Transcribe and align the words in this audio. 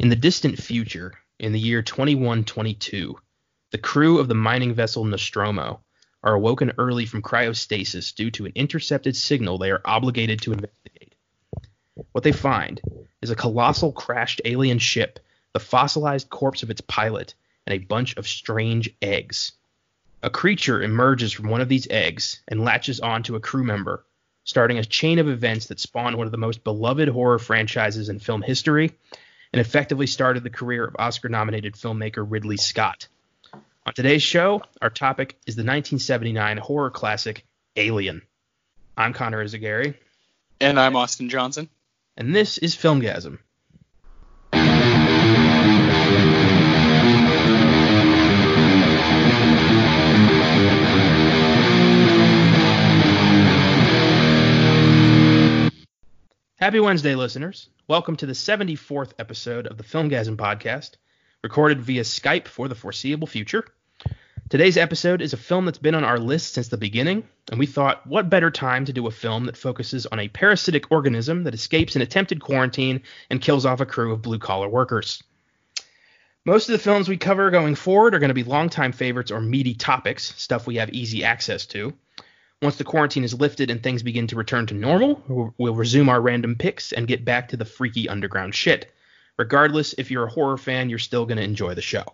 In 0.00 0.08
the 0.08 0.16
distant 0.16 0.58
future, 0.58 1.12
in 1.38 1.52
the 1.52 1.60
year 1.60 1.82
2122, 1.82 3.18
the 3.70 3.76
crew 3.76 4.18
of 4.18 4.28
the 4.28 4.34
mining 4.34 4.72
vessel 4.72 5.04
Nostromo 5.04 5.82
are 6.24 6.32
awoken 6.32 6.72
early 6.78 7.04
from 7.04 7.20
cryostasis 7.20 8.14
due 8.14 8.30
to 8.30 8.46
an 8.46 8.52
intercepted 8.54 9.14
signal 9.14 9.58
they 9.58 9.70
are 9.70 9.82
obligated 9.84 10.40
to 10.40 10.54
investigate. 10.54 11.14
What 12.12 12.24
they 12.24 12.32
find 12.32 12.80
is 13.20 13.28
a 13.28 13.36
colossal 13.36 13.92
crashed 13.92 14.40
alien 14.46 14.78
ship, 14.78 15.18
the 15.52 15.60
fossilized 15.60 16.30
corpse 16.30 16.62
of 16.62 16.70
its 16.70 16.80
pilot, 16.80 17.34
and 17.66 17.74
a 17.74 17.84
bunch 17.84 18.16
of 18.16 18.26
strange 18.26 18.88
eggs. 19.02 19.52
A 20.22 20.30
creature 20.30 20.82
emerges 20.82 21.30
from 21.30 21.50
one 21.50 21.60
of 21.60 21.68
these 21.68 21.88
eggs 21.90 22.40
and 22.48 22.64
latches 22.64 23.00
onto 23.00 23.36
a 23.36 23.40
crew 23.40 23.64
member, 23.64 24.06
starting 24.44 24.78
a 24.78 24.82
chain 24.82 25.18
of 25.18 25.28
events 25.28 25.66
that 25.66 25.78
spawned 25.78 26.16
one 26.16 26.26
of 26.26 26.32
the 26.32 26.38
most 26.38 26.64
beloved 26.64 27.08
horror 27.08 27.38
franchises 27.38 28.08
in 28.08 28.18
film 28.18 28.40
history 28.40 28.92
and 29.52 29.60
effectively 29.60 30.06
started 30.06 30.44
the 30.44 30.50
career 30.50 30.84
of 30.84 30.96
Oscar 30.98 31.28
nominated 31.28 31.74
filmmaker 31.74 32.24
Ridley 32.26 32.56
Scott. 32.56 33.08
On 33.86 33.94
today's 33.94 34.22
show, 34.22 34.62
our 34.80 34.90
topic 34.90 35.36
is 35.46 35.56
the 35.56 35.62
1979 35.62 36.58
horror 36.58 36.90
classic 36.90 37.44
Alien. 37.76 38.22
I'm 38.96 39.12
Connor 39.12 39.44
Eyzaguirre. 39.44 39.94
And 40.60 40.78
I'm 40.78 40.96
Austin 40.96 41.28
Johnson. 41.28 41.68
And 42.16 42.34
this 42.34 42.58
is 42.58 42.76
Filmgazm. 42.76 43.38
Happy 56.60 56.78
Wednesday, 56.78 57.14
listeners. 57.14 57.70
Welcome 57.88 58.16
to 58.16 58.26
the 58.26 58.34
74th 58.34 59.14
episode 59.18 59.66
of 59.66 59.78
the 59.78 59.82
Filmgazm 59.82 60.36
podcast, 60.36 60.96
recorded 61.42 61.80
via 61.80 62.02
Skype 62.02 62.46
for 62.46 62.68
the 62.68 62.74
foreseeable 62.74 63.26
future. 63.26 63.64
Today's 64.50 64.76
episode 64.76 65.22
is 65.22 65.32
a 65.32 65.38
film 65.38 65.64
that's 65.64 65.78
been 65.78 65.94
on 65.94 66.04
our 66.04 66.18
list 66.18 66.52
since 66.52 66.68
the 66.68 66.76
beginning, 66.76 67.26
and 67.50 67.58
we 67.58 67.64
thought, 67.64 68.06
what 68.06 68.28
better 68.28 68.50
time 68.50 68.84
to 68.84 68.92
do 68.92 69.06
a 69.06 69.10
film 69.10 69.46
that 69.46 69.56
focuses 69.56 70.04
on 70.04 70.20
a 70.20 70.28
parasitic 70.28 70.92
organism 70.92 71.44
that 71.44 71.54
escapes 71.54 71.96
an 71.96 72.02
attempted 72.02 72.42
quarantine 72.42 73.00
and 73.30 73.40
kills 73.40 73.64
off 73.64 73.80
a 73.80 73.86
crew 73.86 74.12
of 74.12 74.20
blue 74.20 74.38
collar 74.38 74.68
workers. 74.68 75.22
Most 76.44 76.68
of 76.68 76.74
the 76.74 76.78
films 76.78 77.08
we 77.08 77.16
cover 77.16 77.50
going 77.50 77.74
forward 77.74 78.14
are 78.14 78.18
going 78.18 78.28
to 78.28 78.34
be 78.34 78.44
longtime 78.44 78.92
favorites 78.92 79.30
or 79.30 79.40
meaty 79.40 79.72
topics, 79.72 80.34
stuff 80.36 80.66
we 80.66 80.76
have 80.76 80.90
easy 80.90 81.24
access 81.24 81.64
to. 81.68 81.94
Once 82.62 82.76
the 82.76 82.84
quarantine 82.84 83.24
is 83.24 83.32
lifted 83.32 83.70
and 83.70 83.82
things 83.82 84.02
begin 84.02 84.26
to 84.26 84.36
return 84.36 84.66
to 84.66 84.74
normal, 84.74 85.52
we'll 85.56 85.74
resume 85.74 86.10
our 86.10 86.20
random 86.20 86.56
picks 86.56 86.92
and 86.92 87.08
get 87.08 87.24
back 87.24 87.48
to 87.48 87.56
the 87.56 87.64
freaky 87.64 88.08
underground 88.08 88.54
shit. 88.54 88.92
Regardless, 89.38 89.94
if 89.96 90.10
you're 90.10 90.24
a 90.24 90.30
horror 90.30 90.58
fan, 90.58 90.90
you're 90.90 90.98
still 90.98 91.24
going 91.24 91.38
to 91.38 91.42
enjoy 91.42 91.74
the 91.74 91.80
show. 91.80 92.04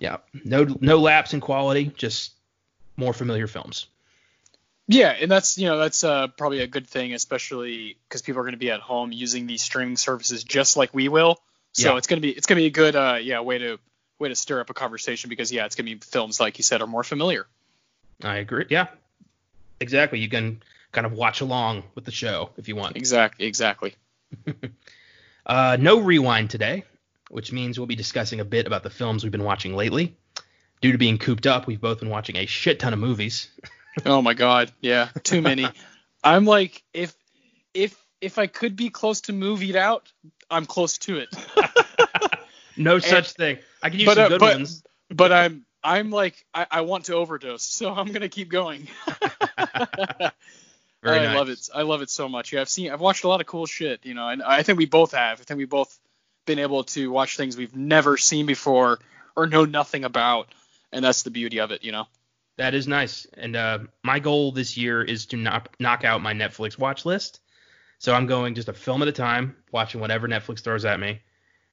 Yeah, 0.00 0.18
no 0.44 0.64
no 0.80 0.98
lapse 0.98 1.34
in 1.34 1.40
quality, 1.40 1.92
just 1.96 2.32
more 2.96 3.12
familiar 3.12 3.46
films. 3.46 3.86
Yeah, 4.86 5.10
and 5.10 5.30
that's 5.30 5.56
you 5.56 5.66
know 5.66 5.78
that's 5.78 6.02
uh, 6.02 6.28
probably 6.28 6.60
a 6.60 6.66
good 6.66 6.86
thing, 6.86 7.14
especially 7.14 7.96
because 8.08 8.22
people 8.22 8.40
are 8.40 8.44
going 8.44 8.54
to 8.54 8.58
be 8.58 8.70
at 8.70 8.80
home 8.80 9.12
using 9.12 9.46
these 9.46 9.62
streaming 9.62 9.96
services 9.96 10.42
just 10.42 10.76
like 10.76 10.92
we 10.92 11.08
will. 11.08 11.38
So 11.72 11.92
yeah. 11.92 11.98
it's 11.98 12.06
gonna 12.06 12.20
be 12.20 12.30
it's 12.30 12.46
gonna 12.46 12.60
be 12.60 12.66
a 12.66 12.70
good 12.70 12.96
uh, 12.96 13.18
yeah 13.20 13.40
way 13.40 13.58
to 13.58 13.78
way 14.18 14.28
to 14.28 14.34
stir 14.34 14.60
up 14.60 14.70
a 14.70 14.74
conversation 14.74 15.28
because 15.28 15.52
yeah 15.52 15.66
it's 15.66 15.74
gonna 15.74 15.90
be 15.90 15.96
films 15.96 16.40
like 16.40 16.58
you 16.58 16.64
said 16.64 16.82
are 16.82 16.86
more 16.86 17.02
familiar. 17.02 17.46
I 18.22 18.36
agree. 18.36 18.66
Yeah, 18.70 18.86
exactly. 19.80 20.18
You 20.18 20.28
can 20.28 20.62
kind 20.92 21.06
of 21.06 21.12
watch 21.12 21.40
along 21.40 21.84
with 21.94 22.04
the 22.04 22.12
show 22.12 22.50
if 22.56 22.68
you 22.68 22.76
want. 22.76 22.96
Exactly. 22.96 23.46
Exactly. 23.46 23.94
uh, 25.46 25.76
no 25.80 26.00
rewind 26.00 26.50
today, 26.50 26.84
which 27.30 27.52
means 27.52 27.78
we'll 27.78 27.86
be 27.86 27.96
discussing 27.96 28.40
a 28.40 28.44
bit 28.44 28.66
about 28.66 28.82
the 28.82 28.90
films 28.90 29.22
we've 29.22 29.32
been 29.32 29.44
watching 29.44 29.74
lately. 29.76 30.16
Due 30.80 30.92
to 30.92 30.98
being 30.98 31.18
cooped 31.18 31.46
up, 31.46 31.66
we've 31.66 31.80
both 31.80 32.00
been 32.00 32.10
watching 32.10 32.36
a 32.36 32.46
shit 32.46 32.78
ton 32.78 32.92
of 32.92 32.98
movies. 32.98 33.48
oh 34.06 34.20
my 34.20 34.34
god, 34.34 34.70
yeah, 34.80 35.08
too 35.22 35.40
many. 35.40 35.66
I'm 36.24 36.44
like, 36.44 36.82
if 36.92 37.14
if 37.72 37.96
if 38.20 38.38
I 38.38 38.46
could 38.46 38.76
be 38.76 38.90
close 38.90 39.22
to 39.22 39.32
movied 39.32 39.76
out, 39.76 40.12
I'm 40.50 40.66
close 40.66 40.98
to 40.98 41.18
it. 41.18 41.28
no 42.76 42.98
such 42.98 43.32
thing. 43.32 43.58
I 43.82 43.90
can 43.90 44.00
use 44.00 44.06
but, 44.06 44.16
some 44.16 44.24
uh, 44.24 44.28
good 44.28 44.40
but, 44.40 44.56
ones. 44.56 44.82
but 45.08 45.32
I'm 45.32 45.64
I'm 45.82 46.10
like 46.10 46.44
I, 46.52 46.66
I 46.70 46.80
want 46.82 47.06
to 47.06 47.14
overdose, 47.14 47.62
so 47.62 47.92
I'm 47.92 48.12
gonna 48.12 48.28
keep 48.28 48.48
going. 48.48 48.88
Very 51.02 51.18
I 51.18 51.24
nice. 51.24 51.36
love 51.36 51.48
it. 51.50 51.68
I 51.74 51.82
love 51.82 52.02
it 52.02 52.10
so 52.10 52.28
much. 52.28 52.52
Yeah, 52.52 52.62
I've 52.62 52.68
seen 52.68 52.90
I've 52.90 53.00
watched 53.00 53.24
a 53.24 53.28
lot 53.28 53.40
of 53.40 53.46
cool 53.46 53.66
shit, 53.66 54.04
you 54.04 54.14
know, 54.14 54.28
and 54.28 54.42
I 54.42 54.62
think 54.62 54.78
we 54.78 54.86
both 54.86 55.12
have. 55.12 55.40
I 55.40 55.44
think 55.44 55.58
we 55.58 55.66
both 55.66 55.98
been 56.46 56.58
able 56.58 56.84
to 56.84 57.10
watch 57.10 57.36
things 57.36 57.56
we've 57.56 57.76
never 57.76 58.16
seen 58.16 58.46
before 58.46 58.98
or 59.36 59.46
know 59.46 59.64
nothing 59.64 60.04
about, 60.04 60.48
and 60.92 61.04
that's 61.04 61.22
the 61.22 61.30
beauty 61.30 61.60
of 61.60 61.72
it, 61.72 61.84
you 61.84 61.92
know. 61.92 62.06
That 62.56 62.74
is 62.74 62.86
nice. 62.86 63.26
And 63.34 63.56
uh, 63.56 63.80
my 64.02 64.18
goal 64.18 64.52
this 64.52 64.76
year 64.76 65.02
is 65.02 65.26
to 65.26 65.36
knock 65.36 65.74
knock 65.78 66.04
out 66.04 66.22
my 66.22 66.32
Netflix 66.32 66.78
watch 66.78 67.04
list. 67.04 67.40
So 67.98 68.14
I'm 68.14 68.26
going 68.26 68.54
just 68.54 68.68
a 68.68 68.72
film 68.72 69.02
at 69.02 69.08
a 69.08 69.12
time, 69.12 69.56
watching 69.72 70.00
whatever 70.00 70.28
Netflix 70.28 70.60
throws 70.60 70.84
at 70.84 71.00
me. 71.00 71.20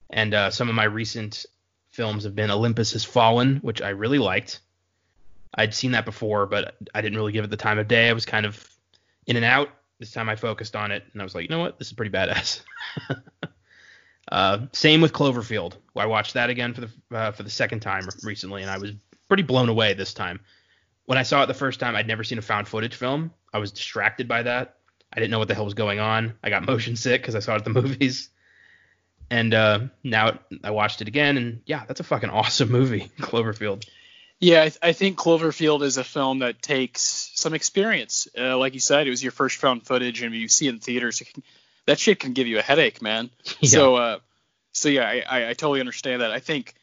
And 0.10 0.34
uh, 0.34 0.52
some 0.52 0.70
of 0.70 0.76
my 0.76 0.84
recent 0.86 1.46
films 1.92 2.24
have 2.24 2.36
been 2.36 2.52
Olympus 2.52 2.94
Has 2.94 3.04
Fallen, 3.04 3.58
which 3.58 3.82
I 3.82 3.90
really 3.90 4.20
liked. 4.20 4.60
I'd 5.54 5.74
seen 5.74 5.92
that 5.92 6.06
before, 6.06 6.46
but 6.46 6.76
I 6.94 7.02
didn't 7.02 7.18
really 7.18 7.34
give 7.34 7.44
it 7.44 7.50
the 7.50 7.58
time 7.58 7.78
of 7.80 7.88
day. 7.88 8.10
I 8.10 8.14
was 8.14 8.26
kind 8.26 8.46
of 8.46 8.70
in 9.26 9.36
and 9.36 9.46
out. 9.46 9.70
This 10.00 10.12
time 10.12 10.30
I 10.30 10.36
focused 10.36 10.76
on 10.76 10.92
it, 10.92 11.04
and 11.14 11.22
I 11.22 11.26
was 11.26 11.36
like, 11.36 11.44
you 11.44 11.50
know 11.50 11.60
what, 11.60 11.78
this 11.78 11.88
is 11.88 11.94
pretty 11.94 12.12
badass. 12.12 12.62
uh, 14.32 14.60
same 14.72 15.02
with 15.02 15.14
Cloverfield. 15.14 15.74
I 15.96 16.08
watched 16.08 16.34
that 16.34 16.50
again 16.50 16.74
for 16.74 16.82
the 16.82 16.90
uh, 17.16 17.32
for 17.32 17.44
the 17.44 17.50
second 17.50 17.82
time 17.82 18.08
recently, 18.24 18.64
and 18.64 18.72
I 18.72 18.78
was 18.78 18.94
pretty 19.28 19.44
blown 19.44 19.70
away 19.70 19.94
this 19.94 20.14
time. 20.14 20.40
When 21.06 21.18
I 21.18 21.24
saw 21.24 21.44
it 21.44 21.48
the 21.48 21.54
first 21.54 21.80
time, 21.80 21.96
I'd 21.96 22.08
never 22.08 22.24
seen 22.24 22.38
a 22.38 22.42
found 22.42 22.68
footage 22.68 22.96
film. 22.96 23.32
I 23.54 23.60
was 23.60 23.72
distracted 23.72 24.28
by 24.28 24.44
that. 24.44 24.78
I 25.14 25.20
didn't 25.20 25.32
know 25.32 25.40
what 25.40 25.50
the 25.50 25.56
hell 25.56 25.66
was 25.66 25.74
going 25.74 26.00
on. 26.00 26.34
I 26.44 26.50
got 26.50 26.66
motion 26.68 26.96
sick 26.96 27.22
because 27.22 27.36
I 27.36 27.40
saw 27.40 27.54
it 27.54 27.58
at 27.58 27.64
the 27.66 27.70
movies. 27.82 28.30
And 29.30 29.54
uh, 29.54 29.80
now 30.04 30.40
I 30.64 30.72
watched 30.72 31.02
it 31.02 31.08
again, 31.08 31.38
and 31.38 31.62
yeah, 31.66 31.86
that's 31.88 32.00
a 32.00 32.04
fucking 32.04 32.30
awesome 32.30 32.72
movie, 32.72 33.12
Cloverfield. 33.20 33.86
Yeah, 34.42 34.62
I, 34.62 34.70
th- 34.70 34.80
I, 34.82 34.94
think 34.94 35.20
Cloverfield 35.20 35.84
is 35.84 35.98
a 35.98 36.04
film 36.04 36.40
that 36.40 36.64
takes 36.64 37.32
some 37.36 37.54
experience. 37.54 38.28
Uh, 38.36 38.58
like 38.58 38.74
you 38.74 38.80
said, 38.80 39.06
it 39.06 39.12
was 39.12 39.22
your 39.22 39.32
first 39.32 39.58
found 39.58 39.86
footage, 39.86 40.24
and 40.24 40.34
you 40.34 40.48
see 40.48 40.66
it 40.66 40.72
in 40.72 40.80
theaters, 40.80 41.22
it 41.22 41.32
can, 41.32 41.44
that 41.86 42.00
shit 42.00 42.20
can 42.20 42.34
give 42.34 42.48
you 42.48 42.58
a 42.58 42.62
headache, 42.64 43.02
man. 43.02 43.30
Yeah. 43.60 43.70
So, 43.70 43.96
uh, 43.96 44.20
so 44.72 44.90
yeah, 44.90 45.08
I, 45.08 45.24
I, 45.30 45.50
I, 45.50 45.54
totally 45.54 45.80
understand 45.80 46.24
that. 46.24 46.32
I 46.32 46.40
think 46.40 46.74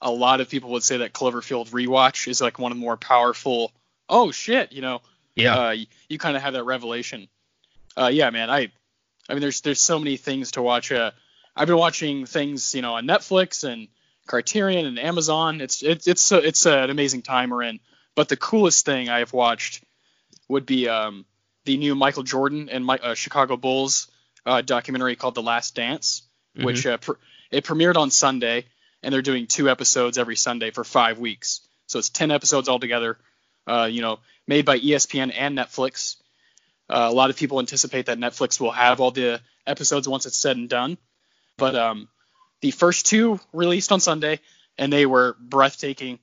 a 0.00 0.10
lot 0.10 0.40
of 0.40 0.48
people 0.48 0.70
would 0.70 0.82
say 0.82 0.98
that 0.98 1.12
Cloverfield 1.12 1.70
rewatch 1.70 2.26
is 2.26 2.40
like 2.40 2.58
one 2.58 2.72
of 2.72 2.78
the 2.78 2.82
more 2.82 2.96
powerful. 2.96 3.70
Oh 4.08 4.32
shit, 4.32 4.72
you 4.72 4.82
know. 4.82 5.00
Yeah. 5.36 5.66
Uh, 5.66 5.70
you, 5.70 5.86
you 6.08 6.18
kind 6.18 6.36
of 6.36 6.42
have 6.42 6.54
that 6.54 6.64
revelation. 6.64 7.28
Uh, 7.96 8.10
yeah, 8.12 8.30
man. 8.30 8.50
I, 8.50 8.72
I 9.28 9.34
mean, 9.34 9.40
there's 9.40 9.60
there's 9.60 9.80
so 9.80 10.00
many 10.00 10.16
things 10.16 10.52
to 10.52 10.62
watch. 10.62 10.90
Uh, 10.90 11.12
I've 11.54 11.68
been 11.68 11.76
watching 11.76 12.26
things, 12.26 12.74
you 12.74 12.82
know, 12.82 12.94
on 12.94 13.06
Netflix 13.06 13.62
and 13.62 13.86
Criterion 14.26 14.86
and 14.86 14.98
Amazon. 14.98 15.60
It's 15.60 15.82
it's 15.82 16.06
it's 16.06 16.32
a, 16.32 16.38
it's 16.38 16.66
an 16.66 16.90
amazing 16.90 17.22
time 17.22 17.50
we're 17.50 17.62
in. 17.62 17.80
But 18.14 18.28
the 18.28 18.36
coolest 18.36 18.84
thing 18.84 19.08
I 19.08 19.18
have 19.18 19.32
watched 19.32 19.82
would 20.48 20.66
be 20.66 20.88
um, 20.88 21.24
the 21.64 21.76
new 21.76 21.94
Michael 21.94 22.22
Jordan 22.22 22.68
and 22.70 22.84
my, 22.84 22.98
uh, 22.98 23.14
Chicago 23.14 23.56
Bulls 23.56 24.08
uh, 24.46 24.62
documentary 24.62 25.16
called 25.16 25.34
The 25.34 25.42
Last 25.42 25.74
Dance, 25.74 26.22
mm-hmm. 26.56 26.66
which 26.66 26.86
uh, 26.86 26.98
pr- 26.98 27.12
it 27.50 27.64
premiered 27.64 27.96
on 27.96 28.10
Sunday, 28.10 28.66
and 29.02 29.12
they're 29.12 29.22
doing 29.22 29.46
two 29.46 29.68
episodes 29.68 30.18
every 30.18 30.36
Sunday 30.36 30.70
for 30.70 30.84
five 30.84 31.18
weeks. 31.18 31.60
So 31.86 31.98
it's 31.98 32.10
ten 32.10 32.30
episodes 32.30 32.68
altogether. 32.68 33.18
Uh, 33.66 33.88
you 33.90 34.02
know, 34.02 34.18
made 34.46 34.64
by 34.64 34.78
ESPN 34.78 35.32
and 35.34 35.56
Netflix. 35.56 36.16
Uh, 36.88 37.08
a 37.10 37.12
lot 37.12 37.30
of 37.30 37.36
people 37.36 37.60
anticipate 37.60 38.06
that 38.06 38.18
Netflix 38.18 38.60
will 38.60 38.72
have 38.72 39.00
all 39.00 39.10
the 39.10 39.40
episodes 39.66 40.06
once 40.06 40.26
it's 40.26 40.36
said 40.36 40.56
and 40.56 40.68
done. 40.68 40.98
But 41.56 41.74
um, 41.74 42.08
the 42.64 42.70
first 42.70 43.04
two 43.04 43.38
released 43.52 43.92
on 43.92 44.00
Sunday, 44.00 44.40
and 44.78 44.90
they 44.90 45.04
were 45.04 45.36
breathtaking. 45.38 46.18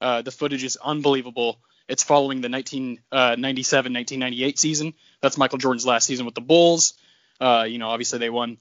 Uh, 0.00 0.22
the 0.22 0.30
footage 0.30 0.62
is 0.62 0.76
unbelievable. 0.76 1.58
It's 1.88 2.04
following 2.04 2.40
the 2.40 2.48
1997 2.48 3.92
1998 3.92 4.54
uh, 4.54 4.56
season. 4.56 4.94
That's 5.20 5.36
Michael 5.36 5.58
Jordan's 5.58 5.84
last 5.84 6.06
season 6.06 6.26
with 6.26 6.36
the 6.36 6.42
Bulls. 6.42 6.94
Uh, 7.40 7.66
you 7.68 7.78
know, 7.78 7.88
obviously 7.88 8.20
they 8.20 8.30
won 8.30 8.58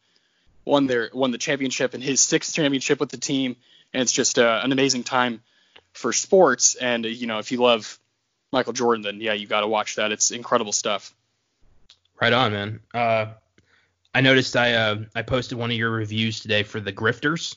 won 0.65 0.87
their 0.87 1.11
won 1.13 1.29
the 1.29 1.37
championship 1.37 1.93
and 1.93 2.01
his 2.01 2.19
sixth 2.19 2.55
championship 2.55 2.99
with 2.99 3.09
the 3.09 3.17
team, 3.17 3.57
and 3.93 4.01
it's 4.01 4.11
just 4.11 4.39
uh, 4.39 4.61
an 4.63 4.71
amazing 4.71 5.03
time 5.03 5.43
for 5.93 6.11
sports. 6.11 6.73
And 6.73 7.05
uh, 7.05 7.09
you 7.09 7.27
know, 7.27 7.37
if 7.37 7.51
you 7.51 7.59
love 7.59 7.99
Michael 8.51 8.73
Jordan, 8.73 9.03
then 9.03 9.21
yeah, 9.21 9.33
you 9.33 9.45
got 9.45 9.61
to 9.61 9.67
watch 9.67 9.97
that. 9.97 10.11
It's 10.11 10.31
incredible 10.31 10.71
stuff. 10.71 11.13
Right 12.19 12.33
on, 12.33 12.53
man. 12.53 12.79
I 14.13 14.21
noticed 14.21 14.56
I 14.56 14.73
uh, 14.73 14.97
I 15.15 15.21
posted 15.21 15.57
one 15.57 15.71
of 15.71 15.77
your 15.77 15.91
reviews 15.91 16.39
today 16.39 16.63
for 16.63 16.79
the 16.79 16.91
Grifters. 16.94 17.56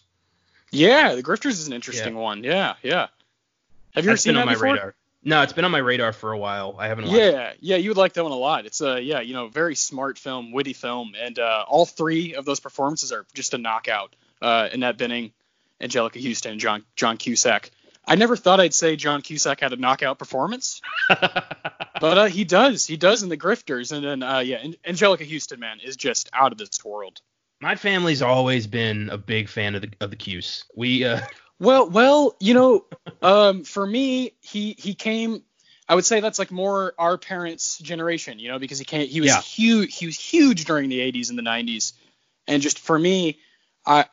Yeah, 0.71 1.15
the 1.15 1.23
Grifters 1.23 1.53
is 1.53 1.67
an 1.67 1.73
interesting 1.73 2.15
yeah. 2.15 2.21
one. 2.21 2.45
Yeah, 2.45 2.75
yeah. 2.83 3.09
Have 3.95 4.05
you 4.05 4.11
ever 4.11 4.17
seen 4.17 4.35
that 4.35 4.47
my 4.47 4.55
before? 4.55 4.73
radar? 4.73 4.95
No, 5.25 5.43
it's 5.43 5.53
been 5.53 5.65
on 5.65 5.71
my 5.71 5.79
radar 5.79 6.13
for 6.13 6.33
a 6.33 6.39
while. 6.39 6.77
I 6.79 6.89
haven't 6.89 7.05
watched 7.05 7.17
yeah, 7.17 7.51
it. 7.51 7.59
Yeah, 7.61 7.77
you 7.77 7.91
would 7.91 7.97
like 7.97 8.15
that 8.15 8.25
one 8.25 8.33
a 8.33 8.37
lot. 8.37 8.67
It's 8.67 8.81
a 8.81 9.01
yeah, 9.01 9.21
you 9.21 9.35
know, 9.35 9.49
very 9.49 9.77
smart 9.77 10.19
film, 10.19 10.53
witty 10.53 10.73
film, 10.73 11.15
and 11.19 11.39
uh, 11.39 11.65
all 11.69 11.87
three 11.87 12.35
of 12.35 12.45
those 12.45 12.61
performances 12.61 13.13
are 13.13 13.25
just 13.33 13.55
a 13.55 13.59
knockout. 13.59 14.17
uh, 14.43 14.69
Annette 14.73 14.99
Bening, 14.99 15.31
Anjelica 15.81 16.21
Huston, 16.23 16.53
and 16.53 16.61
John 16.61 16.85
John 16.97 17.17
Cusack. 17.17 17.71
I 18.05 18.17
never 18.17 18.37
thought 18.37 18.59
I'd 18.59 18.75
say 18.75 18.97
John 18.97 19.23
Cusack 19.23 19.61
had 19.61 19.73
a 19.73 19.77
knockout 19.77 20.19
performance, 20.19 20.83
but 22.03 22.19
uh, 22.19 22.25
he 22.25 22.43
does. 22.43 22.85
He 22.85 22.97
does 22.97 23.23
in 23.23 23.29
The 23.29 23.37
Grifters, 23.37 23.93
and 23.93 24.05
then 24.05 24.23
uh, 24.25 24.41
yeah, 24.41 24.61
Anjelica 24.85 25.25
Huston, 25.25 25.61
man, 25.61 25.79
is 25.79 25.97
just 25.97 26.29
out 26.33 26.51
of 26.51 26.59
this 26.59 26.85
world. 26.85 27.21
My 27.61 27.77
family's 27.77 28.23
always 28.23 28.67
been 28.67 29.09
a 29.09 29.17
big 29.17 29.49
fan 29.49 29.77
of 29.77 29.83
the 29.83 29.91
of 30.01 30.11
the 30.11 30.17
Cuse. 30.17 30.65
We 30.75 31.05
uh 31.05 31.21
Well, 31.61 31.89
well, 31.89 32.35
you 32.41 32.55
know, 32.55 32.87
um, 33.23 33.63
for 33.63 33.87
me, 33.87 34.33
he 34.41 34.75
he 34.77 34.95
came. 34.95 35.45
I 35.89 35.95
would 35.95 36.05
say 36.05 36.19
that's 36.19 36.41
like 36.41 36.51
more 36.51 36.93
our 36.99 37.19
parents' 37.19 37.79
generation, 37.79 38.41
you 38.41 38.51
know, 38.51 38.59
because 38.59 38.81
he 38.81 38.85
came. 38.85 39.07
He 39.07 39.21
was 39.21 39.29
Yeah. 39.29 39.41
huge. 39.41 39.97
He 39.97 40.07
was 40.07 40.19
huge 40.19 40.65
during 40.65 40.89
the 40.89 40.99
80s 40.99 41.31
and 41.31 41.39
the 41.39 41.43
90s, 41.43 41.93
and 42.49 42.61
just 42.63 42.81
for 42.81 42.99
me, 42.99 43.39
I. 43.87 44.07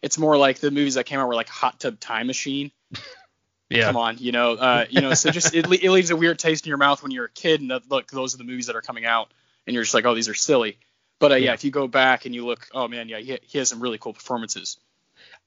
It's 0.00 0.16
more 0.16 0.38
like 0.38 0.60
the 0.60 0.70
movies 0.70 0.94
that 0.94 1.04
came 1.04 1.20
out 1.20 1.28
were 1.28 1.34
like 1.34 1.48
Hot 1.50 1.80
Tub 1.80 2.00
Time 2.00 2.28
Machine. 2.28 2.70
yeah. 3.68 3.84
Come 3.84 3.96
on, 3.96 4.18
you 4.18 4.32
know, 4.32 4.52
uh, 4.52 4.86
you 4.88 5.00
know. 5.00 5.14
So 5.14 5.30
just 5.30 5.54
it, 5.54 5.66
it 5.66 5.90
leaves 5.90 6.10
a 6.10 6.16
weird 6.16 6.38
taste 6.38 6.66
in 6.66 6.68
your 6.68 6.78
mouth 6.78 7.02
when 7.02 7.10
you're 7.10 7.24
a 7.24 7.30
kid, 7.30 7.60
and 7.60 7.70
that, 7.70 7.90
look, 7.90 8.08
those 8.10 8.34
are 8.34 8.38
the 8.38 8.44
movies 8.44 8.66
that 8.66 8.76
are 8.76 8.82
coming 8.82 9.04
out, 9.04 9.32
and 9.66 9.74
you're 9.74 9.82
just 9.82 9.94
like, 9.94 10.04
oh, 10.04 10.14
these 10.14 10.28
are 10.28 10.34
silly. 10.34 10.78
But 11.18 11.32
uh, 11.32 11.34
yeah. 11.36 11.46
Yeah. 11.46 11.54
if 11.54 11.64
you 11.64 11.70
go 11.70 11.88
back 11.88 12.26
and 12.26 12.34
you 12.34 12.46
look, 12.46 12.68
oh 12.72 12.88
man, 12.88 13.08
yeah, 13.08 13.18
he, 13.18 13.38
he 13.42 13.58
has 13.58 13.68
some 13.68 13.80
really 13.80 13.98
cool 13.98 14.12
performances. 14.12 14.78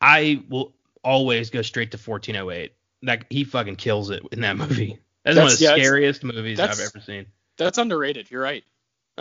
I 0.02 0.44
will 0.50 0.74
always 1.04 1.50
go 1.50 1.62
straight 1.62 1.92
to 1.92 1.98
1408. 1.98 2.74
Like 3.02 3.26
he 3.30 3.44
fucking 3.44 3.78
kills 3.78 4.10
it 4.10 4.24
in 4.32 4.42
that 4.42 4.58
movie. 4.58 5.00
That's, 5.24 5.38
one 5.38 5.48
of 5.48 5.58
the 5.58 5.64
yeah, 5.64 5.72
scariest 5.72 6.24
movies 6.24 6.60
I've 6.60 6.80
ever 6.80 7.00
seen. 7.06 7.26
That's 7.58 7.78
underrated. 7.78 8.32
You're 8.32 8.42
right. 8.42 8.64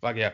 Fuck 0.00 0.16
yeah. 0.16 0.32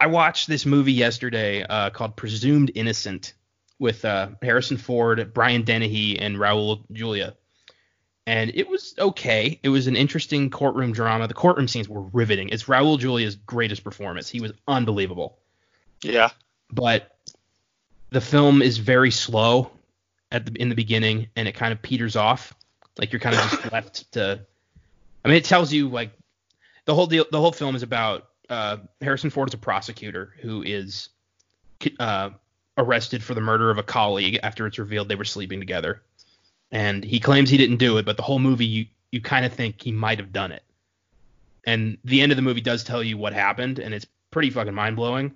I 0.00 0.06
watched 0.06 0.48
this 0.48 0.66
movie 0.66 0.92
yesterday 0.92 1.62
uh, 1.62 1.90
called 1.90 2.16
Presumed 2.16 2.72
Innocent 2.74 3.34
with 3.78 4.04
uh, 4.04 4.30
Harrison 4.42 4.76
Ford, 4.76 5.32
Brian 5.32 5.62
Dennehy, 5.62 6.18
and 6.18 6.36
Raul 6.36 6.82
Julia. 6.92 7.34
And 8.26 8.52
it 8.54 8.68
was 8.68 8.94
okay. 8.98 9.58
It 9.62 9.70
was 9.70 9.86
an 9.86 9.96
interesting 9.96 10.50
courtroom 10.50 10.92
drama. 10.92 11.28
The 11.28 11.34
courtroom 11.34 11.66
scenes 11.66 11.88
were 11.88 12.02
riveting. 12.02 12.50
It's 12.50 12.64
Raul 12.64 12.98
Julia's 12.98 13.36
greatest 13.36 13.84
performance. 13.84 14.28
He 14.28 14.40
was 14.40 14.52
unbelievable. 14.66 15.38
Yeah. 16.02 16.30
But 16.70 17.16
the 18.10 18.20
film 18.20 18.60
is 18.60 18.78
very 18.78 19.10
slow 19.10 19.70
at 20.30 20.44
the 20.44 20.52
in 20.60 20.68
the 20.68 20.74
beginning, 20.74 21.28
and 21.36 21.48
it 21.48 21.52
kind 21.52 21.72
of 21.72 21.80
peters 21.80 22.16
off. 22.16 22.54
Like 22.98 23.12
you're 23.12 23.20
kind 23.20 23.36
of 23.36 23.42
just 23.50 23.72
left 23.72 24.12
to. 24.12 24.40
I 25.24 25.28
mean, 25.28 25.36
it 25.36 25.44
tells 25.44 25.72
you 25.72 25.88
like 25.88 26.12
the 26.84 26.94
whole 26.94 27.06
deal. 27.06 27.24
The 27.30 27.40
whole 27.40 27.52
film 27.52 27.76
is 27.76 27.82
about 27.82 28.28
uh, 28.50 28.78
Harrison 29.00 29.30
Ford 29.30 29.48
is 29.48 29.54
a 29.54 29.58
prosecutor 29.58 30.34
who 30.40 30.62
is 30.62 31.08
uh, 31.98 32.30
arrested 32.78 33.22
for 33.22 33.34
the 33.34 33.40
murder 33.40 33.70
of 33.70 33.76
a 33.76 33.82
colleague 33.82 34.38
after 34.42 34.66
it's 34.66 34.78
revealed 34.78 35.08
they 35.08 35.16
were 35.16 35.24
sleeping 35.24 35.58
together, 35.58 36.00
and 36.70 37.04
he 37.04 37.20
claims 37.20 37.50
he 37.50 37.58
didn't 37.58 37.76
do 37.76 37.98
it. 37.98 38.06
But 38.06 38.16
the 38.16 38.22
whole 38.22 38.38
movie, 38.38 38.66
you 38.66 38.86
you 39.10 39.20
kind 39.20 39.44
of 39.44 39.52
think 39.52 39.82
he 39.82 39.92
might 39.92 40.18
have 40.18 40.32
done 40.32 40.52
it. 40.52 40.62
And 41.66 41.98
the 42.04 42.22
end 42.22 42.32
of 42.32 42.36
the 42.36 42.42
movie 42.42 42.60
does 42.60 42.84
tell 42.84 43.02
you 43.02 43.18
what 43.18 43.32
happened, 43.32 43.78
and 43.78 43.92
it's 43.92 44.06
pretty 44.30 44.50
fucking 44.50 44.74
mind 44.74 44.96
blowing. 44.96 45.34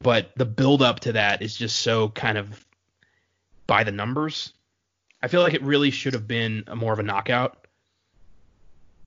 But 0.00 0.32
the 0.36 0.46
build 0.46 0.82
up 0.82 1.00
to 1.00 1.12
that 1.12 1.42
is 1.42 1.56
just 1.56 1.80
so 1.80 2.08
kind 2.08 2.38
of 2.38 2.64
by 3.66 3.84
the 3.84 3.92
numbers. 3.92 4.52
I 5.22 5.28
feel 5.28 5.42
like 5.42 5.54
it 5.54 5.62
really 5.62 5.90
should 5.90 6.14
have 6.14 6.28
been 6.28 6.64
a 6.68 6.76
more 6.76 6.92
of 6.92 6.98
a 6.98 7.02
knockout. 7.02 7.66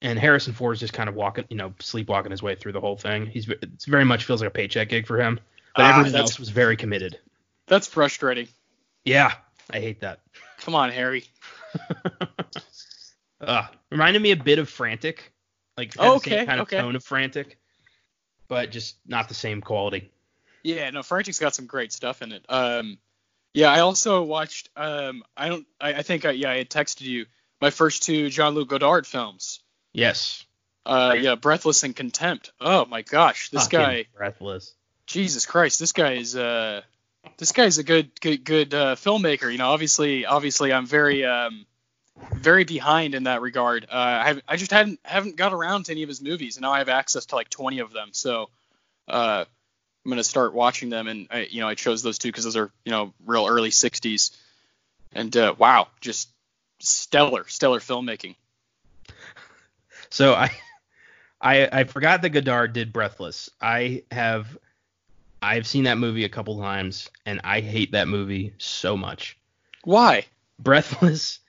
And 0.01 0.17
Harrison 0.17 0.53
Ford 0.53 0.73
is 0.73 0.79
just 0.79 0.93
kind 0.93 1.07
of 1.07 1.15
walking, 1.15 1.45
you 1.49 1.55
know, 1.55 1.73
sleepwalking 1.79 2.31
his 2.31 2.43
way 2.43 2.55
through 2.55 2.73
the 2.73 2.81
whole 2.81 2.97
thing. 2.97 3.27
He's 3.27 3.47
it 3.47 3.69
very 3.87 4.03
much 4.03 4.25
feels 4.25 4.41
like 4.41 4.49
a 4.49 4.53
paycheck 4.53 4.89
gig 4.89 5.07
for 5.07 5.19
him. 5.19 5.39
But 5.75 5.85
Ah, 5.85 5.99
everyone 5.99 6.15
else 6.19 6.39
was 6.39 6.49
very 6.49 6.75
committed. 6.75 7.19
That's 7.67 7.87
frustrating. 7.87 8.47
Yeah, 9.05 9.31
I 9.69 9.79
hate 9.79 10.01
that. 10.01 10.19
Come 10.59 10.75
on, 10.75 10.91
Harry. 10.91 11.23
uh, 13.41 13.67
reminded 13.89 14.21
me 14.21 14.31
a 14.31 14.35
bit 14.35 14.59
of 14.59 14.69
Frantic, 14.69 15.33
like 15.77 15.93
the 15.93 16.01
Okay, 16.01 16.37
same 16.37 16.45
kind 16.45 16.59
of 16.61 16.67
okay. 16.67 16.77
tone 16.77 16.95
of 16.95 17.03
Frantic, 17.03 17.57
but 18.47 18.71
just 18.71 18.97
not 19.07 19.27
the 19.27 19.33
same 19.33 19.61
quality. 19.61 20.11
Yeah, 20.63 20.89
no, 20.91 21.01
Frantic's 21.01 21.39
got 21.39 21.55
some 21.55 21.65
great 21.65 21.91
stuff 21.91 22.21
in 22.21 22.31
it. 22.31 22.45
Um, 22.49 22.99
yeah, 23.53 23.71
I 23.71 23.79
also 23.79 24.21
watched. 24.23 24.69
Um, 24.75 25.23
I 25.35 25.49
don't. 25.49 25.65
I, 25.79 25.93
I 25.95 26.01
think 26.03 26.25
I, 26.25 26.31
yeah, 26.31 26.51
I 26.51 26.57
had 26.57 26.69
texted 26.69 27.01
you 27.01 27.25
my 27.59 27.69
first 27.69 28.03
two 28.03 28.29
Jean-Luc 28.29 28.69
Godard 28.69 29.07
films. 29.07 29.61
Yes, 29.93 30.45
Uh, 30.85 31.15
yeah, 31.19 31.35
Breathless 31.35 31.83
and 31.83 31.95
Contempt. 31.95 32.51
Oh 32.61 32.85
my 32.85 33.01
gosh, 33.01 33.49
this 33.49 33.63
Fucking 33.63 33.79
guy. 33.79 34.05
breathless. 34.15 34.73
Jesus 35.07 35.45
Christ, 35.45 35.79
this 35.79 35.91
guy 35.91 36.13
is 36.13 36.35
uh, 36.35 36.81
this 37.37 37.51
guy's 37.51 37.77
a 37.77 37.83
good, 37.83 38.19
good, 38.19 38.43
good 38.43 38.73
uh, 38.73 38.95
filmmaker. 38.95 39.51
You 39.51 39.57
know, 39.57 39.69
obviously, 39.69 40.25
obviously, 40.25 40.73
I'm 40.73 40.85
very, 40.85 41.25
um, 41.25 41.65
very 42.33 42.63
behind 42.63 43.15
in 43.15 43.23
that 43.23 43.41
regard. 43.41 43.85
Uh, 43.89 43.95
I, 43.95 44.41
I 44.47 44.55
just 44.57 44.71
hadn't 44.71 44.99
haven't 45.03 45.35
got 45.35 45.53
around 45.53 45.85
to 45.85 45.91
any 45.91 46.03
of 46.03 46.09
his 46.09 46.21
movies, 46.21 46.57
and 46.57 46.63
now 46.63 46.71
I 46.71 46.79
have 46.79 46.89
access 46.89 47.25
to 47.27 47.35
like 47.35 47.49
20 47.49 47.79
of 47.79 47.91
them. 47.91 48.09
So, 48.11 48.49
uh, 49.07 49.45
I'm 50.03 50.09
gonna 50.09 50.23
start 50.23 50.53
watching 50.53 50.89
them, 50.89 51.07
and 51.07 51.27
I, 51.29 51.47
you 51.49 51.61
know, 51.61 51.67
I 51.67 51.75
chose 51.75 52.01
those 52.01 52.17
two 52.17 52.29
because 52.29 52.43
those 52.43 52.57
are, 52.57 52.71
you 52.85 52.91
know, 52.91 53.13
real 53.25 53.47
early 53.47 53.69
60s, 53.69 54.35
and 55.13 55.35
uh, 55.37 55.53
wow, 55.57 55.87
just 55.99 56.29
stellar, 56.79 57.47
stellar 57.47 57.79
filmmaking. 57.79 58.35
So 60.09 60.33
I, 60.33 60.51
I 61.39 61.69
I 61.71 61.83
forgot 61.85 62.21
that 62.21 62.29
Godard 62.31 62.73
did 62.73 62.91
Breathless. 62.91 63.49
I 63.61 64.03
have 64.11 64.57
I've 65.41 65.65
seen 65.65 65.85
that 65.85 65.97
movie 65.97 66.23
a 66.23 66.29
couple 66.29 66.59
times 66.59 67.09
and 67.25 67.41
I 67.43 67.61
hate 67.61 67.93
that 67.93 68.07
movie 68.07 68.53
so 68.57 68.95
much. 68.95 69.37
Why? 69.83 70.25
Breathless 70.59 71.39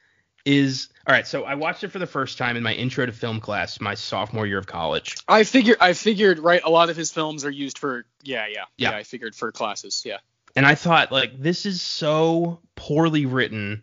is 0.45 0.89
all 1.07 1.15
right. 1.15 1.27
So 1.27 1.45
I 1.45 1.55
watched 1.55 1.85
it 1.85 1.89
for 1.89 1.99
the 1.99 2.07
first 2.07 2.39
time 2.39 2.57
in 2.57 2.63
my 2.63 2.73
intro 2.73 3.05
to 3.07 3.13
film 3.13 3.41
class, 3.41 3.81
my 3.81 3.95
sophomore 3.95 4.47
year 4.47 4.59
of 4.59 4.67
college. 4.67 5.17
I 5.29 5.45
figured, 5.45 5.77
I 5.81 5.93
figured, 5.93 6.39
right? 6.39 6.63
A 6.65 6.71
lot 6.71 6.91
of 6.91 6.97
his 6.97 7.13
films 7.13 7.45
are 7.45 7.51
used 7.51 7.79
for, 7.79 8.07
yeah, 8.23 8.47
yeah, 8.47 8.65
Yeah. 8.77 8.91
yeah. 8.91 8.97
I 8.97 9.03
figured 9.03 9.35
for 9.35 9.53
classes, 9.53 10.03
yeah. 10.05 10.19
And 10.57 10.67
I 10.67 10.75
thought 10.75 11.13
like 11.13 11.39
this 11.41 11.67
is 11.67 11.81
so 11.83 12.61
poorly 12.77 13.27
written. 13.27 13.83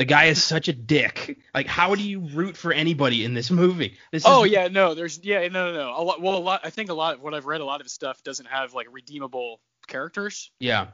The 0.00 0.06
guy 0.06 0.24
is 0.24 0.42
such 0.42 0.68
a 0.68 0.72
dick. 0.72 1.36
Like 1.52 1.66
how 1.66 1.94
do 1.94 2.02
you 2.02 2.20
root 2.20 2.56
for 2.56 2.72
anybody 2.72 3.22
in 3.22 3.34
this 3.34 3.50
movie? 3.50 3.98
This 4.10 4.22
Oh 4.26 4.44
is, 4.44 4.50
yeah, 4.50 4.68
no, 4.68 4.94
there's 4.94 5.20
yeah, 5.22 5.40
no, 5.48 5.70
no, 5.70 5.74
no. 5.74 5.94
A 5.94 6.02
lot, 6.02 6.22
well, 6.22 6.36
a 6.36 6.38
lot. 6.38 6.62
I 6.64 6.70
think 6.70 6.88
a 6.88 6.94
lot 6.94 7.16
of 7.16 7.20
what 7.20 7.34
I've 7.34 7.44
read, 7.44 7.60
a 7.60 7.66
lot 7.66 7.80
of 7.82 7.84
his 7.84 7.92
stuff 7.92 8.22
doesn't 8.22 8.46
have 8.46 8.72
like 8.72 8.86
redeemable 8.90 9.60
characters. 9.86 10.50
yeah. 10.58 10.86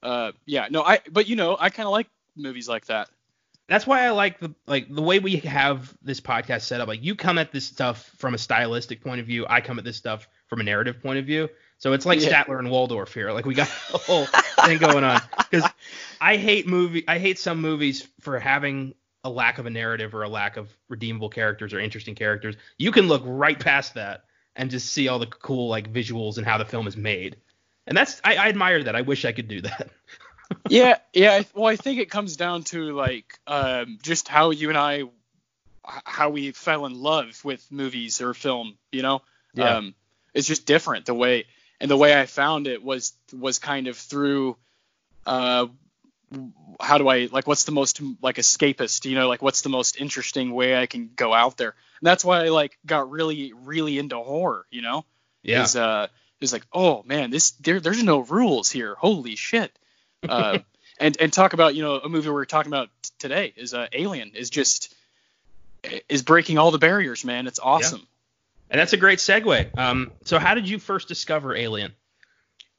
Uh, 0.00 0.30
yeah, 0.46 0.68
no, 0.70 0.82
I. 0.82 1.00
But 1.10 1.26
you 1.28 1.34
know, 1.34 1.56
I 1.58 1.70
kind 1.70 1.86
of 1.88 1.90
like 1.92 2.06
movies 2.36 2.68
like 2.68 2.86
that. 2.86 3.08
that's 3.68 3.84
why 3.84 4.04
I 4.04 4.10
like 4.10 4.38
the 4.38 4.54
like 4.66 4.92
the 4.94 5.02
way 5.02 5.18
we 5.18 5.38
have 5.38 5.92
this 6.00 6.20
podcast 6.20 6.62
set 6.62 6.80
up. 6.80 6.86
Like 6.86 7.02
you 7.02 7.16
come 7.16 7.38
at 7.38 7.50
this 7.50 7.64
stuff 7.64 8.10
from 8.18 8.34
a 8.34 8.38
stylistic 8.38 9.02
point 9.02 9.20
of 9.20 9.26
view, 9.26 9.44
I 9.48 9.60
come 9.60 9.78
at 9.80 9.84
this 9.84 9.96
stuff 9.96 10.28
from 10.46 10.60
a 10.60 10.64
narrative 10.64 11.02
point 11.02 11.18
of 11.18 11.26
view. 11.26 11.48
So 11.78 11.94
it's 11.94 12.06
like 12.06 12.20
Yeah. 12.20 12.44
Statler 12.44 12.60
and 12.60 12.70
Waldorf 12.70 13.12
here. 13.12 13.32
Like 13.32 13.44
we 13.44 13.54
got 13.54 13.68
a 13.92 13.98
whole 13.98 14.26
thing 14.64 14.78
going 14.78 15.02
on. 15.02 15.20
Because 15.50 15.68
I 16.22 16.36
hate 16.36 16.68
movie, 16.68 17.04
I 17.08 17.18
hate 17.18 17.38
some 17.38 17.60
movies 17.60 18.06
for 18.20 18.38
having 18.38 18.94
a 19.24 19.30
lack 19.30 19.58
of 19.58 19.66
a 19.66 19.70
narrative 19.70 20.14
or 20.14 20.22
a 20.22 20.28
lack 20.28 20.56
of 20.56 20.68
redeemable 20.88 21.28
characters 21.28 21.74
or 21.74 21.80
interesting 21.80 22.14
characters. 22.14 22.56
You 22.78 22.92
can 22.92 23.08
look 23.08 23.22
right 23.26 23.58
past 23.58 23.94
that 23.94 24.24
and 24.54 24.70
just 24.70 24.92
see 24.92 25.08
all 25.08 25.18
the 25.18 25.26
cool 25.26 25.68
like 25.68 25.92
visuals 25.92 26.36
and 26.38 26.46
how 26.46 26.58
the 26.58 26.64
film 26.64 26.86
is 26.86 26.96
made. 26.96 27.36
And 27.88 27.96
that's 27.96 28.20
I, 28.22 28.36
I 28.36 28.48
admire 28.48 28.84
that. 28.84 28.94
I 28.94 29.00
wish 29.00 29.24
I 29.24 29.32
could 29.32 29.48
do 29.48 29.62
that. 29.62 29.90
yeah, 30.68 30.98
yeah. 31.12 31.42
Well, 31.54 31.66
I 31.66 31.74
think 31.74 31.98
it 31.98 32.08
comes 32.08 32.36
down 32.36 32.62
to 32.64 32.92
like 32.92 33.40
um, 33.48 33.98
just 34.02 34.28
how 34.28 34.50
you 34.50 34.68
and 34.68 34.78
I, 34.78 35.04
how 35.84 36.30
we 36.30 36.52
fell 36.52 36.86
in 36.86 36.94
love 36.94 37.44
with 37.44 37.66
movies 37.72 38.20
or 38.20 38.32
film. 38.34 38.78
You 38.92 39.02
know, 39.02 39.22
Yeah. 39.54 39.78
um, 39.78 39.94
it's 40.34 40.46
just 40.46 40.66
different 40.66 41.06
the 41.06 41.14
way 41.14 41.46
and 41.80 41.90
the 41.90 41.96
way 41.96 42.16
I 42.18 42.26
found 42.26 42.68
it 42.68 42.82
was 42.82 43.12
was 43.32 43.58
kind 43.58 43.88
of 43.88 43.96
through. 43.96 44.56
Uh, 45.26 45.66
how 46.80 46.98
do 46.98 47.08
I 47.08 47.28
like 47.30 47.46
what's 47.46 47.64
the 47.64 47.72
most 47.72 48.00
like 48.20 48.36
escapist, 48.36 49.04
you 49.04 49.14
know, 49.14 49.28
like 49.28 49.42
what's 49.42 49.62
the 49.62 49.68
most 49.68 50.00
interesting 50.00 50.52
way 50.52 50.76
I 50.76 50.86
can 50.86 51.10
go 51.14 51.32
out 51.32 51.56
there. 51.56 51.74
And 52.00 52.06
that's 52.06 52.24
why 52.24 52.44
I 52.44 52.48
like 52.48 52.78
got 52.84 53.10
really 53.10 53.52
really 53.52 53.98
into 53.98 54.16
horror, 54.16 54.66
you 54.70 54.82
know? 54.82 55.04
Yeah. 55.42 55.62
Is 55.62 55.76
uh 55.76 56.08
is 56.40 56.52
like, 56.52 56.66
"Oh 56.72 57.02
man, 57.04 57.30
this 57.30 57.52
there 57.52 57.80
there's 57.80 58.02
no 58.02 58.20
rules 58.20 58.70
here. 58.70 58.94
Holy 58.94 59.36
shit." 59.36 59.76
Uh 60.28 60.58
and 60.98 61.16
and 61.20 61.32
talk 61.32 61.52
about, 61.52 61.74
you 61.74 61.82
know, 61.82 61.96
a 61.96 62.08
movie 62.08 62.30
we're 62.30 62.44
talking 62.44 62.70
about 62.70 62.88
t- 63.02 63.10
today 63.18 63.52
is 63.56 63.74
uh 63.74 63.86
Alien 63.92 64.32
is 64.34 64.50
just 64.50 64.94
is 66.08 66.22
breaking 66.22 66.58
all 66.58 66.70
the 66.70 66.78
barriers, 66.78 67.24
man. 67.24 67.46
It's 67.46 67.58
awesome. 67.58 68.06
And 68.70 68.80
that's 68.80 68.94
a 68.94 68.96
great 68.96 69.18
segue. 69.18 69.76
Um, 69.76 70.12
so 70.24 70.38
how 70.38 70.54
did 70.54 70.68
you 70.68 70.78
first 70.78 71.06
discover 71.06 71.54
Alien? 71.54 71.92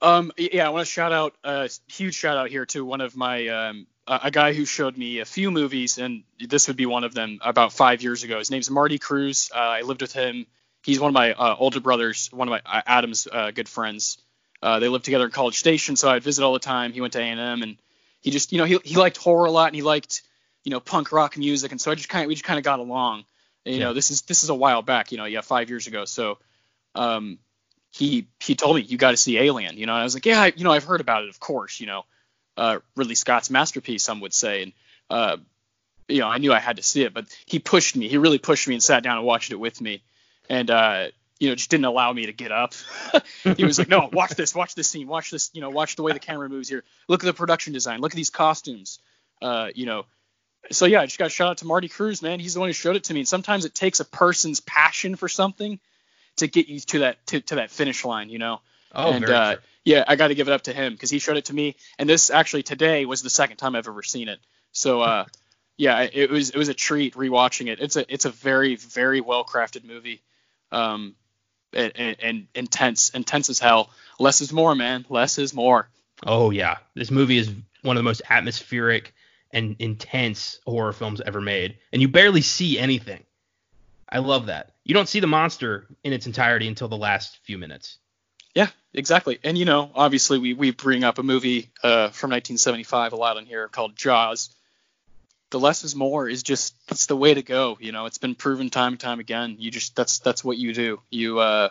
Um, 0.04 0.34
yeah, 0.38 0.68
I 0.68 0.70
want 0.70 0.86
to 0.86 0.92
shout 0.92 1.14
out 1.14 1.34
a 1.46 1.48
uh, 1.48 1.68
huge 1.88 2.14
shout 2.16 2.38
out 2.38 2.50
here 2.50 2.66
to 2.68 2.84
one 2.84 3.00
of 3.00 3.16
my 3.16 3.48
um, 3.48 3.88
a 4.06 4.20
a 4.24 4.32
guy 4.32 4.52
who 4.54 4.66
showed 4.66 4.98
me 4.98 5.20
a 5.20 5.26
few 5.26 5.50
movies, 5.50 5.98
and 5.98 6.24
this 6.38 6.68
would 6.68 6.76
be 6.76 6.86
one 6.86 7.06
of 7.06 7.14
them 7.14 7.40
about 7.42 7.72
five 7.72 8.04
years 8.04 8.24
ago. 8.24 8.38
His 8.38 8.52
name's 8.52 8.70
Marty 8.70 9.00
Cruz. 9.00 9.50
Uh, 9.56 9.60
I 9.60 9.82
lived 9.82 10.02
with 10.02 10.12
him. 10.12 10.46
He's 10.84 11.00
one 11.00 11.08
of 11.08 11.14
my 11.14 11.32
uh, 11.32 11.56
older 11.58 11.80
brothers, 11.80 12.30
one 12.34 12.50
of 12.50 12.52
my 12.52 12.62
uh, 12.66 12.82
Adam's 12.86 13.28
uh, 13.32 13.52
good 13.52 13.70
friends. 13.70 14.18
Uh, 14.62 14.80
they 14.80 14.90
lived 14.90 15.06
together 15.06 15.26
in 15.26 15.32
College 15.32 15.58
Station, 15.58 15.96
so 15.96 16.10
I'd 16.10 16.24
visit 16.24 16.44
all 16.44 16.52
the 16.54 16.60
time. 16.60 16.92
He 16.92 17.00
went 17.00 17.14
to 17.14 17.20
A&M, 17.20 17.64
and 17.64 17.78
he 18.20 18.30
just, 18.32 18.52
you 18.52 18.58
know, 18.58 18.66
he 18.66 18.80
he 18.84 18.98
liked 18.98 19.16
horror 19.18 19.46
a 19.46 19.52
lot, 19.52 19.68
and 19.68 19.76
he 19.76 19.84
liked, 19.84 20.22
you 20.66 20.72
know, 20.72 20.82
punk 20.82 21.14
rock 21.14 21.38
music, 21.38 21.72
and 21.72 21.80
so 21.80 21.92
I 21.92 21.96
just 21.96 22.10
kind 22.10 22.26
of 22.26 22.28
we 22.28 22.36
just 22.36 22.46
kind 22.46 22.58
of 22.60 22.66
got 22.66 22.80
along. 22.80 23.24
And, 23.66 23.74
you 23.76 23.80
Yeah. 23.80 23.88
know, 23.88 23.94
this 23.94 24.12
is 24.12 24.24
this 24.24 24.44
is 24.44 24.50
a 24.50 24.56
while 24.56 24.82
back, 24.82 25.14
you 25.14 25.18
know, 25.18 25.26
yeah, 25.26 25.40
five 25.42 25.70
years 25.70 25.88
ago. 25.88 26.04
So, 26.04 26.40
um, 26.96 27.40
he 27.94 28.28
he 28.40 28.56
told 28.56 28.76
me 28.76 28.82
you 28.82 28.98
got 28.98 29.12
to 29.12 29.18
see 29.18 29.38
Alien, 29.38 29.78
you 29.78 29.86
know, 29.86 29.94
and 29.94 30.02
I 30.02 30.04
was 30.04 30.16
like, 30.16 30.26
yeah, 30.26 30.42
I, 30.42 30.54
you 30.56 30.64
know, 30.64 30.72
I've 30.72 30.84
heard 30.84 31.00
about 31.00 31.24
it, 31.24 31.30
of 31.30 31.40
course, 31.40 31.80
you 31.80 31.86
know, 31.86 32.04
uh, 32.58 32.80
Ridley 32.96 33.16
Scott's 33.16 33.52
masterpiece, 33.52 34.04
some 34.04 34.20
would 34.22 34.34
say, 34.34 34.64
and 34.64 34.74
uh, 35.12 35.38
you 36.08 36.20
know, 36.20 36.28
I 36.28 36.40
knew 36.40 36.52
I 36.52 36.60
had 36.60 36.78
to 36.78 36.84
see 36.84 37.04
it, 37.04 37.14
but 37.14 37.26
he 37.46 37.60
pushed 37.60 37.96
me. 37.96 38.08
He 38.08 38.18
really 38.18 38.40
pushed 38.40 38.68
me 38.68 38.74
and 38.74 38.84
sat 38.84 39.04
down 39.04 39.18
and 39.18 39.26
watched 39.26 39.52
it 39.52 39.58
with 39.58 39.80
me, 39.80 40.02
and 40.50 40.72
uh, 40.72 41.08
you 41.40 41.50
know, 41.50 41.56
just 41.56 41.70
didn't 41.70 41.86
allow 41.86 42.12
me 42.12 42.26
to 42.26 42.34
get 42.34 42.52
up. 42.52 42.74
he 43.58 43.64
was 43.64 43.78
like, 43.78 43.90
no, 43.90 44.10
watch 44.12 44.32
this, 44.32 44.56
watch 44.56 44.74
this 44.74 44.90
scene, 44.90 45.08
watch 45.08 45.30
this, 45.30 45.52
you 45.54 45.62
know, 45.62 45.70
watch 45.70 45.96
the 45.96 46.02
way 46.02 46.14
the 46.14 46.20
camera 46.20 46.50
moves 46.50 46.70
here. 46.70 46.84
Look 47.08 47.24
at 47.24 47.28
the 47.28 47.34
production 47.34 47.74
design, 47.74 48.02
look 48.02 48.12
at 48.12 48.16
these 48.16 48.32
costumes, 48.32 49.00
uh, 49.42 49.70
you 49.76 49.86
know. 49.86 50.06
So 50.72 50.86
yeah, 50.88 51.02
I 51.02 51.06
just 51.06 51.20
got 51.20 51.28
a 51.28 51.30
shout 51.30 51.50
out 51.50 51.58
to 51.60 51.66
Marty 51.66 51.90
Cruz, 51.90 52.24
man. 52.24 52.40
He's 52.40 52.56
the 52.56 52.60
one 52.60 52.70
who 52.70 52.74
showed 52.74 52.96
it 52.96 53.04
to 53.06 53.14
me. 53.14 53.20
And 53.20 53.28
sometimes 53.28 53.66
it 53.66 53.76
takes 53.76 54.00
a 54.00 54.06
person's 54.06 54.62
passion 54.62 55.16
for 55.16 55.28
something 55.28 55.80
to 56.38 56.48
get 56.48 56.68
you 56.68 56.80
to 56.80 57.00
that 57.00 57.26
to, 57.28 57.42
to 57.42 57.56
that 57.56 57.72
finish 57.72 58.06
line, 58.06 58.30
you 58.30 58.40
know. 58.40 58.62
Oh, 58.94 59.12
and 59.12 59.26
very 59.26 59.38
uh, 59.38 59.54
true. 59.54 59.64
yeah, 59.86 60.04
I 60.08 60.16
got 60.16 60.28
to 60.28 60.36
give 60.36 60.48
it 60.48 60.52
up 60.52 60.64
to 60.64 60.74
him 60.74 60.94
because 60.94 61.10
he 61.10 61.20
showed 61.20 61.38
it 61.38 61.46
to 61.46 61.54
me. 61.54 61.76
And 61.98 62.08
this 62.08 62.30
actually 62.30 62.64
today 62.64 63.06
was 63.06 63.22
the 63.22 63.30
second 63.30 63.58
time 63.58 63.76
I've 63.76 63.88
ever 63.88 64.04
seen 64.04 64.28
it. 64.28 64.40
So 64.72 65.02
uh, 65.02 65.26
yeah, 65.78 66.08
it 66.12 66.30
was 66.30 66.52
it 66.52 66.58
was 66.58 66.70
a 66.70 66.74
treat 66.74 67.16
rewatching 67.16 67.68
it. 67.68 67.80
It's 67.80 67.96
a 67.96 68.12
it's 68.12 68.26
a 68.26 68.30
very 68.30 68.76
very 68.76 69.22
well 69.22 69.44
crafted 69.44 69.84
movie, 69.84 70.22
um, 70.72 71.16
and, 71.74 71.92
and, 71.96 72.16
and 72.22 72.48
intense 72.54 73.10
intense 73.12 73.50
as 73.50 73.60
hell. 73.60 73.90
Less 74.20 74.42
is 74.42 74.54
more, 74.54 74.76
man. 74.76 75.06
Less 75.10 75.38
is 75.38 75.54
more. 75.54 75.90
Oh 76.26 76.52
yeah, 76.52 76.78
this 76.94 77.12
movie 77.12 77.38
is 77.38 77.52
one 77.82 77.98
of 77.98 78.00
the 78.00 78.08
most 78.08 78.22
atmospheric 78.30 79.14
and 79.52 79.76
intense 79.80 80.60
horror 80.66 80.94
films 80.94 81.22
ever 81.26 81.42
made, 81.42 81.78
and 81.92 82.02
you 82.02 82.08
barely 82.08 82.42
see 82.42 82.80
anything. 82.80 83.24
I 84.08 84.20
love 84.20 84.48
that. 84.48 84.72
You 84.84 84.94
don't 84.94 85.10
see 85.10 85.20
the 85.20 85.28
monster 85.28 85.88
in 86.04 86.14
its 86.14 86.26
entirety 86.26 86.68
until 86.68 86.88
the 86.88 86.98
last 86.98 87.40
few 87.44 87.58
minutes. 87.58 87.98
Yeah, 88.54 88.68
exactly. 88.94 89.40
And 89.44 89.58
you 89.58 89.66
know, 89.66 89.90
obviously 89.96 90.38
we 90.38 90.54
we 90.54 90.72
bring 90.72 91.04
up 91.04 91.18
a 91.18 91.24
movie 91.24 91.72
uh, 91.82 92.10
from 92.10 92.30
1975 92.30 93.14
a 93.14 93.16
lot 93.16 93.38
in 93.38 93.46
here 93.46 93.68
called 93.68 93.96
Jaws. 93.96 94.50
The 95.50 95.60
less 95.60 95.84
is 95.84 95.96
more 95.96 96.28
is 96.28 96.44
just 96.44 96.76
it's 96.90 97.08
the 97.08 97.16
way 97.16 97.34
to 97.34 97.42
go. 97.42 97.78
You 97.80 97.92
know, 97.92 98.06
it's 98.06 98.18
been 98.18 98.36
proven 98.36 98.70
time 98.70 98.94
and 98.94 99.00
time 99.00 99.20
again. 99.20 99.56
You 99.60 99.72
just 99.72 99.96
that's 99.96 100.20
that's 100.20 100.44
what 100.44 100.58
you 100.58 100.74
do. 100.74 101.02
You 101.10 101.40
uh 101.40 101.70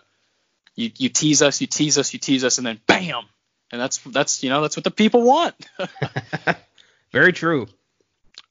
you 0.75 0.91
you 0.97 1.09
tease 1.09 1.43
us, 1.43 1.61
you 1.61 1.67
tease 1.67 1.99
us, 1.99 2.13
you 2.13 2.19
tease 2.19 2.45
us, 2.45 2.59
and 2.59 2.67
then 2.67 2.81
bam, 2.87 3.25
and 3.71 3.81
that's 3.81 3.99
that's 3.99 4.43
you 4.43 4.51
know 4.51 4.63
that's 4.63 4.77
what 4.77 4.85
the 4.85 4.91
people 4.91 5.23
want. 5.23 5.55
Very 7.13 7.33
true. 7.33 7.69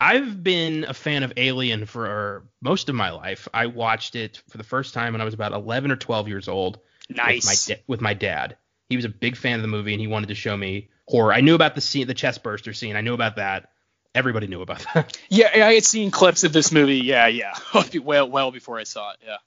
I've 0.01 0.43
been 0.43 0.83
a 0.85 0.93
fan 0.95 1.21
of 1.21 1.33
Alien 1.37 1.85
for 1.85 2.47
most 2.59 2.89
of 2.89 2.95
my 2.95 3.11
life. 3.11 3.47
I 3.53 3.67
watched 3.67 4.15
it 4.15 4.41
for 4.49 4.57
the 4.57 4.63
first 4.63 4.95
time 4.95 5.13
when 5.13 5.21
I 5.21 5.25
was 5.25 5.35
about 5.35 5.51
11 5.51 5.91
or 5.91 5.95
12 5.95 6.27
years 6.27 6.47
old 6.47 6.79
Nice. 7.07 7.35
with 7.35 7.45
my 7.45 7.75
da- 7.75 7.83
with 7.87 8.01
my 8.01 8.13
dad. 8.15 8.57
He 8.89 8.95
was 8.95 9.05
a 9.05 9.09
big 9.09 9.37
fan 9.37 9.55
of 9.57 9.61
the 9.61 9.67
movie 9.67 9.93
and 9.93 10.01
he 10.01 10.07
wanted 10.07 10.29
to 10.29 10.35
show 10.35 10.57
me 10.57 10.89
horror. 11.07 11.31
I 11.31 11.41
knew 11.41 11.53
about 11.53 11.75
the 11.75 11.81
scene, 11.81 12.07
the 12.07 12.13
chest 12.15 12.41
burster 12.41 12.73
scene. 12.73 12.95
I 12.95 13.01
knew 13.01 13.13
about 13.13 13.35
that. 13.35 13.69
Everybody 14.15 14.47
knew 14.47 14.61
about 14.61 14.83
that. 14.93 15.17
Yeah, 15.29 15.49
I 15.53 15.75
had 15.75 15.85
seen 15.85 16.09
clips 16.09 16.43
of 16.43 16.51
this 16.51 16.71
movie. 16.71 16.97
Yeah, 16.97 17.27
yeah. 17.27 17.53
well, 18.03 18.27
well 18.29 18.51
before 18.51 18.79
I 18.79 18.83
saw 18.83 19.11
it. 19.11 19.17
Yeah. 19.23 19.37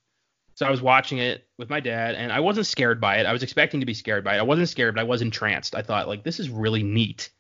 So 0.55 0.65
I 0.67 0.71
was 0.71 0.81
watching 0.81 1.19
it 1.19 1.45
with 1.59 1.69
my 1.69 1.81
dad, 1.81 2.15
and 2.15 2.33
I 2.33 2.39
wasn't 2.41 2.67
scared 2.67 3.01
by 3.01 3.17
it. 3.17 3.27
I 3.27 3.33
was 3.33 3.43
expecting 3.43 3.81
to 3.81 3.87
be 3.87 3.95
scared 3.95 4.23
by 4.23 4.37
it. 4.37 4.39
I 4.39 4.43
wasn't 4.43 4.69
scared, 4.69 4.95
but 4.95 5.01
I 5.01 5.05
was 5.05 5.21
entranced. 5.21 5.75
I 5.75 5.83
thought 5.83 6.07
like 6.07 6.23
this 6.23 6.39
is 6.39 6.49
really 6.49 6.85
neat. 6.85 7.31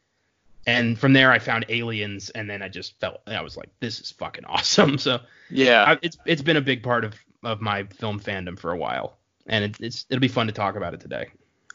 And 0.66 0.98
from 0.98 1.12
there, 1.12 1.30
I 1.30 1.38
found 1.38 1.66
Aliens, 1.68 2.30
and 2.30 2.48
then 2.48 2.62
I 2.62 2.68
just 2.68 2.98
felt 3.00 3.20
I 3.26 3.42
was 3.42 3.56
like, 3.56 3.68
this 3.80 4.00
is 4.00 4.10
fucking 4.12 4.44
awesome. 4.44 4.98
So 5.04 5.20
Yeah. 5.50 5.84
I, 5.84 5.98
it's 6.02 6.16
it's 6.24 6.42
been 6.42 6.56
a 6.56 6.62
big 6.62 6.82
part 6.82 7.04
of 7.04 7.14
of 7.42 7.60
my 7.60 7.84
film 7.84 8.20
fandom 8.20 8.58
for 8.58 8.70
a 8.72 8.76
while, 8.76 9.18
and 9.46 9.64
it, 9.64 9.76
it's 9.80 10.06
it'll 10.08 10.20
be 10.20 10.28
fun 10.28 10.46
to 10.46 10.52
talk 10.52 10.76
about 10.76 10.94
it 10.94 11.00
today. 11.00 11.28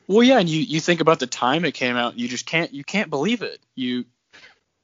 Well, 0.07 0.23
yeah, 0.23 0.39
and 0.39 0.49
you 0.49 0.61
you 0.61 0.79
think 0.79 1.01
about 1.01 1.19
the 1.19 1.27
time 1.27 1.65
it 1.65 1.73
came 1.73 1.95
out, 1.95 2.17
you 2.17 2.27
just 2.27 2.45
can't 2.47 2.73
you 2.73 2.83
can't 2.83 3.11
believe 3.11 3.43
it. 3.43 3.59
You 3.75 4.05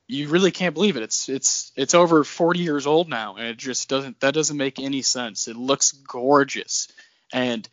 you 0.07 0.29
really 0.29 0.51
can't 0.51 0.75
believe 0.75 0.97
it. 0.97 1.03
It's 1.03 1.29
it's 1.29 1.71
it's 1.75 1.95
over 1.95 2.23
40 2.23 2.59
years 2.59 2.85
old 2.85 3.09
now, 3.09 3.35
and 3.35 3.47
it 3.47 3.57
just 3.57 3.89
doesn't 3.89 4.19
that 4.19 4.35
doesn't 4.35 4.57
make 4.57 4.79
any 4.79 5.01
sense. 5.01 5.47
It 5.47 5.55
looks 5.55 5.91
gorgeous, 5.91 6.89
and 7.33 7.67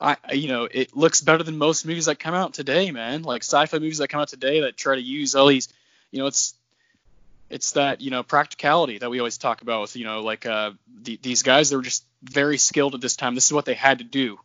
I 0.00 0.16
you 0.32 0.48
know 0.48 0.68
it 0.70 0.96
looks 0.96 1.20
better 1.20 1.42
than 1.42 1.58
most 1.58 1.86
movies 1.86 2.06
that 2.06 2.18
come 2.18 2.34
out 2.34 2.54
today, 2.54 2.90
man. 2.90 3.22
Like 3.22 3.42
sci-fi 3.42 3.78
movies 3.78 3.98
that 3.98 4.08
come 4.08 4.20
out 4.20 4.28
today 4.28 4.60
that 4.60 4.76
try 4.76 4.94
to 4.94 5.00
use 5.00 5.34
all 5.34 5.46
these, 5.46 5.68
you 6.10 6.18
know, 6.18 6.26
it's 6.26 6.54
it's 7.48 7.72
that 7.72 8.00
you 8.00 8.10
know 8.10 8.22
practicality 8.22 8.98
that 8.98 9.10
we 9.10 9.18
always 9.20 9.38
talk 9.38 9.62
about 9.62 9.82
with 9.82 9.96
you 9.96 10.04
know 10.04 10.22
like 10.22 10.46
uh 10.46 10.72
the, 11.02 11.18
these 11.22 11.42
guys 11.42 11.70
they 11.70 11.76
were 11.76 11.82
just 11.82 12.04
very 12.22 12.58
skilled 12.58 12.94
at 12.94 13.00
this 13.00 13.16
time. 13.16 13.34
This 13.34 13.46
is 13.46 13.52
what 13.52 13.64
they 13.64 13.74
had 13.74 13.98
to 13.98 14.04
do, 14.04 14.38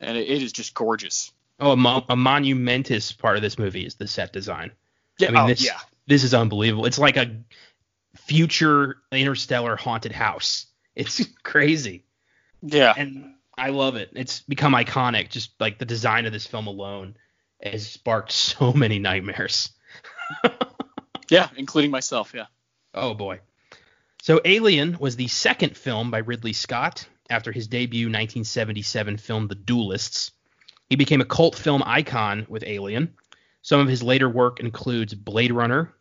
and 0.00 0.16
it, 0.16 0.28
it 0.28 0.42
is 0.42 0.52
just 0.52 0.74
gorgeous. 0.74 1.32
Oh, 1.60 1.72
a, 1.72 1.76
mo- 1.76 2.04
a 2.08 2.14
monumentous 2.14 3.10
part 3.10 3.36
of 3.36 3.42
this 3.42 3.58
movie 3.58 3.84
is 3.84 3.96
the 3.96 4.06
set 4.06 4.32
design. 4.32 4.70
Yeah, 5.18 5.28
I 5.28 5.30
mean, 5.32 5.42
oh, 5.42 5.46
this 5.48 5.64
yeah. 5.64 5.78
this 6.06 6.22
is 6.24 6.34
unbelievable. 6.34 6.86
It's 6.86 6.98
like 6.98 7.16
a 7.16 7.36
future 8.16 8.98
interstellar 9.10 9.76
haunted 9.76 10.12
house. 10.12 10.66
It's 10.94 11.24
crazy. 11.42 12.04
Yeah. 12.60 12.92
and 12.96 13.34
I 13.58 13.70
love 13.70 13.96
it. 13.96 14.10
It's 14.14 14.40
become 14.40 14.72
iconic. 14.72 15.30
Just 15.30 15.50
like 15.60 15.78
the 15.78 15.84
design 15.84 16.26
of 16.26 16.32
this 16.32 16.46
film 16.46 16.66
alone 16.66 17.16
has 17.62 17.86
sparked 17.86 18.32
so 18.32 18.72
many 18.72 18.98
nightmares. 18.98 19.70
Yeah, 21.30 21.48
including 21.56 21.90
myself. 21.90 22.32
Yeah. 22.34 22.46
Oh 22.94 23.14
boy. 23.14 23.40
So 24.22 24.40
Alien 24.44 24.96
was 24.98 25.16
the 25.16 25.28
second 25.28 25.76
film 25.76 26.10
by 26.10 26.18
Ridley 26.18 26.52
Scott 26.52 27.06
after 27.30 27.52
his 27.52 27.68
debut 27.68 28.06
1977 28.06 29.18
film 29.18 29.48
The 29.48 29.54
Duelists. 29.54 30.32
He 30.88 30.96
became 30.96 31.20
a 31.20 31.26
cult 31.26 31.54
film 31.54 31.82
icon 31.84 32.46
with 32.48 32.64
Alien. 32.66 33.14
Some 33.62 33.80
of 33.80 33.88
his 33.88 34.02
later 34.02 34.28
work 34.28 34.60
includes 34.60 35.14
Blade 35.14 35.52
Runner, 35.52 35.94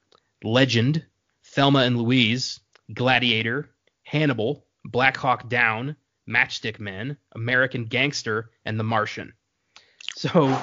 Legend, 0.43 1.05
Thelma 1.43 1.79
and 1.79 1.97
Louise, 1.97 2.61
Gladiator, 2.93 3.69
Hannibal, 4.03 4.65
Black 4.85 5.17
Hawk 5.17 5.49
Down, 5.49 5.97
Matchstick 6.27 6.79
Men, 6.79 7.17
American 7.33 7.85
Gangster, 7.85 8.51
and 8.65 8.79
The 8.79 8.83
Martian. 8.83 9.33
So 10.15 10.57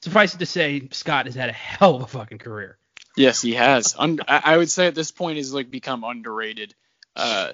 suffice 0.00 0.34
it 0.34 0.38
to 0.38 0.46
say, 0.46 0.88
Scott 0.90 1.26
has 1.26 1.34
had 1.34 1.48
a 1.48 1.52
hell 1.52 1.96
of 1.96 2.02
a 2.02 2.06
fucking 2.06 2.38
career. 2.38 2.78
Yes, 3.16 3.40
he 3.40 3.54
has. 3.54 3.96
I 3.98 4.56
would 4.56 4.70
say 4.70 4.86
at 4.86 4.94
this 4.94 5.10
point 5.10 5.36
he's 5.36 5.52
like 5.52 5.70
become 5.70 6.04
underrated. 6.04 6.74
Uh, 7.14 7.52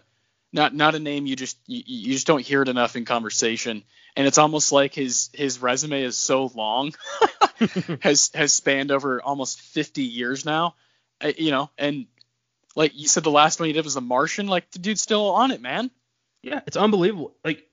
not 0.53 0.75
not 0.75 0.95
a 0.95 0.99
name 0.99 1.27
you 1.27 1.37
just 1.37 1.57
you, 1.67 1.83
you 1.87 2.13
just 2.13 2.27
don't 2.27 2.45
hear 2.45 2.63
it 2.63 2.69
enough 2.69 2.97
in 2.97 3.05
conversation. 3.05 3.85
And 4.17 4.27
it's 4.27 4.39
almost 4.39 4.73
like 4.73 4.93
his 4.93 5.31
his 5.33 5.63
resume 5.63 6.03
is 6.03 6.17
so 6.17 6.51
long, 6.55 6.93
has 8.01 8.31
has 8.35 8.53
spanned 8.53 8.91
over 8.91 9.23
almost 9.23 9.61
50 9.61 10.03
years 10.03 10.45
now. 10.45 10.75
You 11.39 11.53
know, 11.53 11.71
and 11.79 12.07
like 12.75 12.93
you 12.95 13.07
said, 13.07 13.23
the 13.23 13.31
last 13.31 13.61
one 13.61 13.69
he 13.69 13.73
did 13.73 13.85
was 13.85 13.95
The 13.95 14.01
Martian. 14.01 14.49
Like 14.49 14.71
the 14.73 14.81
dude's 14.81 15.01
still 15.01 15.31
on 15.31 15.53
it, 15.53 15.61
man. 15.61 15.91
Yeah, 16.43 16.61
it's 16.67 16.77
unbelievable. 16.77 17.35
Like 17.45 17.67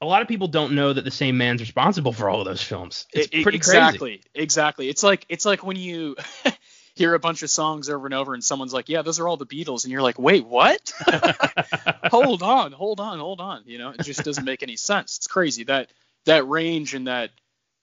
a 0.00 0.06
lot 0.06 0.22
of 0.22 0.28
people 0.28 0.48
don't 0.48 0.74
know 0.74 0.92
that 0.92 1.04
the 1.04 1.10
same 1.10 1.36
man's 1.36 1.60
responsible 1.60 2.12
for 2.12 2.28
all 2.28 2.40
of 2.40 2.46
those 2.46 2.62
films. 2.62 3.06
It's 3.12 3.28
e- 3.32 3.42
pretty 3.42 3.56
exactly, 3.56 4.22
exactly. 4.34 4.88
It's 4.88 5.02
like 5.02 5.26
it's 5.28 5.44
like 5.44 5.64
when 5.64 5.76
you 5.76 6.16
hear 6.94 7.14
a 7.14 7.18
bunch 7.18 7.42
of 7.42 7.50
songs 7.50 7.88
over 7.88 8.06
and 8.06 8.14
over, 8.14 8.34
and 8.34 8.42
someone's 8.42 8.72
like, 8.72 8.88
"Yeah, 8.88 9.02
those 9.02 9.20
are 9.20 9.28
all 9.28 9.36
the 9.36 9.46
Beatles," 9.46 9.84
and 9.84 9.92
you're 9.92 10.02
like, 10.02 10.18
"Wait, 10.18 10.46
what?" 10.46 10.92
hold 12.10 12.42
on, 12.42 12.72
hold 12.72 13.00
on, 13.00 13.18
hold 13.18 13.40
on. 13.40 13.62
You 13.66 13.78
know, 13.78 13.90
it 13.90 14.02
just 14.02 14.24
doesn't 14.24 14.44
make 14.44 14.62
any 14.62 14.76
sense. 14.76 15.18
It's 15.18 15.26
crazy 15.26 15.64
that 15.64 15.90
that 16.24 16.48
range 16.48 16.94
and 16.94 17.06
that 17.06 17.30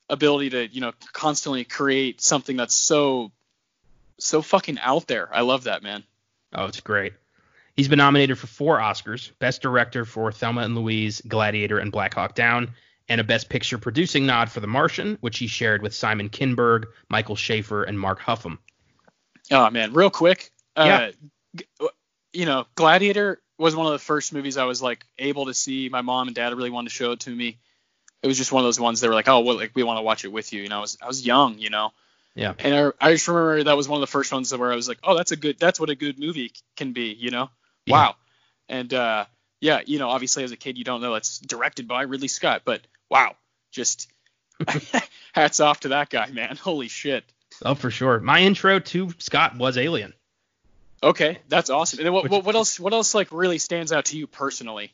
ability 0.09 0.51
to 0.51 0.67
you 0.67 0.81
know 0.81 0.93
constantly 1.13 1.65
create 1.65 2.21
something 2.21 2.55
that's 2.57 2.75
so 2.75 3.31
so 4.19 4.41
fucking 4.41 4.79
out 4.79 5.07
there. 5.07 5.29
I 5.33 5.41
love 5.41 5.65
that, 5.65 5.83
man. 5.83 6.03
oh, 6.53 6.65
it's 6.65 6.79
great. 6.79 7.13
He's 7.77 7.87
been 7.87 7.97
nominated 7.97 8.37
for 8.39 8.47
four 8.47 8.79
Oscars: 8.79 9.31
Best 9.39 9.61
Director 9.61 10.03
for 10.03 10.31
Thelma 10.31 10.61
and 10.61 10.75
Louise, 10.75 11.21
Gladiator, 11.25 11.77
and 11.77 11.91
Black 11.91 12.15
Hawk 12.15 12.33
Down, 12.35 12.73
and 13.07 13.21
a 13.21 13.23
Best 13.23 13.49
Picture 13.49 13.77
producing 13.77 14.25
nod 14.25 14.51
for 14.51 14.59
The 14.59 14.67
Martian, 14.67 15.17
which 15.21 15.37
he 15.37 15.45
shared 15.47 15.81
with 15.83 15.93
Simon 15.93 16.29
Kinberg, 16.29 16.85
Michael 17.07 17.35
Schaefer, 17.35 17.83
and 17.83 17.99
Mark 17.99 18.19
Huffam. 18.19 18.57
Oh 19.51 19.69
man, 19.69 19.93
real 19.93 20.09
quick. 20.09 20.51
Uh, 20.75 21.11
Yeah. 21.53 21.87
You 22.33 22.45
know, 22.45 22.65
Gladiator 22.75 23.41
was 23.57 23.75
one 23.75 23.85
of 23.87 23.93
the 23.93 23.99
first 23.99 24.33
movies 24.33 24.57
I 24.57 24.65
was 24.65 24.81
like 24.81 25.05
able 25.17 25.45
to 25.45 25.53
see. 25.53 25.89
My 25.89 26.01
mom 26.01 26.27
and 26.27 26.35
dad 26.35 26.53
really 26.53 26.69
wanted 26.69 26.89
to 26.89 26.95
show 26.95 27.11
it 27.13 27.21
to 27.21 27.29
me. 27.29 27.57
It 28.21 28.27
was 28.27 28.37
just 28.37 28.51
one 28.51 28.61
of 28.61 28.67
those 28.67 28.79
ones 28.79 28.99
they 28.99 29.07
were 29.07 29.13
like, 29.13 29.27
oh, 29.27 29.39
well, 29.39 29.55
like 29.55 29.71
we 29.75 29.83
want 29.83 29.97
to 29.97 30.01
watch 30.03 30.25
it 30.25 30.31
with 30.31 30.51
you. 30.51 30.61
You 30.63 30.69
know, 30.69 30.77
I 30.79 30.81
was 30.81 30.97
I 31.01 31.07
was 31.07 31.25
young, 31.25 31.59
you 31.59 31.69
know, 31.69 31.91
Yeah. 32.35 32.53
and 32.59 32.75
I, 32.75 32.91
I 33.07 33.13
just 33.13 33.27
remember 33.27 33.63
that 33.63 33.77
was 33.77 33.87
one 33.87 33.97
of 33.97 34.01
the 34.01 34.11
first 34.11 34.31
ones 34.33 34.55
where 34.55 34.71
I 34.71 34.75
was 34.75 34.87
like, 34.87 34.99
oh, 35.03 35.15
that's 35.15 35.31
a 35.31 35.35
good, 35.35 35.57
that's 35.59 35.79
what 35.79 35.89
a 35.89 35.95
good 35.95 36.19
movie 36.19 36.51
can 36.75 36.93
be, 36.93 37.13
you 37.13 37.31
know. 37.31 37.49
Yeah. 37.87 37.93
Wow. 37.93 38.15
And 38.69 38.93
uh, 38.93 39.25
yeah, 39.61 39.81
you 39.85 39.97
know, 39.97 40.09
obviously 40.09 40.43
as 40.43 40.51
a 40.51 40.57
kid 40.57 40.77
you 40.77 40.83
don't 40.83 41.01
know 41.01 41.15
it's 41.15 41.39
directed 41.39 41.87
by 41.87 42.03
Ridley 42.03 42.27
Scott, 42.27 42.63
but 42.65 42.81
wow, 43.09 43.35
just 43.71 44.09
hats 45.33 45.59
off 45.59 45.81
to 45.81 45.89
that 45.89 46.09
guy, 46.09 46.29
man. 46.29 46.57
Holy 46.57 46.89
shit. 46.89 47.23
Oh, 47.63 47.75
for 47.75 47.89
sure. 47.89 48.19
My 48.19 48.41
intro 48.41 48.79
to 48.79 49.09
Scott 49.17 49.57
was 49.57 49.77
Alien. 49.77 50.13
Okay, 51.01 51.39
that's 51.47 51.69
awesome. 51.69 51.99
And 51.99 52.07
then 52.07 52.13
what, 52.13 52.29
what, 52.29 52.43
what 52.43 52.55
else? 52.55 52.79
What 52.79 52.93
else 52.93 53.13
like 53.13 53.31
really 53.31 53.59
stands 53.59 53.91
out 53.91 54.05
to 54.05 54.17
you 54.17 54.27
personally? 54.27 54.93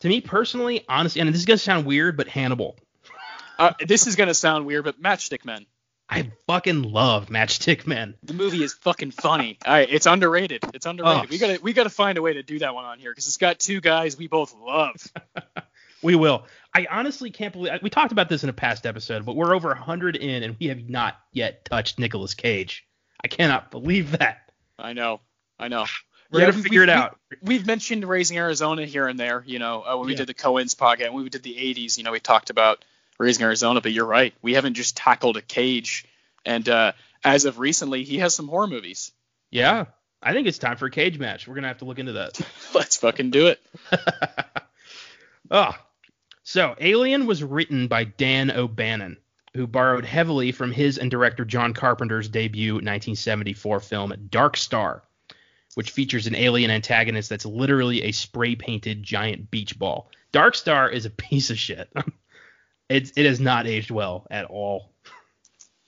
To 0.00 0.08
me 0.08 0.20
personally, 0.20 0.84
honestly, 0.88 1.20
and 1.20 1.30
this 1.30 1.36
is 1.36 1.46
gonna 1.46 1.58
sound 1.58 1.86
weird, 1.86 2.16
but 2.16 2.28
Hannibal. 2.28 2.76
Uh, 3.58 3.72
this 3.86 4.06
is 4.06 4.16
gonna 4.16 4.34
sound 4.34 4.66
weird, 4.66 4.84
but 4.84 5.00
Matchstick 5.00 5.44
Men. 5.44 5.64
I 6.08 6.30
fucking 6.46 6.82
love 6.82 7.26
Matchstick 7.28 7.86
Men. 7.86 8.14
The 8.22 8.34
movie 8.34 8.62
is 8.62 8.74
fucking 8.74 9.10
funny. 9.12 9.58
All 9.66 9.72
right, 9.72 9.88
it's 9.90 10.06
underrated. 10.06 10.62
It's 10.74 10.86
underrated. 10.86 11.24
Oh. 11.24 11.26
We 11.30 11.38
gotta 11.38 11.58
we 11.62 11.72
gotta 11.72 11.90
find 11.90 12.18
a 12.18 12.22
way 12.22 12.34
to 12.34 12.42
do 12.42 12.58
that 12.60 12.74
one 12.74 12.84
on 12.84 12.98
here 12.98 13.10
because 13.10 13.26
it's 13.26 13.38
got 13.38 13.58
two 13.58 13.80
guys 13.80 14.16
we 14.16 14.26
both 14.28 14.54
love. 14.54 14.94
We 16.02 16.16
will. 16.16 16.44
I 16.74 16.86
honestly 16.90 17.30
can't 17.30 17.54
believe 17.54 17.72
we 17.82 17.88
talked 17.88 18.12
about 18.12 18.28
this 18.28 18.42
in 18.44 18.50
a 18.50 18.52
past 18.52 18.84
episode, 18.84 19.24
but 19.24 19.36
we're 19.36 19.54
over 19.54 19.68
100 19.68 20.16
in 20.16 20.42
and 20.42 20.54
we 20.60 20.66
have 20.66 20.86
not 20.86 21.16
yet 21.32 21.64
touched 21.64 21.98
Nicolas 21.98 22.34
Cage. 22.34 22.86
I 23.22 23.28
cannot 23.28 23.70
believe 23.70 24.10
that. 24.18 24.52
I 24.78 24.92
know. 24.92 25.22
I 25.58 25.68
know. 25.68 25.86
We're 26.30 26.40
Yeah, 26.40 26.46
gonna 26.48 26.56
we- 26.58 26.62
figure 26.62 26.80
we- 26.80 26.84
it 26.84 26.90
out. 26.90 27.18
We've 27.40 27.66
mentioned 27.66 28.04
Raising 28.04 28.36
Arizona 28.36 28.84
here 28.84 29.06
and 29.08 29.18
there, 29.18 29.42
you 29.46 29.58
know, 29.58 29.82
uh, 29.82 29.96
when 29.96 30.04
we 30.08 30.12
Yeah. 30.12 30.18
did 30.18 30.26
the 30.26 30.34
Coens 30.34 30.74
podcast, 30.76 31.10
when 31.14 31.22
we 31.24 31.30
did 31.30 31.42
the 31.42 31.56
80s, 31.56 31.96
you 31.96 32.04
know, 32.04 32.12
we 32.12 32.20
talked 32.20 32.50
about 32.50 32.84
Raising 33.18 33.44
Arizona, 33.44 33.80
but 33.80 33.92
you're 33.92 34.06
right. 34.06 34.34
We 34.42 34.54
haven't 34.54 34.74
just 34.74 34.96
tackled 34.96 35.36
a 35.36 35.42
Cage. 35.42 36.04
And 36.44 36.68
uh, 36.68 36.92
as 37.22 37.44
of 37.44 37.58
recently, 37.58 38.04
he 38.04 38.18
has 38.18 38.34
some 38.34 38.48
horror 38.48 38.66
movies. 38.66 39.12
Yeah, 39.50 39.86
I 40.22 40.32
think 40.32 40.46
it's 40.46 40.58
time 40.58 40.76
for 40.76 40.86
a 40.86 40.90
cage 40.90 41.18
match. 41.18 41.46
We're 41.46 41.54
gonna 41.54 41.68
have 41.68 41.78
to 41.78 41.84
look 41.84 41.98
into 41.98 42.12
that. 42.12 42.40
Let's 42.74 42.96
fucking 42.96 43.30
do 43.30 43.48
it. 43.48 43.60
oh, 45.50 45.72
so 46.42 46.74
Alien 46.80 47.26
was 47.26 47.44
written 47.44 47.88
by 47.88 48.04
Dan 48.04 48.50
O'Bannon, 48.50 49.18
who 49.54 49.66
borrowed 49.66 50.04
heavily 50.04 50.52
from 50.52 50.72
his 50.72 50.98
and 50.98 51.10
director 51.10 51.44
John 51.44 51.74
Carpenter's 51.74 52.28
debut 52.28 52.74
1974 52.74 53.80
film 53.80 54.14
Dark 54.30 54.56
Star, 54.56 55.02
which 55.74 55.90
features 55.90 56.26
an 56.26 56.34
alien 56.34 56.70
antagonist 56.70 57.28
that's 57.28 57.46
literally 57.46 58.02
a 58.02 58.12
spray 58.12 58.56
painted 58.56 59.02
giant 59.02 59.50
beach 59.50 59.78
ball. 59.78 60.10
Dark 60.32 60.54
Star 60.54 60.88
is 60.88 61.04
a 61.04 61.10
piece 61.10 61.50
of 61.50 61.58
shit. 61.58 61.92
It's 62.88 63.12
it 63.16 63.26
has 63.26 63.40
not 63.40 63.66
aged 63.66 63.90
well 63.90 64.26
at 64.30 64.44
all. 64.46 64.92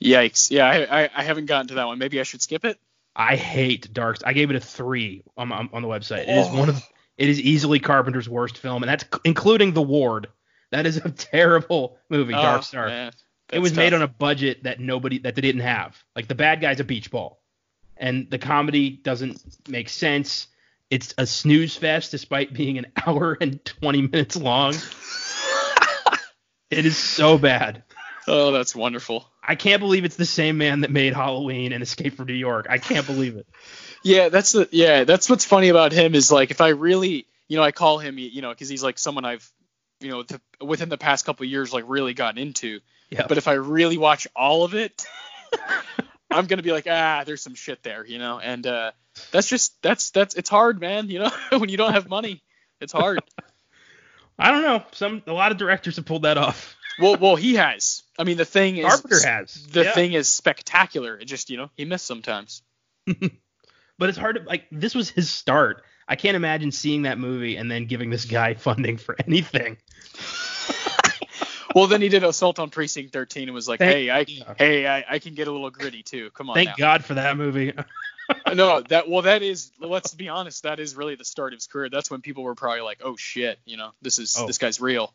Yikes. 0.03 0.51
Yeah, 0.51 0.65
I, 0.67 1.03
I, 1.03 1.09
I 1.15 1.23
haven't 1.23 1.45
gotten 1.47 1.67
to 1.69 1.73
that 1.75 1.87
one. 1.87 1.97
Maybe 1.97 2.19
I 2.19 2.23
should 2.23 2.41
skip 2.41 2.65
it. 2.65 2.79
I 3.15 3.35
hate 3.35 3.91
Dark. 3.93 4.17
I 4.25 4.33
gave 4.33 4.51
it 4.51 4.55
a 4.55 4.59
three 4.59 5.23
on, 5.35 5.51
on, 5.51 5.69
on 5.73 5.81
the 5.81 5.87
website. 5.87 6.27
It 6.27 6.29
is 6.37 6.47
Oh. 6.49 6.59
one 6.59 6.69
of 6.69 6.83
it 7.17 7.29
is 7.29 7.41
easily 7.41 7.79
Carpenter's 7.79 8.29
worst 8.29 8.59
film, 8.59 8.83
and 8.83 8.89
that's 8.89 9.05
including 9.25 9.73
The 9.73 9.81
Ward. 9.81 10.27
That 10.71 10.85
is 10.85 10.97
a 10.97 11.09
terrible 11.33 11.97
movie, 12.09 12.33
oh, 12.35 12.41
Dark 12.41 12.59
Oh, 12.59 12.61
Star. 12.61 12.87
man. 12.87 13.11
it 13.51 13.57
was 13.59 13.75
made 13.75 13.93
on 13.93 14.03
a 14.03 14.07
budget 14.07 14.63
that 14.63 14.79
nobody 14.79 15.17
that 15.19 15.33
they 15.33 15.41
didn't 15.41 15.61
have. 15.61 15.97
Like 16.15 16.27
the 16.27 16.35
bad 16.35 16.61
guy's 16.61 16.79
a 16.79 16.83
beach 16.83 17.09
ball, 17.09 17.41
and 17.95 18.29
the 18.29 18.37
comedy 18.37 18.91
doesn't 18.91 19.41
make 19.67 19.89
sense. 19.89 20.47
It's 20.91 21.15
a 21.17 21.25
snooze 21.25 21.75
fest 21.75 22.11
despite 22.11 22.53
being 22.53 22.77
an 22.77 22.85
hour 23.07 23.35
and 23.41 23.63
20 23.65 24.03
minutes 24.03 24.35
long. 24.35 24.75
It 26.69 26.85
is 26.85 26.97
so 26.97 27.37
bad. 27.37 27.83
Oh, 28.27 28.51
that's 28.51 28.75
wonderful. 28.75 29.25
I 29.41 29.55
can't 29.55 29.79
believe 29.79 30.03
it's 30.03 30.17
the 30.17 30.25
same 30.25 30.57
man 30.57 30.81
that 30.81 30.91
made 30.91 31.13
Halloween 31.13 31.71
and 31.71 31.81
Escape 31.81 32.17
from 32.17 32.27
New 32.27 32.33
York. 32.33 32.67
I 32.69 32.77
can't 32.77 33.05
believe 33.05 33.37
it. 33.37 33.47
Yeah, 34.03 34.29
that's 34.29 34.51
the 34.51 34.67
yeah, 34.71 35.05
that's 35.05 35.29
what's 35.29 35.45
funny 35.45 35.69
about 35.69 35.93
him 35.93 36.13
is 36.13 36.31
like 36.31 36.51
if 36.51 36.59
I 36.59 36.69
really, 36.69 37.25
you 37.47 37.57
know, 37.57 37.63
I 37.63 37.71
call 37.71 37.99
him, 37.99 38.17
you 38.17 38.41
know, 38.41 38.49
because 38.49 38.67
he's 38.67 38.83
like 38.83 38.99
someone 38.99 39.23
I've, 39.23 39.49
you 40.01 40.09
know, 40.09 40.23
th- 40.23 40.41
within 40.61 40.89
the 40.89 40.97
past 40.97 41.25
couple 41.25 41.45
of 41.45 41.49
years 41.49 41.73
like 41.73 41.85
really 41.87 42.13
gotten 42.13 42.37
into. 42.37 42.81
Yeah. 43.09 43.25
But 43.27 43.37
if 43.37 43.47
I 43.47 43.53
really 43.53 43.97
watch 43.97 44.27
all 44.35 44.65
of 44.65 44.75
it, 44.75 45.05
I'm 46.31 46.45
gonna 46.45 46.61
be 46.61 46.73
like, 46.73 46.87
ah, 46.89 47.23
there's 47.25 47.41
some 47.41 47.55
shit 47.55 47.81
there, 47.83 48.05
you 48.05 48.19
know, 48.19 48.39
and 48.39 48.67
uh, 48.67 48.91
that's 49.31 49.47
just 49.47 49.81
that's 49.81 50.11
that's 50.11 50.35
it's 50.35 50.49
hard, 50.49 50.81
man, 50.81 51.09
you 51.09 51.19
know, 51.19 51.31
when 51.57 51.69
you 51.69 51.77
don't 51.77 51.93
have 51.93 52.09
money, 52.09 52.43
it's 52.81 52.93
hard. 52.93 53.21
I 54.39 54.51
don't 54.51 54.61
know. 54.61 54.83
Some 54.91 55.23
a 55.27 55.33
lot 55.33 55.51
of 55.51 55.57
directors 55.57 55.95
have 55.95 56.05
pulled 56.05 56.23
that 56.23 56.37
off. 56.37 56.75
well, 56.99 57.17
well, 57.17 57.35
he 57.35 57.55
has. 57.55 58.03
I 58.19 58.23
mean, 58.23 58.37
the 58.37 58.45
thing 58.45 58.77
is, 58.77 58.85
Carpenter 58.85 59.19
has. 59.27 59.65
The 59.67 59.83
Yeah. 59.85 59.91
thing 59.93 60.13
is 60.13 60.29
spectacular. 60.29 61.17
It 61.17 61.25
just, 61.25 61.49
you 61.49 61.57
know, 61.57 61.69
he 61.75 61.85
missed 61.85 62.05
sometimes. 62.05 62.61
But 63.99 64.09
it's 64.09 64.17
hard 64.19 64.35
to 64.35 64.43
like 64.43 64.65
this 64.71 64.93
was 64.93 65.09
his 65.09 65.27
start. 65.27 65.83
I 66.07 66.15
can't 66.15 66.35
imagine 66.35 66.71
seeing 66.71 67.01
that 67.01 67.17
movie 67.17 67.55
and 67.55 67.69
then 67.71 67.87
giving 67.87 68.11
this 68.11 68.25
guy 68.25 68.53
funding 68.53 68.97
for 68.97 69.15
anything. 69.25 69.77
Well, 71.75 71.87
then 71.87 72.01
he 72.01 72.09
did 72.09 72.23
Assault 72.23 72.59
on 72.59 72.69
Precinct 72.69 73.11
13 73.11 73.47
and 73.49 73.55
was 73.55 73.67
like, 73.67 73.79
Thank- 73.79 73.91
hey, 73.93 74.09
I, 74.11 74.23
hey, 74.57 74.87
I, 74.87 75.03
I 75.09 75.19
can 75.19 75.33
get 75.33 75.47
a 75.47 75.51
little 75.51 75.69
gritty 75.71 76.03
too. 76.03 76.29
Come 76.35 76.49
on 76.51 76.53
Thank 76.55 76.69
now. 76.69 76.75
God 76.77 77.05
for 77.05 77.15
that 77.15 77.37
movie. 77.37 77.73
no, 78.53 78.81
that 78.81 79.09
well, 79.09 79.21
that 79.23 79.41
is. 79.43 79.71
Let's 79.79 80.13
be 80.13 80.29
honest. 80.29 80.63
That 80.63 80.79
is 80.79 80.95
really 80.95 81.15
the 81.15 81.25
start 81.25 81.53
of 81.53 81.57
his 81.57 81.67
career. 81.67 81.89
That's 81.89 82.09
when 82.11 82.21
people 82.21 82.43
were 82.43 82.55
probably 82.55 82.81
like, 82.81 82.99
"Oh 83.03 83.15
shit, 83.15 83.59
you 83.65 83.77
know, 83.77 83.91
this 84.01 84.19
is 84.19 84.35
Oh. 84.39 84.47
this 84.47 84.57
guy's 84.57 84.79
real." 84.81 85.13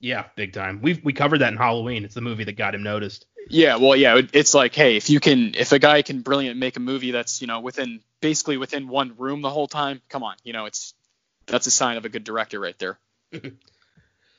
yeah, 0.00 0.26
big 0.36 0.52
time. 0.52 0.80
We 0.80 1.00
we 1.02 1.12
covered 1.12 1.38
that 1.38 1.50
in 1.52 1.58
Halloween. 1.58 2.04
It's 2.04 2.14
the 2.14 2.20
movie 2.20 2.44
that 2.44 2.56
got 2.56 2.74
him 2.74 2.82
noticed. 2.84 3.26
Yeah, 3.50 3.76
well, 3.76 3.96
yeah, 3.96 4.16
it- 4.18 4.30
it's 4.32 4.52
like, 4.54 4.74
hey, 4.74 4.96
if 4.96 5.08
you 5.10 5.18
can, 5.20 5.54
if 5.56 5.72
a 5.72 5.78
guy 5.78 6.02
can 6.02 6.20
brilliant 6.20 6.58
make 6.58 6.76
a 6.76 6.80
movie 6.80 7.10
that's 7.12 7.40
you 7.40 7.46
know 7.48 7.60
within 7.60 8.00
basically 8.20 8.56
within 8.58 8.86
one 8.88 9.14
room 9.16 9.40
the 9.42 9.50
whole 9.50 9.66
time, 9.68 10.00
come 10.08 10.22
on, 10.22 10.36
you 10.44 10.52
know, 10.52 10.66
it's 10.66 10.94
that's 11.46 11.66
a 11.66 11.70
sign 11.70 11.96
of 11.96 12.04
a 12.04 12.08
good 12.08 12.24
director 12.24 12.60
right 12.60 12.78
there. 12.78 12.98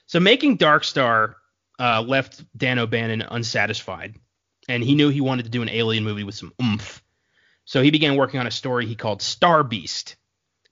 So 0.07 0.19
making 0.19 0.55
Dark 0.55 0.83
Star 0.85 1.35
uh, 1.77 2.01
left 2.01 2.43
Dan 2.57 2.79
O'Bannon 2.79 3.21
unsatisfied, 3.21 4.15
and 4.67 4.83
he 4.83 4.95
knew 4.95 5.09
he 5.09 5.21
wanted 5.21 5.43
to 5.43 5.51
do 5.51 5.61
an 5.61 5.69
alien 5.69 6.03
movie 6.03 6.23
with 6.23 6.33
some 6.35 6.51
oomph. 6.61 7.03
So 7.69 7.83
he 7.83 7.91
began 7.91 8.15
working 8.15 8.39
on 8.39 8.47
a 8.47 8.51
story 8.51 8.87
he 8.87 8.95
called 8.95 9.21
Star 9.21 9.63
Beast, 9.63 10.15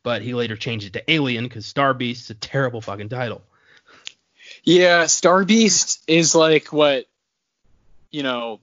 but 0.01 0.23
he 0.23 0.33
later 0.33 0.55
changed 0.55 0.87
it 0.87 0.93
to 0.93 1.11
Alien 1.11 1.43
because 1.43 1.67
Star 1.67 1.93
Beast 1.93 2.23
is 2.23 2.29
a 2.31 2.33
terrible 2.33 2.81
fucking 2.81 3.09
title. 3.09 3.43
Yeah, 4.63 5.05
Star 5.05 5.45
Beast 5.45 6.03
is 6.07 6.33
like 6.33 6.73
what, 6.73 7.05
you 8.09 8.23
know, 8.23 8.61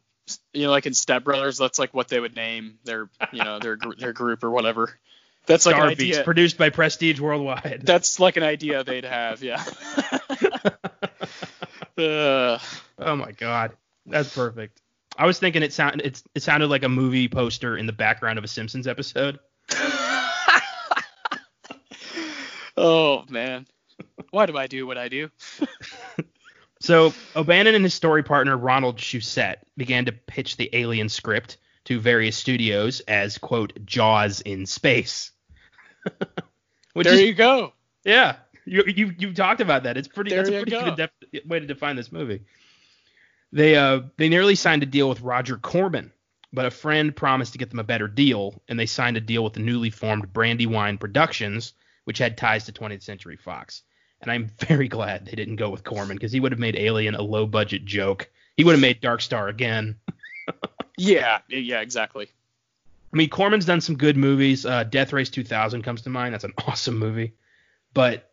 you 0.52 0.64
know, 0.64 0.72
like 0.72 0.84
in 0.84 0.94
Step 0.94 1.22
Brothers, 1.22 1.58
that's 1.58 1.78
like 1.78 1.94
what 1.94 2.08
they 2.08 2.18
would 2.18 2.34
name 2.34 2.80
their, 2.82 3.08
you 3.30 3.44
know, 3.44 3.60
their 3.60 3.78
their 3.98 4.12
group 4.12 4.42
or 4.42 4.50
whatever. 4.50 4.98
That's 5.46 5.64
like 5.64 5.76
Star 5.76 5.86
an 5.90 5.94
Beast, 5.94 6.14
idea. 6.16 6.24
produced 6.24 6.58
by 6.58 6.70
Prestige 6.70 7.20
Worldwide. 7.20 7.82
That's 7.84 8.18
like 8.18 8.36
an 8.36 8.42
idea 8.42 8.82
they'd 8.82 9.04
have, 9.04 9.44
yeah. 9.44 9.62
uh, 11.98 12.58
oh 12.98 13.14
my 13.14 13.30
god, 13.30 13.76
that's 14.06 14.34
perfect. 14.34 14.80
I 15.16 15.26
was 15.26 15.38
thinking 15.38 15.62
it 15.62 15.72
sound 15.72 16.00
it's, 16.04 16.22
it 16.34 16.42
sounded 16.42 16.68
like 16.68 16.82
a 16.82 16.88
movie 16.88 17.28
poster 17.28 17.76
in 17.76 17.86
the 17.86 17.92
background 17.92 18.38
of 18.38 18.44
a 18.44 18.48
Simpsons 18.48 18.86
episode. 18.86 19.38
oh 22.76 23.24
man, 23.28 23.66
why 24.30 24.46
do 24.46 24.56
I 24.56 24.66
do 24.66 24.86
what 24.86 24.98
I 24.98 25.08
do? 25.08 25.30
So 26.84 27.14
O'Bannon 27.34 27.74
and 27.74 27.82
his 27.82 27.94
story 27.94 28.22
partner 28.22 28.58
Ronald 28.58 28.98
Shusett 28.98 29.56
began 29.74 30.04
to 30.04 30.12
pitch 30.12 30.58
the 30.58 30.68
Alien 30.74 31.08
script 31.08 31.56
to 31.84 31.98
various 31.98 32.36
studios 32.36 33.00
as 33.08 33.38
quote 33.38 33.72
Jaws 33.86 34.42
in 34.42 34.66
space. 34.66 35.32
Which 36.92 37.06
there 37.06 37.14
is 37.14 37.22
you 37.22 37.32
go. 37.32 37.72
yeah, 38.04 38.36
you 38.66 38.84
you 38.86 39.14
you 39.18 39.32
talked 39.32 39.62
about 39.62 39.84
that. 39.84 39.96
It's 39.96 40.08
pretty. 40.08 40.28
There 40.28 40.42
that's 40.42 40.50
a 40.50 40.60
pretty 40.60 40.70
go. 40.72 40.94
good 40.94 41.10
def- 41.32 41.46
way 41.46 41.58
to 41.58 41.66
define 41.66 41.96
this 41.96 42.12
movie. 42.12 42.42
They 43.54 43.76
uh 43.76 44.02
they 44.16 44.28
nearly 44.28 44.56
signed 44.56 44.82
a 44.82 44.86
deal 44.86 45.08
with 45.08 45.20
Roger 45.20 45.56
Corman, 45.56 46.12
but 46.52 46.66
a 46.66 46.70
friend 46.70 47.14
promised 47.14 47.52
to 47.52 47.58
get 47.58 47.70
them 47.70 47.78
a 47.78 47.84
better 47.84 48.08
deal, 48.08 48.60
and 48.68 48.78
they 48.78 48.86
signed 48.86 49.16
a 49.16 49.20
deal 49.20 49.44
with 49.44 49.52
the 49.52 49.60
newly 49.60 49.90
formed 49.90 50.32
Brandywine 50.32 50.98
Productions, 50.98 51.72
which 52.02 52.18
had 52.18 52.36
ties 52.36 52.64
to 52.64 52.72
20th 52.72 53.04
Century 53.04 53.36
Fox. 53.36 53.82
And 54.20 54.30
I'm 54.30 54.50
very 54.58 54.88
glad 54.88 55.24
they 55.24 55.36
didn't 55.36 55.56
go 55.56 55.70
with 55.70 55.84
Corman 55.84 56.16
because 56.16 56.32
he 56.32 56.40
would 56.40 56.50
have 56.50 56.58
made 56.58 56.76
Alien 56.76 57.14
a 57.14 57.22
low 57.22 57.46
budget 57.46 57.84
joke. 57.84 58.28
He 58.56 58.64
would 58.64 58.72
have 58.72 58.80
made 58.80 59.00
Dark 59.00 59.22
Star 59.22 59.48
again. 59.48 59.96
Yeah, 60.96 61.40
yeah, 61.48 61.80
exactly. 61.80 62.28
I 63.12 63.16
mean, 63.16 63.28
Corman's 63.28 63.64
done 63.64 63.80
some 63.80 63.96
good 63.96 64.16
movies. 64.16 64.64
Uh, 64.64 64.84
Death 64.84 65.12
Race 65.12 65.28
2000 65.28 65.82
comes 65.82 66.02
to 66.02 66.10
mind. 66.10 66.34
That's 66.34 66.44
an 66.44 66.52
awesome 66.68 66.98
movie. 66.98 67.34
But 67.92 68.30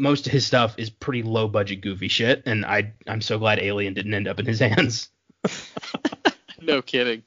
most 0.00 0.26
of 0.26 0.32
his 0.32 0.46
stuff 0.46 0.74
is 0.78 0.90
pretty 0.90 1.22
low 1.22 1.46
budget, 1.46 1.82
goofy 1.82 2.08
shit. 2.08 2.42
And 2.46 2.64
I, 2.64 2.94
I'm 3.06 3.20
so 3.20 3.38
glad 3.38 3.60
Alien 3.60 3.94
didn't 3.94 4.14
end 4.14 4.28
up 4.28 4.40
in 4.40 4.46
his 4.46 4.58
hands. 4.60 5.08
No 6.60 6.82
kidding. 6.82 7.22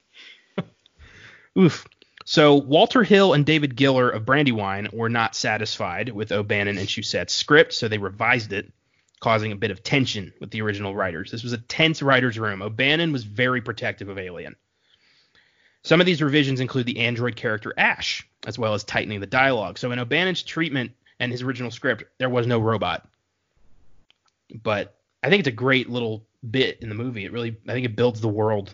Oof. 1.57 1.87
So 2.25 2.55
Walter 2.55 3.03
Hill 3.03 3.33
and 3.33 3.45
David 3.45 3.75
Giller 3.75 4.13
of 4.13 4.25
Brandywine 4.25 4.89
were 4.93 5.09
not 5.09 5.35
satisfied 5.35 6.09
with 6.09 6.31
O'Bannon 6.31 6.77
and 6.77 6.89
Shusett's 6.89 7.33
script, 7.33 7.73
so 7.73 7.87
they 7.87 7.97
revised 7.97 8.53
it, 8.53 8.71
causing 9.19 9.51
a 9.51 9.57
bit 9.57 9.71
of 9.71 9.83
tension 9.83 10.33
with 10.39 10.51
the 10.51 10.61
original 10.61 10.95
writers. 10.95 11.31
This 11.31 11.43
was 11.43 11.53
a 11.53 11.57
tense 11.57 12.01
writer's 12.01 12.39
room. 12.39 12.61
O'Bannon 12.61 13.11
was 13.11 13.23
very 13.23 13.61
protective 13.61 14.07
of 14.07 14.17
Alien. 14.17 14.55
Some 15.83 15.99
of 15.99 16.05
these 16.05 16.21
revisions 16.21 16.61
include 16.61 16.85
the 16.85 16.99
android 16.99 17.35
character 17.35 17.73
Ash, 17.77 18.25
as 18.47 18.57
well 18.57 18.73
as 18.73 18.85
tightening 18.85 19.19
the 19.19 19.27
dialogue. 19.27 19.77
So 19.77 19.91
in 19.91 19.99
O'Bannon's 19.99 20.43
treatment 20.43 20.91
and 21.19 21.31
his 21.31 21.41
original 21.41 21.71
script, 21.71 22.03
there 22.17 22.29
was 22.29 22.47
no 22.47 22.59
robot. 22.59 23.07
But 24.53 24.95
I 25.21 25.29
think 25.29 25.39
it's 25.39 25.47
a 25.47 25.51
great 25.51 25.89
little 25.89 26.25
bit 26.49 26.79
in 26.81 26.89
the 26.89 26.95
movie. 26.95 27.25
It 27.25 27.31
really, 27.31 27.57
I 27.67 27.73
think, 27.73 27.85
it 27.85 27.95
builds 27.95 28.21
the 28.21 28.27
world. 28.27 28.73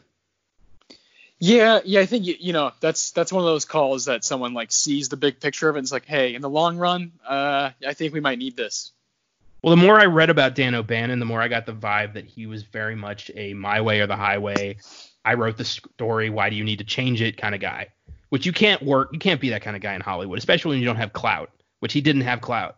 Yeah, 1.42 1.80
yeah, 1.86 2.02
I 2.02 2.06
think 2.06 2.26
you, 2.26 2.52
know 2.52 2.74
that's 2.82 3.12
that's 3.12 3.32
one 3.32 3.42
of 3.42 3.46
those 3.46 3.64
calls 3.64 4.06
that 4.06 4.26
someone 4.26 4.54
like 4.54 4.74
sees 4.74 5.08
the 5.08 5.16
big 5.16 5.40
picture 5.40 5.70
of 5.70 5.76
it 5.76 5.80
and 5.80 5.86
it's 5.86 5.92
like, 5.92 6.06
hey, 6.06 6.36
in 6.36 6.42
the 6.42 6.50
long 6.50 6.78
run, 6.78 7.14
uh, 7.26 7.70
I 7.88 7.94
think 7.94 8.14
we 8.14 8.20
might 8.20 8.40
need 8.40 8.58
this. 8.58 8.92
Well, 9.62 9.76
the 9.76 9.82
more 9.82 10.00
I 10.00 10.06
read 10.06 10.30
about 10.30 10.56
Dan 10.56 10.76
O'Bannon, 10.76 11.20
the 11.20 11.26
more 11.26 11.42
I 11.42 11.48
got 11.48 11.66
the 11.66 11.74
vibe 11.74 12.14
that 12.14 12.26
he 12.26 12.46
was 12.46 12.64
very 12.64 12.96
much 12.96 13.32
a 13.36 13.54
my 13.54 13.80
way 13.80 14.02
or 14.02 14.08
the 14.08 14.18
highway. 14.18 14.78
I 15.24 15.36
wrote 15.36 15.58
the 15.58 15.66
story. 15.66 16.30
Why 16.30 16.50
do 16.50 16.56
you 16.56 16.64
need 16.64 16.80
to 16.80 16.86
change 16.86 17.22
it? 17.22 17.38
Kind 17.38 17.56
of 17.56 17.62
guy. 17.62 17.88
Which 18.30 18.46
you 18.46 18.52
can't 18.52 18.82
work. 18.82 19.10
You 19.14 19.20
can't 19.20 19.40
be 19.40 19.50
that 19.50 19.62
kind 19.62 19.76
of 19.76 19.82
guy 19.82 19.96
in 19.96 20.02
Hollywood, 20.02 20.40
especially 20.40 20.70
when 20.70 20.80
you 20.80 20.86
don't 20.86 20.98
have 20.98 21.14
clout. 21.14 21.52
Which 21.80 21.94
he 21.94 22.02
didn't 22.02 22.22
have 22.22 22.42
clout. 22.42 22.76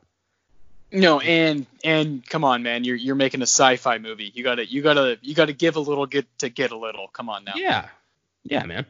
No, 0.91 1.19
and 1.21 1.65
and 1.83 2.27
come 2.27 2.43
on, 2.43 2.63
man, 2.63 2.83
you're 2.83 2.97
you're 2.97 3.15
making 3.15 3.41
a 3.41 3.47
sci-fi 3.47 3.97
movie. 3.97 4.31
You 4.33 4.43
gotta 4.43 4.65
you 4.65 4.81
gotta 4.81 5.17
you 5.21 5.33
gotta 5.33 5.53
give 5.53 5.77
a 5.77 5.79
little 5.79 6.05
get 6.05 6.25
to 6.39 6.49
get 6.49 6.71
a 6.71 6.77
little. 6.77 7.07
Come 7.07 7.29
on 7.29 7.45
now. 7.45 7.53
Yeah, 7.55 7.87
yeah, 8.43 8.65
man. 8.65 8.85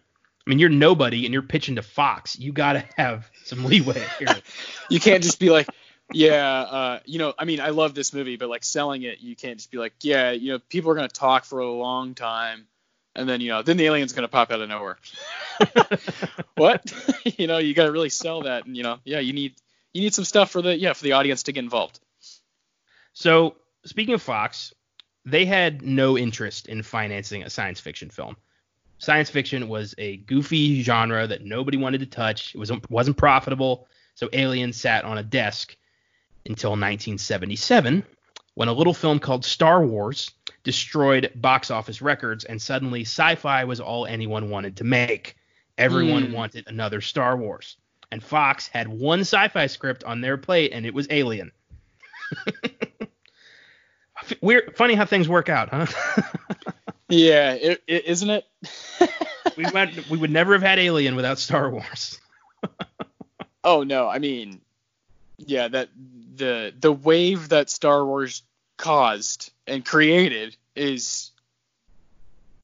I 0.45 0.50
mean, 0.50 0.58
you're 0.58 0.69
nobody 0.69 1.26
and 1.26 1.34
you're 1.34 1.43
pitching 1.43 1.76
to 1.76 1.84
Fox. 1.84 2.39
You 2.39 2.52
gotta 2.52 2.84
have 2.97 3.30
some 3.43 3.65
leeway 3.65 4.04
here. 4.17 4.36
you 4.89 5.00
can't 5.00 5.21
just 5.21 5.39
be 5.39 5.52
like, 5.52 5.67
yeah, 6.12 6.62
uh, 6.62 7.00
you 7.06 7.19
know, 7.19 7.34
I 7.38 7.45
mean, 7.45 7.60
I 7.60 7.69
love 7.69 7.93
this 7.93 8.13
movie, 8.13 8.36
but 8.36 8.50
like 8.50 8.63
selling 8.63 9.04
it, 9.04 9.19
you 9.19 9.36
can't 9.36 9.58
just 9.58 9.71
be 9.71 9.78
like, 9.78 9.93
yeah, 10.02 10.32
you 10.32 10.54
know, 10.54 10.60
people 10.69 10.91
are 10.91 10.95
gonna 10.95 11.08
talk 11.08 11.45
for 11.45 11.60
a 11.60 11.71
long 11.71 12.15
time, 12.15 12.65
and 13.15 13.30
then 13.30 13.41
you 13.41 13.50
know, 13.50 13.62
then 13.62 13.78
the 13.78 13.86
alien's 13.86 14.13
gonna 14.13 14.28
pop 14.28 14.52
out 14.52 14.62
of 14.62 14.69
nowhere. 14.69 14.97
what? 16.56 16.91
you 17.38 17.45
know, 17.45 17.60
you 17.60 17.76
gotta 17.76 17.91
really 17.91 18.10
sell 18.10 18.41
that, 18.41 18.65
and 18.65 18.76
you 18.76 18.82
know, 18.82 18.97
yeah, 19.06 19.19
you 19.19 19.34
need 19.34 19.54
you 19.94 20.02
need 20.02 20.14
some 20.14 20.26
stuff 20.26 20.52
for 20.52 20.62
the 20.62 20.78
yeah 20.78 20.94
for 20.94 21.04
the 21.04 21.14
audience 21.14 21.44
to 21.44 21.52
get 21.52 21.64
involved. 21.64 22.00
So 23.14 23.56
speaking 23.86 24.14
of 24.14 24.22
Fox, 24.22 24.74
they 25.26 25.46
had 25.46 25.82
no 25.82 26.18
interest 26.18 26.68
in 26.68 26.84
financing 26.84 27.44
a 27.44 27.50
science 27.50 27.80
fiction 27.80 28.10
film. 28.10 28.36
Science 28.98 29.30
fiction 29.30 29.68
was 29.68 29.96
a 29.98 30.18
goofy 30.18 30.84
genre 30.84 31.26
that 31.28 31.44
nobody 31.44 31.78
wanted 31.78 32.00
to 32.02 32.06
touch. 32.06 32.56
It 32.56 32.58
was 32.58 32.72
wasn't 32.90 33.18
profitable, 33.18 33.88
so 34.16 34.30
Alien 34.34 34.74
sat 34.74 35.06
on 35.06 35.18
a 35.18 35.24
desk 35.24 35.76
until 36.46 36.72
1977, 36.72 38.04
when 38.56 38.68
a 38.68 38.74
little 38.74 38.94
film 38.94 39.20
called 39.20 39.46
Star 39.46 39.86
Wars 39.86 40.32
destroyed 40.64 41.32
box 41.36 41.72
office 41.72 42.02
records, 42.02 42.46
and 42.46 42.62
suddenly 42.62 43.02
sci-fi 43.02 43.64
was 43.64 43.80
all 43.80 44.06
anyone 44.06 44.50
wanted 44.50 44.78
to 44.78 44.84
make. 44.84 45.36
Everyone 45.78 46.28
mm. 46.28 46.34
wanted 46.34 46.66
another 46.68 47.02
Star 47.02 47.36
Wars 47.36 47.78
and 48.12 48.24
Fox 48.24 48.67
had 48.67 48.88
one 48.88 49.21
sci-fi 49.21 49.67
script 49.67 50.04
on 50.04 50.21
their 50.21 50.38
plate, 50.38 50.71
and 50.74 50.86
it 50.86 50.93
was 50.93 51.08
Alien. 51.10 51.52
Weird, 54.41 54.76
funny 54.76 54.93
how 54.93 55.06
things 55.06 55.28
work 55.28 55.50
out, 55.50 55.69
huh? 55.69 55.88
yeah, 57.10 57.54
it, 57.54 57.84
it, 57.88 58.06
isn't 58.06 58.30
it? 58.30 58.45
we 59.58 59.65
went, 59.74 60.10
we 60.10 60.17
would 60.17 60.32
never 60.32 60.54
have 60.54 60.62
had 60.62 60.80
Alien 60.80 61.15
without 61.15 61.39
Star 61.39 61.69
Wars. 61.69 62.19
oh 63.63 63.84
no, 63.84 64.08
I 64.08 64.19
mean, 64.19 64.62
yeah, 65.38 65.67
that 65.69 65.89
the 66.36 66.74
the 66.80 66.91
wave 66.91 67.50
that 67.50 67.69
Star 67.69 68.06
Wars 68.06 68.43
caused 68.78 69.52
and 69.65 69.84
created 69.84 70.56
is 70.76 71.32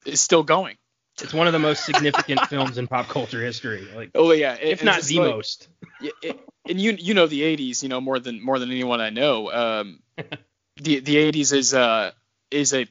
is 0.05 0.21
still 0.21 0.43
going. 0.43 0.77
It's 1.21 1.34
one 1.34 1.47
of 1.47 1.53
the 1.53 1.60
most 1.60 1.86
significant 1.86 2.41
films 2.49 2.77
in 2.77 2.88
pop 2.88 3.08
culture 3.08 3.43
history. 3.43 3.88
Like, 3.95 4.12
oh 4.15 4.32
yeah, 4.32 4.56
if 4.60 4.84
not 4.84 5.01
the 5.01 5.19
like, 5.19 5.30
most. 5.30 5.67
It, 6.01 6.39
and 6.67 6.80
you 6.80 6.91
you 6.91 7.13
know 7.13 7.27
the 7.27 7.41
80s, 7.41 7.82
you 7.82 7.89
know 7.89 8.01
more 8.01 8.19
than 8.19 8.43
more 8.43 8.60
than 8.60 8.71
anyone 8.71 9.01
I 9.01 9.10
know. 9.10 9.51
Um, 9.51 9.99
the 10.77 10.99
the 10.99 11.15
80s 11.32 11.53
is 11.53 11.73
uh 11.73 12.12
is 12.51 12.73
a 12.73 12.88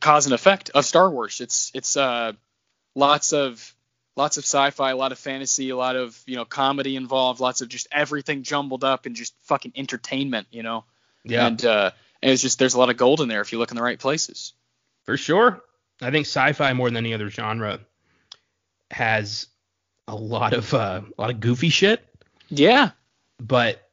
cause 0.00 0.26
and 0.26 0.34
effect 0.34 0.70
of 0.70 0.84
Star 0.84 1.10
Wars. 1.10 1.40
It's 1.40 1.70
it's 1.74 1.96
uh 1.96 2.32
lots 2.94 3.32
of 3.32 3.74
lots 4.16 4.36
of 4.36 4.44
sci-fi, 4.44 4.90
a 4.90 4.96
lot 4.96 5.12
of 5.12 5.18
fantasy, 5.18 5.70
a 5.70 5.76
lot 5.76 5.96
of 5.96 6.20
you 6.26 6.36
know 6.36 6.44
comedy 6.44 6.96
involved, 6.96 7.40
lots 7.40 7.60
of 7.60 7.68
just 7.68 7.88
everything 7.90 8.42
jumbled 8.42 8.84
up 8.84 9.06
and 9.06 9.16
just 9.16 9.34
fucking 9.42 9.72
entertainment, 9.76 10.46
you 10.50 10.62
know. 10.62 10.84
Yeah. 11.24 11.46
And 11.46 11.64
uh, 11.64 11.90
and 12.22 12.30
it's 12.32 12.42
just 12.42 12.58
there's 12.58 12.74
a 12.74 12.78
lot 12.78 12.90
of 12.90 12.96
gold 12.96 13.20
in 13.20 13.28
there 13.28 13.40
if 13.40 13.52
you 13.52 13.58
look 13.58 13.70
in 13.70 13.76
the 13.76 13.82
right 13.82 13.98
places. 13.98 14.52
For 15.04 15.16
sure. 15.16 15.62
I 16.02 16.10
think 16.10 16.26
sci-fi 16.26 16.72
more 16.72 16.88
than 16.88 16.96
any 16.96 17.14
other 17.14 17.30
genre 17.30 17.80
has 18.90 19.46
a 20.08 20.14
lot 20.14 20.52
of 20.52 20.72
uh, 20.74 21.02
a 21.16 21.20
lot 21.20 21.30
of 21.30 21.40
goofy 21.40 21.68
shit. 21.68 22.04
Yeah. 22.48 22.90
But 23.38 23.88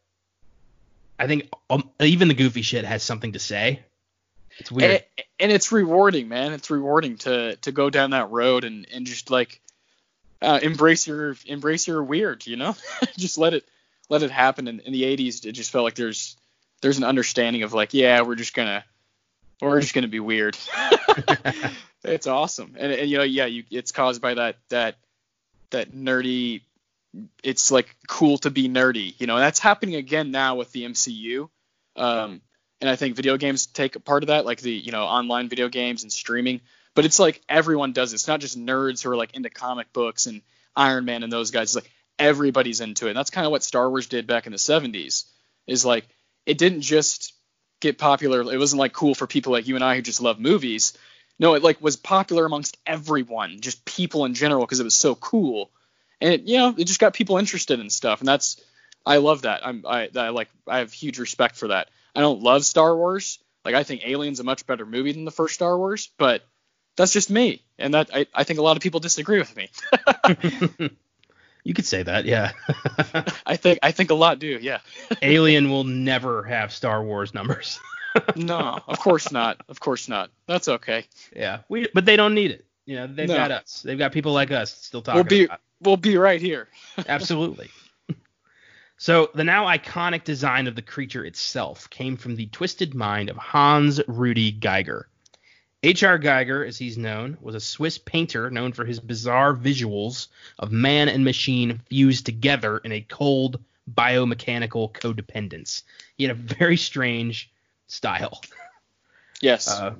I 1.19 1.27
think 1.27 1.49
um, 1.69 1.89
even 1.99 2.27
the 2.27 2.33
goofy 2.33 2.61
shit 2.61 2.85
has 2.85 3.03
something 3.03 3.33
to 3.33 3.39
say. 3.39 3.81
It's 4.59 4.71
weird. 4.71 4.91
And, 4.91 5.03
it, 5.17 5.25
and, 5.39 5.51
it's 5.51 5.71
rewarding, 5.71 6.27
man. 6.29 6.53
It's 6.53 6.71
rewarding 6.71 7.17
to 7.19 7.55
to 7.57 7.71
go 7.71 7.89
down 7.89 8.11
that 8.11 8.31
road 8.31 8.63
and 8.63 8.87
and 8.91 9.05
just 9.05 9.29
like 9.29 9.61
uh, 10.41 10.59
embrace 10.61 11.07
your 11.07 11.35
embrace 11.45 11.87
your 11.87 12.03
weird, 12.03 12.45
you 12.47 12.55
know? 12.55 12.75
just 13.17 13.37
let 13.37 13.53
it 13.53 13.65
let 14.09 14.23
it 14.23 14.31
happen. 14.31 14.67
In, 14.67 14.79
in 14.79 14.93
the 14.93 15.03
80s, 15.03 15.45
it 15.45 15.51
just 15.51 15.71
felt 15.71 15.83
like 15.83 15.95
there's 15.95 16.37
there's 16.81 16.97
an 16.97 17.03
understanding 17.03 17.63
of 17.63 17.73
like, 17.73 17.93
yeah, 17.93 18.21
we're 18.21 18.35
just 18.35 18.55
gonna 18.55 18.83
we're 19.61 19.81
just 19.81 19.93
gonna 19.93 20.07
be 20.07 20.19
weird. 20.19 20.57
it's 22.03 22.27
awesome, 22.27 22.75
and, 22.77 22.91
and 22.91 23.09
you 23.09 23.17
know, 23.17 23.23
yeah, 23.23 23.45
you, 23.45 23.63
it's 23.71 23.91
caused 23.91 24.21
by 24.21 24.33
that 24.35 24.57
that 24.69 24.97
that 25.71 25.91
nerdy. 25.91 26.61
It's 27.43 27.71
like 27.71 27.95
cool 28.07 28.37
to 28.39 28.51
be 28.51 28.69
nerdy, 28.69 29.19
you 29.19 29.27
know. 29.27 29.35
And 29.35 29.43
that's 29.43 29.59
happening 29.59 29.95
again 29.95 30.31
now 30.31 30.55
with 30.55 30.71
the 30.71 30.85
MCU. 30.85 31.49
Um, 31.95 32.41
and 32.79 32.89
I 32.89 32.95
think 32.95 33.15
video 33.15 33.37
games 33.37 33.65
take 33.65 33.95
a 33.95 33.99
part 33.99 34.23
of 34.23 34.27
that, 34.27 34.45
like 34.45 34.61
the 34.61 34.71
you 34.71 34.91
know 34.91 35.03
online 35.03 35.49
video 35.49 35.69
games 35.69 36.03
and 36.03 36.11
streaming. 36.11 36.61
But 36.93 37.05
it's 37.05 37.19
like 37.19 37.41
everyone 37.47 37.93
does 37.93 38.13
it. 38.13 38.15
It's 38.15 38.27
not 38.27 38.39
just 38.39 38.57
nerds 38.57 39.03
who 39.03 39.11
are 39.11 39.15
like 39.15 39.35
into 39.35 39.49
comic 39.49 39.93
books 39.93 40.25
and 40.25 40.41
Iron 40.75 41.05
Man 41.05 41.23
and 41.23 41.31
those 41.31 41.51
guys. 41.51 41.69
It's 41.69 41.75
like 41.75 41.91
everybody's 42.19 42.81
into 42.81 43.07
it. 43.07 43.11
And 43.11 43.17
that's 43.17 43.29
kind 43.29 43.45
of 43.45 43.51
what 43.51 43.63
Star 43.63 43.89
Wars 43.89 44.07
did 44.07 44.27
back 44.27 44.45
in 44.45 44.51
the 44.51 44.57
70s. 44.57 45.25
Is 45.65 45.85
like 45.85 46.07
it 46.45 46.57
didn't 46.57 46.81
just 46.81 47.33
get 47.79 47.97
popular. 47.97 48.41
It 48.41 48.57
wasn't 48.57 48.79
like 48.79 48.93
cool 48.93 49.15
for 49.15 49.27
people 49.27 49.51
like 49.51 49.67
you 49.67 49.75
and 49.75 49.83
I 49.83 49.95
who 49.95 50.01
just 50.01 50.21
love 50.21 50.39
movies. 50.39 50.97
No, 51.39 51.53
it 51.53 51.63
like 51.63 51.81
was 51.81 51.95
popular 51.95 52.45
amongst 52.45 52.77
everyone, 52.85 53.59
just 53.59 53.85
people 53.85 54.25
in 54.25 54.33
general, 54.33 54.65
because 54.65 54.79
it 54.79 54.85
was 54.85 54.95
so 54.95 55.13
cool, 55.15 55.69
and 56.19 56.33
it, 56.33 56.41
you 56.43 56.57
know, 56.57 56.73
it 56.75 56.85
just 56.85 56.99
got 56.99 57.13
people 57.13 57.37
interested 57.37 57.79
in 57.79 57.89
stuff, 57.89 58.19
and 58.19 58.27
that's 58.27 58.59
I 59.05 59.17
love 59.17 59.43
that. 59.43 59.65
I'm 59.65 59.85
I, 59.87 60.09
I 60.15 60.29
like 60.29 60.49
I 60.67 60.79
have 60.79 60.91
huge 60.91 61.19
respect 61.19 61.55
for 61.55 61.67
that. 61.67 61.89
I 62.15 62.21
don't 62.21 62.41
love 62.41 62.65
Star 62.65 62.95
Wars. 62.95 63.39
Like 63.63 63.75
I 63.75 63.83
think 63.83 64.01
Alien's 64.05 64.39
a 64.39 64.43
much 64.43 64.65
better 64.65 64.85
movie 64.85 65.11
than 65.11 65.25
the 65.25 65.31
first 65.31 65.53
Star 65.53 65.77
Wars, 65.77 66.09
but 66.17 66.43
that's 66.95 67.13
just 67.13 67.29
me, 67.29 67.61
and 67.77 67.93
that 67.93 68.09
I, 68.13 68.25
I 68.33 68.43
think 68.43 68.57
a 68.57 68.63
lot 68.63 68.77
of 68.77 68.81
people 68.81 68.99
disagree 68.99 69.37
with 69.37 69.55
me. 69.55 69.69
you 71.67 71.73
could 71.73 71.85
say 71.85 72.01
that, 72.01 72.23
yeah. 72.23 72.53
I 73.45 73.57
think 73.57 73.79
I 73.83 73.91
think 73.91 74.09
a 74.09 74.13
lot 74.15 74.39
do, 74.39 74.57
yeah. 74.61 74.79
Alien 75.21 75.69
will 75.69 75.83
never 75.83 76.43
have 76.43 76.71
Star 76.71 77.03
Wars 77.03 77.33
numbers 77.33 77.79
no, 78.35 78.79
of 78.87 78.99
course 78.99 79.31
not. 79.31 79.61
Of 79.67 79.79
course 79.79 80.07
not. 80.07 80.29
That's 80.47 80.67
okay. 80.67 81.05
Yeah, 81.35 81.59
we 81.69 81.87
but 81.93 82.05
they 82.05 82.15
don't 82.15 82.33
need 82.33 82.51
it. 82.51 82.65
You 82.85 82.95
know, 82.95 83.07
they've 83.07 83.27
no. 83.27 83.35
got 83.35 83.51
us. 83.51 83.81
They've 83.83 83.97
got 83.97 84.13
people 84.13 84.31
like 84.31 84.49
us 84.51 84.73
still 84.73 85.01
talking. 85.01 85.17
We'll 85.17 85.25
be 85.25 85.43
about. 85.43 85.59
we'll 85.81 85.97
be 85.97 86.17
right 86.17 86.39
here. 86.39 86.69
Absolutely. 87.07 87.69
So 88.99 89.29
the 89.35 89.43
now 89.43 89.65
iconic 89.65 90.23
design 90.23 90.67
of 90.67 90.75
the 90.75 90.81
creature 90.81 91.23
itself 91.23 91.89
came 91.89 92.17
from 92.17 92.35
the 92.35 92.47
twisted 92.47 92.95
mind 92.95 93.29
of 93.29 93.37
Hans 93.37 94.01
Rudi 94.07 94.51
Giger. 94.51 95.03
H.R. 95.87 96.19
Giger, 96.19 96.67
as 96.67 96.77
he's 96.77 96.97
known, 96.97 97.37
was 97.39 97.55
a 97.55 97.61
Swiss 97.61 97.97
painter 97.97 98.51
known 98.51 98.73
for 98.73 98.83
his 98.83 98.99
bizarre 98.99 99.53
visuals 99.53 100.27
of 100.59 100.69
man 100.69 101.07
and 101.07 101.23
machine 101.23 101.79
fused 101.89 102.25
together 102.25 102.79
in 102.79 102.91
a 102.91 102.99
cold 102.99 103.63
biomechanical 103.89 104.91
codependence. 104.91 105.83
He 106.17 106.25
had 106.25 106.31
a 106.31 106.39
very 106.39 106.75
strange 106.75 107.49
style. 107.87 108.41
Yes. 109.39 109.69
Uh, 109.69 109.93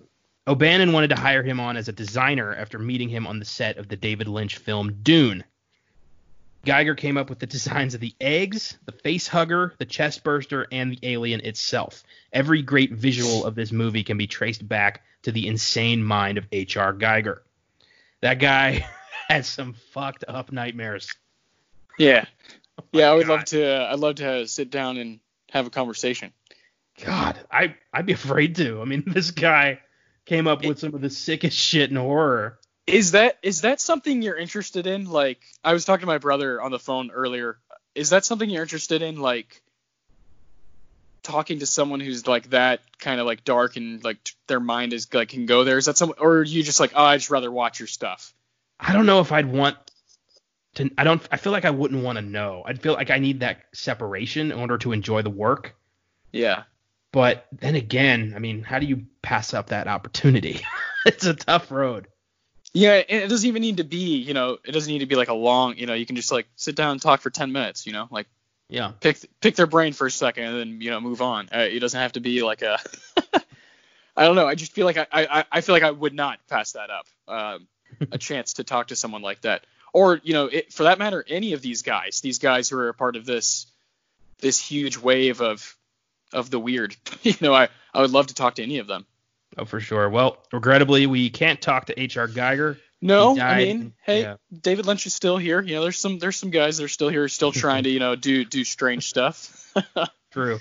O'Bannon 0.46 0.92
wanted 0.92 1.12
to 1.12 1.16
hire 1.16 1.42
him 1.42 1.62
on 1.62 1.78
as 1.78 1.88
a 1.88 1.94
designer 1.94 2.54
after 2.54 2.78
meeting 2.78 3.08
him 3.08 3.26
on 3.26 3.40
the 3.40 3.46
set 3.46 3.78
of 3.78 3.88
the 3.88 3.96
David 3.96 4.28
Lynch 4.28 4.58
film 4.58 4.94
Dune. 5.04 5.46
Giger 6.66 6.98
came 6.98 7.16
up 7.16 7.30
with 7.30 7.40
the 7.40 7.48
designs 7.48 7.94
of 7.94 8.02
the 8.02 8.14
eggs, 8.20 8.78
the 8.86 8.92
face 8.92 9.30
hugger, 9.30 9.74
the 9.78 9.86
chest 9.86 10.26
burster, 10.26 10.68
and 10.70 10.92
the 10.92 11.00
alien 11.04 11.40
itself. 11.46 12.04
Every 12.34 12.62
great 12.62 12.92
visual 12.92 13.46
of 13.46 13.56
this 13.56 13.72
movie 13.72 14.04
can 14.04 14.18
be 14.18 14.28
traced 14.28 14.68
back 14.68 15.04
to 15.28 15.34
the 15.34 15.46
insane 15.46 16.02
mind 16.02 16.38
of 16.38 16.48
H.R. 16.54 16.94
Giger. 16.94 17.40
That 18.22 18.40
guy 18.40 18.88
has 19.28 19.46
some 19.46 19.74
fucked 19.92 20.24
up 20.26 20.54
nightmares. 20.54 21.14
Yeah. 22.00 22.26
Oh 22.80 22.84
yeah, 22.92 23.10
I 23.10 23.16
would 23.16 23.26
God. 23.26 23.34
love 23.34 23.46
to. 23.46 23.66
Uh, 23.66 23.92
I'd 23.92 24.00
love 24.00 24.16
to 24.18 24.48
sit 24.48 24.70
down 24.70 24.98
and 24.98 25.20
have 25.50 25.66
a 25.66 25.72
conversation. 25.72 26.32
God, 27.04 27.40
I 27.52 27.74
I'd 27.92 28.06
be 28.06 28.14
afraid 28.14 28.56
to. 28.58 28.80
I 28.80 28.86
mean, 28.86 29.04
this 29.08 29.32
guy 29.32 29.80
came 30.26 30.46
up 30.46 30.64
with 30.64 30.78
some 30.78 30.94
of 30.94 31.02
the 31.02 31.10
sickest 31.10 31.58
shit 31.58 31.90
in 31.90 31.96
horror. 31.96 32.60
Is 32.86 33.14
that 33.14 33.40
is 33.42 33.62
that 33.62 33.82
something 33.82 34.22
you're 34.22 34.38
interested 34.38 34.86
in? 34.86 35.06
Like, 35.06 35.40
I 35.64 35.74
was 35.74 35.86
talking 35.86 36.02
to 36.02 36.06
my 36.06 36.20
brother 36.20 36.62
on 36.62 36.70
the 36.70 36.78
phone 36.78 37.10
earlier. 37.10 37.58
Is 37.96 38.12
that 38.12 38.26
something 38.26 38.48
you're 38.48 38.62
interested 38.62 39.02
in? 39.02 39.20
Like, 39.20 39.60
talking 41.28 41.60
to 41.60 41.66
someone 41.66 42.00
who's 42.00 42.26
like 42.28 42.50
that 42.52 42.82
kind 42.98 43.20
of 43.20 43.26
like 43.26 43.44
dark 43.44 43.76
and 43.76 44.04
like 44.04 44.24
t- 44.24 44.34
their 44.48 44.60
mind 44.60 44.94
is 44.94 45.14
like 45.14 45.30
can 45.30 45.46
go 45.46 45.64
there? 45.64 45.78
Is 45.78 45.86
that 45.86 45.98
some 45.98 46.14
or 46.18 46.38
are 46.38 46.44
you 46.44 46.64
just 46.64 46.80
like 46.80 46.94
oh 46.96 47.04
I 47.04 47.18
just 47.18 47.30
rather 47.30 47.52
watch 47.52 47.80
your 47.80 47.88
stuff? 47.88 48.34
I 48.80 48.94
don't 48.94 49.06
know 49.06 49.20
if 49.20 49.32
I'd 49.32 49.52
want 49.52 49.78
to. 50.76 50.90
I 50.98 51.04
don't. 51.04 51.22
I 51.32 51.38
feel 51.38 51.52
like 51.52 51.66
I 51.66 51.72
wouldn't 51.72 52.04
want 52.04 52.18
to 52.18 52.22
know. 52.22 52.64
I'd 52.66 52.82
feel 52.82 52.94
like 52.94 53.10
I 53.10 53.20
need 53.20 53.42
that 53.42 53.64
separation 53.74 54.52
in 54.52 54.60
order 54.60 54.78
to 54.80 54.92
enjoy 54.92 55.22
the 55.22 55.30
work. 55.30 55.76
Yeah. 56.32 56.64
But 57.12 57.48
then 57.52 57.76
again, 57.76 58.34
I 58.36 58.40
mean, 58.40 58.64
how 58.64 58.80
do 58.80 58.86
you 58.86 59.06
pass 59.22 59.54
up 59.54 59.70
that 59.70 59.88
opportunity? 59.88 60.62
it's 61.06 61.26
a 61.26 61.34
tough 61.34 61.72
road. 61.72 62.08
Yeah, 62.74 63.02
and 63.10 63.24
it 63.24 63.30
doesn't 63.30 63.48
even 63.48 63.62
need 63.62 63.78
to 63.78 63.84
be, 63.84 64.18
you 64.18 64.34
know, 64.34 64.58
it 64.64 64.72
doesn't 64.72 64.92
need 64.92 65.00
to 65.00 65.06
be 65.06 65.16
like 65.16 65.30
a 65.30 65.34
long, 65.34 65.78
you 65.78 65.88
know, 65.88 65.94
you 65.94 66.06
can 66.06 66.16
just 66.16 66.32
like 66.32 66.48
sit 66.58 66.76
down 66.76 66.92
and 66.92 67.02
talk 67.02 67.22
for 67.22 67.30
10 67.30 67.52
minutes, 67.52 67.88
you 67.88 67.94
know, 67.94 68.08
like 68.12 68.28
Yeah. 68.70 68.92
pick 69.00 69.18
pick 69.40 69.56
their 69.56 69.68
brain 69.68 69.94
for 69.94 70.08
a 70.08 70.12
second 70.12 70.44
and 70.44 70.60
then 70.60 70.82
you 70.82 70.92
know 70.92 71.00
move 71.00 71.22
on. 71.22 71.50
Uh, 71.54 71.60
it 71.60 71.80
doesn't 71.80 72.00
have 72.00 72.14
to 72.14 72.20
be 72.20 72.44
like 72.44 72.62
a. 72.62 72.80
I 74.18 74.26
don't 74.26 74.36
know. 74.36 74.48
I 74.48 74.56
just 74.56 74.74
feel 74.74 74.86
like 74.86 74.98
I, 74.98 75.06
I 75.12 75.46
I 75.52 75.62
feel 75.62 75.74
like 75.74 75.84
I 75.84 75.92
would 75.92 76.14
not 76.14 76.40
pass 76.50 76.74
that 76.74 76.90
up. 76.90 77.08
Um, 77.28 77.68
a 78.12 78.18
chance 78.18 78.54
to 78.54 78.64
talk 78.64 78.88
to 78.88 78.96
someone 78.96 79.22
like 79.22 79.42
that, 79.42 79.66
or 79.94 80.20
you 80.24 80.34
know, 80.34 80.48
it, 80.48 80.74
for 80.74 80.84
that 80.84 81.00
matter, 81.00 81.24
any 81.28 81.54
of 81.54 81.62
these 81.62 81.84
guys, 81.84 82.22
these 82.22 82.40
guys 82.40 82.70
who 82.70 82.78
are 82.80 82.90
a 82.90 82.94
part 82.94 83.16
of 83.16 83.26
this 83.26 83.68
this 84.40 84.60
huge 84.60 84.98
wave 84.98 85.42
of 85.42 85.78
of 86.34 86.50
the 86.50 86.60
weird. 86.60 86.96
you 87.22 87.36
know, 87.42 87.54
I 87.54 87.70
I 87.94 88.02
would 88.02 88.12
love 88.12 88.28
to 88.28 88.34
talk 88.34 88.56
to 88.56 88.64
any 88.64 88.80
of 88.80 88.88
them. 88.88 89.06
Oh, 89.58 89.66
for 89.66 89.80
sure. 89.80 90.10
Well, 90.10 90.38
regrettably, 90.52 91.08
we 91.08 91.30
can't 91.30 91.62
talk 91.62 91.86
to 91.86 92.00
H.R. 92.00 92.28
Giger. 92.28 92.78
No, 93.02 93.38
I 93.40 93.58
mean, 93.58 93.94
hey, 94.04 94.22
yeah. 94.22 94.36
David 94.52 94.88
Lynch 94.88 95.06
is 95.06 95.14
still 95.14 95.38
here. 95.38 95.62
You 95.62 95.76
know, 95.76 95.84
there's 95.84 96.00
some 96.00 96.18
there's 96.18 96.36
some 96.36 96.50
guys 96.50 96.78
that 96.78 96.84
are 96.84 96.90
still 96.90 97.10
here, 97.10 97.28
still 97.28 97.52
trying 97.52 97.84
to 97.84 97.90
you 97.90 98.00
know 98.00 98.16
do 98.16 98.44
do 98.44 98.64
strange 98.64 99.08
stuff. 99.08 99.74
True. 100.32 100.60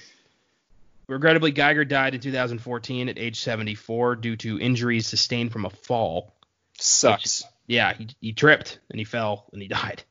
Regrettably, 1.08 1.52
Giger 1.52 1.88
died 1.88 2.14
in 2.14 2.20
2014 2.20 3.08
at 3.08 3.18
age 3.18 3.40
74 3.40 4.16
due 4.16 4.36
to 4.36 4.60
injuries 4.60 5.06
sustained 5.06 5.52
from 5.52 5.64
a 5.64 5.70
fall. 5.70 6.34
Sucks. 6.78 7.44
Yeah, 7.68 7.94
he, 7.94 8.08
he 8.20 8.32
tripped 8.32 8.80
and 8.90 8.98
he 8.98 9.04
fell 9.04 9.46
and 9.52 9.62
he 9.62 9.68
died. 9.68 10.02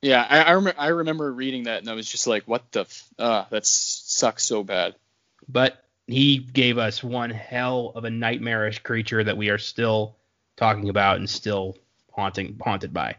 Yeah, 0.00 0.24
I 0.28 0.42
I, 0.42 0.54
rem- 0.54 0.74
I 0.78 0.88
remember 0.88 1.32
reading 1.32 1.64
that 1.64 1.80
and 1.80 1.90
I 1.90 1.94
was 1.94 2.08
just 2.08 2.26
like, 2.26 2.44
what 2.44 2.70
the 2.72 2.80
f- 2.80 3.08
uh 3.18 3.44
that 3.50 3.66
sucks 3.66 4.44
so 4.44 4.62
bad. 4.62 4.94
But 5.48 5.84
he 6.06 6.38
gave 6.38 6.78
us 6.78 7.02
one 7.02 7.30
hell 7.30 7.92
of 7.94 8.04
a 8.04 8.10
nightmarish 8.10 8.80
creature 8.80 9.24
that 9.24 9.36
we 9.36 9.50
are 9.50 9.58
still 9.58 10.16
talking 10.56 10.88
about 10.88 11.16
and 11.16 11.28
still 11.28 11.76
haunting 12.12 12.58
haunted 12.62 12.92
by. 12.92 13.16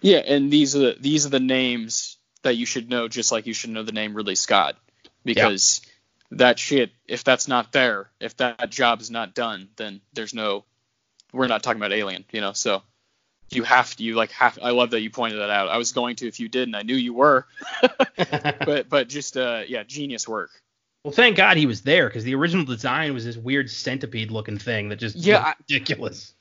Yeah, 0.00 0.18
and 0.18 0.52
these 0.52 0.76
are 0.76 0.80
the, 0.80 0.96
these 1.00 1.26
are 1.26 1.30
the 1.30 1.40
names 1.40 2.18
that 2.42 2.56
you 2.56 2.66
should 2.66 2.90
know, 2.90 3.08
just 3.08 3.32
like 3.32 3.46
you 3.46 3.54
should 3.54 3.70
know 3.70 3.82
the 3.82 3.92
name 3.92 4.14
Ridley 4.14 4.34
Scott, 4.34 4.76
because 5.24 5.80
that 6.30 6.58
shit, 6.58 6.90
if 7.06 7.24
that's 7.24 7.48
not 7.48 7.72
there, 7.72 8.10
if 8.20 8.36
that 8.36 8.70
job 8.70 9.00
is 9.00 9.10
not 9.10 9.34
done, 9.34 9.68
then 9.76 10.00
there's 10.12 10.34
no, 10.34 10.64
we're 11.32 11.46
not 11.46 11.62
talking 11.62 11.80
about 11.80 11.92
Alien, 11.92 12.24
you 12.32 12.40
know. 12.40 12.52
So 12.52 12.82
you 13.50 13.62
have 13.62 13.94
to, 13.96 14.02
you 14.02 14.14
like 14.14 14.32
have. 14.32 14.58
I 14.62 14.70
love 14.70 14.90
that 14.90 15.00
you 15.00 15.10
pointed 15.10 15.40
that 15.40 15.50
out. 15.50 15.68
I 15.68 15.78
was 15.78 15.92
going 15.92 16.16
to 16.16 16.28
if 16.28 16.40
you 16.40 16.48
didn't. 16.48 16.74
I 16.74 16.82
knew 16.82 16.96
you 16.96 17.14
were, 17.14 17.46
but 18.16 18.88
but 18.88 19.08
just 19.08 19.36
uh 19.36 19.62
yeah, 19.66 19.84
genius 19.84 20.28
work. 20.28 20.50
Well, 21.04 21.12
thank 21.12 21.36
God 21.36 21.58
he 21.58 21.66
was 21.66 21.82
there 21.82 22.08
because 22.08 22.24
the 22.24 22.34
original 22.34 22.64
design 22.64 23.12
was 23.12 23.26
this 23.26 23.36
weird 23.36 23.70
centipede 23.70 24.30
looking 24.30 24.56
thing 24.56 24.88
that 24.88 24.96
just 24.96 25.14
Yeah, 25.16 25.34
looked 25.36 25.46
I- 25.46 25.54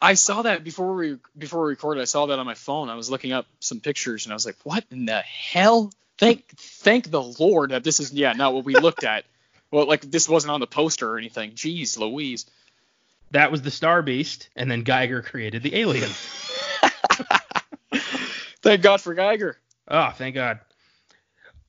I 0.01 0.13
saw 0.13 0.43
that 0.43 0.63
before 0.63 0.95
we 0.95 1.17
before 1.37 1.63
we 1.65 1.71
recorded. 1.71 1.99
I 2.01 2.05
saw 2.05 2.27
that 2.27 2.39
on 2.39 2.45
my 2.45 2.53
phone. 2.53 2.89
I 2.89 2.95
was 2.95 3.09
looking 3.09 3.33
up 3.33 3.45
some 3.59 3.81
pictures 3.81 4.25
and 4.25 4.31
I 4.31 4.35
was 4.35 4.45
like, 4.45 4.55
"What 4.63 4.85
in 4.89 5.05
the 5.05 5.19
hell?" 5.19 5.91
Thank 6.17 6.47
thank 6.57 7.11
the 7.11 7.21
Lord 7.21 7.71
that 7.71 7.83
this 7.83 7.99
is 7.99 8.13
yeah 8.13 8.31
not 8.31 8.53
what 8.53 8.63
we 8.63 8.73
looked 8.75 9.03
at. 9.03 9.25
Well, 9.71 9.87
like 9.87 10.01
this 10.01 10.29
wasn't 10.29 10.51
on 10.51 10.59
the 10.59 10.67
poster 10.67 11.09
or 11.09 11.17
anything. 11.17 11.53
Jeez, 11.53 11.97
Louise. 11.97 12.45
That 13.31 13.51
was 13.51 13.63
the 13.63 13.71
Star 13.71 14.03
Beast, 14.03 14.49
and 14.55 14.69
then 14.69 14.83
Giger 14.83 15.25
created 15.25 15.63
the 15.63 15.75
alien. 15.75 16.11
Thank 18.61 18.83
God 18.83 19.01
for 19.01 19.15
Giger. 19.15 19.55
Oh, 19.87 20.11
thank 20.11 20.35
God. 20.35 20.59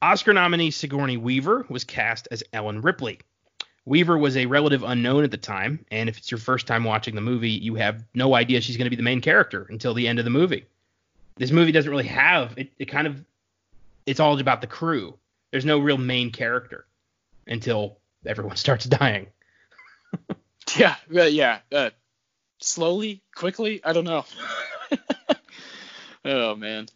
Oscar 0.04 0.34
nominee 0.34 0.70
Sigourney 0.70 1.16
Weaver 1.16 1.64
was 1.70 1.84
cast 1.84 2.28
as 2.30 2.44
Ellen 2.52 2.82
Ripley. 2.82 3.20
Weaver 3.86 4.18
was 4.18 4.36
a 4.36 4.44
relative 4.44 4.82
unknown 4.82 5.24
at 5.24 5.30
the 5.30 5.38
time, 5.38 5.82
and 5.90 6.10
if 6.10 6.18
it's 6.18 6.30
your 6.30 6.36
first 6.36 6.66
time 6.66 6.84
watching 6.84 7.14
the 7.14 7.22
movie, 7.22 7.52
you 7.52 7.76
have 7.76 8.04
no 8.12 8.34
idea 8.34 8.60
she's 8.60 8.76
going 8.76 8.84
to 8.84 8.90
be 8.90 8.96
the 8.96 9.02
main 9.02 9.22
character 9.22 9.66
until 9.70 9.94
the 9.94 10.06
end 10.06 10.18
of 10.18 10.26
the 10.26 10.30
movie. 10.30 10.66
This 11.36 11.50
movie 11.50 11.72
doesn't 11.72 11.90
really 11.90 12.04
have 12.04 12.52
it. 12.58 12.70
It 12.78 12.84
kind 12.84 13.06
of 13.06 13.24
it's 14.04 14.20
all 14.20 14.38
about 14.38 14.60
the 14.60 14.66
crew. 14.66 15.16
There's 15.50 15.64
no 15.64 15.78
real 15.78 15.96
main 15.96 16.32
character 16.32 16.84
until 17.46 17.96
everyone 18.26 18.56
starts 18.66 18.84
dying. 18.84 19.28
Yeah, 20.76 20.96
yeah. 21.08 21.58
Uh, 21.70 21.90
slowly, 22.58 23.22
quickly. 23.34 23.80
I 23.84 23.92
don't 23.92 24.04
know. 24.04 24.24
oh 26.24 26.56
man. 26.56 26.88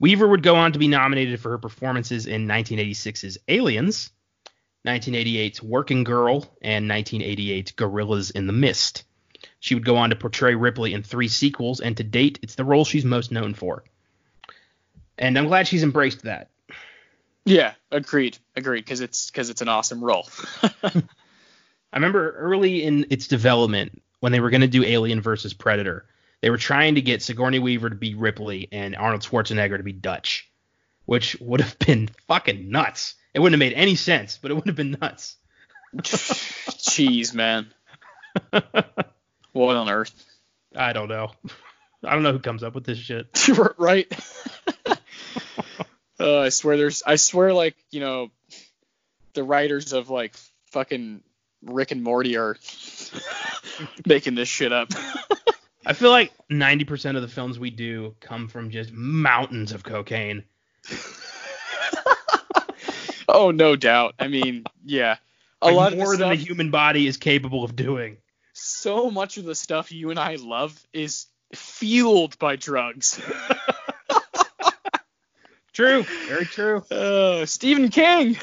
Weaver 0.00 0.28
would 0.28 0.42
go 0.42 0.54
on 0.54 0.72
to 0.72 0.78
be 0.78 0.88
nominated 0.88 1.40
for 1.40 1.50
her 1.50 1.58
performances 1.58 2.26
in 2.26 2.46
1986's 2.46 3.38
Aliens, 3.48 4.10
1988's 4.86 5.62
Working 5.62 6.04
Girl, 6.04 6.46
and 6.62 6.88
1988's 6.88 7.72
Gorillas 7.72 8.30
in 8.30 8.46
the 8.46 8.52
Mist. 8.52 9.04
She 9.60 9.74
would 9.74 9.84
go 9.84 9.96
on 9.96 10.10
to 10.10 10.16
portray 10.16 10.54
Ripley 10.54 10.94
in 10.94 11.02
three 11.02 11.28
sequels, 11.28 11.80
and 11.80 11.96
to 11.96 12.04
date, 12.04 12.38
it's 12.42 12.54
the 12.54 12.64
role 12.64 12.84
she's 12.84 13.04
most 13.04 13.32
known 13.32 13.54
for. 13.54 13.84
And 15.18 15.36
I'm 15.36 15.48
glad 15.48 15.66
she's 15.66 15.82
embraced 15.82 16.22
that. 16.22 16.50
Yeah, 17.44 17.74
agreed, 17.90 18.38
agreed. 18.56 18.84
Because 18.84 19.00
it's 19.00 19.30
because 19.30 19.50
it's 19.50 19.62
an 19.62 19.68
awesome 19.68 20.04
role. 20.04 20.28
I 20.62 21.96
remember 21.96 22.32
early 22.32 22.84
in 22.84 23.06
its 23.10 23.26
development 23.26 24.02
when 24.20 24.32
they 24.32 24.40
were 24.40 24.50
going 24.50 24.60
to 24.60 24.68
do 24.68 24.84
Alien 24.84 25.20
versus 25.20 25.54
Predator, 25.54 26.04
they 26.40 26.50
were 26.50 26.58
trying 26.58 26.94
to 26.96 27.02
get 27.02 27.22
Sigourney 27.22 27.58
Weaver 27.58 27.90
to 27.90 27.96
be 27.96 28.14
Ripley 28.14 28.68
and 28.70 28.96
Arnold 28.96 29.22
Schwarzenegger 29.22 29.76
to 29.76 29.82
be 29.82 29.92
Dutch, 29.92 30.50
which 31.04 31.36
would 31.40 31.60
have 31.60 31.78
been 31.78 32.08
fucking 32.26 32.70
nuts. 32.70 33.14
It 33.34 33.40
wouldn't 33.40 33.60
have 33.60 33.70
made 33.70 33.76
any 33.76 33.96
sense, 33.96 34.38
but 34.40 34.50
it 34.50 34.54
would 34.54 34.66
have 34.66 34.76
been 34.76 34.96
nuts. 35.00 35.36
Jeez, 35.96 37.34
man. 37.34 37.72
What 39.52 39.76
on 39.76 39.88
earth? 39.88 40.12
I 40.76 40.92
don't 40.92 41.08
know. 41.08 41.32
I 42.04 42.14
don't 42.14 42.22
know 42.22 42.32
who 42.32 42.38
comes 42.38 42.62
up 42.62 42.74
with 42.74 42.84
this 42.84 42.98
shit. 42.98 43.26
right? 43.76 44.06
uh, 46.20 46.40
I 46.40 46.48
swear 46.50 46.76
there's 46.76 47.02
I 47.04 47.16
swear 47.16 47.52
like, 47.52 47.74
you 47.90 47.98
know, 47.98 48.30
the 49.34 49.42
writers 49.42 49.92
of 49.92 50.08
like 50.08 50.36
fucking 50.66 51.22
Rick 51.62 51.90
and 51.90 52.04
Morty 52.04 52.36
are 52.36 52.56
making 54.06 54.36
this 54.36 54.48
shit 54.48 54.72
up. 54.72 54.90
I 55.86 55.92
feel 55.94 56.10
like 56.10 56.32
90% 56.50 57.16
of 57.16 57.22
the 57.22 57.28
films 57.28 57.58
we 57.58 57.70
do 57.70 58.14
come 58.20 58.48
from 58.48 58.70
just 58.70 58.92
mountains 58.92 59.72
of 59.72 59.82
cocaine. 59.84 60.44
oh, 63.28 63.50
no 63.50 63.76
doubt. 63.76 64.14
I 64.18 64.28
mean, 64.28 64.64
yeah. 64.84 65.16
A 65.62 65.66
Like, 65.66 65.74
lot 65.76 65.96
more 65.96 66.16
than 66.16 66.28
the 66.30 66.34
human 66.36 66.70
body 66.70 67.06
is 67.06 67.16
capable 67.16 67.64
of 67.64 67.74
doing. 67.76 68.18
so 68.52 69.10
much 69.10 69.38
of 69.38 69.44
the 69.44 69.54
stuff 69.54 69.90
you 69.92 70.10
and 70.10 70.18
I 70.18 70.36
love 70.36 70.78
is 70.92 71.26
fueled 71.54 72.38
by 72.38 72.56
drugs. 72.56 73.20
True. 75.72 76.02
Very 76.26 76.44
true. 76.44 76.78
uh, 76.90 77.46
Stephen 77.46 77.88
King. 77.88 78.36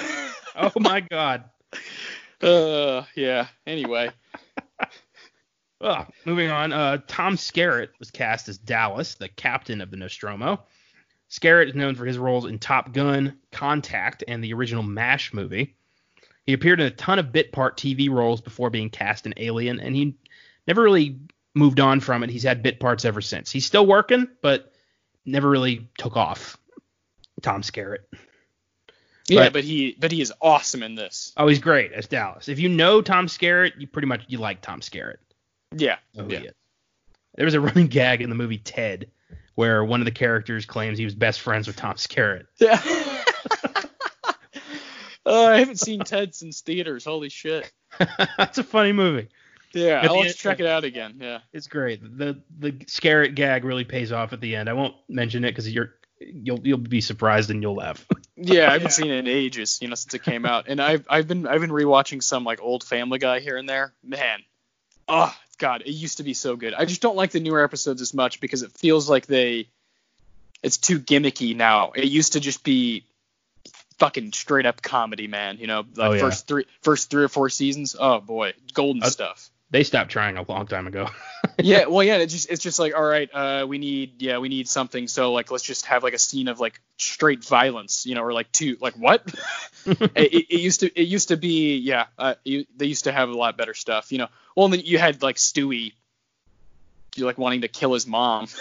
Oh 0.56 0.72
my 0.80 1.02
god. 1.02 1.44
Uh, 2.42 3.06
yeah. 3.16 3.48
Anyway. 3.66 4.12
Moving 6.26 6.50
on. 6.50 6.74
Uh, 6.74 6.98
Tom 7.08 7.36
Skerritt 7.36 7.90
was 8.00 8.12
cast 8.12 8.50
as 8.50 8.58
Dallas, 8.58 9.16
the 9.16 9.30
captain 9.30 9.82
of 9.82 9.92
the 9.92 9.98
Nostromo. 9.98 10.64
Skerritt 11.30 11.70
is 11.70 11.76
known 11.76 11.96
for 11.96 12.06
his 12.06 12.18
roles 12.18 12.46
in 12.46 12.60
Top 12.60 12.94
Gun, 12.94 13.38
Contact, 13.52 14.24
and 14.28 14.44
the 14.44 14.54
original 14.54 14.84
MASH 14.84 15.34
movie. 15.34 15.76
He 16.46 16.54
appeared 16.54 16.80
in 16.80 16.88
a 16.88 16.92
ton 16.92 17.18
of 17.20 17.32
bit 17.32 17.52
part 17.52 17.78
TV 17.78 18.10
roles 18.10 18.42
before 18.42 18.70
being 18.70 18.90
cast 18.90 19.26
in 19.26 19.34
Alien, 19.38 19.80
and 19.80 19.96
he 19.96 20.16
never 20.68 20.84
really 20.84 21.20
moved 21.56 21.80
on 21.80 22.00
from 22.00 22.24
it. 22.24 22.30
He's 22.30 22.44
had 22.44 22.62
bit 22.62 22.80
parts 22.80 23.06
ever 23.06 23.22
since. 23.22 23.52
He's 23.52 23.66
still 23.66 23.86
working, 23.86 24.28
but 24.42 24.72
never 25.26 25.50
really 25.50 25.88
took 25.98 26.16
off. 26.18 26.58
Tom 27.42 27.62
Skerritt. 27.64 28.00
Yeah, 29.28 29.46
But- 29.46 29.54
but 29.54 29.64
he 29.64 29.96
but 30.00 30.12
he 30.12 30.22
is 30.22 30.32
awesome 30.42 30.84
in 30.84 30.94
this. 30.96 31.34
Oh, 31.36 31.48
he's 31.48 31.60
great 31.60 31.92
as 31.94 32.08
Dallas. 32.08 32.48
If 32.48 32.60
you 32.60 32.70
know 32.70 33.02
Tom 33.02 33.26
Skerritt, 33.26 33.74
you 33.80 33.88
pretty 33.88 34.08
much 34.08 34.24
you 34.28 34.38
like 34.38 34.62
Tom 34.62 34.82
Skerritt. 34.82 35.18
Yeah. 35.76 35.98
know 36.14 36.28
yeah. 36.28 36.52
There 37.36 37.46
was 37.46 37.54
a 37.54 37.60
running 37.62 37.88
gag 37.88 38.22
in 38.22 38.30
the 38.30 38.36
movie 38.36 38.58
Ted 38.58 39.10
where 39.56 39.84
one 39.84 40.02
of 40.02 40.06
the 40.06 40.12
characters 40.12 40.66
claims 40.66 40.98
he 40.98 41.06
was 41.06 41.16
best 41.16 41.42
friends 41.42 41.68
with 41.68 41.76
Tom 41.76 41.96
Skerritt. 41.96 42.46
Yeah. 42.60 42.82
oh, 45.26 45.48
I 45.48 45.60
haven't 45.60 45.80
seen 45.80 46.02
Ted 46.02 46.36
since 46.36 46.62
theaters. 46.62 47.06
Holy 47.06 47.30
shit. 47.30 47.72
That's 48.38 48.58
a 48.58 48.64
funny 48.64 48.92
movie. 48.92 49.30
Yeah, 49.74 50.00
At 50.00 50.06
I'll 50.06 50.22
the 50.22 50.28
end- 50.28 50.36
check 50.36 50.60
it 50.60 50.66
out 50.66 50.84
again. 50.84 51.18
Yeah. 51.20 51.40
It's 51.52 51.68
great. 51.68 52.02
The 52.02 52.42
the 52.58 52.72
Skerritt 52.72 53.36
gag 53.36 53.66
really 53.66 53.84
pays 53.84 54.12
off 54.12 54.32
at 54.34 54.40
the 54.40 54.56
end. 54.56 54.70
I 54.70 54.74
won't 54.74 54.96
mention 55.10 55.44
it 55.44 55.52
because 55.52 55.70
you're 55.72 55.94
you'll 56.20 56.66
you'll 56.66 56.78
be 56.78 57.02
surprised 57.02 57.50
and 57.50 57.62
you'll 57.62 57.76
laugh. 57.76 58.06
Yeah, 58.38 58.70
I 58.70 58.74
haven't 58.74 58.92
seen 58.92 59.12
it 59.12 59.18
in 59.18 59.28
ages, 59.28 59.80
you 59.82 59.90
know, 59.90 59.96
since 59.96 60.14
it 60.14 60.24
came 60.24 60.46
out. 60.46 60.66
And 60.68 60.82
I've 60.82 61.06
I've 61.10 61.28
been 61.28 61.46
I've 61.46 61.60
been 61.62 61.72
rewatching 61.72 62.24
some 62.24 62.46
like 62.46 62.62
old 62.62 62.84
Family 62.86 63.20
Guy 63.20 63.40
here 63.42 63.58
and 63.58 63.68
there. 63.68 63.94
Man, 64.02 64.40
oh 65.10 65.34
god, 65.58 65.82
it 65.86 65.92
used 65.92 66.18
to 66.18 66.24
be 66.24 66.34
so 66.34 66.56
good. 66.56 66.74
I 66.74 66.86
just 66.86 67.02
don't 67.02 67.16
like 67.16 67.32
the 67.32 67.40
newer 67.40 67.64
episodes 67.64 68.02
as 68.02 68.14
much 68.14 68.40
because 68.40 68.62
it 68.62 68.72
feels 68.72 69.10
like 69.10 69.26
they 69.26 69.68
it's 70.64 70.78
too 70.78 71.00
gimmicky 71.00 71.56
now. 71.56 71.92
It 71.96 72.06
used 72.06 72.34
to 72.34 72.40
just 72.40 72.64
be 72.64 73.06
fucking 74.00 74.34
straight 74.34 74.66
up 74.66 74.82
comedy, 74.82 75.28
man. 75.28 75.58
You 75.60 75.68
know, 75.68 75.84
the 75.84 76.04
Oh, 76.06 76.12
yeah. 76.14 76.20
first 76.20 76.48
three 76.48 76.66
first 76.82 77.10
three 77.10 77.24
or 77.24 77.30
four 77.30 77.50
seasons. 77.50 77.96
Oh 77.98 78.20
boy, 78.20 78.54
golden 78.74 79.04
Uh, 79.04 79.10
stuff. 79.10 79.50
They 79.72 79.84
stopped 79.84 80.12
trying 80.12 80.38
a 80.38 80.44
long 80.48 80.68
time 80.68 80.86
ago. 80.88 81.10
yeah, 81.58 81.88
well, 81.88 82.04
yeah, 82.04 82.18
it's 82.18 82.32
just 82.32 82.50
it's 82.50 82.62
just 82.64 82.78
like 82.80 82.96
all 82.96 83.04
right, 83.04 83.30
uh, 83.34 83.66
we 83.68 83.78
need 83.78 84.22
yeah, 84.22 84.38
we 84.38 84.48
need 84.48 84.68
something. 84.70 85.08
So 85.08 85.34
like, 85.34 85.50
let's 85.52 85.64
just 85.64 85.88
have 85.88 86.04
like 86.04 86.14
a 86.14 86.20
scene 86.20 86.48
of 86.48 86.60
like 86.60 86.80
straight 86.98 87.44
violence, 87.44 88.06
you 88.06 88.16
know, 88.16 88.22
or 88.24 88.32
like 88.32 88.52
two 88.52 88.78
like 88.80 88.94
what? 88.94 89.24
it, 89.86 90.00
it, 90.16 90.46
it 90.56 90.60
used 90.62 90.82
to 90.82 91.00
it 91.00 91.08
used 91.08 91.30
to 91.30 91.38
be 91.38 91.78
yeah, 91.78 92.06
uh, 92.18 92.36
you, 92.44 92.66
they 92.78 92.86
used 92.86 93.06
to 93.06 93.12
have 93.12 93.30
a 93.30 93.34
lot 93.34 93.58
better 93.58 93.74
stuff, 93.74 94.12
you 94.12 94.20
know. 94.20 94.28
Well, 94.56 94.66
and 94.66 94.74
then 94.74 94.82
you 94.86 94.98
had 94.98 95.22
like 95.22 95.36
Stewie, 95.36 95.94
you 97.16 97.26
like 97.26 97.38
wanting 97.38 97.62
to 97.62 97.68
kill 97.68 97.94
his 97.94 98.08
mom. 98.08 98.48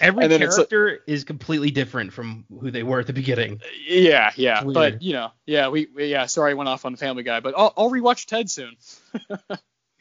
Every 0.00 0.26
then 0.26 0.40
like- 0.40 0.50
character 0.50 1.00
is 1.06 1.24
completely 1.24 1.70
different 1.70 2.12
from 2.12 2.44
who 2.60 2.70
they 2.70 2.82
were 2.82 3.00
at 3.00 3.06
the 3.06 3.12
beginning. 3.12 3.60
yeah, 3.86 4.32
yeah, 4.36 4.62
but 4.64 5.02
you 5.02 5.12
know, 5.12 5.30
yeah, 5.46 5.68
we, 5.68 5.88
we 5.94 6.06
yeah, 6.06 6.26
sorry, 6.26 6.52
I 6.52 6.54
went 6.54 6.68
off 6.68 6.84
on 6.84 6.96
Family 6.96 7.22
Guy, 7.22 7.40
but 7.40 7.54
I'll 7.56 7.72
I'll 7.76 7.90
rewatch 7.90 8.26
Ted 8.26 8.50
soon. 8.50 8.76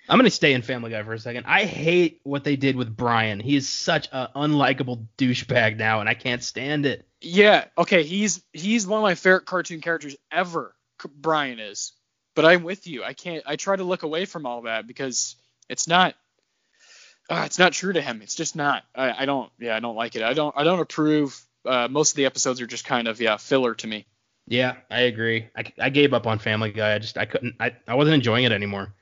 I'm 0.10 0.20
gonna 0.20 0.30
stay 0.30 0.54
in 0.54 0.62
Family 0.64 0.92
Guy 0.92 1.02
for 1.04 1.14
a 1.14 1.20
second. 1.20 1.46
I 1.48 1.64
hate 1.64 2.20
what 2.24 2.44
they 2.44 2.56
did 2.56 2.76
with 2.76 2.94
Brian. 2.94 3.40
He 3.40 3.56
is 3.56 3.70
such 3.70 4.10
an 4.12 4.28
unlikable 4.36 5.08
douchebag 5.18 5.78
now, 5.78 6.02
and 6.02 6.10
I 6.10 6.14
can't 6.14 6.44
stand 6.44 6.86
it. 6.86 7.08
Yeah, 7.22 7.66
okay, 7.78 8.04
he's 8.04 8.44
he's 8.52 8.86
one 8.86 9.00
of 9.00 9.04
my 9.04 9.16
favorite 9.16 9.46
cartoon 9.46 9.80
characters 9.80 10.18
ever. 10.32 10.76
Brian 11.16 11.60
is, 11.60 11.94
but 12.36 12.46
I'm 12.46 12.64
with 12.64 12.88
you. 12.88 13.04
I 13.04 13.14
can't. 13.14 13.44
I 13.46 13.56
try 13.56 13.76
to 13.76 13.84
look 13.84 14.04
away 14.04 14.26
from 14.26 14.46
all 14.46 14.64
that 14.64 14.88
because 14.88 15.36
it's 15.70 15.88
not. 15.88 16.16
Uh, 17.30 17.44
it's 17.46 17.58
not 17.58 17.72
true 17.72 17.94
to 17.94 18.02
him. 18.02 18.22
It's 18.22 18.36
just 18.36 18.56
not. 18.56 18.84
I, 18.96 19.24
I 19.24 19.26
don't. 19.26 19.52
Yeah, 19.60 19.76
I 19.76 19.80
don't 19.80 19.96
like 19.96 20.16
it. 20.16 20.24
I 20.24 20.34
don't. 20.34 20.54
I 20.58 20.64
don't 20.64 20.80
approve. 20.80 21.40
Uh, 21.66 21.88
most 21.90 22.12
of 22.12 22.16
the 22.18 22.26
episodes 22.26 22.60
are 22.62 22.68
just 22.68 22.86
kind 22.86 23.08
of 23.08 23.22
yeah 23.22 23.38
filler 23.38 23.76
to 23.76 23.88
me. 23.88 24.06
Yeah, 24.48 24.76
I 24.92 25.02
agree. 25.02 25.48
I, 25.56 25.64
I 25.80 25.90
gave 25.90 26.14
up 26.14 26.28
on 26.28 26.40
Family 26.40 26.72
Guy. 26.72 26.96
I 26.96 27.00
just 27.00 27.18
I 27.18 27.26
couldn't. 27.26 27.56
I, 27.60 27.76
I 27.88 27.96
wasn't 27.96 28.16
enjoying 28.16 28.44
it 28.44 28.52
anymore. 28.52 28.94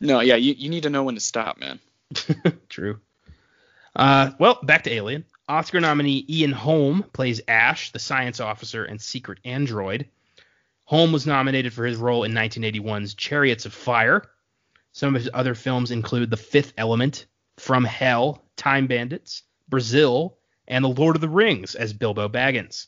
No, 0.00 0.20
yeah, 0.20 0.34
you, 0.34 0.54
you 0.54 0.68
need 0.68 0.82
to 0.82 0.90
know 0.90 1.04
when 1.04 1.14
to 1.14 1.20
stop, 1.20 1.58
man. 1.58 1.78
True. 2.68 2.98
Uh, 3.94 4.32
well, 4.38 4.58
back 4.62 4.84
to 4.84 4.92
Alien. 4.92 5.24
Oscar 5.48 5.80
nominee 5.80 6.24
Ian 6.28 6.52
Holm 6.52 7.04
plays 7.12 7.40
Ash, 7.46 7.92
the 7.92 7.98
science 7.98 8.40
officer 8.40 8.84
and 8.84 9.00
secret 9.00 9.38
android. 9.44 10.08
Holm 10.84 11.12
was 11.12 11.26
nominated 11.26 11.72
for 11.72 11.84
his 11.84 11.96
role 11.96 12.24
in 12.24 12.32
1981's 12.32 13.14
Chariots 13.14 13.66
of 13.66 13.72
Fire. 13.72 14.22
Some 14.92 15.14
of 15.14 15.22
his 15.22 15.30
other 15.32 15.54
films 15.54 15.90
include 15.90 16.30
The 16.30 16.36
Fifth 16.36 16.74
Element, 16.76 17.26
From 17.58 17.84
Hell, 17.84 18.44
Time 18.56 18.86
Bandits, 18.86 19.42
Brazil, 19.68 20.36
and 20.68 20.84
The 20.84 20.88
Lord 20.88 21.16
of 21.16 21.22
the 21.22 21.28
Rings 21.28 21.74
as 21.74 21.92
Bilbo 21.92 22.28
Baggins. 22.28 22.86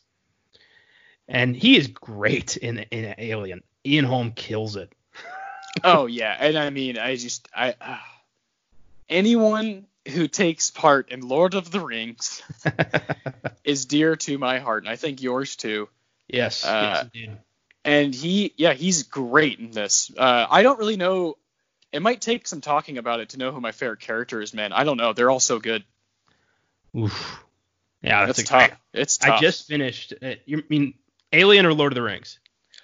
And 1.29 1.57
he 1.57 1.77
is 1.77 1.87
great 1.89 2.57
in, 2.59 2.81
in 2.91 3.15
Alien. 3.17 3.63
Ian 3.87 4.05
Holm 4.05 4.33
kills 4.33 4.77
it. 4.77 4.93
oh 5.85 6.07
yeah, 6.07 6.37
and 6.39 6.59
I 6.59 6.71
mean, 6.71 6.99
I 6.99 7.17
just 7.17 7.49
I 7.55 7.75
uh, 7.81 7.97
anyone 9.09 9.87
who 10.09 10.29
takes 10.29 10.71
part 10.71 11.11
in 11.11 11.27
Lord 11.27 11.55
of 11.55 11.71
the 11.71 11.81
Rings 11.81 12.43
is 13.65 13.87
dear 13.87 14.17
to 14.17 14.37
my 14.37 14.59
heart, 14.59 14.83
and 14.85 14.91
I 14.91 14.97
think 14.97 15.23
yours 15.23 15.57
too. 15.57 15.89
yes, 16.29 16.65
Uh, 16.65 16.91
yes, 16.95 17.05
indeed. 17.15 17.39
And 17.85 18.15
he 18.15 18.53
yeah 18.57 18.73
he's 18.73 19.05
great 19.05 19.59
in 19.59 19.71
this 19.71 20.11
uh, 20.17 20.47
i 20.51 20.63
don't 20.63 20.79
really 20.79 20.97
know 20.97 21.37
it 21.93 22.03
might 22.03 22.21
take 22.21 22.47
some 22.47 22.61
talking 22.61 22.99
about 22.99 23.21
it 23.21 23.31
to 23.31 23.39
know 23.39 23.53
who 23.53 23.61
my 23.61 23.73
favorite 23.73 24.01
character 24.01 24.41
is 24.41 24.55
man 24.55 24.73
i 24.73 24.85
don't 24.85 24.97
know 24.97 25.13
they're 25.13 25.31
all 25.31 25.41
so 25.41 25.59
good 25.59 25.85
Oof. 26.97 27.41
Yeah, 28.03 28.27
it's 28.29 28.39
that's 28.39 28.51
a, 28.51 28.53
tough 28.53 28.79
it's 28.93 29.19
tough 29.19 29.39
I 29.39 29.41
just 29.41 29.67
finished. 29.67 30.13
Uh, 30.23 30.35
you 30.45 30.63
mean 30.69 30.95
Alien 31.33 31.65
or 31.67 31.73
Lord 31.73 31.93
of 31.93 31.97
the 31.97 32.03
Rings? 32.03 32.39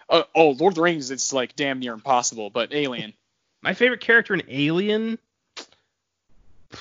oh, 0.09 0.25
oh 0.35 0.51
lord 0.51 0.73
of 0.73 0.75
the 0.75 0.83
rings 0.83 1.11
it's 1.11 1.33
like 1.33 1.55
damn 1.55 1.79
near 1.79 1.93
impossible 1.93 2.51
but 2.51 2.73
alien 2.75 3.13
My 3.63 3.75
favorite 3.75 4.01
character 4.01 4.35
in 4.35 4.43
Alien. 4.49 5.19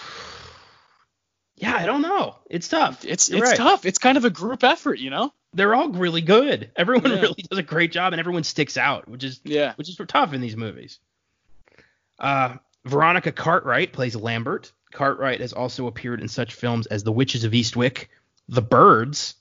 Yeah, 1.62 1.76
I 1.76 1.86
don't 1.86 2.02
know. 2.02 2.38
It's 2.50 2.70
tough. 2.70 3.04
it's 3.04 3.28
You're 3.28 3.40
it's 3.40 3.50
right. 3.50 3.58
tough 3.58 3.86
it's 3.86 4.00
kind 4.00 4.18
of 4.18 4.24
a 4.24 4.30
group 4.30 4.64
effort 4.64 4.98
you 4.98 5.10
know 5.10 5.34
They're 5.54 5.74
all 5.74 5.90
really 5.90 6.22
good. 6.22 6.72
Everyone 6.76 7.12
Yeah. 7.12 7.22
really 7.22 7.44
does 7.50 7.60
a 7.60 7.64
great 7.64 7.92
job, 7.92 8.14
and 8.14 8.20
everyone 8.20 8.44
sticks 8.44 8.78
out, 8.78 9.08
which 9.08 9.24
is 9.24 9.40
yeah 9.44 9.74
which 9.76 9.90
is 9.90 10.00
tough 10.08 10.34
in 10.34 10.42
these 10.42 10.56
movies. 10.58 11.00
Uh, 12.20 12.58
Veronica 12.86 13.32
Cartwright 13.32 13.94
plays 13.94 14.16
Lambert. 14.16 14.72
Cartwright 14.92 15.42
has 15.42 15.54
also 15.54 15.88
appeared 15.88 16.22
in 16.22 16.28
such 16.28 16.54
films 16.54 16.88
as 16.88 17.04
The 17.04 17.12
Witches 17.12 17.44
of 17.44 17.52
Eastwick, 17.54 18.08
The 18.48 18.62
Birds, 18.62 19.36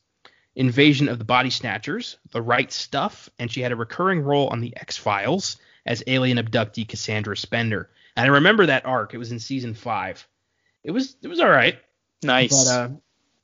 Invasion 0.55 1.09
of 1.09 1.19
the 1.19 1.25
Body 1.25 1.51
Snatchers, 1.51 2.19
The 2.33 2.43
Right 2.43 2.71
Stuff, 2.71 3.29
and 3.39 3.51
she 3.51 3.61
had 3.63 3.73
a 3.73 3.77
recurring 3.77 4.21
role 4.21 4.49
on 4.49 4.61
The 4.61 4.77
X 4.77 4.97
Files 4.97 5.57
as 5.87 6.03
alien 6.07 6.39
abductee 6.39 6.87
Cassandra 6.87 7.37
Spender. 7.37 7.91
And 8.17 8.27
I 8.27 8.35
remember 8.35 8.67
that 8.67 8.85
arc. 8.85 9.15
It 9.15 9.19
was 9.19 9.33
in 9.33 9.39
season 9.39 9.75
five. 9.75 10.27
It 10.85 10.91
was 10.91 11.17
it 11.23 11.29
was 11.29 11.41
all 11.41 11.49
right, 11.49 11.79
nice 12.23 12.65
but 12.67 12.71
uh, 12.73 12.89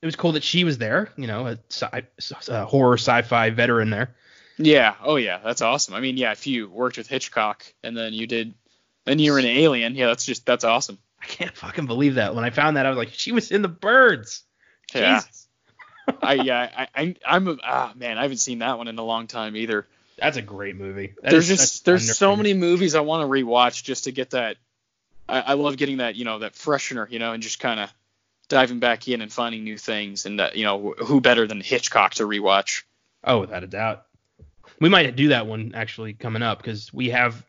it 0.05 0.07
was 0.07 0.17
cool 0.17 0.33
that 0.33 0.45
she 0.45 0.65
was 0.65 0.77
there. 0.77 1.09
You 1.17 1.27
know, 1.27 1.47
a, 1.47 1.59
sci- 1.71 2.03
a 2.49 2.67
horror 2.67 2.99
sci-fi 2.99 3.49
veteran 3.49 3.89
there. 3.89 4.15
yeah 4.59 4.95
oh 5.03 5.17
yeah 5.17 5.41
that's 5.43 5.63
awesome 5.63 5.95
i 5.95 6.01
mean 6.01 6.17
yeah 6.19 6.31
if 6.33 6.47
you 6.47 6.69
worked 6.69 6.99
with 6.99 7.09
hitchcock 7.09 7.65
and 7.83 7.97
then 7.97 8.13
you 8.13 8.27
did 8.27 8.55
then 9.05 9.19
you 9.19 9.33
were 9.33 9.39
an 9.41 9.47
alien 9.47 9.97
yeah 9.97 10.07
that's 10.07 10.25
just 10.27 10.45
that's 10.47 10.63
awesome 10.63 10.99
I 11.21 11.27
can't 11.27 11.57
fucking 11.57 11.87
believe 11.87 12.17
that. 12.17 12.35
When 12.35 12.45
I 12.45 12.51
found 12.51 12.77
that, 12.77 12.85
I 12.85 12.91
was 12.91 12.99
like, 12.99 13.09
she 13.15 13.33
was 13.33 13.51
in 13.51 13.63
the 13.63 13.69
birds. 13.69 14.43
yeah 14.95 15.21
Jesus. 15.23 15.49
i 16.23 16.35
yeah 16.35 16.71
I, 16.77 16.89
I 17.03 17.17
i'm 17.27 17.49
a, 17.49 17.57
ah 17.65 17.93
man 17.97 18.19
i 18.19 18.23
haven't 18.23 18.37
seen 18.37 18.59
that 18.59 18.77
one 18.77 18.89
in 18.89 18.99
a 18.99 19.03
long 19.03 19.27
time 19.27 19.57
either 19.57 19.87
That's 20.19 20.37
a 20.37 20.43
great 20.43 20.77
movie. 20.77 21.15
That 21.23 21.31
there's 21.31 21.49
just 21.49 21.87
there's 21.87 22.17
so 22.17 22.37
many 22.37 22.53
movies 22.53 22.95
I 22.95 23.01
want 23.01 23.23
to 23.23 23.27
rewatch 23.27 23.83
just 23.83 24.05
to 24.05 24.13
get 24.13 24.31
that. 24.31 24.59
I, 25.29 25.41
I 25.41 25.53
love 25.55 25.79
getting 25.79 25.97
that 25.97 26.15
you 26.15 26.25
know 26.27 26.41
that 26.41 26.53
freshener 26.53 27.11
you 27.11 27.19
know 27.19 27.33
and 27.33 27.43
just 27.43 27.59
kind 27.59 27.81
of 27.81 27.91
diving 28.49 28.79
back 28.79 29.09
in 29.09 29.21
and 29.21 29.33
finding 29.33 29.65
new 29.65 29.79
things 29.79 30.27
and 30.27 30.41
that 30.41 30.57
you 30.57 30.65
know 30.65 30.95
who 30.99 31.21
better 31.21 31.47
than 31.47 31.61
Hitchcock 31.61 32.15
to 32.15 32.25
rewatch. 32.25 32.83
Oh, 33.23 33.41
without 33.41 33.65
a 33.65 33.67
doubt. 33.67 34.05
We 34.81 34.89
might 34.89 35.15
do 35.17 35.29
that 35.29 35.47
one 35.47 35.73
actually 35.75 36.15
coming 36.15 36.43
up 36.43 36.59
because 36.59 36.93
we 36.93 37.11
have 37.11 37.45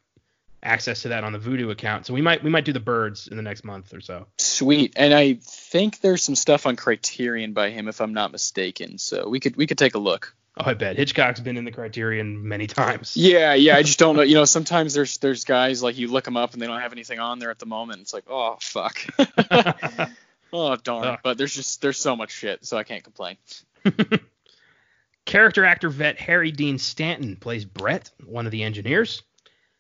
access 0.65 1.03
to 1.03 1.10
that 1.10 1.23
on 1.23 1.31
the 1.31 1.39
Vudu 1.39 1.71
account. 1.71 2.05
So 2.05 2.13
we 2.13 2.21
might 2.21 2.43
we 2.43 2.49
might 2.49 2.65
do 2.65 2.73
the 2.73 2.79
birds 2.79 3.27
in 3.27 3.38
the 3.38 3.43
next 3.43 3.63
month 3.63 3.93
or 3.93 4.01
so. 4.01 4.27
Sweet, 4.38 4.93
and 4.95 5.13
I 5.13 5.36
think 5.41 6.01
there's 6.01 6.23
some 6.23 6.36
stuff 6.36 6.65
on 6.65 6.75
Criterion 6.75 7.53
by 7.53 7.69
him 7.69 7.88
if 7.88 8.01
I'm 8.01 8.13
not 8.13 8.31
mistaken. 8.31 8.97
So 8.97 9.29
we 9.29 9.39
could 9.39 9.55
we 9.55 9.67
could 9.67 9.77
take 9.77 9.95
a 9.95 9.99
look. 9.99 10.36
Oh, 10.58 10.63
I 10.65 10.73
bet 10.73 10.95
Hitchcock's 10.95 11.41
been 11.41 11.58
in 11.58 11.65
the 11.65 11.71
Criterion 11.71 12.47
many 12.47 12.65
times. 12.67 13.17
Yeah, 13.17 13.53
yeah. 13.55 13.75
I 13.75 13.84
just 13.84 13.99
don't 13.99 14.15
know. 14.15 14.21
You 14.25 14.36
know, 14.36 14.45
sometimes 14.45 14.93
there's 14.93 15.17
there's 15.19 15.43
guys 15.43 15.84
like 15.84 15.97
you 15.97 16.08
look 16.08 16.25
them 16.25 16.38
up 16.38 16.53
and 16.53 16.62
they 16.62 16.67
don't 16.67 16.81
have 16.81 16.93
anything 16.93 17.19
on 17.19 17.39
there 17.39 17.51
at 17.51 17.60
the 17.60 17.65
moment. 17.65 18.01
It's 18.01 18.13
like, 18.13 18.25
oh 18.29 18.58
fuck. 18.62 19.05
oh 20.53 20.75
darn. 20.75 21.05
Ugh. 21.05 21.19
But 21.23 21.38
there's 21.38 21.55
just 21.55 21.81
there's 21.81 21.97
so 21.97 22.15
much 22.15 22.31
shit, 22.31 22.65
so 22.65 22.77
I 22.77 22.84
can't 22.84 23.03
complain. 23.03 23.38
Character 25.25 25.65
actor 25.65 25.89
vet 25.89 26.19
Harry 26.19 26.51
Dean 26.51 26.77
Stanton 26.77 27.36
plays 27.36 27.65
Brett, 27.65 28.12
one 28.25 28.45
of 28.45 28.51
the 28.51 28.63
engineers. 28.63 29.23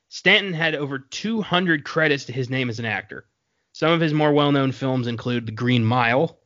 Stanton 0.09 0.53
had 0.53 0.75
over 0.75 0.97
200 0.99 1.83
credits 1.83 2.25
to 2.25 2.33
his 2.33 2.49
name 2.49 2.69
as 2.69 2.79
an 2.79 2.85
actor. 2.85 3.25
Some 3.73 3.91
of 3.91 3.99
his 3.99 4.13
more 4.13 4.31
well-known 4.31 4.71
films 4.71 5.07
include 5.07 5.45
The 5.45 5.51
Green 5.51 5.83
Mile, 5.83 6.39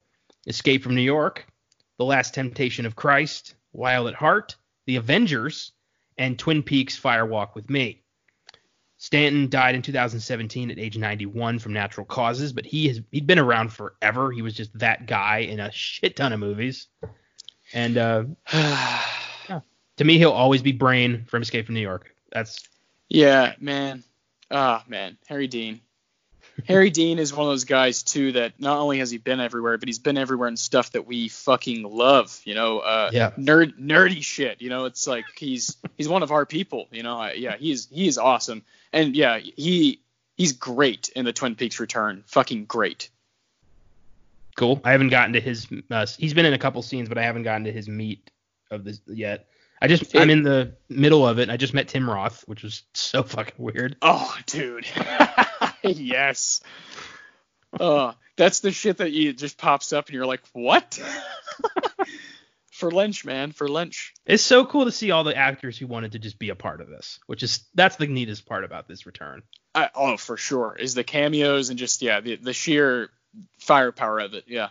Escape 0.47 0.83
from 0.83 0.95
New 0.95 1.01
York, 1.01 1.45
The 1.97 2.05
Last 2.05 2.33
Temptation 2.33 2.85
of 2.85 2.95
Christ, 2.95 3.55
Wild 3.71 4.07
at 4.07 4.15
Heart, 4.15 4.55
The 4.85 4.95
Avengers, 4.95 5.71
and 6.17 6.37
Twin 6.37 6.63
Peaks 6.63 6.97
Fire 6.97 7.25
Walk 7.25 7.55
with 7.55 7.69
Me. 7.69 8.01
Stanton 9.01 9.49
died 9.49 9.75
in 9.75 9.81
2017 9.81 10.71
at 10.71 10.77
age 10.77 10.97
91 10.97 11.59
from 11.59 11.71
natural 11.71 12.05
causes, 12.05 12.51
but 12.51 12.65
he 12.65 12.89
has 12.89 13.01
he'd 13.11 13.25
been 13.25 13.39
around 13.39 13.71
forever. 13.71 14.29
He 14.29 14.41
was 14.41 14.53
just 14.53 14.77
that 14.77 15.05
guy 15.07 15.37
in 15.39 15.61
a 15.61 15.71
shit 15.71 16.17
ton 16.17 16.33
of 16.33 16.39
movies. 16.41 16.87
And 17.73 17.97
uh, 17.97 18.23
to 19.97 20.03
me, 20.03 20.17
he'll 20.17 20.31
always 20.31 20.61
be 20.61 20.71
Brain 20.73 21.25
from 21.27 21.41
Escape 21.41 21.65
from 21.65 21.75
New 21.75 21.81
York. 21.81 22.13
That's 22.31 22.67
Yeah, 23.07 23.53
man. 23.59 24.03
Ah, 24.51 24.83
man. 24.87 25.17
Harry 25.27 25.47
Dean. 25.47 25.79
Harry 26.67 26.89
Dean 26.99 27.19
is 27.19 27.33
one 27.33 27.47
of 27.47 27.51
those 27.51 27.63
guys 27.63 28.03
too 28.03 28.33
that 28.33 28.59
not 28.59 28.79
only 28.79 28.99
has 28.99 29.09
he 29.11 29.17
been 29.17 29.39
everywhere, 29.39 29.77
but 29.77 29.87
he's 29.87 29.99
been 29.99 30.17
everywhere 30.17 30.49
in 30.49 30.57
stuff 30.57 30.91
that 30.91 31.07
we 31.07 31.29
fucking 31.29 31.83
love. 31.83 32.37
You 32.43 32.55
know, 32.55 32.79
uh, 32.79 33.11
Yeah. 33.13 33.31
nerd 33.37 33.79
nerdy 33.79 34.23
shit. 34.23 34.61
You 34.61 34.69
know, 34.69 34.85
it's 34.85 35.07
like 35.07 35.25
he's 35.37 35.77
he's 35.97 36.09
one 36.09 36.21
of 36.23 36.31
our 36.31 36.45
people. 36.45 36.87
You 36.91 37.03
know, 37.03 37.17
I, 37.17 37.33
yeah, 37.33 37.55
he's 37.57 37.87
he 37.89 38.07
is 38.07 38.17
awesome, 38.17 38.63
and 38.93 39.15
yeah, 39.15 39.39
he 39.39 40.01
he's 40.37 40.53
great 40.53 41.09
in 41.15 41.25
the 41.25 41.33
Twin 41.33 41.55
Peaks 41.55 41.79
Return. 41.79 42.23
Fucking 42.27 42.65
great. 42.65 43.09
Cool. 44.55 44.81
I 44.83 44.91
haven't 44.91 45.09
gotten 45.09 45.33
to 45.33 45.41
his. 45.41 45.67
Uh, 45.89 46.05
he's 46.17 46.33
been 46.33 46.45
in 46.45 46.53
a 46.53 46.57
couple 46.57 46.81
scenes, 46.81 47.07
but 47.07 47.17
I 47.17 47.23
haven't 47.23 47.43
gotten 47.43 47.63
to 47.65 47.71
his 47.71 47.87
meat 47.87 48.29
of 48.71 48.83
this 48.83 49.01
yet. 49.07 49.47
I 49.81 49.87
just 49.87 50.15
I'm 50.15 50.29
in 50.29 50.43
the 50.43 50.73
middle 50.89 51.25
of 51.25 51.39
it. 51.39 51.49
I 51.49 51.55
just 51.55 51.73
met 51.73 51.87
Tim 51.87 52.09
Roth, 52.09 52.43
which 52.47 52.63
was 52.63 52.83
so 52.93 53.23
fucking 53.23 53.55
weird. 53.57 53.95
Oh, 54.01 54.35
dude. 54.45 54.85
yes. 55.83 56.61
Uh, 57.79 58.13
that's 58.35 58.59
the 58.59 58.71
shit 58.71 58.97
that 58.97 59.11
you 59.11 59.31
just 59.33 59.57
pops 59.57 59.93
up 59.93 60.07
and 60.07 60.15
you're 60.15 60.25
like, 60.25 60.41
what? 60.53 60.99
for 62.79 62.89
Lynch, 62.89 63.25
man, 63.25 63.51
for 63.51 63.67
Lynch. 63.67 64.13
It's 64.25 64.43
so 64.43 64.65
cool 64.65 64.85
to 64.85 64.91
see 64.91 65.11
all 65.11 65.23
the 65.23 65.35
actors 65.35 65.77
who 65.77 65.85
wanted 65.85 66.13
to 66.13 66.19
just 66.19 66.39
be 66.39 66.49
a 66.49 66.55
part 66.55 66.81
of 66.81 66.89
this, 66.89 67.19
which 67.27 67.43
is 67.43 67.65
that's 67.75 67.97
the 67.97 68.07
neatest 68.07 68.45
part 68.45 68.63
about 68.63 68.87
this 68.87 69.05
return. 69.05 69.43
I, 69.75 69.89
oh, 69.93 70.17
for 70.17 70.37
sure, 70.37 70.75
is 70.79 70.95
the 70.95 71.03
cameos 71.03 71.69
and 71.69 71.77
just 71.77 72.01
yeah, 72.01 72.21
the 72.21 72.37
the 72.37 72.53
sheer 72.53 73.09
firepower 73.59 74.19
of 74.19 74.33
it. 74.33 74.45
Yeah. 74.47 74.69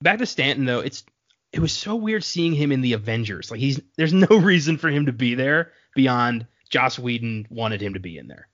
Back 0.00 0.18
to 0.18 0.26
Stanton 0.26 0.64
though, 0.64 0.80
it's 0.80 1.04
it 1.52 1.60
was 1.60 1.72
so 1.72 1.94
weird 1.94 2.24
seeing 2.24 2.54
him 2.54 2.72
in 2.72 2.80
the 2.80 2.94
Avengers. 2.94 3.50
Like 3.50 3.60
he's 3.60 3.80
there's 3.96 4.14
no 4.14 4.26
reason 4.30 4.78
for 4.78 4.88
him 4.88 5.06
to 5.06 5.12
be 5.12 5.34
there 5.34 5.72
beyond 5.94 6.46
Joss 6.70 6.98
Whedon 6.98 7.46
wanted 7.50 7.82
him 7.82 7.94
to 7.94 8.00
be 8.00 8.16
in 8.18 8.26
there 8.26 8.48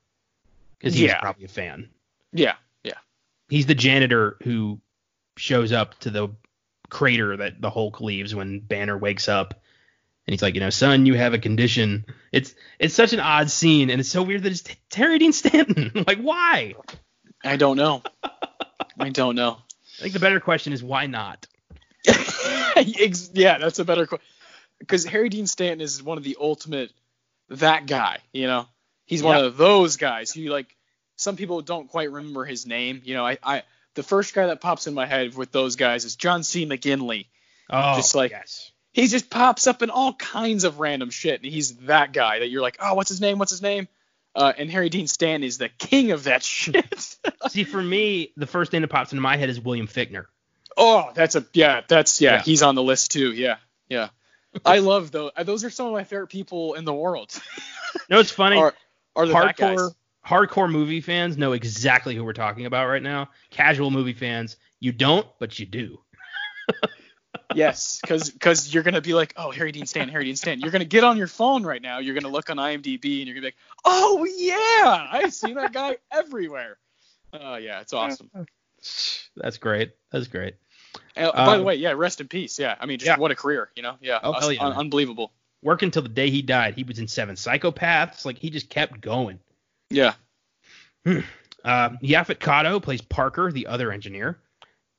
because 0.79 0.95
he's 0.95 1.09
yeah. 1.09 1.21
probably 1.21 1.45
a 1.45 1.49
fan. 1.49 1.89
Yeah, 2.33 2.57
yeah. 2.83 2.99
He's 3.49 3.67
the 3.67 3.77
janitor 3.77 4.37
who 4.43 4.81
shows 5.37 5.73
up 5.73 5.99
to 6.01 6.11
the 6.11 6.29
crater 6.91 7.37
that 7.37 7.61
the 7.61 7.71
Hulk 7.71 8.01
leaves 8.01 8.35
when 8.35 8.61
Banner 8.61 8.97
wakes 8.97 9.29
up. 9.29 9.55
And 10.27 10.33
he's 10.33 10.43
like, 10.43 10.55
you 10.55 10.61
know, 10.61 10.71
son, 10.71 11.07
you 11.07 11.15
have 11.15 11.33
a 11.33 11.39
condition. 11.39 12.05
It's 12.33 12.55
it's 12.79 12.95
such 12.95 13.15
an 13.15 13.21
odd 13.21 13.51
scene, 13.51 13.89
and 13.89 13.99
it's 13.99 14.11
so 14.11 14.23
weird 14.23 14.43
that 14.43 14.53
it's 14.53 14.63
Terry 14.91 15.19
Dean 15.19 15.33
Stanton. 15.33 15.91
like, 16.07 16.21
why? 16.21 16.75
I 17.43 17.57
don't 17.57 17.79
know. 17.79 18.03
I 18.99 19.09
don't 19.09 19.37
know. 19.37 19.57
I 19.99 20.03
think 20.03 20.13
the 20.13 20.21
better 20.21 20.41
question 20.41 20.75
is 20.75 20.83
why 20.83 21.07
not? 21.07 21.47
yeah, 22.07 23.59
that's 23.59 23.79
a 23.79 23.85
better 23.85 24.07
question. 24.07 24.27
Because 24.79 25.05
Harry 25.07 25.29
Dean 25.29 25.47
Stanton 25.47 25.81
is 25.81 26.03
one 26.03 26.19
of 26.19 26.25
the 26.25 26.37
ultimate 26.39 26.93
that 27.49 27.87
guy. 27.87 28.19
You 28.33 28.47
know, 28.47 28.67
he's 29.07 29.23
one 29.23 29.43
of 29.43 29.57
those 29.57 29.97
guys 29.97 30.31
who 30.31 30.43
like 30.43 30.77
some 31.17 31.37
people 31.37 31.63
don't 31.63 31.89
quite 31.89 32.13
remember 32.13 32.45
his 32.45 32.67
name. 32.67 33.03
You 33.05 33.15
know, 33.15 33.27
I, 33.27 33.39
I 33.43 33.63
the 33.99 34.05
first 34.05 34.33
guy 34.33 34.47
that 34.47 34.61
pops 34.61 34.87
in 34.87 34.95
my 34.95 35.07
head 35.07 35.35
with 35.35 35.51
those 35.51 35.75
guys 35.75 36.05
is 36.05 36.15
John 36.15 36.45
C. 36.45 36.65
McGinley. 36.65 37.27
Oh, 37.69 37.97
just 37.97 38.15
like 38.15 38.31
yes. 38.31 38.71
he 38.93 39.09
just 39.09 39.29
pops 39.29 39.67
up 39.67 39.83
in 39.83 39.91
all 39.91 40.15
kinds 40.15 40.63
of 40.63 40.79
random 40.79 41.11
shit, 41.11 41.43
and 41.43 41.53
he's 41.53 41.75
that 41.79 42.13
guy 42.13 42.39
that 42.39 42.49
you're 42.49 42.63
like, 42.63 42.77
oh, 42.81 42.95
what's 42.95 43.09
his 43.09 43.21
name? 43.21 43.39
What's 43.39 43.51
his 43.51 43.61
name? 43.61 43.89
Uh, 44.37 44.53
and 44.57 44.71
Harry 44.71 44.89
Dean 44.89 45.09
Stanton 45.09 45.43
is 45.43 45.59
the 45.59 45.69
king 45.69 46.13
of 46.13 46.25
that 46.25 46.43
shit. 46.45 47.17
See, 47.49 47.65
for 47.65 47.83
me, 47.83 48.33
the 48.37 48.47
first 48.47 48.71
thing 48.71 48.83
that 48.83 48.89
pops 48.89 49.13
into 49.13 49.21
my 49.21 49.37
head 49.37 49.51
is 49.51 49.61
William 49.61 49.89
Fichtner. 49.89 50.27
Oh, 50.77 51.11
that's 51.13 51.35
a 51.35 51.45
yeah, 51.53 51.81
that's 51.89 52.21
yeah, 52.21 52.35
yeah. 52.35 52.43
he's 52.43 52.63
on 52.63 52.77
the 52.77 52.83
list 52.85 53.11
too. 53.11 53.33
Yeah, 53.33 53.57
yeah. 53.89 54.11
I 54.65 54.79
love 54.79 55.11
those. 55.11 55.33
Those 55.43 55.65
are 55.65 55.71
some 55.71 55.87
of 55.87 55.93
my 55.93 56.05
favorite 56.05 56.29
people 56.29 56.75
in 56.75 56.85
the 56.85 56.95
world. 56.95 57.37
no, 58.09 58.21
it's 58.21 58.31
funny. 58.31 58.59
Are, 58.59 58.75
are 59.17 59.27
the 59.27 59.35
hardcore 59.35 59.93
hardcore 60.27 60.71
movie 60.71 61.01
fans 61.01 61.37
know 61.37 61.53
exactly 61.53 62.15
who 62.15 62.25
we're 62.25 62.33
talking 62.33 62.67
about 62.67 62.89
right 62.89 63.03
now. 63.03 63.31
Casual 63.51 63.91
movie 63.91 64.13
fans, 64.13 64.57
you 64.81 64.93
don't, 64.93 65.27
but 65.39 65.59
you 65.59 65.67
do. 65.67 65.99
yes, 67.55 67.99
because 68.03 68.31
because 68.31 68.73
you're 68.73 68.83
gonna 68.83 69.01
be 69.01 69.15
like, 69.15 69.33
oh, 69.37 69.51
Harry 69.51 69.73
Dean 69.73 69.87
Stanton, 69.87 70.11
Harry 70.11 70.25
Dean 70.25 70.37
Stanton. 70.37 70.61
You're 70.61 70.73
gonna 70.73 70.85
get 70.85 71.05
on 71.05 71.17
your 71.17 71.27
phone 71.27 71.65
right 71.65 71.83
now. 71.83 71.99
You're 71.99 72.15
gonna 72.15 72.33
look 72.33 72.51
on 72.51 72.57
IMDb 72.57 73.19
and 73.19 73.27
you're 73.27 73.35
gonna 73.35 73.41
be 73.41 73.47
like, 73.47 73.57
oh 73.85 74.27
yeah, 74.37 75.09
I've 75.11 75.35
seen 75.35 75.55
that 75.55 75.73
guy 75.73 75.97
everywhere. 76.13 76.79
Oh 77.33 77.55
uh, 77.55 77.57
yeah, 77.57 77.81
it's 77.81 77.93
awesome. 77.93 78.31
That's 79.37 79.59
great. 79.59 79.93
That's 80.13 80.29
great. 80.29 80.55
Uh, 81.17 81.33
by 81.33 81.55
the 81.55 81.61
um, 81.61 81.65
way, 81.65 81.75
yeah, 81.75 81.93
rest 81.93 82.21
in 82.21 82.29
peace. 82.29 82.59
Yeah, 82.59 82.77
I 82.81 82.87
mean, 82.87 82.99
just 82.99 83.09
yeah. 83.09 83.19
what 83.19 83.31
a 83.31 83.35
career, 83.35 83.71
you 83.75 83.83
know? 83.83 83.97
Yeah, 84.01 84.21
oh, 84.23 84.49
yeah 84.49 84.65
un- 84.65 84.73
unbelievable. 84.73 85.33
Working 85.63 85.89
until 85.89 86.03
the 86.03 86.09
day 86.09 86.31
he 86.31 86.43
died. 86.43 86.75
He 86.75 86.85
was 86.85 86.99
in 86.99 87.09
Seven 87.09 87.35
Psychopaths. 87.35 88.25
Like 88.25 88.39
he 88.39 88.51
just 88.51 88.71
kept 88.71 89.01
going. 89.01 89.41
Yeah. 89.91 90.15
Hmm. 91.05 91.21
Uh, 91.65 91.91
Yaphet 92.03 92.39
Kotto 92.39 92.83
plays 92.83 93.01
Parker, 93.01 93.53
the 93.53 93.67
other 93.67 93.91
engineer. 93.91 94.39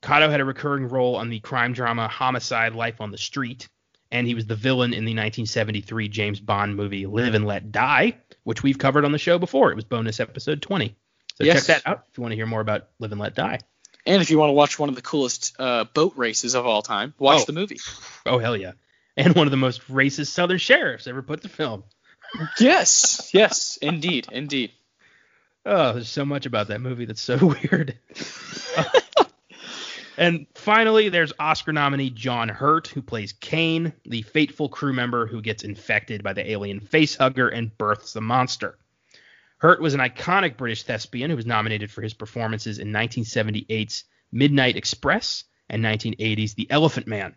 Kotto 0.02 0.30
had 0.30 0.40
a 0.40 0.46
recurring 0.46 0.88
role 0.88 1.16
on 1.16 1.30
the 1.30 1.40
crime 1.40 1.74
drama 1.74 2.08
Homicide: 2.08 2.74
Life 2.74 3.02
on 3.02 3.12
the 3.12 3.18
Street, 3.18 3.68
and 4.12 4.26
he 4.26 4.36
was 4.36 4.46
the 4.46 4.56
villain 4.56 4.94
in 4.94 5.06
the 5.06 5.12
1973 5.12 6.08
James 6.10 6.40
Bond 6.40 6.76
movie 6.76 7.06
Live 7.06 7.34
and 7.34 7.46
Let 7.46 7.72
Die, 7.72 8.18
which 8.44 8.64
we've 8.64 8.78
covered 8.78 9.06
on 9.06 9.12
the 9.12 9.18
show 9.18 9.38
before. 9.38 9.72
It 9.72 9.76
was 9.76 9.86
bonus 9.86 10.20
episode 10.20 10.62
20. 10.62 10.96
So 11.36 11.44
yes. 11.44 11.66
check 11.66 11.84
that 11.84 11.90
out 11.90 12.06
if 12.10 12.18
you 12.18 12.22
want 12.22 12.32
to 12.32 12.36
hear 12.36 12.46
more 12.46 12.62
about 12.62 12.88
Live 13.00 13.12
and 13.12 13.22
Let 13.22 13.36
Die. 13.36 13.60
And 14.06 14.22
if 14.22 14.30
you 14.30 14.40
want 14.40 14.50
to 14.50 14.54
watch 14.54 14.80
one 14.80 14.90
of 14.90 14.96
the 14.96 15.02
coolest 15.02 15.56
uh, 15.60 15.84
boat 15.84 16.14
races 16.16 16.56
of 16.56 16.66
all 16.66 16.82
time, 16.82 17.14
watch 17.20 17.42
oh. 17.42 17.46
the 17.46 17.54
movie. 17.54 17.80
Oh 18.26 18.40
hell 18.40 18.56
yeah! 18.56 18.74
And 19.18 19.36
one 19.36 19.48
of 19.48 19.52
the 19.52 19.58
most 19.58 19.88
racist 19.88 20.28
Southern 20.28 20.58
sheriffs 20.58 21.08
ever 21.08 21.22
put 21.22 21.42
to 21.42 21.50
film. 21.50 21.84
yes, 22.60 23.32
yes, 23.34 23.78
indeed, 23.82 24.28
indeed. 24.32 24.72
Oh, 25.72 25.94
there's 25.94 26.10
so 26.10 26.26
much 26.26 26.48
about 26.48 26.70
that 26.70 26.82
movie 26.82 27.06
that's 27.06 27.22
so 27.22 27.38
weird. 27.64 27.96
Uh, 28.76 28.84
and 30.18 30.48
finally, 30.56 31.10
there's 31.10 31.32
Oscar 31.38 31.72
nominee 31.72 32.10
John 32.10 32.50
Hurt, 32.50 32.88
who 32.88 33.04
plays 33.04 33.34
Kane, 33.34 33.94
the 34.04 34.24
fateful 34.24 34.68
crew 34.68 34.94
member 34.94 35.28
who 35.28 35.44
gets 35.44 35.64
infected 35.64 36.24
by 36.24 36.34
the 36.34 36.50
alien 36.50 36.80
facehugger 36.80 37.56
and 37.56 37.78
births 37.78 38.14
the 38.14 38.22
monster. 38.22 38.80
Hurt 39.60 39.80
was 39.80 39.94
an 39.94 40.00
iconic 40.00 40.58
British 40.58 40.82
thespian 40.84 41.30
who 41.30 41.36
was 41.36 41.46
nominated 41.46 41.92
for 41.92 42.02
his 42.02 42.16
performances 42.16 42.80
in 42.80 42.88
1978's 42.88 44.06
Midnight 44.32 44.76
Express 44.76 45.44
and 45.70 45.86
1980's 45.86 46.56
The 46.56 46.72
Elephant 46.72 47.06
Man. 47.06 47.36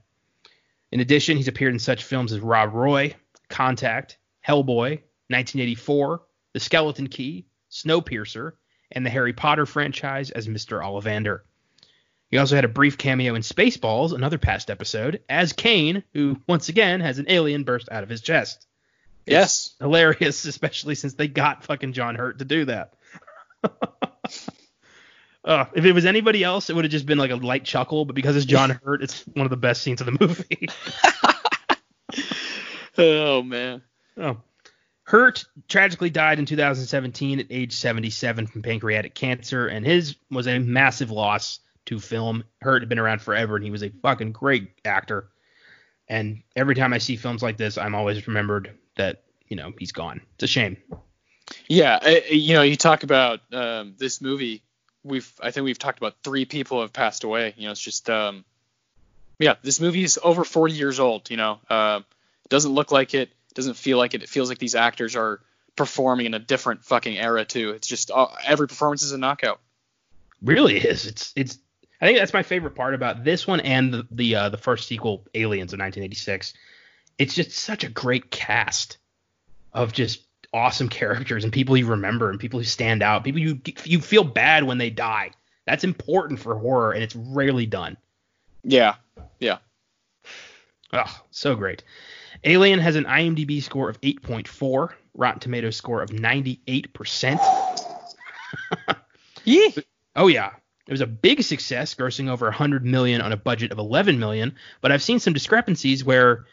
In 0.91 1.01
addition, 1.01 1.37
he's 1.37 1.49
appeared 1.49 1.75
in 1.75 1.79
such 1.79 2.05
films 2.05 2.33
as 2.33 2.41
Rob 2.41 2.73
Roy, 2.73 3.15
Contact, 3.51 4.17
Hellboy, 4.41 5.03
1984, 5.29 6.23
The 6.55 6.61
Skeleton 6.61 7.09
Key, 7.09 7.47
Snowpiercer, 7.73 8.53
and 8.93 9.05
the 9.05 9.11
Harry 9.11 9.33
Potter 9.33 9.67
franchise 9.67 10.31
as 10.31 10.47
Mr. 10.47 10.83
Ollivander. 10.83 11.41
He 12.31 12.39
also 12.39 12.57
had 12.57 12.65
a 12.65 12.69
brief 12.69 12.97
cameo 12.97 13.35
in 13.35 13.43
Spaceballs, 13.43 14.13
another 14.13 14.39
past 14.39 14.71
episode, 14.71 15.21
as 15.29 15.53
Kane, 15.53 16.03
who 16.15 16.41
once 16.49 16.71
again 16.71 17.01
has 17.01 17.19
an 17.19 17.27
alien 17.29 17.65
burst 17.65 17.89
out 17.91 18.03
of 18.03 18.09
his 18.09 18.23
chest. 18.23 18.67
It's 19.27 19.33
yes. 19.33 19.75
Hilarious, 19.81 20.45
especially 20.47 20.95
since 20.95 21.15
they 21.15 21.29
got 21.29 21.65
fucking 21.65 21.93
John 21.93 22.15
Hurt 22.15 22.39
to 22.39 22.45
do 22.45 22.65
that. 22.65 22.95
uh, 25.45 25.67
if 25.75 25.85
it 25.85 25.93
was 25.93 26.07
anybody 26.07 26.43
else, 26.43 26.71
it 26.71 26.77
would 26.77 26.87
have 26.87 26.93
just 26.93 27.07
been 27.07 27.19
like 27.19 27.31
a 27.31 27.37
light 27.37 27.65
chuckle, 27.65 28.07
but 28.07 28.17
because 28.17 28.35
it's 28.35 28.47
John 28.47 28.71
Hurt, 28.83 29.03
it's 29.03 29.23
one 29.35 29.45
of 29.45 29.51
the 29.51 29.57
best 29.57 29.83
scenes 29.83 30.01
of 30.01 30.07
the 30.07 30.17
movie. 30.19 30.69
oh 32.99 33.43
man. 33.43 33.83
Oh. 34.17 34.39
Hurt 35.13 35.45
tragically 35.69 36.09
died 36.09 36.39
in 36.39 36.47
2017 36.47 37.41
at 37.41 37.47
age 37.51 37.75
77 37.75 38.47
from 38.47 38.63
pancreatic 38.63 39.15
cancer, 39.15 39.67
and 39.67 39.85
his 39.85 40.17
was 40.31 40.49
a 40.49 40.59
massive 40.59 41.11
loss 41.11 41.61
to 41.85 42.01
film. 42.01 42.45
Hurt 42.63 42.81
had 42.81 42.89
been 42.89 42.99
around 42.99 43.21
forever, 43.21 43.57
and 43.57 43.63
he 43.63 43.71
was 43.71 43.83
a 43.83 43.91
fucking 43.91 44.33
great 44.33 44.71
actor. 44.87 45.29
And 46.09 46.43
every 46.57 46.75
time 46.75 46.95
I 46.95 46.99
see 46.99 47.17
films 47.17 47.43
like 47.43 47.59
this, 47.59 47.77
I'm 47.77 47.95
always 47.95 48.27
remembered 48.27 48.79
that 48.97 49.25
you 49.49 49.57
know 49.57 49.75
he's 49.79 49.93
gone. 49.93 50.23
It's 50.37 50.45
a 50.45 50.47
shame. 50.47 50.79
Yeah, 51.69 51.99
I, 52.01 52.23
you 52.31 52.55
know, 52.55 52.63
you 52.63 52.77
talk 52.77 53.03
about 53.03 53.41
um, 53.53 53.97
this 53.99 54.23
movie. 54.23 54.63
We've 55.05 55.31
I 55.43 55.51
think 55.51 55.65
we've 55.65 55.79
talked 55.79 55.99
about 55.99 56.15
three 56.25 56.47
people 56.47 56.81
have 56.81 56.95
passed 56.95 57.25
away. 57.25 57.53
You 57.59 57.67
know, 57.67 57.73
it's 57.73 57.83
just 57.83 58.09
um, 58.09 58.47
yeah, 59.39 59.57
this 59.63 59.79
movie 59.79 60.05
is 60.05 60.19
over 60.23 60.43
40 60.43 60.73
years 60.73 60.99
old. 60.99 61.29
You 61.29 61.37
know, 61.37 61.61
uh, 61.69 62.01
doesn't 62.49 62.73
look 62.73 62.93
like 62.93 63.13
it. 63.13 63.29
Doesn't 63.55 63.75
feel 63.75 63.99
like 63.99 64.15
it. 64.15 64.23
It 64.23 64.29
feels 64.29 64.49
like 64.49 64.59
these 64.59 64.75
actors 64.75 65.17
are 65.17 65.41
performing 65.77 66.27
in 66.27 66.35
a 66.35 66.39
different 66.39 66.85
fucking 66.85 67.19
era 67.19 67.45
too. 67.45 67.71
It's 67.71 67.89
just 67.89 68.11
uh, 68.11 68.29
every 68.45 68.69
performance 68.69 69.03
is 69.03 69.13
a 69.13 69.19
knockout. 69.19 69.61
Really 70.43 70.77
is. 70.77 71.07
It's 71.07 71.33
it's. 71.37 71.59
I 72.01 72.07
think 72.07 72.19
that's 72.19 72.33
my 72.33 72.43
favorite 72.43 72.75
part 72.75 72.95
about 72.95 73.23
this 73.23 73.47
one 73.47 73.61
and 73.61 73.95
the 73.95 74.07
the, 74.11 74.35
uh, 74.35 74.49
the 74.49 74.57
first 74.57 74.89
sequel, 74.89 75.25
Aliens, 75.35 75.73
in 75.73 75.79
1986 75.79 76.55
it's 77.19 77.35
just 77.35 77.53
such 77.53 77.85
a 77.85 77.89
great 77.89 78.31
cast 78.31 78.99
of 79.73 79.93
just 79.93 80.23
awesome 80.53 80.89
characters 80.89 81.45
and 81.45 81.53
people 81.53 81.77
you 81.77 81.87
remember 81.87 82.31
and 82.31 82.41
people 82.41 82.61
who 82.61 82.65
stand 82.65 83.03
out, 83.03 83.25
people 83.25 83.41
you 83.41 83.61
you 83.85 84.01
feel 84.01 84.25
bad 84.25 84.65
when 84.65 84.79
they 84.79 84.91
die. 84.91 85.31
That's 85.67 85.85
important 85.85 86.41
for 86.41 86.59
horror 86.59 86.93
and 86.93 87.03
it's 87.03 87.15
rarely 87.15 87.67
done. 87.67 87.97
Yeah. 88.65 88.97
Yeah. 89.39 89.59
Oh, 90.93 91.23
so 91.31 91.55
great. 91.55 91.85
Alien 92.45 92.81
has 92.81 92.97
an 92.97 93.05
IMDb 93.05 93.63
score 93.63 93.89
of 93.89 94.01
8.4, 94.01 94.93
Rotten 95.15 95.41
Tomatoes 95.41 95.77
score 95.77 96.03
of 96.03 96.11
98%. 96.11 97.39
yeah. 99.45 99.69
Oh 100.17 100.27
yeah. 100.27 100.51
It 100.87 100.91
was 100.91 101.01
a 101.01 101.07
big 101.07 101.43
success, 101.43 101.95
grossing 101.95 102.29
over 102.29 102.47
100 102.47 102.85
million 102.85 103.21
on 103.21 103.31
a 103.33 103.37
budget 103.37 103.71
of 103.71 103.79
11 103.79 104.19
million, 104.19 104.57
but 104.81 104.91
I've 104.91 105.03
seen 105.03 105.21
some 105.21 105.33
discrepancies 105.33 106.05
where 106.05 106.47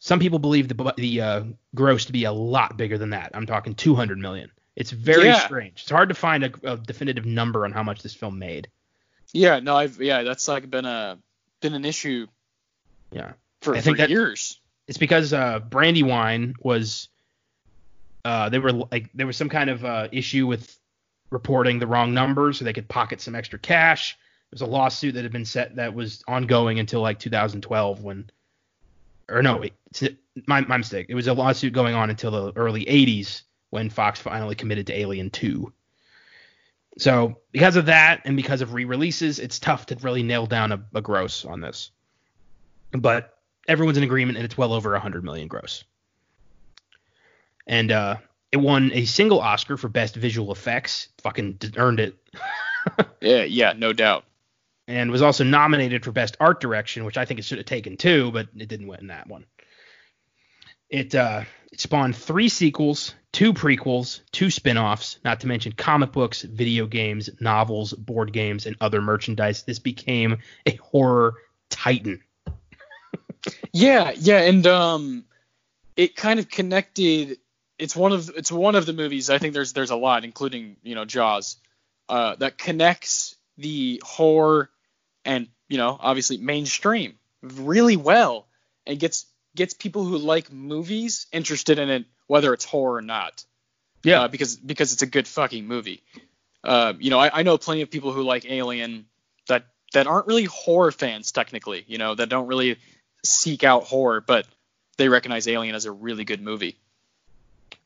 some 0.00 0.18
people 0.18 0.38
believe 0.38 0.66
the 0.66 0.94
the 0.96 1.20
uh, 1.20 1.44
gross 1.74 2.06
to 2.06 2.12
be 2.12 2.24
a 2.24 2.32
lot 2.32 2.76
bigger 2.76 2.98
than 2.98 3.10
that. 3.10 3.30
I'm 3.34 3.46
talking 3.46 3.74
200 3.74 4.18
million. 4.18 4.50
It's 4.74 4.90
very 4.90 5.26
yeah. 5.26 5.38
strange. 5.38 5.82
It's 5.82 5.90
hard 5.90 6.08
to 6.08 6.14
find 6.14 6.44
a, 6.44 6.52
a, 6.72 6.76
definitive 6.76 7.26
number 7.26 7.64
on 7.64 7.72
how 7.72 7.82
much 7.82 8.02
this 8.02 8.14
film 8.14 8.38
made. 8.38 8.68
Yeah, 9.32 9.60
no, 9.60 9.76
I've 9.76 10.00
yeah, 10.00 10.22
that's 10.22 10.48
like 10.48 10.68
been 10.68 10.86
a 10.86 11.18
been 11.60 11.74
an 11.74 11.84
issue. 11.84 12.26
Yeah. 13.12 13.32
For, 13.60 13.74
I 13.74 13.80
think 13.80 13.98
for 13.98 14.02
that- 14.02 14.10
years. 14.10 14.59
It's 14.90 14.98
because 14.98 15.32
uh, 15.32 15.60
Brandywine 15.60 16.54
was 16.62 17.10
uh, 18.24 18.48
they 18.48 18.58
were 18.58 18.72
like 18.72 19.08
there 19.14 19.24
was 19.24 19.36
some 19.36 19.48
kind 19.48 19.70
of 19.70 19.84
uh, 19.84 20.08
issue 20.10 20.48
with 20.48 20.76
reporting 21.30 21.78
the 21.78 21.86
wrong 21.86 22.12
numbers 22.12 22.58
so 22.58 22.64
they 22.64 22.72
could 22.72 22.88
pocket 22.88 23.20
some 23.20 23.36
extra 23.36 23.56
cash. 23.56 24.18
There 24.18 24.56
was 24.56 24.62
a 24.62 24.66
lawsuit 24.66 25.14
that 25.14 25.22
had 25.22 25.30
been 25.30 25.44
set 25.44 25.76
that 25.76 25.94
was 25.94 26.24
ongoing 26.26 26.80
until 26.80 27.02
like 27.02 27.20
2012 27.20 28.02
when 28.02 28.28
or 29.28 29.44
no 29.44 29.62
it's- 29.62 30.10
my 30.48 30.62
my 30.62 30.78
mistake. 30.78 31.06
It 31.08 31.14
was 31.14 31.28
a 31.28 31.34
lawsuit 31.34 31.72
going 31.72 31.94
on 31.94 32.10
until 32.10 32.32
the 32.32 32.52
early 32.56 32.84
80s 32.84 33.42
when 33.70 33.90
Fox 33.90 34.18
finally 34.18 34.56
committed 34.56 34.88
to 34.88 34.98
Alien 34.98 35.30
2. 35.30 35.72
So 36.98 37.38
because 37.52 37.76
of 37.76 37.86
that 37.86 38.22
and 38.24 38.36
because 38.36 38.60
of 38.60 38.74
re-releases, 38.74 39.38
it's 39.38 39.60
tough 39.60 39.86
to 39.86 39.96
really 40.02 40.24
nail 40.24 40.46
down 40.46 40.72
a, 40.72 40.84
a 40.92 41.00
gross 41.00 41.44
on 41.44 41.60
this. 41.60 41.92
But 42.90 43.36
everyone's 43.68 43.98
in 43.98 44.04
agreement 44.04 44.38
and 44.38 44.44
it's 44.44 44.58
well 44.58 44.72
over 44.72 44.92
100 44.92 45.24
million 45.24 45.48
gross. 45.48 45.84
And 47.66 47.92
uh, 47.92 48.16
it 48.52 48.56
won 48.56 48.90
a 48.92 49.04
single 49.04 49.40
Oscar 49.40 49.76
for 49.76 49.88
best 49.88 50.16
visual 50.16 50.52
effects. 50.52 51.08
Fucking 51.22 51.58
earned 51.76 52.00
it. 52.00 52.16
Yeah, 53.20 53.42
yeah, 53.42 53.74
no 53.76 53.92
doubt. 53.92 54.24
And 54.88 55.10
was 55.10 55.20
also 55.20 55.44
nominated 55.44 56.02
for 56.02 56.12
best 56.12 56.38
art 56.40 56.60
direction, 56.60 57.04
which 57.04 57.18
I 57.18 57.26
think 57.26 57.38
it 57.38 57.44
should 57.44 57.58
have 57.58 57.66
taken 57.66 57.98
too, 57.98 58.30
but 58.32 58.48
it 58.56 58.68
didn't 58.68 58.86
win 58.86 59.08
that 59.08 59.28
one. 59.28 59.44
It 60.88 61.14
uh, 61.14 61.42
it 61.70 61.80
spawned 61.80 62.16
three 62.16 62.48
sequels, 62.48 63.14
two 63.32 63.52
prequels, 63.52 64.20
two 64.32 64.50
spin-offs, 64.50 65.18
not 65.24 65.40
to 65.40 65.46
mention 65.46 65.72
comic 65.72 66.12
books, 66.12 66.42
video 66.42 66.86
games, 66.86 67.28
novels, 67.40 67.92
board 67.92 68.32
games, 68.32 68.66
and 68.66 68.76
other 68.80 69.00
merchandise. 69.00 69.62
This 69.62 69.78
became 69.78 70.38
a 70.66 70.76
horror 70.76 71.34
titan. 71.68 72.22
Yeah, 73.72 74.12
yeah, 74.16 74.40
and 74.40 74.66
um, 74.66 75.24
it 75.96 76.16
kind 76.16 76.40
of 76.40 76.48
connected. 76.48 77.38
It's 77.78 77.96
one 77.96 78.12
of 78.12 78.30
it's 78.36 78.52
one 78.52 78.74
of 78.74 78.86
the 78.86 78.92
movies. 78.92 79.30
I 79.30 79.38
think 79.38 79.54
there's 79.54 79.72
there's 79.72 79.90
a 79.90 79.96
lot, 79.96 80.24
including 80.24 80.76
you 80.82 80.94
know 80.94 81.04
Jaws, 81.04 81.56
uh, 82.08 82.36
that 82.36 82.58
connects 82.58 83.36
the 83.56 84.02
horror 84.04 84.70
and 85.24 85.48
you 85.68 85.78
know 85.78 85.96
obviously 86.00 86.36
mainstream 86.38 87.14
really 87.42 87.96
well, 87.96 88.46
and 88.86 88.98
gets 88.98 89.26
gets 89.54 89.74
people 89.74 90.04
who 90.04 90.18
like 90.18 90.52
movies 90.52 91.26
interested 91.32 91.78
in 91.78 91.90
it, 91.90 92.04
whether 92.26 92.52
it's 92.52 92.64
horror 92.64 92.96
or 92.96 93.02
not. 93.02 93.44
Yeah. 94.02 94.22
uh, 94.22 94.28
because 94.28 94.56
because 94.56 94.92
it's 94.92 95.02
a 95.02 95.06
good 95.06 95.28
fucking 95.28 95.66
movie. 95.66 96.02
Uh, 96.64 96.94
you 96.98 97.10
know, 97.10 97.18
I, 97.18 97.40
I 97.40 97.42
know 97.42 97.58
plenty 97.58 97.82
of 97.82 97.90
people 97.90 98.12
who 98.12 98.22
like 98.22 98.44
Alien 98.50 99.06
that 99.48 99.66
that 99.92 100.06
aren't 100.06 100.26
really 100.26 100.44
horror 100.44 100.92
fans 100.92 101.32
technically. 101.32 101.84
You 101.86 101.98
know, 101.98 102.14
that 102.14 102.28
don't 102.28 102.46
really 102.46 102.78
seek 103.24 103.64
out 103.64 103.84
horror, 103.84 104.20
but 104.20 104.46
they 104.96 105.08
recognize 105.08 105.48
Alien 105.48 105.74
as 105.74 105.84
a 105.86 105.92
really 105.92 106.24
good 106.24 106.40
movie. 106.42 106.76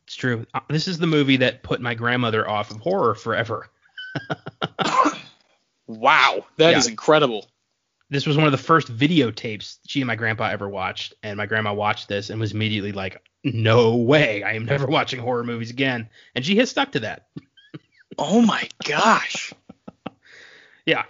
It's 0.07 0.15
true. 0.17 0.47
Uh, 0.53 0.61
This 0.69 0.87
is 0.89 0.99
the 0.99 1.07
movie 1.07 1.39
that 1.39 1.63
put 1.63 1.81
my 1.81 1.95
grandmother 1.95 2.49
off 2.49 2.71
of 2.71 2.79
horror 2.79 3.15
forever. 3.15 3.69
Wow, 5.87 6.47
that 6.57 6.75
is 6.77 6.87
Yeah. 6.87 6.93
incredible. 6.93 7.47
This 8.09 8.27
was 8.27 8.37
one 8.39 8.47
of 8.47 8.53
the 8.53 8.59
first 8.59 8.89
videotapes 8.89 9.79
she 9.87 10.01
and 10.01 10.07
my 10.07 10.17
grandpa 10.17 10.45
ever 10.49 10.69
watched, 10.69 11.15
and 11.23 11.37
my 11.37 11.45
grandma 11.47 11.75
watched 11.75 12.09
this 12.09 12.31
and 12.31 12.41
was 12.41 12.53
immediately 12.53 12.93
like, 12.93 13.23
"No 13.43 13.97
way! 13.97 14.43
I 14.43 14.53
am 14.53 14.65
never 14.65 14.87
watching 14.87 15.21
horror 15.21 15.45
movies 15.45 15.71
again." 15.71 16.09
And 16.35 16.45
she 16.45 16.57
has 16.57 16.71
stuck 16.71 16.93
to 16.93 17.01
that. 17.01 17.27
Oh 18.19 18.41
my 18.41 18.69
gosh. 18.85 19.53
Yeah, 20.87 21.05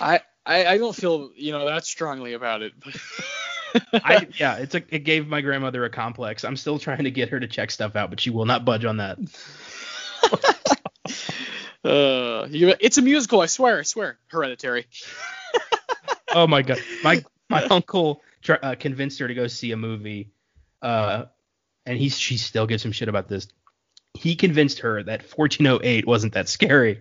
I, 0.00 0.20
I 0.48 0.66
I 0.66 0.78
don't 0.78 0.96
feel 0.96 1.30
you 1.36 1.52
know 1.52 1.66
that 1.66 1.84
strongly 1.84 2.32
about 2.32 2.62
it. 2.62 2.72
I 3.92 4.26
yeah, 4.38 4.56
it's 4.56 4.74
a 4.74 4.82
it 4.88 5.04
gave 5.04 5.28
my 5.28 5.42
grandmother 5.42 5.84
a 5.84 5.90
complex. 5.90 6.42
I'm 6.42 6.56
still 6.56 6.78
trying 6.78 7.04
to 7.04 7.10
get 7.10 7.28
her 7.28 7.38
to 7.38 7.46
check 7.46 7.70
stuff 7.70 7.94
out, 7.94 8.08
but 8.10 8.18
she 8.18 8.30
will 8.30 8.46
not 8.46 8.64
budge 8.64 8.86
on 8.86 8.96
that. 8.96 9.18
uh, 11.84 12.46
you, 12.48 12.74
it's 12.80 12.96
a 12.96 13.02
musical. 13.02 13.42
I 13.42 13.46
swear. 13.46 13.80
I 13.80 13.82
swear. 13.82 14.18
Hereditary. 14.28 14.86
Oh 16.34 16.46
my 16.46 16.60
god, 16.60 16.78
my 17.02 17.24
my 17.48 17.64
uncle 17.64 18.20
tr- 18.42 18.62
uh, 18.62 18.74
convinced 18.78 19.18
her 19.20 19.28
to 19.28 19.32
go 19.32 19.46
see 19.46 19.72
a 19.72 19.78
movie, 19.78 20.30
uh, 20.82 21.24
and 21.86 21.96
he 21.96 22.10
she 22.10 22.36
still 22.36 22.66
gives 22.66 22.84
him 22.84 22.92
shit 22.92 23.08
about 23.08 23.28
this. 23.28 23.48
He 24.12 24.36
convinced 24.36 24.80
her 24.80 25.02
that 25.02 25.22
1408 25.22 26.06
wasn't 26.06 26.34
that 26.34 26.50
scary, 26.50 27.00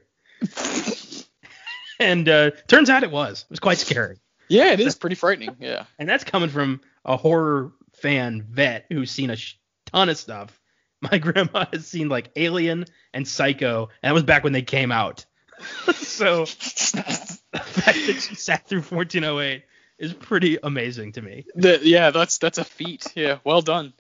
and 2.00 2.28
uh, 2.28 2.52
turns 2.68 2.90
out 2.90 3.04
it 3.04 3.12
was. 3.12 3.42
It 3.42 3.50
was 3.50 3.60
quite 3.60 3.78
scary, 3.78 4.18
Yeah, 4.48 4.72
it 4.74 4.80
is 4.80 4.96
pretty 4.96 5.16
frightening. 5.16 5.56
Yeah. 5.60 5.86
and 6.00 6.08
that's 6.08 6.24
coming 6.24 6.50
from 6.50 6.82
a 7.06 7.18
horror 7.18 7.72
fan 8.02 8.46
vet 8.50 8.86
who's 8.90 9.12
seen 9.12 9.30
a 9.30 9.36
sh- 9.36 9.56
ton 9.86 10.10
of 10.10 10.18
stuff. 10.18 10.60
My 11.02 11.18
grandma 11.20 11.66
has 11.72 11.88
seen 11.88 12.10
like 12.10 12.32
Alien 12.36 12.86
and 13.14 13.28
Psycho, 13.28 13.90
and 14.02 14.10
that 14.10 14.14
was 14.14 14.24
back 14.24 14.44
when 14.44 14.54
they 14.54 14.64
came 14.64 14.92
out. 14.92 15.26
so 15.94 16.46
the 16.46 17.60
fact 17.64 17.98
that 18.08 18.20
she 18.22 18.36
sat 18.36 18.68
through 18.68 18.82
1408 18.82 19.64
is 20.00 20.14
pretty 20.14 20.58
amazing 20.62 21.12
to 21.14 21.22
me. 21.22 21.46
The, 21.56 21.80
yeah, 21.84 22.12
that's 22.12 22.38
that's 22.38 22.58
a 22.60 22.64
feat. 22.64 23.06
Yeah, 23.16 23.38
well 23.44 23.62
done. 23.62 23.94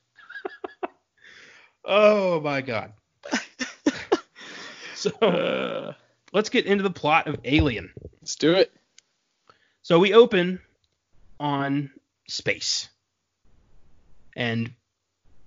Oh 1.85 2.41
my 2.41 2.61
god. 2.61 2.93
so 4.95 5.09
Uh, 5.21 5.93
let's 6.33 6.49
get 6.49 6.65
into 6.65 6.83
the 6.83 6.89
plot 6.89 7.27
of 7.27 7.37
Alien. 7.45 7.91
let's 8.21 8.35
do 8.35 8.53
it. 8.53 8.71
So 9.81 9.99
we 9.99 10.13
open 10.13 10.59
on 11.39 11.91
space 12.27 12.89
and 14.35 14.71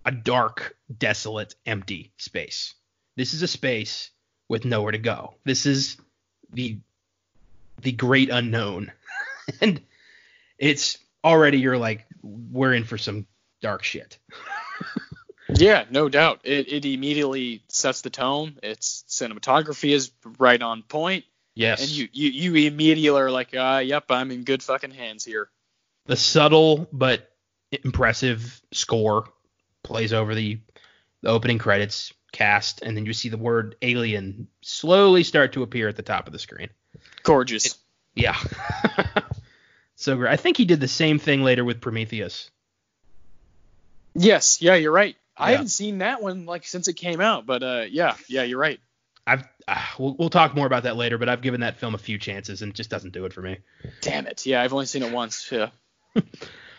a 0.05 0.11
dark, 0.11 0.77
desolate, 0.97 1.55
empty 1.67 2.13
space. 2.17 2.75
This 3.17 3.35
is 3.35 3.43
a 3.43 3.49
space 3.49 4.11
with 4.49 4.65
nowhere 4.65 4.93
to 4.93 4.99
go. 4.99 5.35
This 5.45 5.67
is 5.67 5.97
the 6.53 6.79
the 7.83 7.93
great 7.93 8.31
unknown. 8.31 8.93
and 9.61 9.81
it's 10.59 10.99
already 11.25 11.59
you're 11.59 11.79
like 11.79 12.07
we're 12.23 12.75
in 12.75 12.85
for 12.85 12.99
some 12.99 13.27
dark 13.61 13.85
shit. 13.85 14.19
Yeah, 15.61 15.85
no 15.91 16.09
doubt. 16.09 16.41
It 16.45 16.73
it 16.73 16.85
immediately 16.85 17.63
sets 17.69 18.01
the 18.01 18.11
tone. 18.11 18.59
Its 18.63 19.05
cinematography 19.09 19.93
is 19.93 20.11
right 20.39 20.61
on 20.61 20.83
point, 20.83 21.25
Yes. 21.55 21.81
and 21.83 21.91
you 21.91 22.09
you 22.13 22.31
you 22.31 22.69
immediately 22.69 23.21
are 23.21 23.31
like, 23.31 23.55
ah, 23.57 23.79
yep, 23.79 24.05
I'm 24.11 24.31
in 24.31 24.45
good 24.45 24.63
fucking 24.63 24.91
hands 24.93 25.25
here. 25.25 25.49
the 26.07 26.17
subtle 26.17 26.89
but 26.93 27.31
impressive 27.85 28.61
score 28.73 29.29
plays 29.85 30.13
over 30.13 30.35
the, 30.35 30.59
the 31.23 31.29
opening 31.29 31.59
credits 31.59 32.13
cast 32.33 32.83
and 32.83 32.97
then 32.97 33.07
you 33.07 33.13
see 33.13 33.29
the 33.29 33.37
word 33.39 33.77
alien 33.83 34.49
slowly 34.61 35.23
start 35.25 35.53
to 35.53 35.63
appear 35.63 35.89
at 35.89 35.97
the 35.97 36.03
top 36.03 36.27
of 36.27 36.33
the 36.33 36.39
screen 36.39 36.69
Gorgeous. 37.23 37.77
yeah 38.15 38.37
so 39.97 40.17
great 40.17 40.33
i 40.33 40.37
think 40.37 40.57
he 40.57 40.65
did 40.65 40.81
the 40.81 40.89
same 40.89 41.19
thing 41.19 41.43
later 41.43 41.65
with 41.65 41.81
prometheus 41.81 42.51
yes, 44.15 44.61
yeah, 44.63 44.75
you're 44.75 44.93
right. 44.93 45.17
I 45.41 45.53
haven't 45.53 45.69
seen 45.69 45.99
that 45.99 46.23
one 46.23 46.47
like 46.47 46.65
since 46.65 46.89
it 46.89 46.95
came 46.95 47.21
out, 47.21 47.47
but 47.47 47.63
uh, 47.63 47.85
yeah, 47.91 48.17
yeah, 48.29 48.43
you're 48.43 48.59
right. 48.59 48.81
i've 49.27 49.45
uh, 49.69 49.81
we'll, 49.99 50.17
we'll 50.19 50.31
talk 50.31 50.55
more 50.55 50.67
about 50.67 50.85
that 50.85 50.97
later 50.97 51.19
but 51.19 51.29
i've 51.29 51.43
given 51.43 51.61
that 51.61 51.77
film 51.79 51.95
a 51.95 51.99
few 51.99 52.19
chances 52.19 52.63
and 52.63 52.71
it 52.71 52.75
just 52.75 52.89
doesn't 52.89 53.13
do 53.13 53.27
it 53.27 53.33
for 53.33 53.43
me 53.43 53.59
Damn 54.01 54.27
it. 54.27 54.47
Yeah, 54.47 54.63
I've 54.63 54.73
only 54.73 54.87
seen 54.87 55.03
it 55.03 55.13
once. 55.13 55.51
Yeah. 55.53 55.69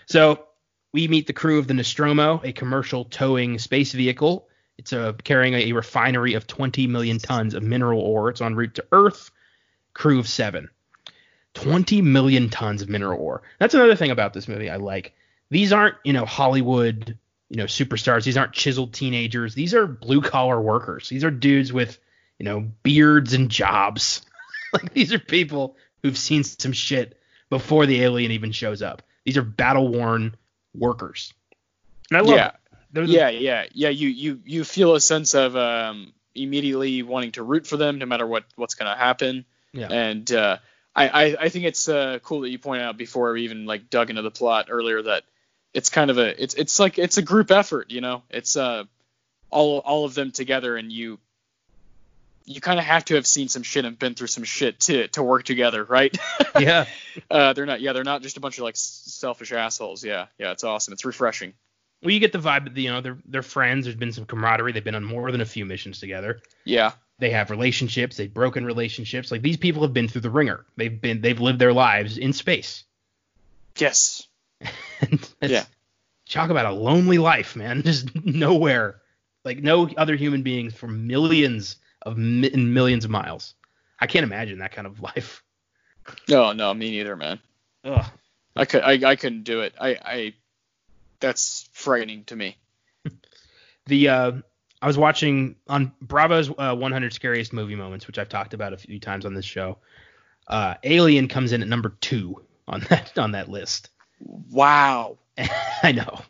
So 0.07 0.45
we 0.91 1.07
meet 1.07 1.27
the 1.27 1.33
crew 1.33 1.57
of 1.57 1.67
the 1.67 1.73
Nostromo, 1.73 2.41
a 2.43 2.51
commercial 2.51 3.05
towing 3.05 3.59
space 3.59 3.93
vehicle. 3.93 4.49
It's 4.77 4.91
uh, 4.91 5.13
carrying 5.23 5.53
a, 5.53 5.71
refinery 5.71 6.33
of 6.33 6.47
20 6.47 6.87
million 6.87 7.17
tons 7.17 7.53
of 7.53 7.63
mineral 7.63 8.01
ore. 8.01 8.29
It's 8.29 8.41
en 8.41 8.55
route 8.55 8.75
to 8.75 8.85
Earth. 8.91 9.31
Crew 9.93 10.19
of 10.19 10.27
seven. 10.27 10.69
20 11.53 12.01
million 12.01 12.49
tons 12.49 12.81
of 12.81 12.89
mineral 12.89 13.21
ore. 13.21 13.41
That's 13.59 13.73
another 13.73 13.95
thing 13.95 14.11
about 14.11 14.33
this 14.33 14.49
movie 14.49 14.69
I 14.69 14.77
like. 14.77 15.13
These 15.49 15.71
aren't, 15.71 15.95
you 16.03 16.11
know, 16.11 16.25
Hollywood, 16.25 17.17
you 17.51 17.57
know, 17.57 17.65
superstars. 17.65 18.23
These 18.23 18.37
aren't 18.37 18.53
chiseled 18.53 18.93
teenagers. 18.93 19.53
These 19.53 19.73
are 19.73 19.85
blue 19.85 20.21
collar 20.21 20.61
workers. 20.61 21.09
These 21.09 21.25
are 21.25 21.29
dudes 21.29 21.73
with, 21.73 21.99
you 22.39 22.45
know, 22.45 22.71
beards 22.81 23.33
and 23.33 23.51
jobs. 23.51 24.21
like 24.73 24.93
these 24.93 25.11
are 25.11 25.19
people 25.19 25.75
who've 26.01 26.17
seen 26.17 26.45
some 26.45 26.71
shit 26.71 27.19
before 27.49 27.85
the 27.85 28.03
alien 28.03 28.31
even 28.31 28.53
shows 28.53 28.81
up. 28.81 29.01
These 29.25 29.35
are 29.35 29.41
battle 29.41 29.89
worn 29.89 30.33
workers. 30.73 31.33
And 32.09 32.19
I 32.19 32.21
love 32.21 32.37
yeah. 32.37 32.51
the- 32.93 33.05
Yeah, 33.05 33.27
yeah, 33.27 33.65
yeah. 33.73 33.89
You 33.89 34.07
you 34.07 34.41
you 34.45 34.63
feel 34.63 34.95
a 34.95 35.01
sense 35.01 35.33
of 35.33 35.57
um, 35.57 36.13
immediately 36.33 37.03
wanting 37.03 37.33
to 37.33 37.43
root 37.43 37.67
for 37.67 37.75
them, 37.75 37.97
no 37.97 38.05
matter 38.05 38.25
what 38.25 38.45
what's 38.55 38.75
gonna 38.75 38.95
happen. 38.95 39.43
Yeah. 39.73 39.89
And 39.91 40.31
uh, 40.31 40.59
I, 40.95 41.09
I 41.09 41.37
I 41.41 41.49
think 41.49 41.65
it's 41.65 41.89
uh, 41.89 42.19
cool 42.23 42.41
that 42.41 42.49
you 42.49 42.59
pointed 42.59 42.85
out 42.85 42.95
before 42.95 43.33
we 43.33 43.41
even 43.41 43.65
like 43.65 43.89
dug 43.89 44.09
into 44.09 44.21
the 44.21 44.31
plot 44.31 44.67
earlier 44.69 45.01
that 45.01 45.23
it's 45.73 45.89
kind 45.89 46.11
of 46.11 46.17
a 46.17 46.41
it's 46.41 46.53
it's 46.55 46.79
like 46.79 46.99
it's 46.99 47.17
a 47.17 47.21
group 47.21 47.51
effort, 47.51 47.91
you 47.91 48.01
know. 48.01 48.23
It's 48.29 48.57
uh 48.57 48.83
all 49.49 49.79
all 49.79 50.05
of 50.05 50.13
them 50.13 50.31
together, 50.31 50.75
and 50.75 50.91
you 50.91 51.19
you 52.45 52.59
kind 52.59 52.79
of 52.79 52.85
have 52.85 53.05
to 53.05 53.15
have 53.15 53.27
seen 53.27 53.47
some 53.47 53.63
shit 53.63 53.85
and 53.85 53.97
been 53.97 54.15
through 54.15 54.27
some 54.27 54.43
shit 54.43 54.79
to 54.81 55.07
to 55.09 55.23
work 55.23 55.43
together, 55.43 55.83
right? 55.83 56.15
Yeah. 56.59 56.85
uh, 57.29 57.53
they're 57.53 57.65
not. 57.65 57.79
Yeah, 57.81 57.93
they're 57.93 58.03
not 58.03 58.21
just 58.21 58.37
a 58.37 58.39
bunch 58.41 58.57
of 58.57 58.63
like 58.65 58.75
selfish 58.75 59.51
assholes. 59.53 60.03
Yeah, 60.03 60.27
yeah, 60.37 60.51
it's 60.51 60.63
awesome. 60.63 60.91
It's 60.93 61.05
refreshing. 61.05 61.53
Well, 62.03 62.11
you 62.11 62.19
get 62.19 62.33
the 62.33 62.39
vibe 62.39 62.73
that 62.73 62.79
you 62.79 62.89
know 62.89 63.01
they're 63.01 63.17
they're 63.25 63.41
friends. 63.41 63.85
There's 63.85 63.95
been 63.95 64.11
some 64.11 64.25
camaraderie. 64.25 64.73
They've 64.73 64.83
been 64.83 64.95
on 64.95 65.03
more 65.03 65.31
than 65.31 65.39
a 65.41 65.45
few 65.45 65.65
missions 65.65 65.99
together. 65.99 66.41
Yeah. 66.65 66.91
They 67.19 67.29
have 67.29 67.51
relationships. 67.51 68.17
They've 68.17 68.33
broken 68.33 68.65
relationships. 68.65 69.31
Like 69.31 69.41
these 69.43 69.57
people 69.57 69.83
have 69.83 69.93
been 69.93 70.07
through 70.07 70.21
the 70.21 70.29
ringer. 70.29 70.65
They've 70.75 70.99
been 70.99 71.21
they've 71.21 71.39
lived 71.39 71.59
their 71.59 71.73
lives 71.73 72.17
in 72.17 72.33
space. 72.33 72.83
Yes. 73.77 74.27
Yeah. 75.41 75.65
Talk 76.29 76.49
about 76.49 76.65
a 76.65 76.71
lonely 76.71 77.17
life, 77.17 77.55
man. 77.55 77.81
Just 77.85 78.15
nowhere. 78.23 79.01
Like 79.43 79.57
no 79.57 79.89
other 79.97 80.15
human 80.15 80.43
beings 80.43 80.73
for 80.73 80.87
millions 80.87 81.77
of 82.03 82.17
mi- 82.17 82.51
millions 82.51 83.03
of 83.03 83.11
miles. 83.11 83.55
I 83.99 84.07
can't 84.07 84.23
imagine 84.23 84.59
that 84.59 84.71
kind 84.71 84.87
of 84.87 85.01
life. 85.15 85.43
No, 86.29 86.51
no, 86.53 86.73
me 86.73 86.91
neither, 86.91 87.15
man. 87.15 87.39
Ugh. 87.83 88.05
I 88.55 88.65
could, 88.65 88.83
I, 88.83 89.09
I 89.09 89.15
couldn't 89.15 89.43
do 89.43 89.61
it. 89.61 89.73
I, 89.79 89.89
I, 89.89 90.33
that's 91.19 91.69
frightening 91.73 92.25
to 92.25 92.35
me. 92.35 92.57
The 93.87 94.09
uh, 94.09 94.31
I 94.81 94.87
was 94.87 94.97
watching 94.97 95.55
on 95.67 95.91
Bravo's 96.01 96.49
uh, 96.49 96.75
100 96.75 97.13
Scariest 97.13 97.53
Movie 97.53 97.75
Moments, 97.75 98.07
which 98.07 98.17
I've 98.17 98.29
talked 98.29 98.53
about 98.53 98.73
a 98.73 98.77
few 98.77 98.99
times 98.99 99.25
on 99.25 99.33
this 99.33 99.45
show. 99.45 99.77
Uh, 100.47 100.75
Alien 100.83 101.27
comes 101.27 101.51
in 101.51 101.61
at 101.61 101.67
number 101.67 101.95
two 102.01 102.43
on 102.67 102.81
that 102.89 103.17
on 103.17 103.31
that 103.31 103.49
list. 103.49 103.89
Wow. 104.21 105.17
I 105.83 105.91
know. 105.91 106.21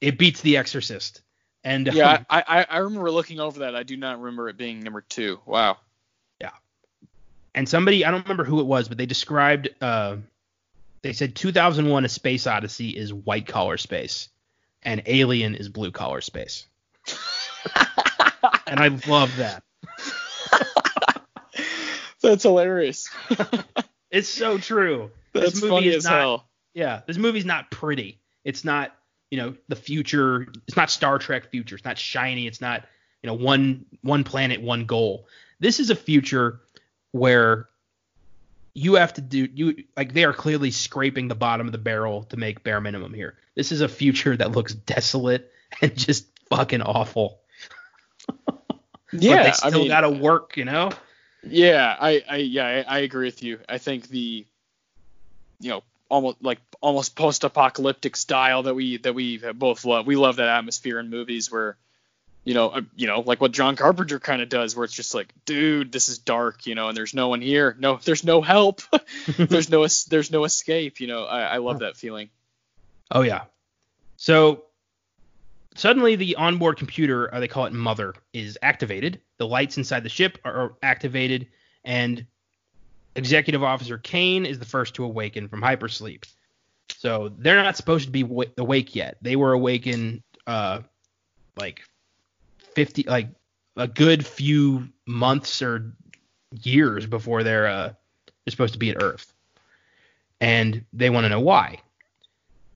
It 0.00 0.18
beats 0.18 0.40
The 0.40 0.56
Exorcist. 0.56 1.22
And 1.64 1.88
um, 1.88 1.94
Yeah, 1.94 2.24
I, 2.28 2.42
I, 2.46 2.66
I 2.68 2.78
remember 2.78 3.10
looking 3.10 3.40
over 3.40 3.60
that. 3.60 3.76
I 3.76 3.82
do 3.82 3.96
not 3.96 4.20
remember 4.20 4.48
it 4.48 4.56
being 4.56 4.80
number 4.80 5.00
two. 5.00 5.40
Wow. 5.46 5.78
Yeah. 6.40 6.50
And 7.54 7.68
somebody 7.68 8.04
I 8.04 8.10
don't 8.10 8.24
remember 8.24 8.44
who 8.44 8.60
it 8.60 8.66
was, 8.66 8.88
but 8.88 8.98
they 8.98 9.06
described 9.06 9.68
uh, 9.80 10.16
they 11.02 11.12
said 11.12 11.34
2001: 11.36 12.04
A 12.04 12.08
Space 12.08 12.46
Odyssey 12.46 12.90
is 12.90 13.12
white 13.12 13.46
collar 13.46 13.76
space, 13.76 14.28
and 14.82 15.02
Alien 15.06 15.54
is 15.54 15.68
blue 15.68 15.92
collar 15.92 16.20
space. 16.20 16.66
and 18.66 18.80
I 18.80 18.88
love 19.06 19.36
that. 19.36 19.62
That's 22.22 22.42
hilarious. 22.42 23.08
It's 24.12 24.28
so 24.28 24.58
true. 24.58 25.10
That's 25.32 25.52
this 25.52 25.62
movie 25.62 25.74
funny 25.74 25.88
is 25.88 25.96
as 25.96 26.04
not, 26.04 26.20
hell. 26.20 26.48
Yeah, 26.74 27.02
this 27.06 27.18
movie's 27.18 27.44
not 27.44 27.70
pretty. 27.70 28.18
It's 28.44 28.64
not, 28.64 28.94
you 29.30 29.38
know, 29.38 29.54
the 29.68 29.76
future. 29.76 30.48
It's 30.66 30.76
not 30.76 30.90
Star 30.90 31.18
Trek 31.18 31.50
future. 31.50 31.76
It's 31.76 31.84
not 31.84 31.98
shiny. 31.98 32.46
It's 32.46 32.60
not, 32.60 32.84
you 33.22 33.28
know, 33.28 33.34
one 33.34 33.84
one 34.02 34.24
planet, 34.24 34.62
one 34.62 34.86
goal. 34.86 35.26
This 35.60 35.80
is 35.80 35.90
a 35.90 35.96
future 35.96 36.60
where 37.12 37.68
you 38.74 38.94
have 38.94 39.12
to 39.14 39.20
do 39.20 39.48
you 39.52 39.84
like 39.96 40.14
they 40.14 40.24
are 40.24 40.32
clearly 40.32 40.70
scraping 40.70 41.28
the 41.28 41.34
bottom 41.34 41.66
of 41.66 41.72
the 41.72 41.78
barrel 41.78 42.24
to 42.24 42.36
make 42.36 42.64
bare 42.64 42.80
minimum 42.80 43.12
here. 43.12 43.36
This 43.54 43.70
is 43.70 43.80
a 43.80 43.88
future 43.88 44.36
that 44.36 44.52
looks 44.52 44.74
desolate 44.74 45.52
and 45.82 45.96
just 45.96 46.26
fucking 46.48 46.82
awful. 46.82 47.40
Yeah, 49.14 49.42
they 49.42 49.48
I 49.50 49.52
still 49.52 49.80
mean, 49.80 49.88
gotta 49.88 50.08
work, 50.08 50.56
you 50.56 50.64
know. 50.64 50.90
Yeah, 51.46 51.94
I, 52.00 52.24
I 52.26 52.36
yeah, 52.36 52.84
I, 52.88 52.96
I 52.96 52.98
agree 53.00 53.26
with 53.26 53.42
you. 53.42 53.58
I 53.68 53.76
think 53.76 54.08
the 54.08 54.46
you 55.60 55.68
know, 55.68 55.82
almost 56.12 56.36
like 56.42 56.60
almost 56.82 57.16
post-apocalyptic 57.16 58.16
style 58.16 58.64
that 58.64 58.74
we 58.74 58.98
that 58.98 59.14
we 59.14 59.38
both 59.38 59.84
love. 59.86 60.06
We 60.06 60.16
love 60.16 60.36
that 60.36 60.48
atmosphere 60.48 61.00
in 61.00 61.08
movies 61.08 61.50
where 61.50 61.78
you 62.44 62.54
know, 62.54 62.68
uh, 62.68 62.80
you 62.96 63.06
know, 63.06 63.20
like 63.20 63.40
what 63.40 63.52
John 63.52 63.76
Carpenter 63.76 64.18
kind 64.18 64.42
of 64.42 64.48
does 64.48 64.74
where 64.74 64.84
it's 64.84 64.92
just 64.92 65.14
like, 65.14 65.32
dude, 65.44 65.92
this 65.92 66.08
is 66.08 66.18
dark, 66.18 66.66
you 66.66 66.74
know, 66.74 66.88
and 66.88 66.96
there's 66.96 67.14
no 67.14 67.28
one 67.28 67.40
here. 67.40 67.76
No, 67.78 67.98
there's 68.04 68.24
no 68.24 68.42
help. 68.42 68.82
there's 69.38 69.70
no 69.70 69.86
there's 70.08 70.30
no 70.30 70.44
escape, 70.44 71.00
you 71.00 71.06
know. 71.06 71.24
I, 71.24 71.42
I 71.42 71.56
love 71.58 71.78
that 71.78 71.96
feeling. 71.96 72.28
Oh 73.10 73.22
yeah. 73.22 73.44
So 74.16 74.64
suddenly 75.76 76.16
the 76.16 76.36
onboard 76.36 76.76
computer, 76.76 77.30
they 77.32 77.48
call 77.48 77.66
it 77.66 77.72
Mother, 77.72 78.14
is 78.32 78.58
activated. 78.60 79.20
The 79.38 79.46
lights 79.46 79.78
inside 79.78 80.02
the 80.02 80.10
ship 80.10 80.38
are 80.44 80.74
activated, 80.82 81.48
and 81.84 82.26
Executive 83.14 83.62
Officer 83.62 83.98
Kane 83.98 84.46
is 84.46 84.58
the 84.58 84.64
first 84.64 84.94
to 84.94 85.04
awaken 85.04 85.48
from 85.48 85.60
hypersleep. 85.60 86.24
So 86.96 87.32
they're 87.36 87.62
not 87.62 87.76
supposed 87.76 88.06
to 88.06 88.10
be 88.10 88.24
wa- 88.24 88.44
awake 88.56 88.94
yet. 88.94 89.16
They 89.22 89.36
were 89.36 89.52
awakened 89.52 90.22
uh, 90.46 90.80
like 91.56 91.82
50, 92.74 93.04
like 93.04 93.28
a 93.76 93.88
good 93.88 94.24
few 94.26 94.88
months 95.06 95.62
or 95.62 95.94
years 96.62 97.06
before 97.06 97.42
they're 97.42 97.66
uh, 97.66 97.92
they're 98.44 98.50
supposed 98.50 98.74
to 98.74 98.78
be 98.78 98.90
at 98.90 99.02
Earth, 99.02 99.32
and 100.40 100.84
they 100.92 101.10
want 101.10 101.24
to 101.24 101.28
know 101.28 101.40
why. 101.40 101.78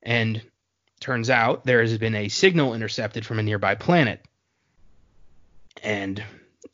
And 0.02 0.40
turns 1.00 1.30
out 1.30 1.64
there 1.64 1.80
has 1.80 1.98
been 1.98 2.14
a 2.14 2.28
signal 2.28 2.74
intercepted 2.74 3.26
from 3.26 3.38
a 3.38 3.42
nearby 3.42 3.74
planet. 3.74 4.24
And 5.82 6.22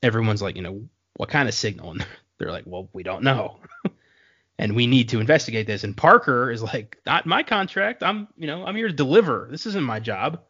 everyone's 0.03 0.43
like, 0.43 0.57
you 0.57 0.63
know, 0.63 0.89
what 1.17 1.29
kind 1.29 1.49
of 1.49 1.55
signal? 1.55 1.93
And 1.93 2.07
they're 2.43 2.53
like, 2.53 2.65
well, 2.67 2.89
we 2.93 3.05
don't 3.05 3.23
know. 3.23 3.61
and 4.59 4.75
we 4.75 4.89
need 4.89 5.09
to 5.11 5.21
investigate 5.21 5.67
this. 5.67 5.85
And 5.85 5.97
Parker 5.97 6.51
is 6.51 6.61
like, 6.61 6.99
not 7.07 7.25
my 7.25 7.45
contract. 7.45 8.03
I'm, 8.03 8.27
you 8.37 8.49
know, 8.49 8.67
I'm 8.67 8.75
here 8.75 8.89
to 8.89 8.93
deliver. 8.93 9.47
This 9.49 9.65
isn't 9.67 9.85
my 9.85 10.01
job. 10.01 10.41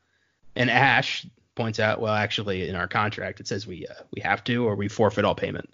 And 0.57 0.71
Ash 0.71 1.27
points 1.55 1.79
out, 1.79 2.01
well, 2.01 2.15
actually, 2.15 2.67
in 2.67 2.77
our 2.77 2.89
contract, 2.89 3.41
it 3.41 3.47
says 3.47 3.67
we 3.67 3.87
uh, 3.87 4.03
we 4.11 4.23
have 4.23 4.43
to 4.45 4.67
or 4.67 4.75
we 4.75 4.89
forfeit 4.89 5.25
all 5.25 5.35
payment. 5.35 5.69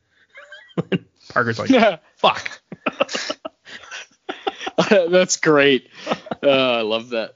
Parker's 1.32 1.58
like, 1.58 2.00
fuck. 2.16 2.60
That's 4.90 5.36
great. 5.36 5.88
Uh, 6.42 6.78
I 6.78 6.80
love 6.82 7.10
that. 7.10 7.34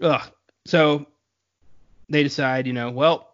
Ugh. 0.00 0.22
So 0.64 1.06
they 2.08 2.22
decide, 2.22 2.66
you 2.66 2.72
know, 2.72 2.90
well, 2.90 3.31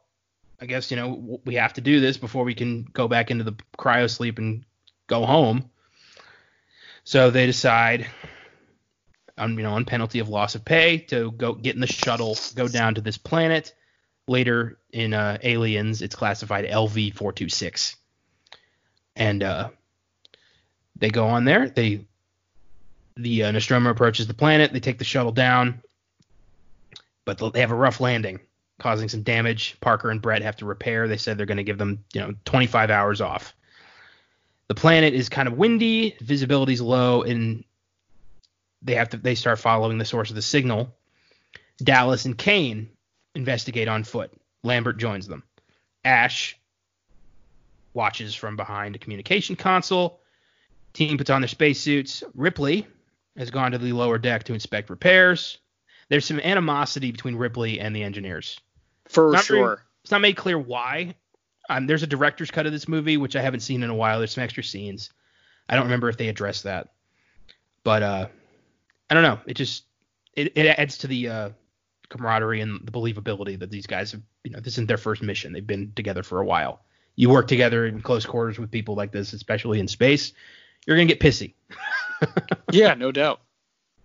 I 0.60 0.66
guess 0.66 0.90
you 0.90 0.96
know 0.96 1.40
we 1.44 1.54
have 1.54 1.74
to 1.74 1.80
do 1.80 2.00
this 2.00 2.16
before 2.16 2.44
we 2.44 2.54
can 2.54 2.82
go 2.92 3.08
back 3.08 3.30
into 3.30 3.44
the 3.44 3.56
cryo 3.78 4.10
sleep 4.10 4.38
and 4.38 4.64
go 5.06 5.24
home. 5.24 5.70
So 7.04 7.30
they 7.30 7.46
decide, 7.46 8.06
on 9.38 9.56
you 9.56 9.62
know, 9.62 9.72
on 9.72 9.84
penalty 9.84 10.18
of 10.18 10.28
loss 10.28 10.54
of 10.54 10.64
pay, 10.64 10.98
to 11.08 11.30
go 11.32 11.54
get 11.54 11.74
in 11.74 11.80
the 11.80 11.86
shuttle, 11.86 12.36
go 12.54 12.68
down 12.68 12.96
to 12.96 13.00
this 13.00 13.18
planet. 13.18 13.74
Later 14.26 14.78
in 14.92 15.14
uh, 15.14 15.38
Aliens, 15.42 16.02
it's 16.02 16.14
classified 16.14 16.66
LV 16.66 17.14
four 17.14 17.32
two 17.32 17.48
six, 17.48 17.96
and 19.16 19.42
uh, 19.42 19.70
they 20.96 21.08
go 21.08 21.28
on 21.28 21.44
there. 21.44 21.70
They 21.70 22.04
the 23.16 23.44
uh, 23.44 23.50
Nostromo 23.52 23.90
approaches 23.90 24.26
the 24.26 24.34
planet. 24.34 24.72
They 24.72 24.80
take 24.80 24.98
the 24.98 25.04
shuttle 25.04 25.32
down, 25.32 25.82
but 27.24 27.38
they 27.54 27.60
have 27.60 27.70
a 27.70 27.76
rough 27.76 28.00
landing, 28.00 28.40
causing 28.78 29.08
some 29.08 29.22
damage. 29.22 29.76
Parker 29.80 30.10
and 30.10 30.22
Brett 30.22 30.42
have 30.42 30.56
to 30.56 30.66
repair. 30.66 31.08
They 31.08 31.16
said 31.16 31.36
they're 31.36 31.46
going 31.46 31.58
to 31.58 31.64
give 31.64 31.78
them, 31.78 32.04
you 32.12 32.20
know, 32.20 32.34
25 32.44 32.90
hours 32.90 33.20
off. 33.20 33.54
The 34.68 34.74
planet 34.74 35.14
is 35.14 35.28
kind 35.28 35.48
of 35.48 35.54
windy, 35.54 36.16
visibility's 36.20 36.80
low, 36.80 37.22
and 37.22 37.64
they 38.82 38.94
have 38.94 39.08
to 39.10 39.16
they 39.16 39.34
start 39.34 39.58
following 39.58 39.98
the 39.98 40.04
source 40.04 40.30
of 40.30 40.36
the 40.36 40.42
signal. 40.42 40.94
Dallas 41.78 42.24
and 42.24 42.36
Kane 42.36 42.90
investigate 43.34 43.88
on 43.88 44.04
foot. 44.04 44.32
Lambert 44.62 44.98
joins 44.98 45.26
them. 45.26 45.42
Ash 46.04 46.58
watches 47.94 48.34
from 48.34 48.56
behind 48.56 48.94
a 48.94 48.98
communication 48.98 49.56
console. 49.56 50.20
Team 50.92 51.18
puts 51.18 51.30
on 51.30 51.40
their 51.40 51.48
spacesuits. 51.48 52.22
Ripley 52.34 52.86
has 53.36 53.50
gone 53.50 53.72
to 53.72 53.78
the 53.78 53.92
lower 53.92 54.18
deck 54.18 54.44
to 54.44 54.54
inspect 54.54 54.90
repairs. 54.90 55.58
There's 56.08 56.24
some 56.24 56.40
animosity 56.40 57.10
between 57.10 57.36
Ripley 57.36 57.80
and 57.80 57.94
the 57.94 58.02
engineers. 58.02 58.60
For 59.08 59.32
Not 59.32 59.44
very- 59.46 59.60
sure. 59.60 59.84
It's 60.02 60.10
not 60.10 60.20
made 60.20 60.36
clear 60.36 60.58
why. 60.58 61.14
Um, 61.68 61.86
there's 61.86 62.02
a 62.02 62.06
director's 62.06 62.50
cut 62.50 62.64
of 62.66 62.72
this 62.72 62.88
movie, 62.88 63.18
which 63.18 63.36
I 63.36 63.42
haven't 63.42 63.60
seen 63.60 63.82
in 63.82 63.90
a 63.90 63.94
while. 63.94 64.18
There's 64.18 64.32
some 64.32 64.44
extra 64.44 64.62
scenes. 64.62 65.10
I 65.68 65.74
don't 65.74 65.84
remember 65.84 66.08
if 66.08 66.16
they 66.16 66.28
addressed 66.28 66.62
that, 66.64 66.88
but 67.84 68.02
uh, 68.02 68.28
I 69.10 69.14
don't 69.14 69.22
know. 69.22 69.38
It 69.46 69.54
just 69.54 69.84
it, 70.34 70.52
it 70.56 70.66
adds 70.78 70.96
to 70.98 71.06
the 71.08 71.28
uh, 71.28 71.50
camaraderie 72.08 72.62
and 72.62 72.80
the 72.86 72.90
believability 72.90 73.58
that 73.58 73.70
these 73.70 73.86
guys 73.86 74.12
have. 74.12 74.22
You 74.44 74.52
know, 74.52 74.60
this 74.60 74.74
isn't 74.74 74.88
their 74.88 74.96
first 74.96 75.20
mission. 75.22 75.52
They've 75.52 75.66
been 75.66 75.92
together 75.94 76.22
for 76.22 76.40
a 76.40 76.44
while. 76.46 76.80
You 77.16 77.28
work 77.28 77.48
together 77.48 77.84
in 77.84 78.00
close 78.00 78.24
quarters 78.24 78.58
with 78.58 78.70
people 78.70 78.94
like 78.94 79.12
this, 79.12 79.34
especially 79.34 79.78
in 79.78 79.88
space. 79.88 80.32
You're 80.86 80.96
gonna 80.96 81.06
get 81.06 81.20
pissy. 81.20 81.54
Yeah, 82.72 82.94
no 82.94 83.12
doubt. 83.12 83.40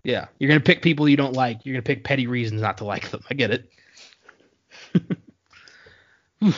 Yeah, 0.04 0.26
you're 0.38 0.48
gonna 0.48 0.60
pick 0.60 0.82
people 0.82 1.08
you 1.08 1.16
don't 1.16 1.32
like. 1.34 1.64
You're 1.64 1.74
gonna 1.74 1.82
pick 1.82 2.04
petty 2.04 2.26
reasons 2.26 2.60
not 2.60 2.78
to 2.78 2.84
like 2.84 3.10
them. 3.10 3.22
I 3.30 3.34
get 3.34 3.50
it. 3.50 3.70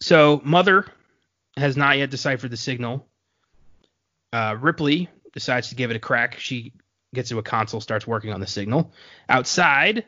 so 0.00 0.40
Mother 0.44 0.86
has 1.56 1.76
not 1.76 1.98
yet 1.98 2.10
deciphered 2.10 2.50
the 2.50 2.56
signal. 2.56 3.06
Uh, 4.32 4.56
Ripley 4.60 5.08
decides 5.32 5.70
to 5.70 5.74
give 5.74 5.90
it 5.90 5.96
a 5.96 6.00
crack. 6.00 6.38
She 6.38 6.72
gets 7.14 7.30
to 7.30 7.38
a 7.38 7.42
console, 7.42 7.80
starts 7.80 8.06
working 8.06 8.32
on 8.32 8.40
the 8.40 8.46
signal. 8.46 8.92
Outside, 9.28 10.04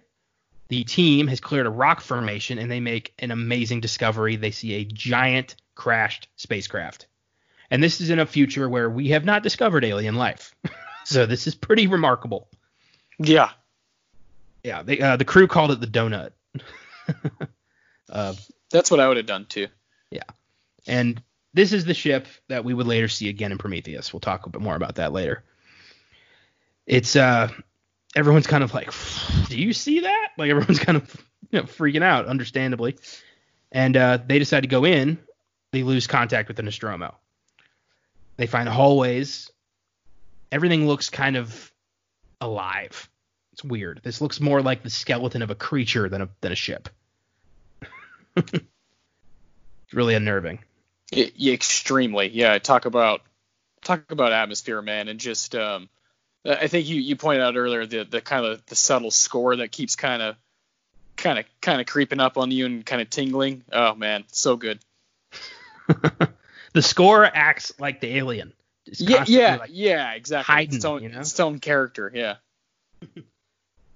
the 0.69 0.85
team 0.85 1.27
has 1.27 1.41
cleared 1.41 1.67
a 1.67 1.71
rock 1.71 2.01
formation 2.01 2.59
and 2.59 2.71
they 2.71 2.81
make 2.81 3.15
an 3.19 3.31
amazing 3.31 3.81
discovery. 3.81 4.37
They 4.37 4.51
see 4.51 4.75
a 4.75 4.85
giant 4.85 5.57
crashed 5.75 6.29
spacecraft. 6.37 7.07
And 7.71 7.83
this 7.83 8.01
is 8.01 8.11
in 8.11 8.19
a 8.19 8.27
future 8.27 8.69
where 8.69 8.91
we 8.91 9.09
have 9.11 9.25
not 9.25 9.43
discovered 9.43 9.85
alien 9.85 10.17
life. 10.17 10.55
so 11.05 11.27
this 11.27 11.47
is 11.47 11.55
pretty 11.55 11.87
remarkable. 11.87 12.49
Yeah. 13.19 13.51
Yeah, 14.63 14.83
they, 14.83 15.01
uh, 15.01 15.17
the 15.17 15.25
crew 15.25 15.47
called 15.47 15.71
it 15.71 15.81
the 15.81 15.87
donut. 15.87 16.33
uh, 18.11 18.35
That's 18.71 18.91
what 18.91 19.01
I 19.01 19.09
would 19.09 19.17
have 19.17 19.27
done 19.27 19.47
too. 19.47 19.69
Yeah. 20.11 20.23
And 20.87 21.23
this 21.55 21.73
is 21.73 21.85
the 21.85 21.95
ship 21.95 22.27
that 22.49 22.65
we 22.65 22.75
would 22.75 22.87
later 22.87 23.09
see 23.09 23.29
again 23.29 23.53
in 23.53 23.59
Prometheus. 23.59 24.13
We'll 24.13 24.21
talk 24.21 24.47
a 24.47 24.51
bit 24.51 24.61
more 24.61 24.77
about 24.77 24.97
that 24.97 25.13
later. 25.13 25.43
It's 26.87 27.17
uh 27.17 27.49
everyone's 28.17 28.47
kind 28.47 28.65
of 28.65 28.75
like, 28.75 28.93
do 29.49 29.59
you 29.59 29.73
see 29.73 30.01
that? 30.01 30.29
Like 30.37 30.51
everyone's 30.51 30.79
kind 30.79 30.97
of 30.97 31.27
you 31.51 31.61
know, 31.61 31.65
freaking 31.67 32.03
out, 32.03 32.27
understandably. 32.27 32.97
And 33.73 33.97
uh, 33.97 34.19
they 34.27 34.39
decide 34.39 34.63
to 34.63 34.69
go 34.69 34.85
in. 34.85 35.19
They 35.73 35.83
lose 35.83 36.07
contact 36.07 36.49
with 36.49 36.57
the 36.57 36.63
Nostromo. 36.63 37.15
They 38.37 38.47
find 38.47 38.69
hallways. 38.69 39.51
Everything 40.51 40.87
looks 40.87 41.11
kind 41.11 41.37
of 41.37 41.73
alive. 42.41 43.09
It's 43.53 43.63
weird. 43.63 44.01
This 44.03 44.21
looks 44.21 44.41
more 44.41 44.63
like 44.63 44.83
the 44.83 44.91
skeleton 44.91 45.43
of 45.43 45.51
a 45.51 45.55
creature 45.55 46.09
than 46.09 46.23
a 46.23 46.29
than 46.41 46.51
a 46.53 46.57
ship. 46.57 46.89
It's 48.37 48.63
really 49.93 50.15
unnerving. 50.15 50.61
It, 51.13 51.35
extremely. 51.45 52.29
Yeah, 52.29 52.59
talk 52.59 52.85
about 52.85 53.23
talk 53.83 54.11
about 54.11 54.33
atmosphere, 54.33 54.81
man, 54.83 55.09
and 55.09 55.19
just 55.19 55.55
um, 55.55 55.89
I 56.45 56.69
think 56.69 56.89
you, 56.89 57.01
you 57.01 57.17
pointed 57.17 57.43
out 57.43 57.57
earlier 57.57 57.87
the 57.87 58.05
the 58.05 58.21
kind 58.21 58.47
of 58.47 58.65
the 58.67 58.77
subtle 58.77 59.11
score 59.11 59.57
that 59.57 59.73
keeps 59.73 59.97
kind 59.97 60.23
of 60.23 60.37
kind 61.17 61.39
of 61.39 61.45
kind 61.61 61.81
of 61.81 61.87
creeping 61.87 62.21
up 62.21 62.39
on 62.39 62.51
you 62.51 62.67
and 62.67 62.85
kind 62.87 63.03
of 63.03 63.11
tingling. 63.11 63.65
Oh 63.73 63.95
man, 63.95 64.25
so 64.29 64.57
good. 64.57 64.79
the 66.73 66.83
score 66.83 67.25
acts 67.25 67.73
like 67.79 68.01
the 68.01 68.17
alien. 68.17 68.53
Yeah, 68.87 69.25
yeah, 69.27 69.57
like 69.57 69.71
yeah, 69.73 70.13
exactly. 70.13 70.53
Hiding, 70.53 70.77
its 70.77 70.85
own, 70.85 71.03
you 71.03 71.09
know? 71.11 71.21
its 71.21 71.39
own 71.39 71.59
character, 71.59 72.11
yeah. 72.13 72.37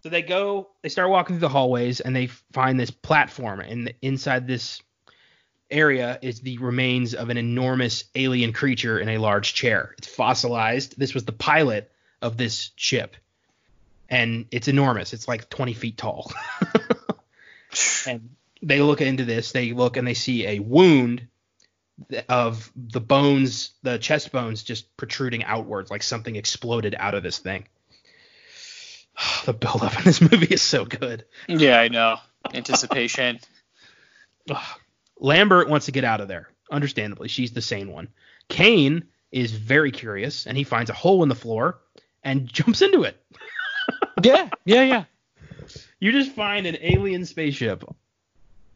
so 0.05 0.11
they 0.11 0.21
go, 0.21 0.69
they 0.83 0.91
start 0.91 1.09
walking 1.09 1.37
through 1.37 1.41
the 1.41 1.49
hallways, 1.49 2.01
and 2.01 2.15
they 2.15 2.27
find 2.53 2.79
this 2.79 2.91
platform, 2.91 3.61
and 3.61 3.95
inside 4.03 4.47
this 4.47 4.83
area 5.71 6.19
is 6.21 6.41
the 6.41 6.59
remains 6.59 7.15
of 7.15 7.31
an 7.31 7.39
enormous 7.39 8.05
alien 8.15 8.53
creature 8.53 8.99
in 8.99 9.09
a 9.09 9.17
large 9.17 9.55
chair. 9.55 9.95
It's 9.97 10.07
fossilized. 10.07 10.99
This 10.99 11.15
was 11.15 11.25
the 11.25 11.33
pilot 11.33 11.91
of 12.21 12.37
this 12.37 12.73
ship, 12.77 13.17
and 14.11 14.45
it's 14.51 14.69
enormous. 14.69 15.15
It's 15.15 15.27
like 15.27 15.49
20 15.49 15.73
feet 15.73 15.97
tall. 15.97 16.31
and 18.07 18.29
they 18.61 18.83
look 18.83 19.01
into 19.01 19.25
this. 19.25 19.53
They 19.53 19.73
look 19.73 19.97
and 19.97 20.07
they 20.07 20.13
see 20.13 20.47
a 20.47 20.59
wound 20.59 21.29
of 22.29 22.71
the 22.77 23.01
bones, 23.01 23.73
the 23.83 23.97
chest 23.97 24.33
bones, 24.33 24.65
just 24.65 24.95
protruding 24.99 25.45
outwards, 25.45 25.91
like 25.91 26.03
something 26.03 26.37
exploded 26.37 26.95
out 26.99 27.15
of 27.15 27.23
this 27.23 27.39
thing. 27.39 27.65
the 29.45 29.53
buildup 29.53 29.97
in 29.99 30.05
this 30.05 30.21
movie 30.21 30.47
is 30.47 30.63
so 30.63 30.85
good. 30.85 31.25
Yeah, 31.49 31.79
I 31.79 31.89
know. 31.89 32.17
Anticipation. 32.53 33.41
Lambert 35.19 35.69
wants 35.69 35.87
to 35.87 35.93
get 35.93 36.05
out 36.05 36.21
of 36.21 36.29
there. 36.29 36.49
Understandably, 36.71 37.29
she's 37.29 37.53
the 37.53 37.63
sane 37.63 37.91
one. 37.91 38.09
Kane 38.49 39.05
is 39.31 39.53
very 39.53 39.91
curious, 39.91 40.47
and 40.47 40.57
he 40.57 40.65
finds 40.65 40.91
a 40.91 40.95
hole 40.95 41.23
in 41.23 41.29
the 41.29 41.35
floor 41.35 41.81
and 42.23 42.47
jumps 42.53 42.83
into 42.83 43.03
it. 43.03 43.23
yeah, 44.23 44.49
yeah, 44.65 44.83
yeah. 44.83 45.05
You 45.99 46.13
just 46.13 46.33
find 46.33 46.67
an 46.67 46.77
alien 46.81 47.25
spaceship 47.25 47.85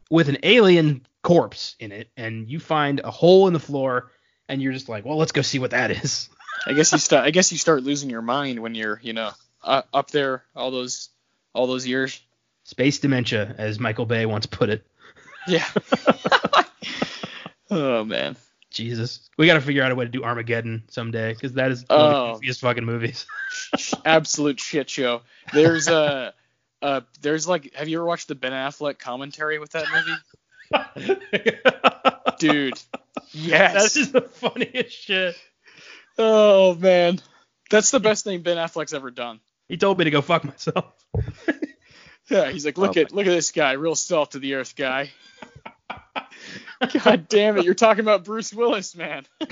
with 0.09 0.29
an 0.29 0.37
alien 0.43 1.05
corpse 1.21 1.75
in 1.79 1.91
it, 1.91 2.09
and 2.17 2.49
you 2.49 2.59
find 2.59 3.01
a 3.03 3.11
hole 3.11 3.47
in 3.47 3.53
the 3.53 3.59
floor, 3.59 4.11
and 4.47 4.61
you're 4.61 4.73
just 4.73 4.89
like, 4.89 5.05
well, 5.05 5.17
let's 5.17 5.31
go 5.31 5.41
see 5.41 5.59
what 5.59 5.71
that 5.71 5.91
is. 5.91 6.29
I 6.65 6.73
guess 6.73 6.91
you 6.91 6.97
start. 6.97 7.25
I 7.25 7.31
guess 7.31 7.51
you 7.51 7.57
start 7.57 7.83
losing 7.83 8.09
your 8.09 8.21
mind 8.21 8.59
when 8.59 8.75
you're, 8.75 8.99
you 9.03 9.13
know, 9.13 9.31
uh, 9.63 9.81
up 9.93 10.11
there 10.11 10.43
all 10.55 10.71
those 10.71 11.09
all 11.53 11.67
those 11.67 11.85
years. 11.85 12.21
Space 12.63 12.99
dementia, 12.99 13.55
as 13.57 13.79
Michael 13.79 14.05
Bay 14.05 14.25
once 14.25 14.45
put 14.45 14.69
it. 14.69 14.85
Yeah. 15.47 15.65
oh 17.71 18.03
man. 18.03 18.35
Jesus, 18.69 19.29
we 19.37 19.47
got 19.47 19.55
to 19.55 19.61
figure 19.61 19.81
out 19.81 19.91
a 19.91 19.95
way 19.95 20.05
to 20.05 20.11
do 20.11 20.23
Armageddon 20.23 20.83
someday 20.89 21.33
because 21.33 21.53
that 21.53 21.71
is 21.71 21.85
one 21.87 21.99
oh, 21.99 22.03
of 22.03 22.39
the 22.39 22.45
easiest 22.45 22.61
fucking 22.61 22.85
movies. 22.85 23.25
absolute 24.05 24.59
shit 24.59 24.89
show. 24.89 25.21
There's 25.53 25.87
a, 25.87 26.35
uh, 26.83 27.01
there's 27.21 27.47
like, 27.47 27.73
have 27.73 27.87
you 27.87 27.97
ever 27.97 28.05
watched 28.05 28.27
the 28.27 28.35
Ben 28.35 28.51
Affleck 28.51 28.99
commentary 28.99 29.57
with 29.57 29.71
that 29.71 29.87
movie? 29.91 31.17
Dude, 32.37 32.79
yes, 33.31 33.93
that 33.93 33.99
is 33.99 34.11
the 34.11 34.21
funniest 34.21 34.91
shit. 34.91 35.35
Oh 36.19 36.75
man, 36.75 37.19
that's 37.71 37.89
the 37.89 37.99
best 37.99 38.23
thing 38.23 38.41
Ben 38.41 38.57
Affleck's 38.57 38.93
ever 38.93 39.09
done. 39.09 39.39
He 39.69 39.77
told 39.77 39.99
me 39.99 40.05
to 40.05 40.11
go 40.11 40.21
fuck 40.21 40.43
myself. 40.43 40.85
yeah, 42.29 42.49
he's 42.49 42.65
like, 42.65 42.77
look 42.77 42.97
oh, 42.97 43.01
at 43.01 43.13
look 43.13 43.27
at 43.27 43.31
this 43.31 43.51
guy, 43.51 43.73
real 43.73 43.95
salt 43.95 44.31
to 44.31 44.39
the 44.39 44.55
earth 44.55 44.75
guy. 44.75 45.11
God 47.03 47.29
damn 47.29 47.57
it, 47.57 47.65
you're 47.65 47.75
talking 47.75 48.01
about 48.01 48.25
Bruce 48.25 48.51
Willis, 48.51 48.95
man. 48.95 49.25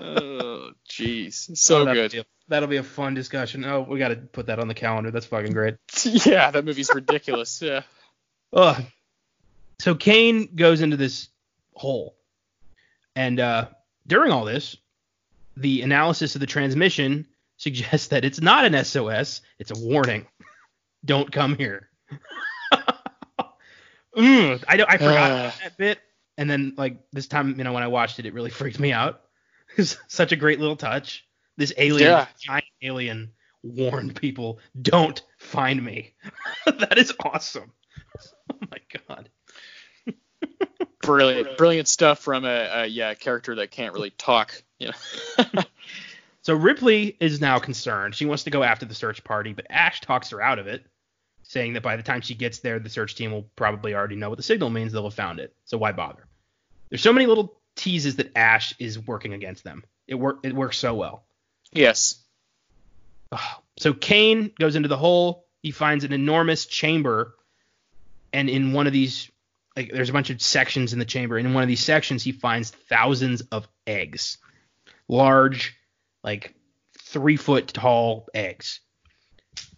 oh, 0.00 0.70
jeez, 0.88 1.56
so 1.58 1.86
oh, 1.86 1.92
good. 1.92 2.12
Be 2.12 2.18
a, 2.20 2.24
that'll 2.48 2.68
be 2.68 2.78
a 2.78 2.82
fun 2.82 3.12
discussion. 3.12 3.66
Oh, 3.66 3.82
we 3.82 3.98
got 3.98 4.08
to 4.08 4.16
put 4.16 4.46
that 4.46 4.58
on 4.58 4.66
the 4.66 4.74
calendar. 4.74 5.10
That's 5.10 5.26
fucking 5.26 5.52
great. 5.52 5.76
yeah, 6.04 6.50
that 6.50 6.64
movie's 6.64 6.90
ridiculous. 6.94 7.60
Yeah. 7.60 7.82
Ugh. 8.54 8.82
So 9.78 9.94
Kane 9.94 10.54
goes 10.54 10.80
into 10.80 10.96
this 10.96 11.28
hole, 11.74 12.16
and 13.14 13.38
uh, 13.40 13.68
during 14.06 14.32
all 14.32 14.46
this, 14.46 14.76
the 15.56 15.82
analysis 15.82 16.34
of 16.34 16.40
the 16.40 16.46
transmission 16.46 17.26
suggests 17.60 18.08
that 18.08 18.24
it's 18.24 18.40
not 18.40 18.64
an 18.64 18.84
SOS; 18.84 19.42
it's 19.58 19.70
a 19.70 19.78
warning. 19.78 20.26
Don't 21.04 21.30
come 21.30 21.56
here. 21.56 21.90
mm, 24.16 24.64
I 24.66 24.84
I 24.88 24.96
forgot 24.96 25.30
uh. 25.30 25.50
that 25.62 25.76
bit, 25.76 25.98
and 26.38 26.50
then 26.50 26.74
like 26.76 26.96
this 27.12 27.28
time, 27.28 27.56
you 27.58 27.64
know, 27.64 27.72
when 27.72 27.82
I 27.82 27.88
watched 27.88 28.18
it, 28.18 28.26
it 28.26 28.32
really 28.34 28.50
freaked 28.50 28.80
me 28.80 28.92
out. 28.92 29.22
It's 29.76 29.96
such 30.08 30.32
a 30.32 30.36
great 30.36 30.58
little 30.58 30.74
touch. 30.74 31.24
This 31.56 31.72
alien, 31.76 32.10
yeah. 32.10 32.26
giant 32.44 32.64
alien, 32.82 33.30
warned 33.62 34.16
people, 34.16 34.58
"Don't 34.82 35.22
find 35.38 35.80
me." 35.80 36.14
that 36.66 36.98
is 36.98 37.12
awesome. 37.24 37.70
Oh 38.52 38.56
my 38.68 38.78
god. 39.06 39.28
brilliant, 41.02 41.56
brilliant 41.56 41.86
stuff 41.86 42.18
from 42.18 42.44
a, 42.44 42.82
a 42.82 42.86
yeah 42.86 43.14
character 43.14 43.54
that 43.54 43.70
can't 43.70 43.94
really 43.94 44.10
talk. 44.10 44.60
You 44.80 44.88
know. 44.88 45.62
So 46.50 46.56
Ripley 46.56 47.16
is 47.20 47.40
now 47.40 47.60
concerned. 47.60 48.16
She 48.16 48.26
wants 48.26 48.42
to 48.42 48.50
go 48.50 48.64
after 48.64 48.84
the 48.84 48.92
search 48.92 49.22
party, 49.22 49.52
but 49.52 49.68
Ash 49.70 50.00
talks 50.00 50.30
her 50.30 50.42
out 50.42 50.58
of 50.58 50.66
it 50.66 50.84
saying 51.44 51.74
that 51.74 51.82
by 51.84 51.94
the 51.94 52.02
time 52.02 52.22
she 52.22 52.34
gets 52.34 52.58
there, 52.58 52.80
the 52.80 52.90
search 52.90 53.14
team 53.14 53.30
will 53.30 53.48
probably 53.54 53.94
already 53.94 54.16
know 54.16 54.28
what 54.28 54.36
the 54.36 54.42
signal 54.42 54.68
means. 54.68 54.90
They'll 54.90 55.04
have 55.04 55.14
found 55.14 55.38
it. 55.38 55.54
So 55.64 55.78
why 55.78 55.92
bother? 55.92 56.26
There's 56.88 57.02
so 57.02 57.12
many 57.12 57.26
little 57.26 57.60
teases 57.76 58.16
that 58.16 58.36
Ash 58.36 58.74
is 58.80 58.98
working 58.98 59.32
against 59.32 59.62
them. 59.62 59.84
It 60.08 60.16
work 60.16 60.40
it 60.42 60.52
works 60.52 60.76
so 60.76 60.92
well. 60.92 61.22
Yes. 61.70 62.20
So 63.78 63.92
Kane 63.92 64.50
goes 64.58 64.74
into 64.74 64.88
the 64.88 64.96
hole. 64.96 65.46
He 65.62 65.70
finds 65.70 66.02
an 66.02 66.12
enormous 66.12 66.66
chamber, 66.66 67.36
and 68.32 68.50
in 68.50 68.72
one 68.72 68.88
of 68.88 68.92
these, 68.92 69.30
like, 69.76 69.92
there's 69.92 70.10
a 70.10 70.12
bunch 70.12 70.30
of 70.30 70.42
sections 70.42 70.94
in 70.94 70.98
the 70.98 71.04
chamber. 71.04 71.38
And 71.38 71.46
in 71.46 71.54
one 71.54 71.62
of 71.62 71.68
these 71.68 71.84
sections, 71.84 72.24
he 72.24 72.32
finds 72.32 72.72
thousands 72.72 73.42
of 73.52 73.68
eggs, 73.86 74.38
large, 75.06 75.76
like 76.22 76.54
three 76.98 77.36
foot 77.36 77.68
tall 77.68 78.28
eggs. 78.34 78.80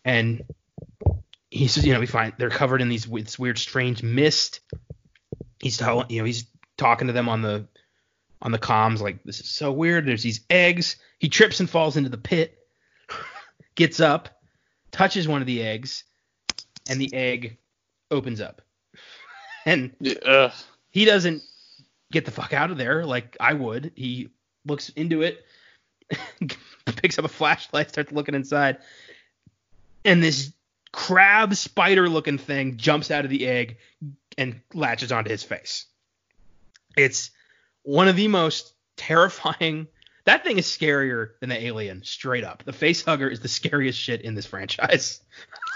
And 0.04 0.44
he 1.50 1.68
says, 1.68 1.86
you 1.86 1.92
know, 1.92 2.00
we 2.00 2.06
find 2.06 2.32
they're 2.38 2.50
covered 2.50 2.80
in 2.80 2.88
these 2.88 3.04
this 3.04 3.38
weird, 3.38 3.58
strange 3.58 4.02
mist. 4.02 4.60
He's 5.60 5.76
telling, 5.76 6.10
you 6.10 6.18
know, 6.18 6.24
he's 6.24 6.46
talking 6.76 7.06
to 7.06 7.12
them 7.12 7.28
on 7.28 7.42
the 7.42 7.68
on 8.40 8.50
the 8.50 8.58
comms 8.58 9.00
like 9.00 9.22
this 9.22 9.40
is 9.40 9.48
so 9.48 9.70
weird. 9.70 10.06
There's 10.06 10.22
these 10.22 10.40
eggs. 10.50 10.96
He 11.18 11.28
trips 11.28 11.60
and 11.60 11.70
falls 11.70 11.96
into 11.96 12.10
the 12.10 12.18
pit. 12.18 12.58
gets 13.74 14.00
up, 14.00 14.28
touches 14.90 15.28
one 15.28 15.40
of 15.40 15.46
the 15.46 15.62
eggs, 15.62 16.04
and 16.88 17.00
the 17.00 17.12
egg 17.14 17.58
opens 18.10 18.40
up. 18.40 18.62
and 19.66 19.92
uh. 20.26 20.50
he 20.90 21.04
doesn't 21.04 21.42
get 22.10 22.24
the 22.24 22.30
fuck 22.30 22.52
out 22.52 22.70
of 22.70 22.78
there 22.78 23.04
like 23.04 23.36
I 23.38 23.54
would. 23.54 23.92
He 23.94 24.28
looks 24.66 24.88
into 24.90 25.22
it, 25.22 25.44
picks 26.86 27.18
up 27.18 27.24
a 27.24 27.28
flashlight, 27.28 27.90
starts 27.90 28.12
looking 28.12 28.34
inside, 28.34 28.78
and 30.04 30.22
this 30.22 30.52
crab 30.92 31.54
spider 31.54 32.08
looking 32.08 32.38
thing 32.38 32.76
jumps 32.76 33.10
out 33.10 33.24
of 33.24 33.30
the 33.30 33.46
egg 33.46 33.78
and 34.36 34.60
latches 34.74 35.12
onto 35.12 35.30
his 35.30 35.42
face. 35.42 35.86
It's 36.96 37.30
one 37.82 38.08
of 38.08 38.16
the 38.16 38.28
most 38.28 38.74
terrifying. 38.96 39.88
That 40.24 40.44
thing 40.44 40.58
is 40.58 40.66
scarier 40.66 41.30
than 41.40 41.48
the 41.48 41.60
alien, 41.60 42.04
straight 42.04 42.44
up. 42.44 42.62
The 42.64 42.72
face 42.72 43.04
hugger 43.04 43.28
is 43.28 43.40
the 43.40 43.48
scariest 43.48 43.98
shit 43.98 44.20
in 44.20 44.34
this 44.34 44.46
franchise. 44.46 45.20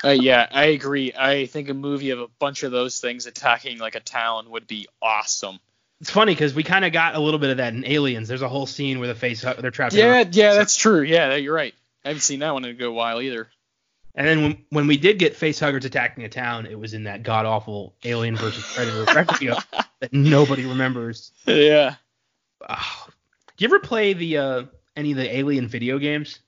Uh, 0.04 0.10
yeah, 0.10 0.46
I 0.50 0.66
agree. 0.66 1.12
I 1.18 1.46
think 1.46 1.68
a 1.68 1.74
movie 1.74 2.10
of 2.10 2.20
a 2.20 2.28
bunch 2.38 2.62
of 2.62 2.70
those 2.70 3.00
things 3.00 3.26
attacking 3.26 3.78
like 3.78 3.94
a 3.94 4.00
town 4.00 4.50
would 4.50 4.66
be 4.66 4.86
awesome. 5.00 5.58
It's 6.00 6.10
funny 6.10 6.32
because 6.32 6.54
we 6.54 6.62
kind 6.62 6.84
of 6.84 6.92
got 6.92 7.14
a 7.14 7.20
little 7.20 7.40
bit 7.40 7.50
of 7.50 7.56
that 7.56 7.72
in 7.72 7.86
Aliens. 7.86 8.28
There's 8.28 8.42
a 8.42 8.48
whole 8.48 8.66
scene 8.66 8.98
where 8.98 9.08
the 9.08 9.14
face 9.14 9.40
they're 9.40 9.70
trapped. 9.70 9.94
Yeah, 9.94 10.20
in 10.20 10.28
yeah, 10.32 10.54
that's 10.54 10.76
true. 10.76 11.02
Yeah, 11.02 11.34
you're 11.36 11.54
right. 11.54 11.74
I 12.04 12.08
haven't 12.08 12.22
seen 12.22 12.40
that 12.40 12.52
one 12.52 12.64
in 12.64 12.70
a 12.70 12.74
good 12.74 12.90
while 12.90 13.20
either. 13.20 13.48
And 14.14 14.26
then 14.26 14.42
when, 14.42 14.64
when 14.70 14.86
we 14.86 14.96
did 14.96 15.18
get 15.18 15.36
face 15.36 15.60
huggers 15.60 15.84
attacking 15.84 16.24
a 16.24 16.28
town, 16.28 16.66
it 16.66 16.78
was 16.78 16.94
in 16.94 17.04
that 17.04 17.22
god 17.22 17.44
awful 17.44 17.94
Alien 18.04 18.36
versus 18.36 18.64
Predator 18.74 19.04
that 20.00 20.12
nobody 20.12 20.64
remembers. 20.64 21.32
Yeah. 21.46 21.94
Oh. 22.68 23.06
Do 23.56 23.64
you 23.64 23.68
ever 23.68 23.78
play 23.78 24.12
the 24.12 24.38
uh, 24.38 24.62
any 24.96 25.12
of 25.12 25.16
the 25.16 25.36
Alien 25.36 25.66
video 25.66 25.98
games? 25.98 26.40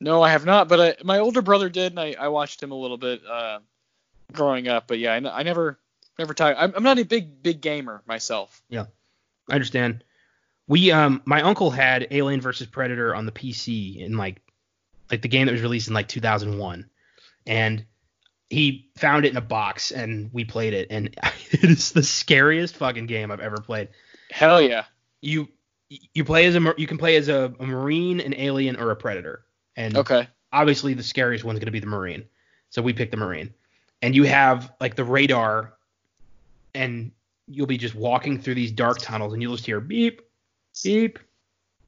No, 0.00 0.22
I 0.22 0.30
have 0.30 0.44
not, 0.44 0.68
but 0.68 0.80
I, 0.80 1.04
my 1.04 1.18
older 1.18 1.42
brother 1.42 1.68
did, 1.68 1.92
and 1.92 2.00
I, 2.00 2.14
I 2.18 2.28
watched 2.28 2.62
him 2.62 2.70
a 2.70 2.76
little 2.76 2.96
bit 2.96 3.20
uh, 3.28 3.58
growing 4.32 4.68
up. 4.68 4.86
But 4.86 5.00
yeah, 5.00 5.14
I 5.14 5.42
never 5.42 5.78
never 6.18 6.34
talk. 6.34 6.56
I'm, 6.58 6.72
I'm 6.76 6.82
not 6.82 6.98
a 6.98 7.04
big 7.04 7.42
big 7.42 7.60
gamer 7.60 8.02
myself. 8.06 8.62
Yeah, 8.68 8.86
I 9.48 9.54
understand. 9.54 10.04
We 10.66 10.90
um 10.90 11.22
my 11.24 11.42
uncle 11.42 11.70
had 11.70 12.08
Alien 12.10 12.40
versus 12.40 12.66
Predator 12.66 13.14
on 13.14 13.26
the 13.26 13.32
PC 13.32 13.98
in 13.98 14.16
like 14.16 14.40
like 15.10 15.22
the 15.22 15.28
game 15.28 15.46
that 15.46 15.52
was 15.52 15.62
released 15.62 15.88
in 15.88 15.94
like 15.94 16.08
2001, 16.08 16.88
and 17.46 17.84
he 18.50 18.90
found 18.96 19.24
it 19.26 19.30
in 19.30 19.36
a 19.36 19.42
box 19.42 19.90
and 19.90 20.30
we 20.32 20.42
played 20.44 20.72
it 20.72 20.88
and 20.90 21.08
it 21.50 21.64
is 21.64 21.92
the 21.92 22.02
scariest 22.02 22.76
fucking 22.76 23.06
game 23.06 23.30
I've 23.30 23.40
ever 23.40 23.58
played. 23.58 23.88
Hell 24.30 24.60
yeah. 24.60 24.84
You 25.20 25.48
you 25.88 26.24
play 26.24 26.44
as 26.46 26.54
a 26.54 26.74
you 26.76 26.86
can 26.86 26.98
play 26.98 27.16
as 27.16 27.28
a, 27.28 27.52
a 27.58 27.66
marine, 27.66 28.20
an 28.20 28.34
alien, 28.34 28.76
or 28.76 28.90
a 28.90 28.96
predator, 28.96 29.44
and 29.76 29.96
Okay. 29.96 30.28
obviously 30.52 30.92
the 30.94 31.02
scariest 31.02 31.44
one's 31.44 31.58
going 31.58 31.66
to 31.66 31.72
be 31.72 31.80
the 31.80 31.86
marine. 31.86 32.24
So 32.70 32.82
we 32.82 32.92
picked 32.92 33.10
the 33.12 33.16
marine. 33.16 33.54
And 34.02 34.14
you 34.14 34.24
have 34.24 34.70
like 34.80 34.94
the 34.96 35.04
radar 35.04 35.72
and 36.78 37.10
you'll 37.46 37.66
be 37.66 37.78
just 37.78 37.94
walking 37.94 38.38
through 38.40 38.54
these 38.54 38.70
dark 38.70 38.98
tunnels 38.98 39.32
and 39.32 39.42
you'll 39.42 39.54
just 39.56 39.66
hear 39.66 39.80
beep, 39.80 40.20
beep, 40.84 41.18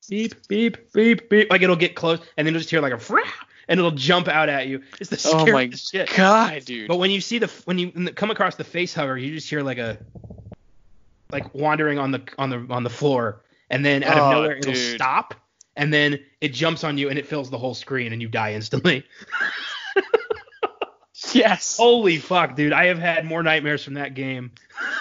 beep, 0.09 0.34
beep, 0.49 0.93
beep, 0.93 1.28
beep. 1.30 1.51
Like 1.51 1.62
it'll 1.62 1.76
get 1.76 1.95
close 1.95 2.18
and 2.36 2.47
then 2.47 2.55
you'll 2.55 2.61
just 2.61 2.70
hear 2.70 2.80
like 2.80 2.93
a 2.93 2.97
frah, 2.97 3.22
and 3.68 3.78
it'll 3.78 3.91
jump 3.93 4.28
out 4.28 4.49
at 4.49 4.66
you. 4.66 4.82
It's 5.01 5.11
the 5.11 5.16
scariest 5.16 5.49
Oh 5.49 5.53
my 5.53 5.70
shit. 6.07 6.16
god, 6.16 6.64
dude. 6.64 6.88
But 6.88 6.97
when 6.97 7.11
you 7.11 7.20
see 7.20 7.38
the 7.38 7.47
when 7.64 7.78
you 7.78 7.91
come 8.14 8.30
across 8.30 8.57
the 8.57 8.64
face 8.64 8.93
hugger, 8.93 9.16
you 9.16 9.34
just 9.34 9.49
hear 9.49 9.62
like 9.62 9.78
a 9.78 9.99
like 11.30 11.55
wandering 11.55 11.99
on 11.99 12.11
the 12.11 12.22
on 12.38 12.51
the 12.51 12.66
on 12.70 12.82
the 12.82 12.91
floor, 12.91 13.43
and 13.70 13.84
then 13.84 14.03
out 14.03 14.18
of 14.18 14.24
Oh, 14.24 14.30
nowhere 14.32 14.57
it'll 14.57 14.72
dude. 14.72 14.97
stop, 14.97 15.34
and 15.76 15.95
then 15.95 16.18
it 16.41 16.49
jumps 16.53 16.82
on 16.82 16.99
you 16.99 17.09
and 17.09 17.18
it 17.18 17.26
fills 17.28 17.51
the 17.51 17.59
whole 17.59 17.74
screen 17.74 18.12
and 18.12 18.20
you 18.20 18.28
die 18.28 18.55
instantly. 18.55 19.05
yes. 21.32 21.76
Holy 21.76 22.16
fuck, 22.16 22.57
dude! 22.57 22.72
I 22.72 22.86
have 22.86 22.99
had 22.99 23.24
more 23.24 23.43
nightmares 23.43 23.84
from 23.84 23.95
that 23.95 24.14
game 24.14 24.53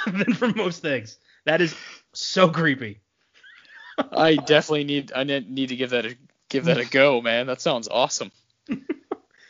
than 0.06 0.34
for 0.34 0.48
most 0.50 0.82
things. 0.82 1.18
That 1.46 1.62
is 1.62 1.76
so 2.14 2.50
creepy. 2.50 3.02
I 4.12 4.36
definitely 4.36 4.86
need 4.86 5.12
I 5.16 5.24
need 5.24 5.70
to 5.70 5.76
give 5.76 5.92
that 5.92 6.06
a 6.06 6.16
give 6.50 6.66
that 6.66 6.78
a 6.78 6.86
go, 6.86 7.22
man. 7.22 7.48
That 7.48 7.62
sounds 7.62 7.88
awesome. 7.88 8.32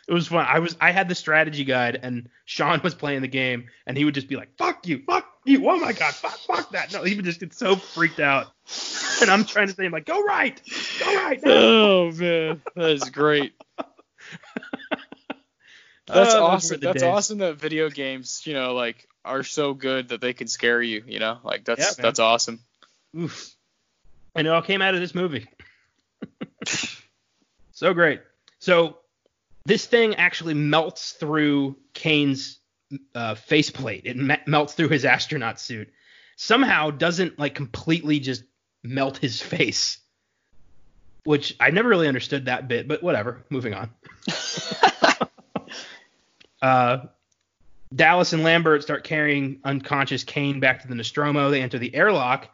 It 0.10 0.14
was 0.14 0.28
fun. 0.28 0.43
I 0.50 0.58
was 0.58 0.76
I 0.82 0.91
had 0.91 1.08
the 1.08 1.14
strategy 1.14 1.64
guide 1.64 2.00
and 2.02 2.30
Sean 2.45 2.82
was 2.84 2.95
playing 2.95 3.22
the 3.22 3.28
game 3.28 3.68
and 3.86 3.95
he 3.95 4.06
would 4.06 4.16
just 4.16 4.28
be 4.28 4.36
like, 4.36 4.50
"Fuck 4.58 4.88
you, 4.88 5.04
fuck 5.06 5.24
you, 5.45 5.70
oh 5.70 5.78
my 5.78 5.93
god, 5.93 6.16
fuck, 6.16 6.36
fuck 6.39 6.72
that." 6.72 6.91
No, 6.91 7.04
he 7.04 7.14
would 7.14 7.26
just 7.26 7.39
get 7.39 7.54
so 7.54 7.76
freaked 7.76 8.20
out. 8.20 8.47
And 9.22 9.30
I'm 9.30 9.43
trying 9.43 9.68
to 9.68 9.74
say, 9.74 9.86
I'm 9.86 9.91
like, 9.91 10.06
"Go 10.06 10.24
right, 10.24 10.62
go 11.00 11.14
right." 11.14 11.39
now." 11.43 11.52
Oh 11.52 12.12
man, 12.14 12.62
that 12.76 12.89
is 12.89 13.04
great. 13.10 13.54
That's 16.14 16.34
were 16.34 16.41
awesome. 16.41 16.80
That's 16.80 17.01
days. 17.01 17.10
awesome 17.10 17.38
that 17.39 17.60
video 17.60 17.89
games, 17.89 18.41
you 18.45 18.53
know, 18.53 18.74
like 18.74 19.07
are 19.24 19.43
so 19.43 19.74
good 19.74 20.10
that 20.10 20.22
they 20.22 20.34
can 20.34 20.47
scare 20.47 20.82
you. 20.82 21.03
You 21.05 21.20
know, 21.20 21.39
like 21.43 21.66
that's 21.66 21.97
Yeah, 21.97 22.03
that's 22.03 22.20
awesome. 22.20 22.60
Oof. 23.18 23.55
And 24.36 24.47
it 24.47 24.49
all 24.49 24.62
came 24.62 24.82
out 24.82 24.93
of 24.93 25.01
this 25.01 25.16
movie. 25.16 25.47
so 27.72 27.93
great. 27.93 28.22
So 28.60 28.97
this 29.66 29.86
thing 29.86 30.16
actually 30.16 30.53
melts 30.53 31.12
through 31.14 31.78
Kane's 31.93 32.60
uh, 33.16 33.36
faceplate. 33.36 34.03
It 34.05 34.18
me- 34.18 34.38
melts 34.45 34.74
through 34.74 34.89
his 34.89 35.05
astronaut 35.05 35.60
suit. 35.60 35.89
Somehow 36.36 36.91
doesn't 36.91 37.38
like 37.38 37.55
completely 37.55 38.20
just 38.20 38.43
melt 38.84 39.18
his 39.18 39.41
face. 39.41 39.99
Which 41.26 41.55
I 41.60 41.72
never 41.72 41.89
really 41.89 42.07
understood 42.07 42.45
that 42.45 42.68
bit, 42.68 42.88
but 42.88 43.03
whatever. 43.03 43.43
Moving 43.49 43.74
on. 43.74 43.89
Uh, 46.62 46.99
Dallas 47.93 48.34
and 48.34 48.43
Lambert 48.43 48.84
start 48.84 49.03
carrying 49.03 49.60
unconscious 49.64 50.24
Kane 50.24 50.60
back 50.60 50.82
to 50.82 50.88
the 50.88 50.95
Nostromo. 50.95 51.49
They 51.49 51.62
enter 51.62 51.80
the 51.80 51.93
airlock 51.95 52.49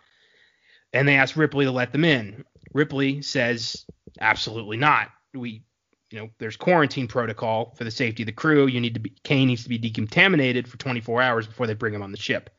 and 0.94 1.08
they 1.08 1.16
ask 1.16 1.36
Ripley 1.36 1.66
to 1.66 1.72
let 1.72 1.92
them 1.92 2.06
in. 2.06 2.46
Ripley 2.74 3.22
says, 3.22 3.86
absolutely 4.20 4.78
not. 4.78 5.10
We, 5.34 5.64
you 6.12 6.20
know, 6.20 6.30
there's 6.40 6.56
quarantine 6.56 7.08
protocol 7.08 7.74
for 7.78 7.84
the 7.84 7.92
safety 7.92 8.24
of 8.24 8.28
the 8.28 8.34
crew. 8.34 8.68
You 8.68 8.80
need 8.80 8.94
to 8.94 9.00
be, 9.02 9.14
Kane 9.24 9.48
needs 9.48 9.64
to 9.64 9.70
be 9.70 9.78
decontaminated 9.78 10.68
for 10.68 10.78
24 10.78 11.22
hours 11.22 11.48
before 11.48 11.68
they 11.68 11.74
bring 11.74 11.94
him 11.94 12.02
on 12.02 12.12
the 12.12 12.18
ship. 12.18 12.50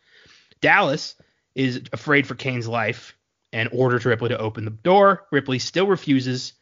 Dallas 0.60 1.14
is 1.54 1.82
afraid 1.92 2.26
for 2.26 2.34
Kane's 2.34 2.68
life 2.68 3.16
and 3.52 3.70
orders 3.72 4.04
Ripley 4.04 4.28
to 4.28 4.38
open 4.38 4.66
the 4.66 4.70
door. 4.70 5.26
Ripley 5.32 5.58
still 5.58 5.86
refuses, 5.86 6.52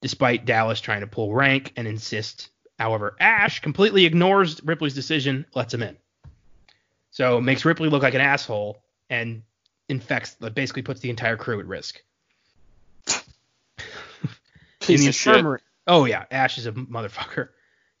despite 0.00 0.46
Dallas 0.46 0.80
trying 0.80 1.02
to 1.02 1.06
pull 1.06 1.32
rank 1.32 1.72
and 1.76 1.86
insist. 1.86 2.48
However, 2.78 3.16
Ash 3.20 3.60
completely 3.60 4.04
ignores 4.04 4.62
Ripley's 4.64 4.94
decision, 4.94 5.46
lets 5.54 5.72
him 5.72 5.82
in. 5.82 5.96
So 7.10 7.40
makes 7.40 7.64
Ripley 7.64 7.88
look 7.88 8.02
like 8.02 8.14
an 8.14 8.20
asshole 8.20 8.82
and 9.08 9.42
infects, 9.88 10.34
basically 10.34 10.82
puts 10.82 11.00
the 11.00 11.10
entire 11.10 11.36
crew 11.36 11.60
at 11.60 11.66
risk. 11.66 12.02
Piece 14.80 14.88
in 14.88 15.00
the 15.00 15.06
infirmary. 15.06 15.60
Oh 15.86 16.04
yeah, 16.04 16.24
Ash 16.30 16.58
is 16.58 16.66
a 16.66 16.72
motherfucker. 16.72 17.50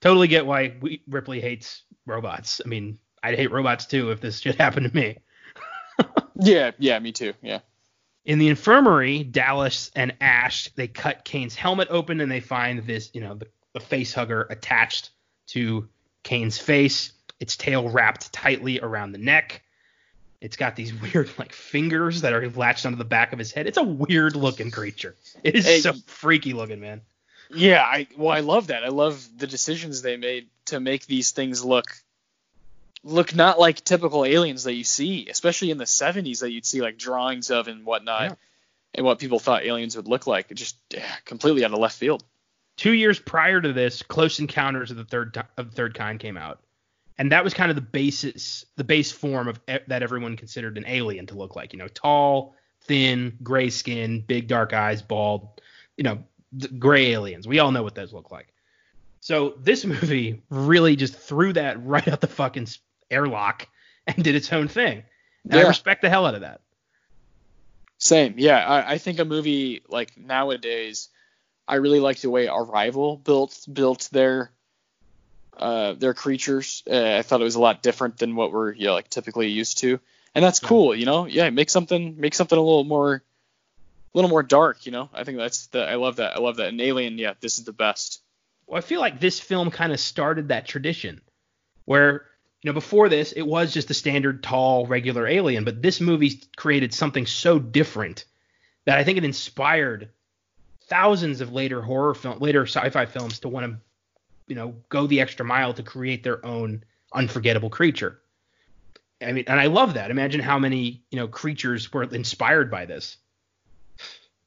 Totally 0.00 0.28
get 0.28 0.46
why 0.46 0.76
we, 0.80 1.02
Ripley 1.06 1.40
hates 1.40 1.82
robots. 2.06 2.60
I 2.64 2.68
mean, 2.68 2.98
I'd 3.22 3.36
hate 3.36 3.52
robots 3.52 3.86
too 3.86 4.10
if 4.10 4.20
this 4.20 4.40
shit 4.40 4.56
happened 4.56 4.90
to 4.90 4.96
me. 4.96 5.18
Yeah, 6.36 6.72
yeah, 6.80 6.98
me 6.98 7.12
too. 7.12 7.32
Yeah. 7.42 7.60
In 8.24 8.40
the 8.40 8.48
infirmary, 8.48 9.22
Dallas 9.22 9.92
and 9.94 10.14
Ash 10.20 10.68
they 10.74 10.88
cut 10.88 11.24
Kane's 11.24 11.54
helmet 11.54 11.86
open 11.92 12.20
and 12.20 12.28
they 12.28 12.40
find 12.40 12.84
this, 12.84 13.10
you 13.14 13.20
know, 13.20 13.36
the, 13.36 13.46
the 13.74 13.80
face 13.80 14.14
hugger 14.14 14.46
attached 14.48 15.10
to 15.48 15.88
Kane's 16.22 16.56
face. 16.58 17.12
Its 17.40 17.56
tail 17.56 17.88
wrapped 17.90 18.32
tightly 18.32 18.80
around 18.80 19.12
the 19.12 19.18
neck. 19.18 19.62
It's 20.40 20.56
got 20.56 20.76
these 20.76 20.94
weird 21.14 21.30
like 21.38 21.52
fingers 21.52 22.22
that 22.22 22.32
are 22.32 22.48
latched 22.50 22.86
onto 22.86 22.96
the 22.96 23.04
back 23.04 23.32
of 23.32 23.38
his 23.38 23.52
head. 23.52 23.66
It's 23.66 23.76
a 23.78 23.82
weird 23.82 24.36
looking 24.36 24.70
creature. 24.70 25.16
It 25.42 25.56
is 25.56 25.66
Hey. 25.66 25.80
so 25.80 25.92
freaky 26.06 26.54
looking, 26.54 26.80
man. 26.80 27.02
Yeah, 27.54 27.82
I 27.82 28.06
well, 28.16 28.30
I 28.30 28.40
love 28.40 28.68
that. 28.68 28.84
I 28.84 28.88
love 28.88 29.28
the 29.36 29.46
decisions 29.46 30.00
they 30.00 30.16
made 30.16 30.48
to 30.66 30.80
make 30.80 31.06
these 31.06 31.32
things 31.32 31.62
look 31.64 31.84
look 33.02 33.34
not 33.34 33.58
like 33.58 33.84
typical 33.84 34.24
aliens 34.24 34.64
that 34.64 34.72
you 34.72 34.84
see, 34.84 35.28
especially 35.28 35.70
in 35.70 35.76
the 35.76 35.84
70s 35.84 36.40
that 36.40 36.50
you'd 36.50 36.64
see 36.64 36.80
like 36.80 36.96
drawings 36.96 37.50
of 37.50 37.68
and 37.68 37.84
whatnot, 37.84 38.22
Yeah. 38.22 38.34
and 38.94 39.04
what 39.04 39.18
people 39.18 39.38
thought 39.38 39.62
aliens 39.64 39.94
would 39.96 40.08
look 40.08 40.26
like. 40.26 40.46
It 40.50 40.54
just 40.54 40.76
yeah, 40.90 41.04
completely 41.26 41.64
out 41.66 41.72
of 41.74 41.78
left 41.78 41.98
field. 41.98 42.24
Two 42.76 42.92
years 42.92 43.18
prior 43.18 43.60
to 43.60 43.72
this, 43.72 44.02
Close 44.02 44.38
Encounters 44.38 44.90
of 44.90 44.96
the 44.96 45.04
Third 45.04 45.42
of 45.56 45.70
the 45.70 45.76
Third 45.76 45.94
Kind 45.94 46.20
came 46.20 46.36
out, 46.36 46.60
and 47.18 47.32
that 47.32 47.44
was 47.44 47.54
kind 47.54 47.70
of 47.70 47.76
the 47.76 47.82
basis, 47.82 48.64
the 48.76 48.84
base 48.84 49.12
form 49.12 49.48
of 49.48 49.60
that 49.66 50.02
everyone 50.02 50.36
considered 50.36 50.78
an 50.78 50.84
alien 50.86 51.26
to 51.26 51.34
look 51.34 51.56
like. 51.56 51.72
You 51.72 51.78
know, 51.78 51.88
tall, 51.88 52.54
thin, 52.82 53.36
gray 53.42 53.70
skin, 53.70 54.24
big 54.26 54.48
dark 54.48 54.72
eyes, 54.72 55.02
bald. 55.02 55.60
You 55.96 56.04
know, 56.04 56.24
gray 56.78 57.12
aliens. 57.12 57.46
We 57.46 57.58
all 57.58 57.70
know 57.70 57.82
what 57.82 57.94
those 57.94 58.12
look 58.12 58.30
like. 58.30 58.48
So 59.20 59.54
this 59.58 59.84
movie 59.84 60.42
really 60.50 60.96
just 60.96 61.14
threw 61.14 61.52
that 61.54 61.84
right 61.84 62.06
out 62.08 62.20
the 62.20 62.26
fucking 62.26 62.68
airlock 63.10 63.68
and 64.06 64.22
did 64.22 64.34
its 64.34 64.52
own 64.52 64.68
thing. 64.68 65.04
And 65.44 65.60
I 65.60 65.68
respect 65.68 66.02
the 66.02 66.10
hell 66.10 66.26
out 66.26 66.34
of 66.34 66.40
that. 66.40 66.60
Same, 67.98 68.34
yeah. 68.38 68.66
I, 68.66 68.92
I 68.92 68.98
think 68.98 69.18
a 69.18 69.24
movie 69.24 69.82
like 69.88 70.16
nowadays, 70.16 71.08
I 71.66 71.76
really 71.76 72.00
like 72.00 72.20
the 72.20 72.30
way 72.30 72.48
Arrival 72.48 73.16
built 73.16 73.66
built 73.72 74.08
their 74.12 74.50
uh, 75.56 75.94
their 75.94 76.14
creatures. 76.14 76.82
Uh, 76.90 77.16
I 77.16 77.22
thought 77.22 77.40
it 77.40 77.44
was 77.44 77.54
a 77.54 77.60
lot 77.60 77.82
different 77.82 78.18
than 78.18 78.36
what 78.36 78.52
we're 78.52 78.72
you 78.72 78.86
know, 78.86 78.94
like 78.94 79.08
typically 79.08 79.48
used 79.48 79.78
to, 79.78 80.00
and 80.34 80.44
that's 80.44 80.60
cool. 80.60 80.94
You 80.94 81.06
know, 81.06 81.26
yeah, 81.26 81.48
make 81.50 81.70
something 81.70 82.18
make 82.18 82.34
something 82.34 82.58
a 82.58 82.62
little 82.62 82.84
more 82.84 83.14
a 83.14 84.18
little 84.18 84.30
more 84.30 84.42
dark. 84.42 84.86
You 84.86 84.92
know, 84.92 85.10
I 85.14 85.24
think 85.24 85.38
that's 85.38 85.68
the 85.68 85.84
I 85.84 85.94
love 85.94 86.16
that 86.16 86.36
I 86.36 86.40
love 86.40 86.56
that. 86.56 86.68
And 86.68 86.80
Alien, 86.80 87.18
yeah, 87.18 87.34
this 87.40 87.58
is 87.58 87.64
the 87.64 87.72
best. 87.72 88.20
Well, 88.66 88.78
I 88.78 88.80
feel 88.80 89.00
like 89.00 89.20
this 89.20 89.40
film 89.40 89.70
kind 89.70 89.92
of 89.92 90.00
started 90.00 90.48
that 90.48 90.66
tradition 90.66 91.20
where, 91.84 92.26
you 92.62 92.70
know, 92.70 92.74
before 92.74 93.08
this, 93.08 93.32
it 93.32 93.42
was 93.42 93.74
just 93.74 93.88
the 93.88 93.94
standard 93.94 94.42
tall, 94.42 94.86
regular 94.86 95.26
alien, 95.26 95.64
but 95.64 95.82
this 95.82 96.00
movie 96.00 96.40
created 96.56 96.94
something 96.94 97.26
so 97.26 97.58
different 97.58 98.24
that 98.86 98.98
I 98.98 99.04
think 99.04 99.18
it 99.18 99.24
inspired 99.24 100.08
thousands 100.88 101.40
of 101.40 101.52
later 101.52 101.82
horror 101.82 102.14
film, 102.14 102.38
later 102.38 102.66
sci-fi 102.66 103.06
films 103.06 103.40
to 103.40 103.48
want 103.48 103.66
to 103.66 103.78
you 104.46 104.54
know, 104.54 104.74
go 104.88 105.06
the 105.06 105.20
extra 105.20 105.44
mile 105.44 105.72
to 105.74 105.82
create 105.82 106.22
their 106.22 106.44
own 106.44 106.84
unforgettable 107.12 107.70
creature. 107.70 108.20
I 109.22 109.32
mean, 109.32 109.44
and 109.46 109.58
I 109.58 109.66
love 109.66 109.94
that. 109.94 110.10
Imagine 110.10 110.40
how 110.40 110.58
many, 110.58 111.02
you 111.10 111.18
know, 111.18 111.28
creatures 111.28 111.92
were 111.92 112.02
inspired 112.02 112.70
by 112.70 112.84
this. 112.84 113.16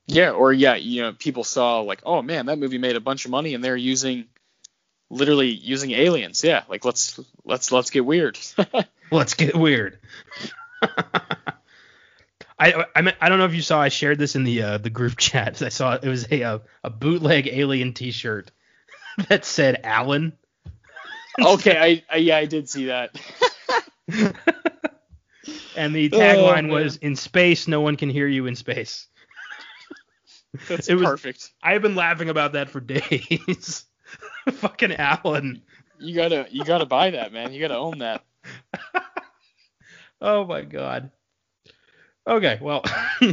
Yeah, 0.05 0.31
or 0.31 0.53
yeah, 0.53 0.75
you 0.75 1.01
know, 1.01 1.13
people 1.13 1.43
saw 1.43 1.81
like, 1.81 2.01
oh 2.05 2.21
man, 2.21 2.45
that 2.45 2.59
movie 2.59 2.77
made 2.77 2.95
a 2.95 3.01
bunch 3.01 3.25
of 3.25 3.31
money 3.31 3.55
and 3.55 3.63
they're 3.63 3.75
using 3.75 4.25
literally 5.09 5.49
using 5.49 5.91
aliens. 5.91 6.43
Yeah, 6.43 6.63
like 6.69 6.85
let's 6.85 7.19
let's 7.43 7.71
let's 7.71 7.89
get 7.89 8.05
weird. 8.05 8.37
let's 9.11 9.33
get 9.33 9.55
weird. 9.55 9.99
I, 12.59 12.85
I 12.95 13.13
I 13.21 13.29
don't 13.29 13.37
know 13.37 13.45
if 13.45 13.53
you 13.53 13.61
saw 13.61 13.81
I 13.81 13.89
shared 13.89 14.17
this 14.17 14.35
in 14.35 14.43
the 14.43 14.61
uh, 14.61 14.77
the 14.77 14.89
group 14.89 15.17
chat. 15.17 15.61
I 15.61 15.69
saw 15.69 15.93
it 15.93 16.07
was 16.07 16.27
a 16.31 16.41
a, 16.41 16.61
a 16.83 16.89
bootleg 16.89 17.47
alien 17.47 17.93
T-shirt 17.93 18.51
that 19.29 19.45
said 19.45 19.81
Alan. 19.83 20.33
okay, 21.39 21.77
I, 21.77 22.03
I 22.13 22.17
yeah 22.17 22.37
I 22.37 22.45
did 22.45 22.69
see 22.69 22.85
that. 22.85 23.15
and 25.75 25.95
the 25.95 26.09
tagline 26.09 26.69
oh, 26.69 26.73
was 26.73 26.97
"In 26.97 27.15
space, 27.15 27.67
no 27.67 27.81
one 27.81 27.95
can 27.95 28.09
hear 28.09 28.27
you 28.27 28.47
in 28.47 28.55
space." 28.55 29.07
That's 30.67 30.89
it 30.89 30.95
was, 30.95 31.05
perfect. 31.05 31.51
I've 31.61 31.83
been 31.83 31.95
laughing 31.95 32.29
about 32.29 32.53
that 32.53 32.69
for 32.69 32.79
days. 32.79 33.85
Fucking 34.49 34.93
Alan. 34.93 35.61
You 35.99 36.15
gotta 36.15 36.47
you 36.49 36.63
gotta 36.63 36.85
buy 36.85 37.11
that, 37.11 37.33
man. 37.33 37.53
You 37.53 37.59
gotta 37.59 37.77
own 37.77 37.99
that. 37.99 38.23
oh 40.21 40.45
my 40.45 40.61
god. 40.61 41.11
Okay, 42.27 42.59
well. 42.61 42.83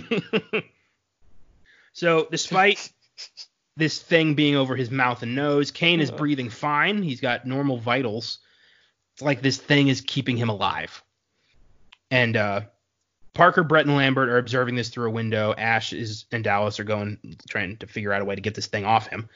so 1.92 2.28
despite 2.30 2.92
this 3.76 4.00
thing 4.00 4.34
being 4.34 4.54
over 4.54 4.76
his 4.76 4.90
mouth 4.90 5.22
and 5.22 5.34
nose, 5.34 5.70
Kane 5.72 6.00
is 6.00 6.10
breathing 6.10 6.48
fine. 6.48 7.02
He's 7.02 7.20
got 7.20 7.46
normal 7.46 7.78
vitals. 7.78 8.38
It's 9.14 9.22
like 9.22 9.42
this 9.42 9.56
thing 9.56 9.88
is 9.88 10.00
keeping 10.00 10.36
him 10.36 10.48
alive. 10.48 11.02
And 12.10 12.36
uh, 12.36 12.60
Parker, 13.32 13.64
Brett, 13.64 13.86
and 13.86 13.96
Lambert 13.96 14.28
are 14.28 14.38
observing 14.38 14.76
this 14.76 14.90
through 14.90 15.08
a 15.08 15.12
window. 15.12 15.54
Ash 15.58 15.92
is 15.92 16.26
and 16.30 16.44
Dallas 16.44 16.78
are 16.78 16.84
going 16.84 17.36
trying 17.48 17.76
to 17.78 17.86
figure 17.88 18.12
out 18.12 18.22
a 18.22 18.24
way 18.24 18.36
to 18.36 18.40
get 18.40 18.54
this 18.54 18.68
thing 18.68 18.84
off 18.84 19.08
him. 19.08 19.28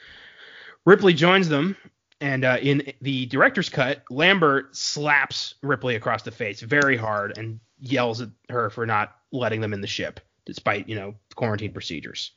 Ripley 0.85 1.13
joins 1.13 1.49
them, 1.49 1.75
and 2.21 2.45
uh, 2.45 2.57
in 2.61 2.93
the 3.01 3.25
director's 3.25 3.67
cut, 3.67 4.03
Lambert 4.09 4.75
slaps 4.75 5.55
Ripley 5.61 5.95
across 5.95 6.23
the 6.23 6.31
face 6.31 6.61
very 6.61 6.95
hard 6.95 7.37
and 7.37 7.59
yells 7.79 8.21
at 8.21 8.29
her 8.49 8.69
for 8.69 8.85
not 8.85 9.15
letting 9.31 9.61
them 9.61 9.73
in 9.73 9.81
the 9.81 9.87
ship, 9.87 10.19
despite 10.45 10.89
you 10.89 10.95
know 10.95 11.15
quarantine 11.35 11.73
procedures. 11.73 12.31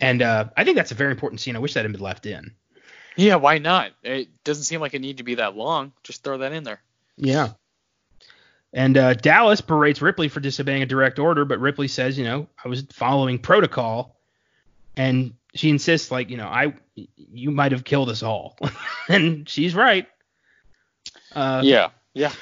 And 0.00 0.22
uh, 0.22 0.46
I 0.56 0.64
think 0.64 0.76
that's 0.76 0.92
a 0.92 0.96
very 0.96 1.12
important 1.12 1.40
scene. 1.40 1.56
I 1.56 1.60
wish 1.60 1.74
that 1.74 1.84
had 1.84 1.92
been 1.92 2.00
left 2.00 2.26
in. 2.26 2.52
Yeah, 3.16 3.36
why 3.36 3.58
not? 3.58 3.92
It 4.02 4.28
doesn't 4.42 4.64
seem 4.64 4.80
like 4.80 4.94
it 4.94 5.00
need 5.00 5.18
to 5.18 5.22
be 5.22 5.36
that 5.36 5.56
long. 5.56 5.92
Just 6.02 6.24
throw 6.24 6.38
that 6.38 6.52
in 6.52 6.64
there. 6.64 6.80
Yeah. 7.16 7.50
And 8.72 8.98
uh, 8.98 9.14
Dallas 9.14 9.60
berates 9.60 10.02
Ripley 10.02 10.28
for 10.28 10.40
disobeying 10.40 10.82
a 10.82 10.86
direct 10.86 11.20
order, 11.20 11.44
but 11.44 11.60
Ripley 11.60 11.86
says, 11.86 12.18
you 12.18 12.24
know, 12.24 12.48
I 12.62 12.68
was 12.68 12.82
following 12.92 13.38
protocol, 13.38 14.16
and 14.96 15.34
she 15.54 15.70
insists, 15.70 16.10
like, 16.10 16.28
you 16.28 16.36
know, 16.36 16.48
I, 16.48 16.74
you 16.96 17.52
might 17.52 17.70
have 17.70 17.84
killed 17.84 18.10
us 18.10 18.24
all, 18.24 18.58
and 19.08 19.48
she's 19.48 19.76
right. 19.76 20.08
Uh, 21.32 21.60
yeah, 21.64 21.90
yeah. 22.14 22.32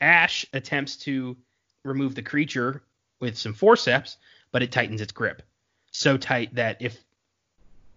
Ash 0.00 0.46
attempts 0.52 0.96
to 0.98 1.36
remove 1.84 2.14
the 2.14 2.22
creature 2.22 2.82
with 3.20 3.36
some 3.36 3.54
forceps, 3.54 4.16
but 4.52 4.62
it 4.62 4.72
tightens 4.72 5.00
its 5.00 5.12
grip 5.12 5.42
so 5.90 6.16
tight 6.16 6.54
that 6.54 6.78
if 6.80 6.96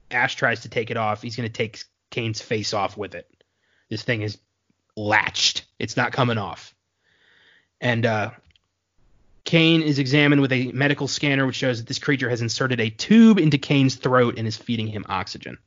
Ash 0.09 0.35
tries 0.35 0.61
to 0.61 0.69
take 0.69 0.91
it 0.91 0.97
off, 0.97 1.21
he's 1.21 1.35
going 1.35 1.47
to 1.47 1.53
take 1.53 1.83
Kane's 2.09 2.41
face 2.41 2.73
off 2.73 2.97
with 2.97 3.15
it. 3.15 3.27
This 3.89 4.03
thing 4.03 4.21
is 4.21 4.37
latched; 4.95 5.65
it's 5.79 5.97
not 5.97 6.11
coming 6.11 6.37
off. 6.37 6.73
And 7.79 8.05
uh, 8.05 8.31
Kane 9.43 9.81
is 9.81 9.99
examined 9.99 10.41
with 10.41 10.51
a 10.51 10.71
medical 10.71 11.07
scanner, 11.07 11.45
which 11.45 11.55
shows 11.55 11.79
that 11.79 11.87
this 11.87 11.99
creature 11.99 12.29
has 12.29 12.41
inserted 12.41 12.79
a 12.79 12.89
tube 12.89 13.39
into 13.39 13.57
Kane's 13.57 13.95
throat 13.95 14.37
and 14.37 14.47
is 14.47 14.57
feeding 14.57 14.87
him 14.87 15.05
oxygen. 15.07 15.57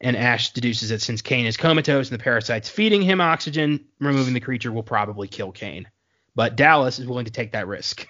And 0.00 0.16
Ash 0.16 0.52
deduces 0.52 0.90
that 0.90 1.02
since 1.02 1.22
Kane 1.22 1.46
is 1.46 1.56
comatose 1.56 2.10
and 2.10 2.18
the 2.18 2.22
parasite's 2.22 2.68
feeding 2.68 3.02
him 3.02 3.20
oxygen, 3.20 3.86
removing 3.98 4.34
the 4.34 4.40
creature 4.40 4.70
will 4.70 4.84
probably 4.84 5.26
kill 5.26 5.50
Kane. 5.50 5.88
But 6.36 6.54
Dallas 6.54 7.00
is 7.00 7.06
willing 7.06 7.24
to 7.24 7.32
take 7.32 7.52
that 7.52 7.66
risk. 7.66 8.06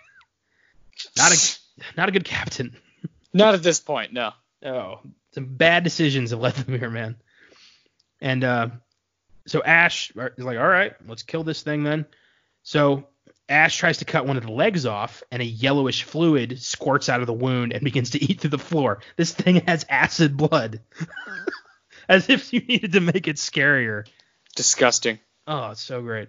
not 1.16 1.32
a 1.32 1.59
not 1.97 2.09
a 2.09 2.12
good 2.12 2.24
captain. 2.24 2.76
Not 3.34 3.55
at 3.55 3.62
this 3.62 3.78
point, 3.78 4.14
no. 4.14 4.32
Oh, 4.64 5.01
some 5.32 5.45
bad 5.45 5.84
decisions 5.84 6.30
have 6.30 6.41
led 6.41 6.55
them 6.55 6.78
here, 6.78 6.89
man. 6.89 7.16
And 8.22 8.43
uh, 8.43 8.68
so 9.47 9.62
Ash 9.62 10.11
is 10.11 10.45
like, 10.45 10.59
all 10.59 10.66
right, 10.66 10.95
let's 11.07 11.22
kill 11.22 11.45
this 11.45 11.62
thing 11.62 11.84
then. 11.84 12.07
So 12.62 13.07
Ash 13.49 13.76
tries 13.76 13.99
to 13.99 14.05
cut 14.05 14.26
one 14.26 14.36
of 14.36 14.43
the 14.43 14.53
legs 14.53 14.84
off, 14.84 15.22
and 15.30 15.41
a 15.41 15.45
yellowish 15.45 16.03
fluid 16.03 16.61
squirts 16.61 17.09
out 17.09 17.20
of 17.20 17.26
the 17.26 17.32
wound 17.32 17.72
and 17.72 17.82
begins 17.82 18.11
to 18.11 18.22
eat 18.22 18.41
through 18.41 18.51
the 18.51 18.59
floor. 18.59 19.01
This 19.16 19.32
thing 19.32 19.62
has 19.66 19.86
acid 19.89 20.36
blood, 20.36 20.80
as 22.09 22.29
if 22.29 22.53
you 22.53 22.61
needed 22.61 22.93
to 22.93 23.01
make 23.01 23.29
it 23.29 23.37
scarier. 23.37 24.07
Disgusting. 24.57 25.19
Oh, 25.47 25.71
it's 25.71 25.83
so 25.83 26.03
great. 26.03 26.29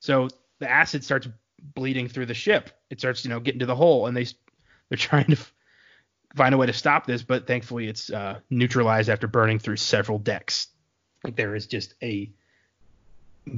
So 0.00 0.28
the 0.58 0.70
acid 0.70 1.04
starts 1.04 1.28
bleeding 1.74 2.08
through 2.08 2.26
the 2.26 2.34
ship. 2.34 2.70
It 2.90 3.00
starts, 3.00 3.24
you 3.24 3.30
know, 3.30 3.40
getting 3.40 3.60
to 3.60 3.66
the 3.66 3.76
hole, 3.76 4.06
and 4.06 4.16
they 4.16 4.26
they're 4.88 4.96
trying 4.96 5.26
to 5.26 5.36
find 6.36 6.54
a 6.54 6.58
way 6.58 6.66
to 6.66 6.72
stop 6.72 7.06
this, 7.06 7.22
but 7.22 7.46
thankfully 7.46 7.88
it's 7.88 8.10
uh, 8.10 8.40
neutralized 8.50 9.08
after 9.08 9.26
burning 9.26 9.58
through 9.58 9.76
several 9.76 10.18
decks. 10.18 10.68
Like 11.24 11.36
there 11.36 11.54
is 11.54 11.66
just 11.66 11.94
a 12.02 12.30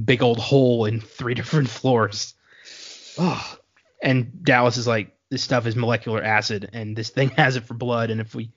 big 0.05 0.23
old 0.23 0.39
hole 0.39 0.85
in 0.85 0.99
three 0.99 1.33
different 1.35 1.69
floors. 1.69 2.33
Oh. 3.17 3.57
And 4.01 4.43
Dallas 4.43 4.77
is 4.77 4.87
like, 4.87 5.15
this 5.29 5.43
stuff 5.43 5.67
is 5.67 5.75
molecular 5.75 6.21
acid, 6.21 6.69
and 6.73 6.95
this 6.95 7.09
thing 7.09 7.29
has 7.37 7.55
it 7.55 7.65
for 7.65 7.73
blood, 7.73 8.09
and 8.09 8.19
if 8.19 8.35
we, 8.35 8.51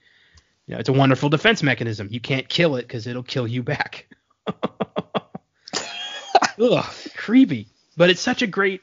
you 0.67 0.73
know, 0.73 0.79
it's 0.79 0.89
a 0.89 0.93
wonderful 0.93 1.29
defense 1.29 1.61
mechanism. 1.61 2.07
You 2.11 2.19
can't 2.19 2.49
kill 2.49 2.75
it 2.75 2.83
because 2.83 3.07
it'll 3.07 3.23
kill 3.23 3.47
you 3.47 3.61
back. 3.63 4.07
Ugh, 6.59 6.85
creepy. 7.15 7.67
But 7.97 8.09
it's 8.09 8.21
such 8.21 8.41
a 8.41 8.47
great 8.47 8.81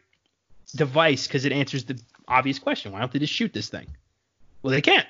device 0.74 1.26
because 1.26 1.44
it 1.44 1.52
answers 1.52 1.84
the 1.84 2.00
obvious 2.28 2.58
question: 2.58 2.92
Why 2.92 3.00
don't 3.00 3.10
they 3.12 3.18
just 3.18 3.32
shoot 3.32 3.52
this 3.52 3.68
thing? 3.68 3.88
Well, 4.62 4.70
they 4.70 4.80
can't. 4.80 5.06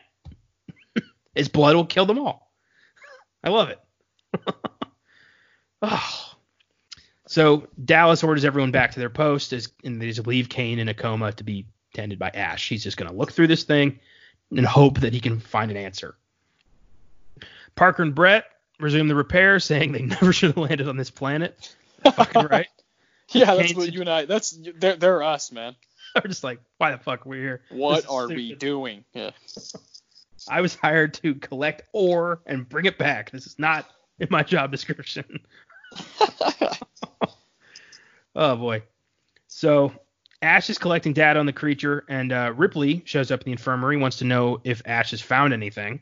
Its 1.34 1.48
blood 1.48 1.76
will 1.76 1.84
kill 1.84 2.06
them 2.06 2.18
all. 2.18 2.50
I 3.44 3.50
love 3.50 3.68
it. 3.68 3.80
oh. 5.82 6.28
So 7.26 7.68
Dallas 7.82 8.22
orders 8.22 8.44
everyone 8.44 8.72
back 8.72 8.92
to 8.92 9.00
their 9.00 9.10
post 9.10 9.52
as, 9.52 9.70
and 9.84 10.00
they 10.00 10.08
just 10.08 10.26
leave 10.26 10.48
Kane 10.48 10.78
in 10.78 10.88
a 10.88 10.94
coma 10.94 11.32
to 11.32 11.44
be 11.44 11.66
tended 11.94 12.18
by 12.18 12.28
Ash. 12.28 12.68
He's 12.68 12.82
just 12.82 12.96
going 12.96 13.10
to 13.10 13.16
look 13.16 13.32
through 13.32 13.46
this 13.46 13.64
thing 13.64 14.00
and 14.50 14.66
hope 14.66 15.00
that 15.00 15.12
he 15.14 15.20
can 15.20 15.40
find 15.40 15.70
an 15.70 15.76
answer. 15.76 16.14
Parker 17.74 18.02
and 18.02 18.14
Brett 18.14 18.44
resume 18.80 19.08
the 19.08 19.14
repair, 19.14 19.60
saying 19.60 19.92
they 19.92 20.02
never 20.02 20.32
should 20.32 20.50
have 20.50 20.56
landed 20.58 20.88
on 20.88 20.96
this 20.96 21.10
planet. 21.10 21.74
Fucking 22.02 22.46
right. 22.46 22.68
yeah, 23.30 23.54
that's 23.54 23.74
what 23.74 23.92
you 23.92 24.00
and 24.00 24.10
I. 24.10 24.24
That's 24.24 24.58
they're, 24.76 24.96
they're 24.96 25.22
us, 25.22 25.52
man. 25.52 25.76
Are 26.14 26.22
just 26.22 26.44
like, 26.44 26.60
why 26.78 26.90
the 26.90 26.98
fuck 26.98 27.24
we're 27.24 27.40
here? 27.40 27.62
What 27.70 28.04
are 28.10 28.26
stupid. 28.26 28.36
we 28.36 28.54
doing? 28.54 29.04
Yeah. 29.14 29.30
I 30.50 30.60
was 30.60 30.74
hired 30.74 31.14
to 31.14 31.34
collect 31.36 31.84
ore 31.92 32.42
and 32.44 32.68
bring 32.68 32.84
it 32.84 32.98
back. 32.98 33.30
This 33.30 33.46
is 33.46 33.58
not 33.58 33.88
in 34.18 34.28
my 34.30 34.42
job 34.42 34.70
description. 34.70 35.40
oh 38.36 38.56
boy. 38.56 38.82
So 39.46 39.92
Ash 40.42 40.68
is 40.68 40.76
collecting 40.76 41.14
data 41.14 41.40
on 41.40 41.46
the 41.46 41.52
creature, 41.52 42.04
and 42.08 42.32
uh, 42.32 42.52
Ripley 42.54 43.02
shows 43.06 43.30
up 43.30 43.40
in 43.40 43.44
the 43.46 43.52
infirmary, 43.52 43.96
wants 43.96 44.18
to 44.18 44.24
know 44.24 44.60
if 44.64 44.82
Ash 44.84 45.12
has 45.12 45.20
found 45.22 45.54
anything. 45.54 46.00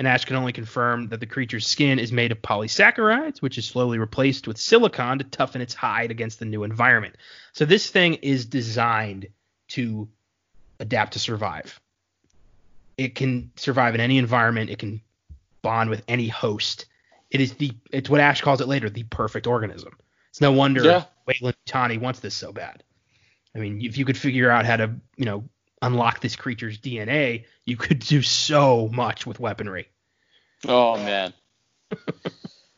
And 0.00 0.08
Ash 0.08 0.24
can 0.24 0.36
only 0.36 0.54
confirm 0.54 1.08
that 1.08 1.20
the 1.20 1.26
creature's 1.26 1.66
skin 1.66 1.98
is 1.98 2.10
made 2.10 2.32
of 2.32 2.40
polysaccharides, 2.40 3.42
which 3.42 3.58
is 3.58 3.66
slowly 3.66 3.98
replaced 3.98 4.48
with 4.48 4.56
silicon 4.56 5.18
to 5.18 5.24
toughen 5.24 5.60
its 5.60 5.74
hide 5.74 6.10
against 6.10 6.38
the 6.38 6.46
new 6.46 6.64
environment. 6.64 7.16
So 7.52 7.66
this 7.66 7.90
thing 7.90 8.14
is 8.14 8.46
designed 8.46 9.26
to 9.68 10.08
adapt 10.78 11.12
to 11.12 11.18
survive. 11.18 11.78
It 12.96 13.14
can 13.14 13.52
survive 13.56 13.94
in 13.94 14.00
any 14.00 14.16
environment. 14.16 14.70
It 14.70 14.78
can 14.78 15.02
bond 15.60 15.90
with 15.90 16.02
any 16.08 16.28
host. 16.28 16.86
It 17.30 17.42
is 17.42 17.52
the 17.52 17.72
it's 17.92 18.08
what 18.08 18.22
Ash 18.22 18.40
calls 18.40 18.62
it 18.62 18.68
later, 18.68 18.88
the 18.88 19.02
perfect 19.02 19.46
organism. 19.46 19.98
It's 20.30 20.40
no 20.40 20.52
wonder 20.52 20.82
yeah. 20.82 21.52
Tani 21.66 21.98
wants 21.98 22.20
this 22.20 22.34
so 22.34 22.52
bad. 22.54 22.84
I 23.54 23.58
mean, 23.58 23.82
if 23.82 23.98
you 23.98 24.06
could 24.06 24.16
figure 24.16 24.50
out 24.50 24.64
how 24.64 24.78
to, 24.78 24.94
you 25.18 25.26
know, 25.26 25.44
unlock 25.82 26.20
this 26.20 26.36
creature's 26.36 26.78
DNA, 26.78 27.44
you 27.64 27.76
could 27.76 27.98
do 27.98 28.22
so 28.22 28.88
much 28.88 29.26
with 29.26 29.40
weaponry. 29.40 29.88
Oh 30.66 30.96
man. 30.96 31.32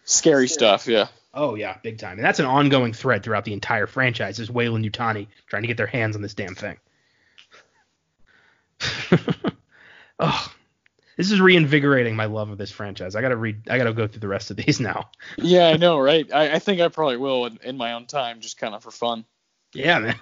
Scary 0.05 0.49
stuff, 0.49 0.87
yeah. 0.87 1.09
Oh 1.35 1.55
yeah, 1.55 1.79
big 1.83 1.99
time. 1.99 2.19
And 2.19 2.25
that's 2.25 2.39
an 2.39 2.47
ongoing 2.47 2.93
thread 2.93 3.23
throughout 3.23 3.45
the 3.45 3.53
entire 3.53 3.87
franchise 3.87 4.39
is 4.39 4.51
Weyland-Yutani 4.51 5.29
trying 5.47 5.63
to 5.63 5.69
get 5.69 5.77
their 5.77 5.87
hands 5.87 6.17
on 6.17 6.23
this 6.23 6.35
damn 6.35 6.55
thing. 6.55 6.79
oh. 10.19 10.53
this 11.17 11.31
is 11.31 11.41
reinvigorating 11.41 12.17
my 12.17 12.27
love 12.27 12.51
of 12.51 12.59
this 12.59 12.71
franchise. 12.71 13.17
I 13.17 13.23
gotta 13.23 13.37
read. 13.37 13.63
I 13.69 13.79
gotta 13.79 13.93
go 13.93 14.07
through 14.07 14.21
the 14.21 14.29
rest 14.29 14.51
of 14.51 14.57
these 14.57 14.81
now. 14.81 15.11
Yeah, 15.39 15.69
I 15.69 15.77
know, 15.77 15.99
right? 15.99 16.31
I, 16.33 16.55
I 16.55 16.59
think 16.59 16.81
I 16.81 16.89
probably 16.89 17.17
will 17.17 17.47
in, 17.47 17.59
in 17.63 17.77
my 17.77 17.93
own 17.93 18.07
time, 18.07 18.41
just 18.41 18.59
kind 18.59 18.75
of 18.75 18.83
for 18.83 18.91
fun. 18.91 19.25
Yeah, 19.73 19.99
man. 19.99 20.19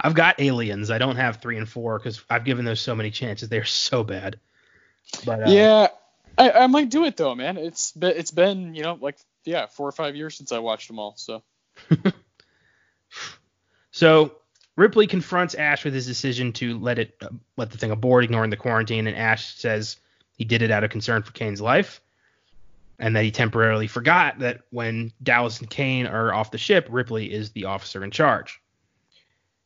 I've 0.00 0.14
got 0.14 0.40
Aliens. 0.40 0.90
I 0.90 0.98
don't 0.98 1.16
have 1.16 1.36
three 1.36 1.58
and 1.58 1.68
four 1.68 1.98
because 1.98 2.22
I've 2.30 2.44
given 2.44 2.64
those 2.64 2.80
so 2.80 2.94
many 2.94 3.10
chances. 3.10 3.48
They're 3.48 3.64
so 3.64 4.02
bad. 4.02 4.40
But 5.24 5.46
uh, 5.46 5.50
Yeah, 5.50 5.88
I, 6.38 6.50
I 6.50 6.66
might 6.66 6.90
do 6.90 7.04
it 7.04 7.16
though, 7.16 7.34
man. 7.34 7.56
It's 7.56 7.92
been, 7.92 8.16
it's 8.16 8.30
been 8.30 8.74
you 8.74 8.82
know 8.82 8.98
like 9.00 9.18
yeah 9.44 9.66
four 9.66 9.88
or 9.88 9.92
five 9.92 10.16
years 10.16 10.36
since 10.36 10.52
I 10.52 10.58
watched 10.58 10.88
them 10.88 10.98
all. 10.98 11.14
So 11.16 11.42
So 13.90 14.32
Ripley 14.76 15.06
confronts 15.06 15.54
Ash 15.54 15.84
with 15.84 15.94
his 15.94 16.06
decision 16.06 16.52
to 16.54 16.78
let 16.78 16.98
it 16.98 17.16
uh, 17.20 17.28
let 17.56 17.70
the 17.70 17.78
thing 17.78 17.90
aboard, 17.90 18.24
ignoring 18.24 18.50
the 18.50 18.56
quarantine, 18.56 19.06
and 19.06 19.16
Ash 19.16 19.54
says 19.56 19.98
he 20.36 20.44
did 20.44 20.62
it 20.62 20.70
out 20.70 20.84
of 20.84 20.90
concern 20.90 21.22
for 21.22 21.32
Kane's 21.32 21.60
life, 21.60 22.00
and 22.98 23.14
that 23.16 23.24
he 23.24 23.30
temporarily 23.30 23.88
forgot 23.88 24.38
that 24.38 24.62
when 24.70 25.12
Dallas 25.22 25.60
and 25.60 25.68
Kane 25.68 26.06
are 26.06 26.32
off 26.32 26.50
the 26.50 26.58
ship, 26.58 26.86
Ripley 26.88 27.32
is 27.32 27.50
the 27.50 27.66
officer 27.66 28.04
in 28.04 28.10
charge. 28.10 28.60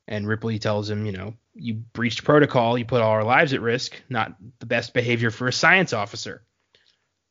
And 0.06 0.28
Ripley 0.28 0.58
tells 0.58 0.90
him, 0.90 1.06
you 1.06 1.12
know, 1.12 1.34
you 1.54 1.74
breached 1.74 2.24
protocol, 2.24 2.76
you 2.76 2.84
put 2.84 3.00
all 3.00 3.10
our 3.10 3.24
lives 3.24 3.52
at 3.52 3.62
risk, 3.62 3.94
not 4.08 4.34
the 4.58 4.66
best 4.66 4.92
behavior 4.92 5.30
for 5.30 5.48
a 5.48 5.52
science 5.52 5.92
officer. 5.92 6.42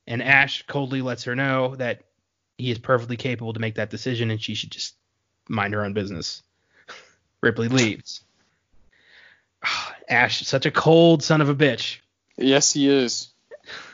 And 0.08 0.24
Ash 0.24 0.64
coldly 0.68 1.02
lets 1.02 1.26
her 1.26 1.36
know 1.36 1.76
that 1.76 2.04
he 2.58 2.72
is 2.72 2.80
perfectly 2.80 3.18
capable 3.18 3.54
to 3.54 3.60
make 3.60 3.76
that 3.76 3.90
decision 3.90 4.32
and 4.32 4.42
she 4.42 4.56
should 4.56 4.72
just 4.72 4.96
mind 5.48 5.74
her 5.74 5.86
own 5.86 5.94
business. 5.94 6.42
Ripley 7.42 7.68
leaves. 7.68 8.24
Ash, 10.10 10.42
such 10.46 10.66
a 10.66 10.72
cold 10.72 11.24
son 11.24 11.42
of 11.42 11.50
a 11.50 11.56
bitch. 11.56 12.00
yes, 12.38 12.74
he 12.74 12.90
is. 12.90 13.30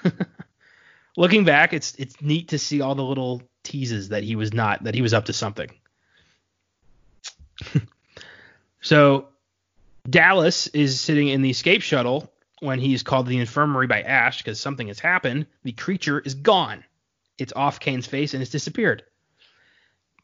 Looking 1.17 1.43
back, 1.43 1.73
it's 1.73 1.95
it's 1.95 2.21
neat 2.21 2.49
to 2.49 2.59
see 2.59 2.81
all 2.81 2.95
the 2.95 3.03
little 3.03 3.41
teases 3.63 4.09
that 4.09 4.23
he 4.23 4.35
was 4.35 4.53
not 4.53 4.83
that 4.85 4.95
he 4.95 5.01
was 5.01 5.13
up 5.13 5.25
to 5.25 5.33
something. 5.33 5.69
so 8.81 9.27
Dallas 10.09 10.67
is 10.67 10.99
sitting 10.99 11.27
in 11.27 11.41
the 11.41 11.49
escape 11.49 11.81
shuttle 11.81 12.31
when 12.59 12.79
he's 12.79 13.03
called 13.03 13.25
to 13.25 13.29
the 13.29 13.37
infirmary 13.37 13.87
by 13.87 14.01
Ash 14.01 14.39
because 14.39 14.59
something 14.59 14.87
has 14.87 14.99
happened. 14.99 15.45
The 15.63 15.71
creature 15.71 16.19
is 16.19 16.35
gone. 16.35 16.83
It's 17.37 17.53
off 17.55 17.79
Kane's 17.79 18.07
face 18.07 18.33
and 18.33 18.41
it's 18.41 18.51
disappeared. 18.51 19.03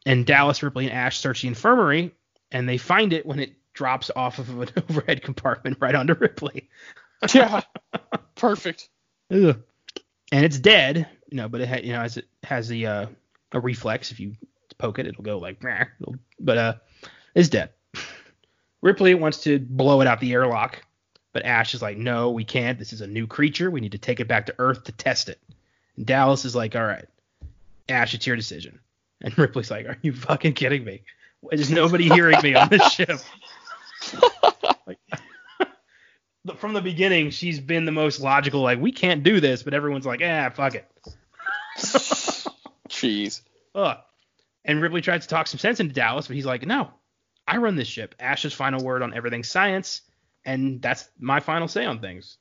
And 0.04 0.26
Dallas, 0.26 0.62
Ripley, 0.62 0.84
and 0.84 0.94
Ash 0.94 1.18
search 1.18 1.42
the 1.42 1.48
infirmary 1.48 2.12
and 2.52 2.68
they 2.68 2.78
find 2.78 3.12
it 3.12 3.26
when 3.26 3.40
it 3.40 3.54
drops 3.74 4.10
off 4.14 4.38
of 4.38 4.48
an 4.60 4.68
overhead 4.90 5.22
compartment 5.22 5.78
right 5.80 5.94
onto 5.94 6.14
Ripley. 6.14 6.68
Yeah, 7.34 7.62
perfect. 8.34 8.88
Ugh. 9.30 9.60
And 10.32 10.44
it's 10.44 10.58
dead, 10.58 11.08
you 11.30 11.36
know, 11.36 11.48
but 11.48 11.60
it 11.60 11.68
ha- 11.68 11.80
you 11.82 11.92
know 11.92 12.02
as 12.02 12.16
it 12.16 12.26
has 12.42 12.68
the 12.68 12.86
uh, 12.86 13.06
a 13.52 13.60
reflex. 13.60 14.10
If 14.10 14.20
you 14.20 14.34
poke 14.78 14.98
it, 14.98 15.06
it'll 15.06 15.24
go 15.24 15.38
like, 15.38 15.62
but 16.40 16.58
uh, 16.58 16.74
it's 17.34 17.48
dead. 17.48 17.70
Ripley 18.82 19.14
wants 19.14 19.42
to 19.42 19.58
blow 19.58 20.00
it 20.00 20.06
out 20.06 20.20
the 20.20 20.32
airlock, 20.32 20.82
but 21.32 21.44
Ash 21.44 21.74
is 21.74 21.82
like, 21.82 21.96
"No, 21.96 22.30
we 22.30 22.44
can't. 22.44 22.78
This 22.78 22.92
is 22.92 23.00
a 23.00 23.06
new 23.06 23.26
creature. 23.26 23.70
We 23.70 23.80
need 23.80 23.92
to 23.92 23.98
take 23.98 24.20
it 24.20 24.28
back 24.28 24.46
to 24.46 24.54
Earth 24.58 24.84
to 24.84 24.92
test 24.92 25.28
it." 25.28 25.40
And 25.96 26.06
Dallas 26.06 26.44
is 26.44 26.54
like, 26.54 26.76
"All 26.76 26.84
right, 26.84 27.06
Ash, 27.88 28.14
it's 28.14 28.26
your 28.26 28.36
decision." 28.36 28.80
And 29.20 29.36
Ripley's 29.38 29.70
like, 29.70 29.86
"Are 29.86 29.98
you 30.02 30.12
fucking 30.12 30.54
kidding 30.54 30.84
me? 30.84 31.02
There's 31.50 31.70
nobody 31.70 32.08
hearing 32.08 32.40
me 32.42 32.54
on 32.54 32.68
this 32.68 32.92
ship." 32.92 33.18
like, 34.86 34.98
from 36.56 36.74
the 36.74 36.82
beginning, 36.82 37.30
she's 37.30 37.60
been 37.60 37.84
the 37.84 37.92
most 37.92 38.20
logical. 38.20 38.60
Like, 38.62 38.80
we 38.80 38.92
can't 38.92 39.22
do 39.22 39.40
this, 39.40 39.62
but 39.62 39.74
everyone's 39.74 40.06
like, 40.06 40.20
"Ah, 40.22 40.50
fuck 40.54 40.74
it." 40.74 40.90
Jeez. 42.88 43.42
Ugh. 43.74 43.98
And 44.64 44.82
Ripley 44.82 45.00
tries 45.00 45.22
to 45.22 45.28
talk 45.28 45.46
some 45.46 45.58
sense 45.58 45.80
into 45.80 45.94
Dallas, 45.94 46.26
but 46.26 46.34
he's 46.34 46.46
like, 46.46 46.66
no, 46.66 46.90
I 47.46 47.58
run 47.58 47.76
this 47.76 47.88
ship. 47.88 48.14
Ash's 48.18 48.52
final 48.52 48.84
word 48.84 49.02
on 49.02 49.14
everything 49.14 49.44
science, 49.44 50.02
and 50.44 50.82
that's 50.82 51.08
my 51.18 51.40
final 51.40 51.68
say 51.68 51.84
on 51.84 52.00
things. 52.00 52.38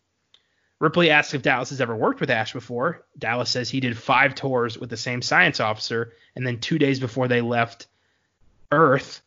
Ripley 0.80 1.10
asks 1.10 1.34
if 1.34 1.42
Dallas 1.42 1.70
has 1.70 1.80
ever 1.80 1.96
worked 1.96 2.20
with 2.20 2.30
Ash 2.30 2.54
before. 2.54 3.06
Dallas 3.18 3.50
says 3.50 3.70
he 3.70 3.80
did 3.80 3.98
five 3.98 4.36
tours 4.36 4.78
with 4.78 4.90
the 4.90 4.98
same 4.98 5.22
science 5.22 5.60
officer, 5.60 6.14
and 6.36 6.46
then 6.46 6.60
two 6.60 6.78
days 6.78 7.00
before 7.00 7.28
they 7.28 7.42
left 7.42 7.88
Earth, 8.72 9.22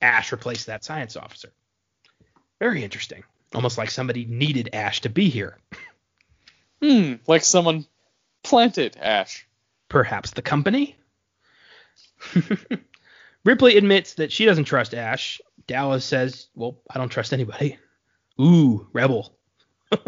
Ash 0.00 0.32
replaced 0.32 0.66
that 0.66 0.84
science 0.84 1.16
officer. 1.16 1.52
Very 2.58 2.82
interesting. 2.82 3.24
Almost 3.54 3.78
like 3.78 3.90
somebody 3.90 4.24
needed 4.24 4.70
Ash 4.72 5.00
to 5.02 5.08
be 5.08 5.28
here. 5.28 5.58
Hmm, 6.82 7.16
like 7.26 7.44
someone 7.44 7.84
planted 8.42 8.96
Ash. 8.96 9.46
Perhaps 9.90 10.30
the 10.30 10.40
company? 10.40 10.96
Ripley 13.44 13.76
admits 13.76 14.14
that 14.14 14.32
she 14.32 14.44
doesn't 14.44 14.64
trust 14.64 14.94
Ash. 14.94 15.40
Dallas 15.66 16.04
says, 16.04 16.48
Well, 16.54 16.78
I 16.90 16.98
don't 16.98 17.08
trust 17.10 17.32
anybody. 17.32 17.78
Ooh, 18.40 18.88
rebel. 18.92 19.34
Ugh, 19.92 19.98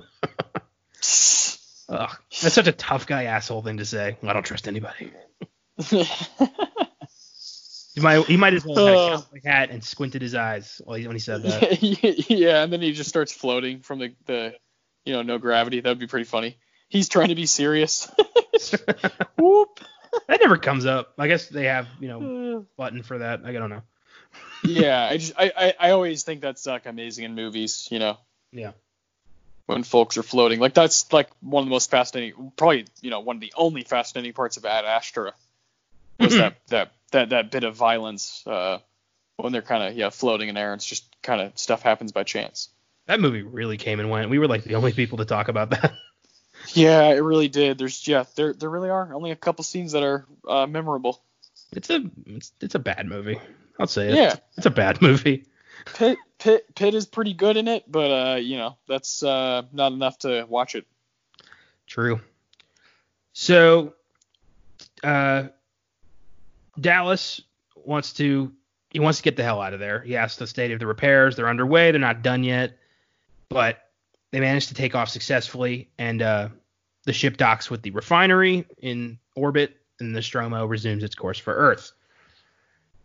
that's 1.89 2.55
such 2.55 2.67
a 2.69 2.73
tough 2.73 3.07
guy 3.07 3.25
asshole 3.25 3.63
thing 3.63 3.77
to 3.79 3.85
say. 3.85 4.17
I 4.23 4.33
don't 4.33 4.45
trust 4.45 4.69
anybody. 4.69 5.13
He 7.95 8.01
might, 8.01 8.25
he 8.25 8.39
might 8.39 8.55
as 8.55 8.65
well 8.65 8.77
have 8.77 8.87
had 8.87 8.95
a 8.95 8.99
Oh. 9.01 9.11
cowboy 9.21 9.41
hat 9.45 9.71
and 9.71 9.85
squinted 9.85 10.23
his 10.23 10.35
eyes 10.35 10.81
when 10.87 11.03
he 11.13 11.19
said 11.19 11.43
that. 11.43 11.83
yeah, 12.31 12.63
and 12.63 12.73
then 12.73 12.81
he 12.81 12.93
just 12.93 13.11
starts 13.11 13.33
floating 13.35 13.81
from 13.81 13.99
the, 13.99 14.15
the 14.25 14.55
you 15.05 15.13
know, 15.13 15.21
no 15.21 15.37
gravity. 15.37 15.81
That 15.81 15.91
would 15.91 15.99
be 15.99 16.07
pretty 16.07 16.25
funny. 16.25 16.57
He's 16.89 17.11
trying 17.11 17.29
to 17.29 17.35
be 17.35 17.45
serious. 17.45 18.11
Whoop. 19.37 19.81
That 20.29 20.41
never 20.41 20.57
comes 20.57 20.87
up. 20.87 21.15
I 21.19 21.29
guess 21.29 21.49
they 21.49 21.65
have, 21.65 21.87
you 22.01 22.09
know, 22.09 22.67
button 22.77 23.03
for 23.03 23.19
that. 23.19 23.43
I 23.45 23.53
don't 23.53 23.71
know. 23.71 23.83
yeah, 24.65 25.09
I 25.11 25.17
just 25.17 25.33
I, 25.39 25.53
I, 25.57 25.75
I 25.89 25.91
always 25.91 26.23
think 26.23 26.41
that's 26.41 26.67
like 26.67 26.87
amazing 26.87 27.25
in 27.25 27.35
movies, 27.35 27.89
you 27.91 27.99
know, 27.99 28.17
Yeah. 28.53 28.73
when 29.67 29.83
folks 29.83 30.17
are 30.17 30.23
floating. 30.23 30.61
Like 30.61 30.75
that's 30.75 31.13
like 31.13 31.29
one 31.41 31.63
of 31.63 31.67
the 31.67 31.71
most 31.71 31.91
fascinating, 31.91 32.53
probably 32.57 32.87
you 33.01 33.11
know 33.11 33.21
one 33.21 33.37
of 33.37 33.41
the 33.41 33.53
only 33.57 33.83
fascinating 33.85 34.33
parts 34.33 34.57
of 34.57 34.65
Ad 34.65 34.85
Astra 34.85 35.33
was 36.19 36.35
that 36.37 36.57
that 36.69 36.93
that 37.13 37.31
that 37.31 37.51
bit 37.51 37.65
of 37.65 37.75
violence 37.75 38.43
uh, 38.47 38.79
when 39.37 39.53
they're 39.53 39.63
kind 39.63 39.83
of 39.83 39.97
yeah 39.97 40.11
floating 40.11 40.49
in 40.49 40.57
air. 40.57 40.73
and 40.73 40.79
It's 40.79 40.87
just 40.87 41.05
kind 41.23 41.41
of 41.41 41.59
stuff 41.59 41.83
happens 41.83 42.13
by 42.13 42.23
chance. 42.23 42.69
That 43.07 43.21
movie 43.21 43.43
really 43.43 43.77
came 43.79 43.99
and 44.01 44.09
went. 44.11 44.31
We 44.31 44.39
were 44.39 44.47
like 44.49 44.63
the 44.65 44.77
only 44.77 44.93
people 44.93 45.19
to 45.19 45.25
talk 45.25 45.49
about 45.49 45.71
that. 45.71 45.93
Yeah, 46.69 47.09
it 47.09 47.21
really 47.21 47.49
did. 47.49 47.79
There's 47.79 48.07
yeah, 48.07 48.25
there 48.37 48.53
there 48.53 48.71
really 48.71 48.91
are 48.91 49.15
only 49.15 49.31
a 49.31 49.37
couple 49.37 49.65
scenes 49.65 49.93
that 49.93 50.03
are 50.03 50.27
uh, 50.47 50.67
memorable. 50.67 51.23
It's 51.73 51.91
a 51.91 52.03
it's, 52.27 52.53
it's 52.61 52.75
a 52.75 52.79
bad 52.79 53.07
movie. 53.07 53.41
I'll 53.79 53.87
say 53.87 54.09
it. 54.09 54.15
Yeah. 54.15 54.37
It's 54.57 54.67
a 54.67 54.71
bad 54.71 55.03
movie. 55.03 55.47
Pitt 55.95 56.19
Pitt 56.39 56.75
Pitt 56.75 56.95
is 56.95 57.07
pretty 57.07 57.35
good 57.35 57.57
in 57.57 57.69
it, 57.69 57.91
but 57.91 58.11
uh, 58.11 58.37
you 58.37 58.57
know 58.57 58.77
that's 58.87 59.23
uh, 59.23 59.63
not 59.73 59.93
enough 59.93 60.19
to 60.19 60.47
watch 60.49 60.75
it. 60.75 60.87
True. 61.87 62.21
So, 63.33 63.95
uh, 65.03 65.45
Dallas 66.79 67.41
wants 67.75 68.13
to 68.15 68.53
he 68.91 69.01
wants 69.01 69.19
to 69.19 69.25
get 69.25 69.37
the 69.37 69.43
hell 69.43 69.61
out 69.61 69.73
of 69.73 69.81
there. 69.81 70.01
He 70.01 70.17
asks 70.17 70.39
the 70.39 70.47
state 70.47 70.71
of 70.71 70.79
the 70.79 70.87
repairs. 70.87 71.37
They're 71.37 71.49
underway. 71.49 71.91
They're 71.91 72.01
not 72.01 72.23
done 72.23 72.45
yet, 72.45 72.79
but 73.49 73.79
they 74.33 74.41
managed 74.41 74.69
to 74.69 74.75
take 74.75 74.95
off 74.95 75.09
successfully, 75.09 75.89
and 75.99 76.21
uh, 76.21 76.49
the 77.05 77.13
ship 77.13 77.37
docks 77.37 77.71
with 77.71 77.83
the 77.83 77.91
refinery 77.91 78.67
in 78.79 79.19
orbit, 79.37 79.77
and 80.01 80.11
the 80.11 80.15
Nostromo 80.15 80.67
resumes 80.67 81.05
its 81.05 81.15
course 81.15 81.39
for 81.39 81.55
Earth. 81.55 81.93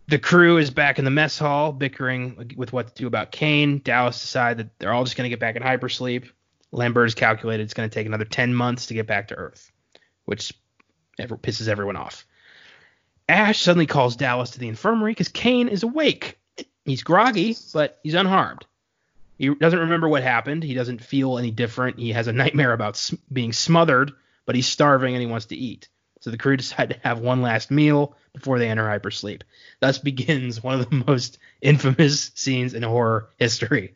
The 0.07 0.17
crew 0.17 0.57
is 0.57 0.71
back 0.71 0.99
in 0.99 1.05
the 1.05 1.11
mess 1.11 1.37
hall, 1.37 1.73
bickering 1.73 2.53
with 2.55 2.71
what 2.71 2.87
to 2.87 2.93
do 2.93 3.07
about 3.07 3.31
Kane. 3.31 3.81
Dallas 3.83 4.21
decide 4.21 4.57
that 4.57 4.79
they're 4.79 4.93
all 4.93 5.03
just 5.03 5.17
going 5.17 5.25
to 5.25 5.29
get 5.29 5.41
back 5.41 5.57
in 5.57 5.61
hypersleep. 5.61 6.29
Lambert 6.71 7.05
has 7.05 7.15
calculated 7.15 7.63
it's 7.63 7.73
going 7.73 7.89
to 7.89 7.93
take 7.93 8.07
another 8.07 8.25
10 8.25 8.55
months 8.55 8.85
to 8.85 8.93
get 8.93 9.05
back 9.05 9.27
to 9.27 9.35
Earth, 9.35 9.69
which 10.25 10.53
pisses 11.19 11.67
everyone 11.67 11.97
off. 11.97 12.25
Ash 13.27 13.59
suddenly 13.59 13.85
calls 13.85 14.15
Dallas 14.15 14.51
to 14.51 14.59
the 14.59 14.69
infirmary 14.69 15.11
because 15.11 15.27
Kane 15.27 15.67
is 15.67 15.83
awake. 15.83 16.39
He's 16.85 17.03
groggy, 17.03 17.57
but 17.73 17.99
he's 18.03 18.13
unharmed. 18.13 18.65
He 19.37 19.53
doesn't 19.53 19.79
remember 19.79 20.07
what 20.09 20.23
happened. 20.23 20.63
He 20.63 20.73
doesn't 20.73 21.03
feel 21.03 21.37
any 21.37 21.51
different. 21.51 21.99
He 21.99 22.11
has 22.13 22.27
a 22.27 22.33
nightmare 22.33 22.73
about 22.73 22.95
s- 22.95 23.13
being 23.31 23.53
smothered, 23.53 24.11
but 24.45 24.55
he's 24.55 24.67
starving 24.67 25.13
and 25.13 25.21
he 25.21 25.27
wants 25.27 25.47
to 25.47 25.55
eat. 25.55 25.89
So 26.21 26.31
the 26.31 26.37
crew 26.37 26.57
decide 26.57 26.89
to 26.89 26.99
have 27.03 27.19
one 27.19 27.41
last 27.41 27.69
meal 27.71 28.15
before 28.33 28.57
they 28.59 28.69
enter 28.69 28.83
hypersleep. 28.85 29.41
Thus 29.79 29.97
begins 29.99 30.63
one 30.63 30.79
of 30.79 30.89
the 30.89 31.03
most 31.07 31.37
infamous 31.61 32.31
scenes 32.35 32.73
in 32.73 32.83
horror 32.83 33.29
history. 33.37 33.95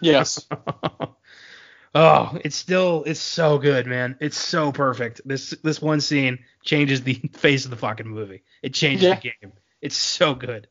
Yes. 0.00 0.46
oh, 1.94 2.38
it's 2.44 2.56
still 2.56 3.04
it's 3.06 3.20
so 3.20 3.58
good, 3.58 3.86
man. 3.86 4.16
It's 4.20 4.36
so 4.38 4.72
perfect. 4.72 5.20
This 5.24 5.50
this 5.62 5.80
one 5.80 6.00
scene 6.00 6.38
changes 6.62 7.02
the 7.02 7.14
face 7.34 7.64
of 7.64 7.70
the 7.70 7.76
fucking 7.76 8.08
movie. 8.08 8.42
It 8.62 8.74
changes 8.74 9.04
Yeah. 9.04 9.14
the 9.16 9.20
game. 9.40 9.52
It's 9.80 9.96
so 9.96 10.34
good. 10.34 10.68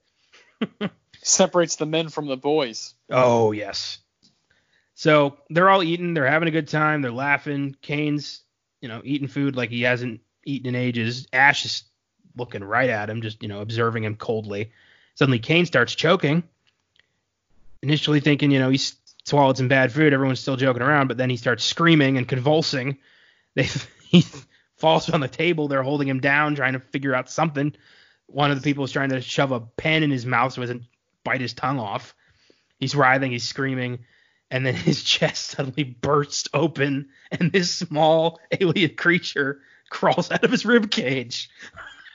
Separates 1.23 1.77
the 1.77 1.85
men 1.85 2.09
from 2.09 2.27
the 2.27 2.37
boys. 2.37 2.93
Oh 3.09 3.51
yes. 3.51 3.99
So 4.93 5.37
they're 5.49 5.69
all 5.69 5.83
eating, 5.83 6.13
they're 6.13 6.27
having 6.27 6.47
a 6.47 6.51
good 6.51 6.67
time, 6.67 7.01
they're 7.01 7.11
laughing. 7.11 7.75
Kane's, 7.81 8.41
you 8.81 8.87
know, 8.87 9.01
eating 9.03 9.27
food 9.27 9.55
like 9.55 9.69
he 9.69 9.81
hasn't 9.81 10.21
eaten 10.45 10.67
in 10.67 10.75
ages. 10.75 11.27
Ash 11.33 11.65
is 11.65 11.83
looking 12.35 12.63
right 12.63 12.89
at 12.89 13.09
him, 13.09 13.21
just, 13.21 13.41
you 13.41 13.49
know, 13.49 13.61
observing 13.61 14.03
him 14.03 14.15
coldly. 14.15 14.71
Suddenly 15.15 15.39
Kane 15.39 15.65
starts 15.65 15.95
choking. 15.95 16.43
Initially 17.81 18.19
thinking, 18.19 18.51
you 18.51 18.59
know, 18.59 18.69
he's 18.69 18.95
swallowed 19.25 19.57
some 19.57 19.67
bad 19.67 19.91
food, 19.91 20.13
everyone's 20.13 20.39
still 20.39 20.55
joking 20.55 20.81
around, 20.81 21.07
but 21.07 21.17
then 21.17 21.29
he 21.29 21.37
starts 21.37 21.63
screaming 21.63 22.17
and 22.17 22.27
convulsing. 22.27 22.97
They 23.55 23.69
he 24.07 24.25
falls 24.77 25.11
on 25.11 25.19
the 25.19 25.27
table, 25.27 25.67
they're 25.67 25.83
holding 25.83 26.07
him 26.07 26.19
down, 26.19 26.55
trying 26.55 26.73
to 26.73 26.79
figure 26.79 27.13
out 27.13 27.29
something. 27.29 27.75
One 28.25 28.49
of 28.49 28.59
the 28.59 28.63
people 28.63 28.83
is 28.83 28.91
trying 28.91 29.09
to 29.09 29.21
shove 29.21 29.51
a 29.51 29.59
pen 29.59 30.01
in 30.01 30.09
his 30.09 30.25
mouth 30.25 30.53
so 30.53 30.61
doesn't 30.61 30.85
bite 31.23 31.41
his 31.41 31.53
tongue 31.53 31.79
off. 31.79 32.15
He's 32.79 32.95
writhing, 32.95 33.31
he's 33.31 33.43
screaming 33.47 33.99
and 34.51 34.63
then 34.65 34.75
his 34.75 35.01
chest 35.03 35.47
suddenly 35.47 35.83
bursts 35.83 36.47
open, 36.53 37.09
and 37.31 37.51
this 37.51 37.73
small 37.73 38.39
alien 38.61 38.95
creature 38.95 39.61
crawls 39.89 40.29
out 40.31 40.43
of 40.43 40.51
his 40.51 40.63
rib 40.63 40.91
cage. 40.91 41.49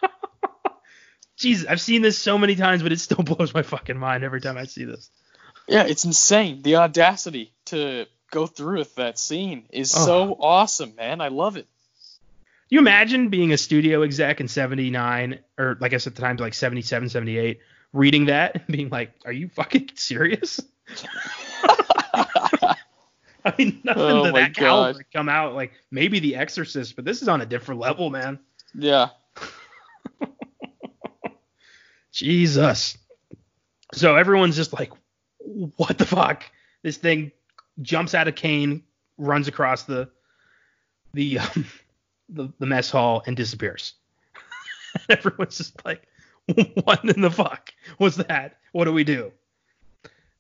Jesus, 1.37 1.67
I've 1.69 1.81
seen 1.81 2.03
this 2.03 2.19
so 2.19 2.37
many 2.39 2.57
times, 2.57 2.83
but 2.83 2.93
it 2.93 3.01
still 3.01 3.23
blows 3.25 3.55
my 3.55 3.63
fucking 3.63 3.99
mind 3.99 4.25
every 4.25 4.41
time 4.41 4.57
I 4.57 4.65
see 4.65 4.85
this. 4.85 5.11
Yeah, 5.69 5.85
it's 5.85 6.05
insane. 6.05 6.63
The 6.63 6.77
audacity 6.77 7.53
to 7.67 8.07
go 8.31 8.47
through 8.47 8.79
with 8.79 8.95
that 8.97 9.19
scene 9.19 9.67
is 9.71 9.93
Oh. 9.97 10.05
so 10.05 10.37
awesome, 10.41 10.95
man. 10.97 11.21
I 11.21 11.29
love 11.29 11.57
it. 11.57 11.67
you 12.71 12.79
imagine 12.79 13.29
being 13.31 13.53
a 13.53 13.57
studio 13.59 14.03
exec 14.03 14.41
in 14.41 14.49
79, 14.49 15.39
or 15.59 15.77
like 15.81 15.93
I 15.93 15.97
said 15.99 16.13
at 16.13 16.17
the 16.17 16.23
time, 16.23 16.37
like 16.37 16.55
77, 16.55 17.09
78, 17.09 17.61
reading 17.93 18.27
that 18.27 18.55
and 18.55 18.67
being 18.69 18.89
like, 18.91 19.13
are 19.25 19.33
you 19.33 19.49
fucking 19.49 19.91
serious? 19.95 20.61
I 23.45 23.55
mean, 23.57 23.81
nothing 23.85 24.03
Oh 24.03 24.25
to 24.25 24.33
my 24.33 24.41
that 24.41 24.55
caliber 24.55 24.99
God. 24.99 25.05
come 25.13 25.29
out. 25.29 25.55
Like 25.55 25.73
maybe 25.91 26.19
The 26.19 26.37
Exorcist, 26.37 26.97
but 26.97 27.05
this 27.05 27.23
is 27.23 27.29
on 27.29 27.41
a 27.41 27.47
different 27.47 27.81
level, 27.81 28.11
man. 28.11 28.39
Yeah. 28.75 29.09
Jesus. 32.13 32.99
So 33.95 34.17
everyone's 34.17 34.57
just 34.57 34.73
like, 34.73 34.93
what 35.39 35.99
the 35.99 36.05
fuck? 36.05 36.45
This 36.83 36.97
thing 36.97 37.33
jumps 37.81 38.15
out 38.15 38.29
of 38.29 38.35
Kane, 38.35 38.83
runs 39.17 39.49
across 39.49 39.85
the 39.85 40.11
the 41.15 41.39
um, 41.39 41.65
the, 42.29 42.53
the 42.59 42.67
mess 42.67 42.91
hall 42.91 43.23
and 43.27 43.37
disappears. 43.37 43.95
everyone's 45.09 45.57
just 45.57 45.85
like, 45.85 46.08
what 46.85 47.05
in 47.05 47.21
the 47.21 47.31
fuck 47.31 47.73
was 47.99 48.17
that? 48.17 48.59
What 48.73 48.85
do 48.85 48.93
we 48.93 49.05
do? 49.05 49.33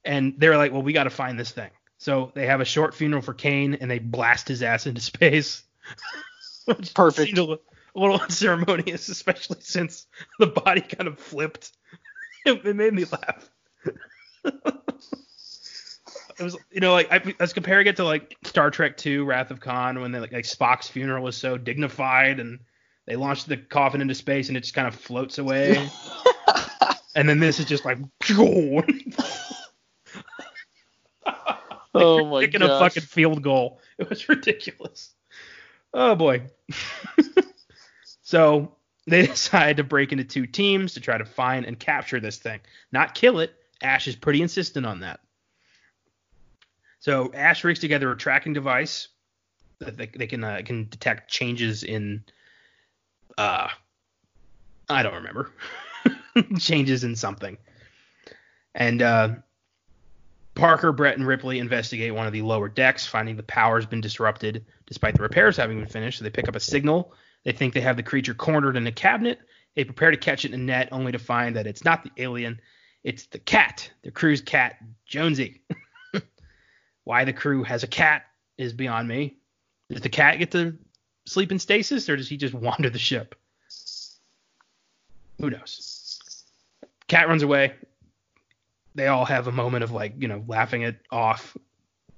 And 0.04 0.34
they're 0.38 0.56
like, 0.56 0.72
well, 0.72 0.82
we 0.82 0.92
got 0.92 1.04
to 1.04 1.10
find 1.10 1.38
this 1.38 1.50
thing. 1.50 1.70
So 1.98 2.32
they 2.34 2.46
have 2.46 2.60
a 2.60 2.64
short 2.64 2.94
funeral 2.94 3.22
for 3.22 3.34
Kane 3.34 3.74
and 3.74 3.90
they 3.90 3.98
blast 3.98 4.48
his 4.48 4.62
ass 4.62 4.86
into 4.86 5.00
space. 5.00 5.64
Perfect. 6.94 7.36
A 7.36 7.42
little, 7.42 7.58
a 7.94 7.98
little 7.98 8.20
unceremonious, 8.20 9.08
especially 9.08 9.58
since 9.60 10.06
the 10.38 10.46
body 10.46 10.80
kind 10.80 11.08
of 11.08 11.18
flipped. 11.18 11.72
It, 12.46 12.64
it 12.64 12.76
made 12.76 12.94
me 12.94 13.04
laugh. 13.04 13.50
it 14.44 16.42
was, 16.42 16.56
you 16.70 16.80
know, 16.80 16.92
like 16.92 17.10
I, 17.10 17.16
I 17.16 17.34
was 17.40 17.52
comparing 17.52 17.86
it 17.88 17.96
to 17.96 18.04
like 18.04 18.36
Star 18.44 18.70
Trek 18.70 19.04
II: 19.04 19.18
Wrath 19.18 19.50
of 19.50 19.60
Khan 19.60 20.00
when 20.00 20.12
they 20.12 20.20
like, 20.20 20.32
like 20.32 20.44
Spock's 20.44 20.88
funeral 20.88 21.24
was 21.24 21.36
so 21.36 21.58
dignified 21.58 22.38
and 22.38 22.60
they 23.08 23.16
launched 23.16 23.48
the 23.48 23.56
coffin 23.56 24.02
into 24.02 24.14
space 24.14 24.48
and 24.48 24.56
it 24.56 24.60
just 24.60 24.74
kind 24.74 24.86
of 24.86 24.94
floats 24.94 25.38
away. 25.38 25.88
and 27.16 27.26
then 27.26 27.40
this 27.40 27.58
is 27.58 27.64
just 27.64 27.86
like 27.86 27.96
oh 31.94 32.26
my 32.26 32.44
kicking 32.44 32.60
a 32.60 32.68
fucking 32.68 33.02
field 33.02 33.42
goal. 33.42 33.80
It 33.96 34.10
was 34.10 34.28
ridiculous. 34.28 35.14
Oh 35.94 36.14
boy. 36.16 36.42
so 38.22 38.74
they 39.06 39.26
decide 39.26 39.78
to 39.78 39.84
break 39.84 40.12
into 40.12 40.24
two 40.24 40.46
teams 40.46 40.92
to 40.92 41.00
try 41.00 41.16
to 41.16 41.24
find 41.24 41.64
and 41.64 41.78
capture 41.78 42.20
this 42.20 42.36
thing, 42.36 42.60
not 42.92 43.14
kill 43.14 43.40
it. 43.40 43.54
Ash 43.82 44.06
is 44.06 44.16
pretty 44.16 44.42
insistent 44.42 44.84
on 44.84 45.00
that. 45.00 45.20
So 47.00 47.32
Ash 47.32 47.64
rigs 47.64 47.78
together 47.78 48.12
a 48.12 48.16
tracking 48.18 48.52
device 48.52 49.08
that 49.78 49.96
they, 49.96 50.10
they 50.14 50.26
can 50.26 50.44
uh, 50.44 50.60
can 50.62 50.88
detect 50.90 51.30
changes 51.30 51.84
in 51.84 52.22
uh 53.38 53.68
I 54.90 55.02
don't 55.02 55.14
remember 55.14 55.52
changes 56.58 57.04
in 57.04 57.16
something. 57.16 57.58
And 58.74 59.02
uh, 59.02 59.34
Parker, 60.54 60.92
Brett, 60.92 61.16
and 61.16 61.26
Ripley 61.26 61.58
investigate 61.58 62.14
one 62.14 62.26
of 62.26 62.32
the 62.32 62.42
lower 62.42 62.68
decks, 62.68 63.06
finding 63.06 63.36
the 63.36 63.42
power's 63.42 63.86
been 63.86 64.00
disrupted 64.00 64.64
despite 64.86 65.14
the 65.14 65.22
repairs 65.22 65.56
having 65.56 65.78
been 65.78 65.88
finished. 65.88 66.18
So 66.18 66.24
they 66.24 66.30
pick 66.30 66.48
up 66.48 66.56
a 66.56 66.60
signal. 66.60 67.12
They 67.44 67.52
think 67.52 67.74
they 67.74 67.80
have 67.80 67.96
the 67.96 68.02
creature 68.02 68.34
cornered 68.34 68.76
in 68.76 68.86
a 68.86 68.92
cabinet. 68.92 69.38
They 69.76 69.84
prepare 69.84 70.10
to 70.10 70.16
catch 70.16 70.44
it 70.44 70.52
in 70.52 70.60
a 70.60 70.64
net, 70.64 70.88
only 70.90 71.12
to 71.12 71.18
find 71.18 71.54
that 71.56 71.66
it's 71.66 71.84
not 71.84 72.02
the 72.02 72.10
alien, 72.16 72.60
it's 73.04 73.26
the 73.26 73.38
cat, 73.38 73.90
the 74.02 74.10
crew's 74.10 74.40
cat, 74.40 74.76
Jonesy. 75.06 75.62
Why 77.04 77.24
the 77.24 77.32
crew 77.32 77.62
has 77.62 77.84
a 77.84 77.86
cat 77.86 78.24
is 78.56 78.72
beyond 78.72 79.06
me. 79.06 79.36
Does 79.90 80.00
the 80.00 80.08
cat 80.08 80.38
get 80.38 80.50
to 80.52 80.76
sleep 81.28 81.52
in 81.52 81.58
stasis, 81.58 82.08
or 82.08 82.16
does 82.16 82.28
he 82.28 82.36
just 82.36 82.54
wander 82.54 82.90
the 82.90 82.98
ship? 82.98 83.34
Who 85.40 85.50
knows? 85.50 86.20
Cat 87.06 87.28
runs 87.28 87.42
away. 87.42 87.74
They 88.94 89.06
all 89.06 89.24
have 89.24 89.46
a 89.46 89.52
moment 89.52 89.84
of 89.84 89.92
like, 89.92 90.14
you 90.18 90.26
know, 90.26 90.42
laughing 90.48 90.82
it 90.82 91.00
off 91.10 91.56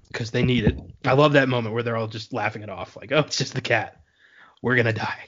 because 0.08 0.30
they 0.30 0.42
need 0.42 0.64
it. 0.64 0.78
I 1.04 1.12
love 1.12 1.34
that 1.34 1.48
moment 1.48 1.74
where 1.74 1.82
they're 1.82 1.96
all 1.96 2.06
just 2.06 2.32
laughing 2.32 2.62
it 2.62 2.70
off, 2.70 2.96
like, 2.96 3.12
oh, 3.12 3.20
it's 3.20 3.36
just 3.36 3.54
the 3.54 3.60
cat. 3.60 4.00
We're 4.62 4.76
gonna 4.76 4.92
die. 4.92 5.26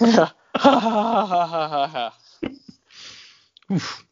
Oof. 3.72 4.06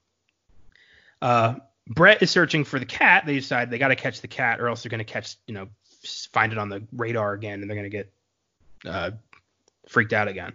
Uh, 1.20 1.54
Brett 1.88 2.22
is 2.22 2.30
searching 2.30 2.64
for 2.64 2.78
the 2.78 2.86
cat. 2.86 3.24
They 3.26 3.34
decide 3.34 3.70
they 3.70 3.78
got 3.78 3.88
to 3.88 3.96
catch 3.96 4.20
the 4.20 4.28
cat, 4.28 4.60
or 4.60 4.68
else 4.68 4.82
they're 4.82 4.90
gonna 4.90 5.04
catch, 5.04 5.36
you 5.46 5.54
know, 5.54 5.68
find 6.32 6.52
it 6.52 6.58
on 6.58 6.68
the 6.68 6.82
radar 6.92 7.32
again, 7.32 7.60
and 7.60 7.70
they're 7.70 7.76
gonna 7.76 7.88
get 7.88 8.12
uh, 8.84 9.12
freaked 9.88 10.12
out 10.12 10.28
again. 10.28 10.52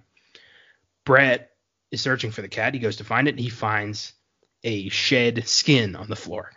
Brett 1.05 1.51
is 1.91 2.01
searching 2.01 2.31
for 2.31 2.41
the 2.41 2.47
cat. 2.47 2.73
He 2.73 2.79
goes 2.79 2.97
to 2.97 3.03
find 3.03 3.27
it, 3.27 3.31
and 3.31 3.39
he 3.39 3.49
finds 3.49 4.13
a 4.63 4.89
shed 4.89 5.47
skin 5.47 5.95
on 5.95 6.07
the 6.07 6.15
floor. 6.15 6.51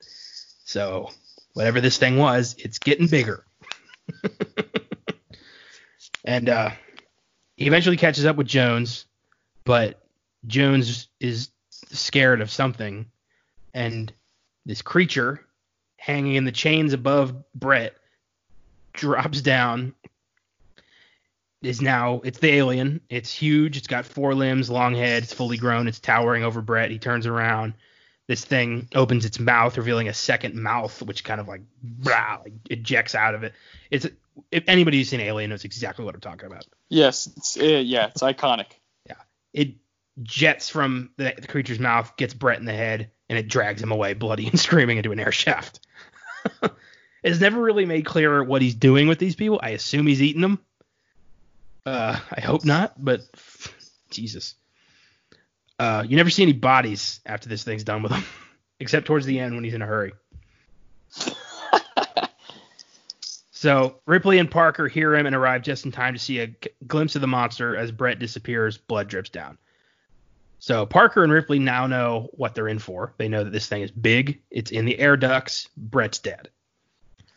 so 0.64 1.10
whatever 1.54 1.80
this 1.80 1.98
thing 1.98 2.16
was, 2.16 2.54
it's 2.58 2.78
getting 2.78 3.06
bigger. 3.06 3.44
and 6.24 6.48
uh, 6.48 6.70
he 7.56 7.66
eventually 7.66 7.96
catches 7.96 8.26
up 8.26 8.36
with 8.36 8.46
Jones, 8.46 9.06
but 9.64 10.04
Jones 10.46 11.08
is 11.20 11.50
scared 11.90 12.40
of 12.40 12.50
something, 12.50 13.06
and 13.74 14.12
this 14.66 14.82
creature 14.82 15.44
hanging 15.96 16.34
in 16.34 16.44
the 16.44 16.52
chains 16.52 16.92
above 16.92 17.34
Brett 17.54 17.94
drops 18.92 19.42
down. 19.42 19.94
Is 21.62 21.82
now 21.82 22.22
it's 22.24 22.38
the 22.38 22.50
alien. 22.52 23.02
It's 23.10 23.32
huge. 23.32 23.76
It's 23.76 23.86
got 23.86 24.06
four 24.06 24.34
limbs, 24.34 24.70
long 24.70 24.94
head. 24.94 25.24
It's 25.24 25.34
fully 25.34 25.58
grown. 25.58 25.88
It's 25.88 26.00
towering 26.00 26.42
over 26.42 26.62
Brett. 26.62 26.90
He 26.90 26.98
turns 26.98 27.26
around. 27.26 27.74
This 28.26 28.44
thing 28.44 28.88
opens 28.94 29.24
its 29.24 29.38
mouth, 29.38 29.76
revealing 29.76 30.08
a 30.08 30.14
second 30.14 30.54
mouth, 30.54 31.02
which 31.02 31.24
kind 31.24 31.40
of 31.40 31.48
like, 31.48 31.62
brah, 31.84 32.42
like 32.42 32.52
ejects 32.70 33.14
out 33.14 33.34
of 33.34 33.42
it. 33.42 33.52
It's 33.90 34.06
if 34.50 34.64
anybody 34.68 34.98
who's 34.98 35.08
seen 35.08 35.20
Alien 35.20 35.50
knows 35.50 35.64
exactly 35.64 36.04
what 36.04 36.14
I'm 36.14 36.20
talking 36.20 36.46
about. 36.46 36.66
Yes, 36.88 37.28
it's, 37.36 37.58
uh, 37.58 37.64
yeah, 37.64 38.06
it's 38.06 38.22
iconic. 38.22 38.66
Yeah, 39.06 39.16
it 39.52 39.74
jets 40.22 40.68
from 40.68 41.10
the, 41.16 41.34
the 41.38 41.46
creature's 41.46 41.78
mouth, 41.78 42.16
gets 42.16 42.34
Brett 42.34 42.58
in 42.58 42.64
the 42.64 42.72
head, 42.72 43.10
and 43.28 43.38
it 43.38 43.48
drags 43.48 43.82
him 43.82 43.92
away, 43.92 44.14
bloody 44.14 44.46
and 44.46 44.58
screaming, 44.60 44.96
into 44.96 45.12
an 45.12 45.20
air 45.20 45.32
shaft. 45.32 45.80
it's 47.22 47.40
never 47.40 47.60
really 47.60 47.86
made 47.86 48.04
clear 48.04 48.42
what 48.42 48.62
he's 48.62 48.74
doing 48.74 49.08
with 49.08 49.18
these 49.18 49.36
people. 49.36 49.60
I 49.62 49.70
assume 49.70 50.06
he's 50.06 50.22
eating 50.22 50.42
them. 50.42 50.60
Uh, 51.84 52.18
I 52.30 52.40
hope 52.40 52.64
not, 52.64 53.02
but 53.02 53.20
Jesus. 54.10 54.54
Uh, 55.78 56.04
you 56.06 56.16
never 56.16 56.30
see 56.30 56.42
any 56.42 56.52
bodies 56.52 57.20
after 57.24 57.48
this 57.48 57.64
thing's 57.64 57.84
done 57.84 58.02
with 58.02 58.12
him, 58.12 58.24
except 58.80 59.06
towards 59.06 59.26
the 59.26 59.38
end 59.38 59.54
when 59.54 59.64
he's 59.64 59.74
in 59.74 59.82
a 59.82 59.86
hurry. 59.86 60.12
So 63.60 63.96
Ripley 64.06 64.38
and 64.38 64.50
Parker 64.50 64.88
hear 64.88 65.14
him 65.14 65.26
and 65.26 65.36
arrive 65.36 65.60
just 65.60 65.84
in 65.84 65.92
time 65.92 66.14
to 66.14 66.18
see 66.18 66.38
a 66.38 66.46
g- 66.46 66.70
glimpse 66.86 67.14
of 67.14 67.20
the 67.20 67.26
monster 67.26 67.76
as 67.76 67.92
Brett 67.92 68.18
disappears, 68.18 68.78
blood 68.78 69.06
drips 69.06 69.28
down. 69.28 69.58
So 70.60 70.86
Parker 70.86 71.22
and 71.22 71.30
Ripley 71.30 71.58
now 71.58 71.86
know 71.86 72.30
what 72.32 72.54
they're 72.54 72.68
in 72.68 72.78
for. 72.78 73.12
They 73.18 73.28
know 73.28 73.44
that 73.44 73.52
this 73.52 73.66
thing 73.66 73.82
is 73.82 73.90
big, 73.90 74.40
it's 74.50 74.70
in 74.70 74.86
the 74.86 74.98
air 74.98 75.14
ducts, 75.18 75.68
Brett's 75.76 76.20
dead. 76.20 76.48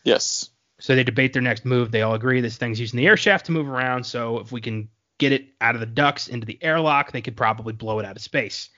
Yes. 0.06 0.48
So 0.84 0.96
they 0.96 1.06
debate 1.06 1.32
their 1.32 1.42
next 1.42 1.64
move. 1.64 1.92
They 1.92 2.02
all 2.02 2.14
agree 2.14 2.42
this 2.42 2.58
thing's 2.58 2.78
using 2.78 2.98
the 2.98 3.08
air 3.08 3.16
shaft 3.16 3.46
to 3.46 3.54
move 3.54 3.70
around, 3.70 4.04
so 4.04 4.40
if 4.40 4.52
we 4.52 4.60
can 4.60 4.90
get 5.18 5.32
it 5.32 5.48
out 5.62 5.76
of 5.76 5.80
the 5.80 5.88
ducts 5.88 6.28
into 6.28 6.46
the 6.46 6.62
airlock, 6.62 7.14
they 7.14 7.22
could 7.22 7.38
probably 7.38 7.72
blow 7.72 8.00
it 8.00 8.06
out 8.06 8.18
of 8.18 8.22
space. 8.22 8.70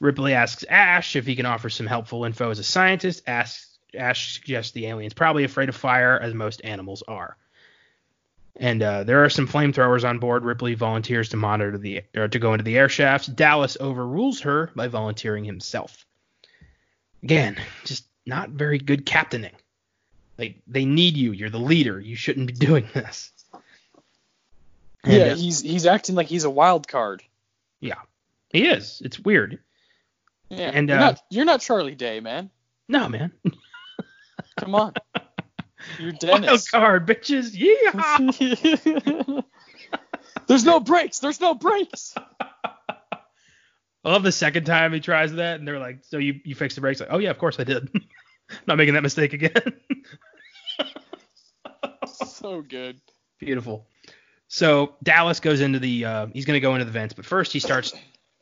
Ripley 0.00 0.34
asks 0.34 0.64
Ash 0.70 1.16
if 1.16 1.26
he 1.26 1.34
can 1.34 1.44
offer 1.44 1.68
some 1.68 1.88
helpful 1.88 2.24
info 2.24 2.50
as 2.50 2.60
a 2.60 2.64
scientist. 2.64 3.24
Ash, 3.26 3.66
suggests 3.92 4.70
the 4.70 4.86
alien's 4.86 5.14
probably 5.14 5.42
afraid 5.42 5.68
of 5.68 5.74
fire, 5.74 6.16
as 6.16 6.32
most 6.32 6.60
animals 6.62 7.02
are. 7.08 7.36
And 8.54 8.80
uh, 8.80 9.02
there 9.02 9.24
are 9.24 9.28
some 9.28 9.48
flamethrowers 9.48 10.08
on 10.08 10.20
board. 10.20 10.44
Ripley 10.44 10.74
volunteers 10.74 11.30
to 11.30 11.36
monitor 11.36 11.76
the 11.76 12.02
or 12.14 12.28
to 12.28 12.38
go 12.38 12.54
into 12.54 12.62
the 12.62 12.78
air 12.78 12.88
shafts. 12.88 13.26
Dallas 13.26 13.76
overrules 13.80 14.42
her 14.42 14.70
by 14.76 14.86
volunteering 14.86 15.44
himself. 15.44 16.06
Again, 17.24 17.56
just 17.84 18.04
not 18.26 18.50
very 18.50 18.78
good 18.78 19.04
captaining. 19.04 19.56
Like 20.38 20.60
they 20.66 20.84
need 20.84 21.16
you. 21.16 21.32
You're 21.32 21.50
the 21.50 21.58
leader. 21.58 21.98
You 22.00 22.16
shouldn't 22.16 22.46
be 22.46 22.52
doing 22.66 22.88
this. 22.92 23.32
And, 25.04 25.12
yeah, 25.14 25.34
he's 25.34 25.60
he's 25.60 25.86
acting 25.86 26.14
like 26.14 26.26
he's 26.26 26.44
a 26.44 26.50
wild 26.50 26.88
card. 26.88 27.22
yeah, 27.80 28.00
he 28.50 28.66
is. 28.66 29.00
It's 29.04 29.18
weird. 29.20 29.60
Yeah, 30.48 30.70
And, 30.72 30.88
you're 30.88 30.98
uh, 30.98 31.00
not 31.00 31.20
you're 31.30 31.44
not 31.44 31.60
Charlie 31.60 31.94
Day, 31.94 32.20
man. 32.20 32.50
No, 32.88 33.08
man. 33.08 33.32
Come 34.58 34.74
on, 34.74 34.94
you're 35.98 36.12
Wild 36.22 36.42
Dennis. 36.42 36.70
card, 36.70 37.06
bitches. 37.06 37.50
Yeah. 37.54 39.42
There's 40.46 40.64
no 40.64 40.80
brakes. 40.80 41.18
There's 41.18 41.40
no 41.40 41.54
brakes. 41.54 42.14
I 44.04 44.10
love 44.10 44.22
the 44.22 44.30
second 44.32 44.64
time 44.64 44.92
he 44.92 45.00
tries 45.00 45.32
that, 45.34 45.58
and 45.58 45.66
they're 45.66 45.80
like, 45.80 46.04
"So 46.04 46.18
you 46.18 46.40
you 46.44 46.54
fixed 46.54 46.76
the 46.76 46.80
brakes?" 46.80 47.00
Like, 47.00 47.08
"Oh 47.10 47.18
yeah, 47.18 47.30
of 47.30 47.38
course 47.38 47.58
I 47.58 47.64
did. 47.64 47.88
Not 48.66 48.76
making 48.76 48.94
that 48.94 49.02
mistake 49.02 49.32
again." 49.32 49.72
so 52.06 52.62
good. 52.62 53.00
Beautiful. 53.38 53.86
So 54.48 54.94
Dallas 55.02 55.40
goes 55.40 55.60
into 55.60 55.78
the 55.78 56.04
uh, 56.04 56.26
he's 56.32 56.44
going 56.44 56.56
to 56.56 56.60
go 56.60 56.74
into 56.74 56.84
the 56.84 56.90
vents, 56.90 57.14
but 57.14 57.24
first 57.24 57.52
he 57.52 57.58
starts 57.58 57.92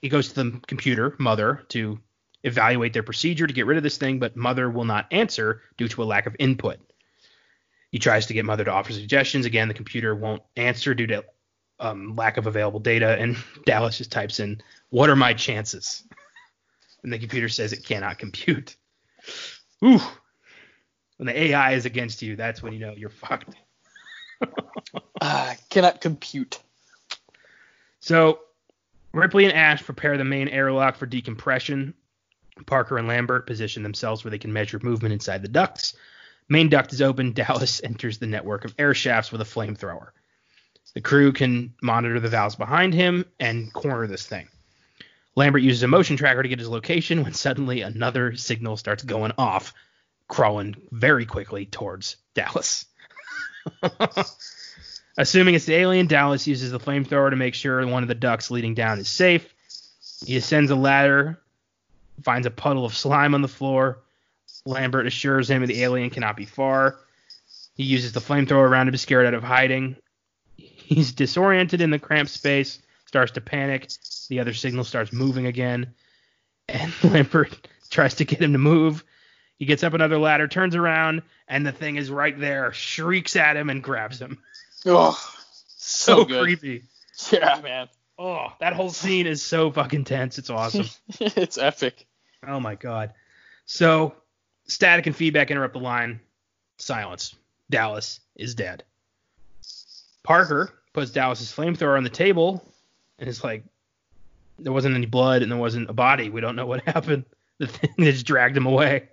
he 0.02 0.08
goes 0.08 0.28
to 0.28 0.34
the 0.34 0.60
computer 0.66 1.16
mother 1.18 1.64
to 1.68 1.98
evaluate 2.42 2.92
their 2.92 3.02
procedure 3.02 3.46
to 3.46 3.52
get 3.52 3.66
rid 3.66 3.78
of 3.78 3.82
this 3.82 3.96
thing, 3.96 4.18
but 4.18 4.36
mother 4.36 4.68
will 4.68 4.84
not 4.84 5.06
answer 5.10 5.62
due 5.78 5.88
to 5.88 6.02
a 6.02 6.04
lack 6.04 6.26
of 6.26 6.36
input. 6.38 6.78
He 7.90 7.98
tries 7.98 8.26
to 8.26 8.34
get 8.34 8.44
mother 8.44 8.64
to 8.64 8.70
offer 8.70 8.92
suggestions. 8.92 9.46
Again, 9.46 9.68
the 9.68 9.74
computer 9.74 10.14
won't 10.14 10.42
answer 10.56 10.94
due 10.94 11.06
to 11.06 11.24
um, 11.80 12.16
lack 12.16 12.36
of 12.36 12.46
available 12.46 12.80
data, 12.80 13.16
and 13.18 13.36
Dallas 13.66 13.98
just 13.98 14.12
types 14.12 14.40
in, 14.40 14.60
"What 14.90 15.08
are 15.08 15.16
my 15.16 15.32
chances?" 15.32 16.04
and 17.04 17.12
the 17.12 17.18
computer 17.18 17.48
says 17.48 17.72
it 17.72 17.84
cannot 17.84 18.18
compute. 18.18 18.76
Ooh. 19.84 20.00
When 21.16 21.26
the 21.26 21.38
AI 21.38 21.72
is 21.72 21.86
against 21.86 22.22
you, 22.22 22.36
that's 22.36 22.62
when 22.62 22.72
you 22.72 22.78
know 22.78 22.94
you're 22.96 23.10
fucked. 23.10 23.54
Uh, 25.20 25.54
cannot 25.70 26.02
compute. 26.02 26.60
So 28.00 28.40
Ripley 29.14 29.44
and 29.44 29.54
Ash 29.54 29.82
prepare 29.82 30.18
the 30.18 30.24
main 30.24 30.48
airlock 30.48 30.96
for 30.96 31.06
decompression. 31.06 31.94
Parker 32.66 32.98
and 32.98 33.08
Lambert 33.08 33.46
position 33.46 33.82
themselves 33.82 34.22
where 34.22 34.30
they 34.30 34.38
can 34.38 34.52
measure 34.52 34.78
movement 34.82 35.14
inside 35.14 35.40
the 35.40 35.48
ducts. 35.48 35.94
Main 36.48 36.68
duct 36.68 36.92
is 36.92 37.00
open. 37.00 37.32
Dallas 37.34 37.80
enters 37.82 38.18
the 38.18 38.26
network 38.26 38.64
of 38.64 38.74
air 38.78 38.92
shafts 38.92 39.32
with 39.32 39.40
a 39.40 39.44
flamethrower. 39.44 40.08
The 40.94 41.00
crew 41.00 41.32
can 41.32 41.74
monitor 41.80 42.20
the 42.20 42.28
valves 42.28 42.56
behind 42.56 42.92
him 42.92 43.24
and 43.40 43.72
corner 43.72 44.06
this 44.06 44.26
thing. 44.26 44.48
Lambert 45.36 45.62
uses 45.62 45.82
a 45.82 45.88
motion 45.88 46.16
tracker 46.16 46.42
to 46.42 46.48
get 46.48 46.58
his 46.58 46.68
location 46.68 47.22
when 47.22 47.34
suddenly 47.34 47.80
another 47.80 48.36
signal 48.36 48.76
starts 48.76 49.02
going 49.02 49.32
off, 49.36 49.74
crawling 50.28 50.76
very 50.92 51.26
quickly 51.26 51.66
towards 51.66 52.16
Dallas. 52.34 52.86
Assuming 55.16 55.54
it's 55.54 55.64
the 55.64 55.74
alien, 55.74 56.06
Dallas 56.06 56.46
uses 56.46 56.72
the 56.72 56.80
flamethrower 56.80 57.30
to 57.30 57.36
make 57.36 57.54
sure 57.54 57.84
one 57.86 58.02
of 58.02 58.08
the 58.08 58.14
ducts 58.14 58.50
leading 58.50 58.74
down 58.74 58.98
is 58.98 59.08
safe. 59.08 59.52
He 60.24 60.36
ascends 60.36 60.70
a 60.70 60.76
ladder, 60.76 61.40
finds 62.22 62.46
a 62.46 62.50
puddle 62.50 62.84
of 62.84 62.94
slime 62.94 63.34
on 63.34 63.42
the 63.42 63.48
floor. 63.48 64.00
Lambert 64.66 65.06
assures 65.06 65.50
him 65.50 65.64
the 65.66 65.82
alien 65.82 66.10
cannot 66.10 66.36
be 66.36 66.46
far. 66.46 66.96
He 67.74 67.82
uses 67.82 68.12
the 68.12 68.20
flamethrower 68.20 68.68
around 68.68 68.90
to 68.90 68.98
scare 68.98 69.22
it 69.22 69.26
out 69.26 69.34
of 69.34 69.42
hiding. 69.42 69.96
He's 70.56 71.12
disoriented 71.12 71.80
in 71.80 71.90
the 71.90 71.98
cramped 71.98 72.30
space, 72.30 72.80
starts 73.06 73.32
to 73.32 73.40
panic. 73.40 73.88
The 74.28 74.40
other 74.40 74.54
signal 74.54 74.84
starts 74.84 75.12
moving 75.12 75.46
again, 75.46 75.94
and 76.68 76.92
Lambert 77.04 77.68
tries 77.90 78.14
to 78.16 78.24
get 78.24 78.40
him 78.42 78.52
to 78.52 78.58
move. 78.58 79.04
He 79.58 79.66
gets 79.66 79.84
up 79.84 79.94
another 79.94 80.18
ladder, 80.18 80.48
turns 80.48 80.74
around, 80.74 81.22
and 81.48 81.66
the 81.66 81.72
thing 81.72 81.96
is 81.96 82.10
right 82.10 82.38
there, 82.38 82.72
shrieks 82.72 83.36
at 83.36 83.56
him 83.56 83.70
and 83.70 83.82
grabs 83.82 84.20
him. 84.20 84.38
Oh, 84.86 85.18
So, 85.68 86.24
So 86.26 86.42
creepy. 86.42 86.82
yeah, 87.30 87.60
man. 87.62 87.88
Oh, 88.18 88.48
that 88.60 88.72
whole 88.74 88.90
scene 88.90 89.26
is 89.26 89.42
so 89.42 89.70
fucking 89.70 90.04
tense. 90.04 90.38
It's 90.38 90.50
awesome. 90.50 90.86
it's 91.20 91.58
epic. 91.58 92.06
oh 92.46 92.60
my 92.60 92.74
god. 92.74 93.12
So, 93.66 94.14
static 94.66 95.06
and 95.06 95.16
feedback 95.16 95.50
interrupt 95.50 95.74
the 95.74 95.80
line. 95.80 96.20
Silence. 96.78 97.34
Dallas 97.70 98.20
is 98.36 98.54
dead. 98.54 98.84
Parker 100.22 100.72
puts 100.92 101.10
Dallas's 101.10 101.52
flamethrower 101.52 101.96
on 101.96 102.04
the 102.04 102.10
table 102.10 102.62
and 103.18 103.28
is 103.28 103.42
like, 103.44 103.64
there 104.58 104.72
wasn't 104.72 104.94
any 104.94 105.06
blood 105.06 105.42
and 105.42 105.50
there 105.50 105.58
wasn't 105.58 105.90
a 105.90 105.94
body. 105.94 106.30
We 106.30 106.40
don't 106.40 106.56
know 106.56 106.66
what 106.66 106.82
happened. 106.86 107.24
The 107.58 107.66
thing 107.66 107.94
just 107.98 108.26
dragged 108.26 108.56
him 108.56 108.66
away. 108.66 109.08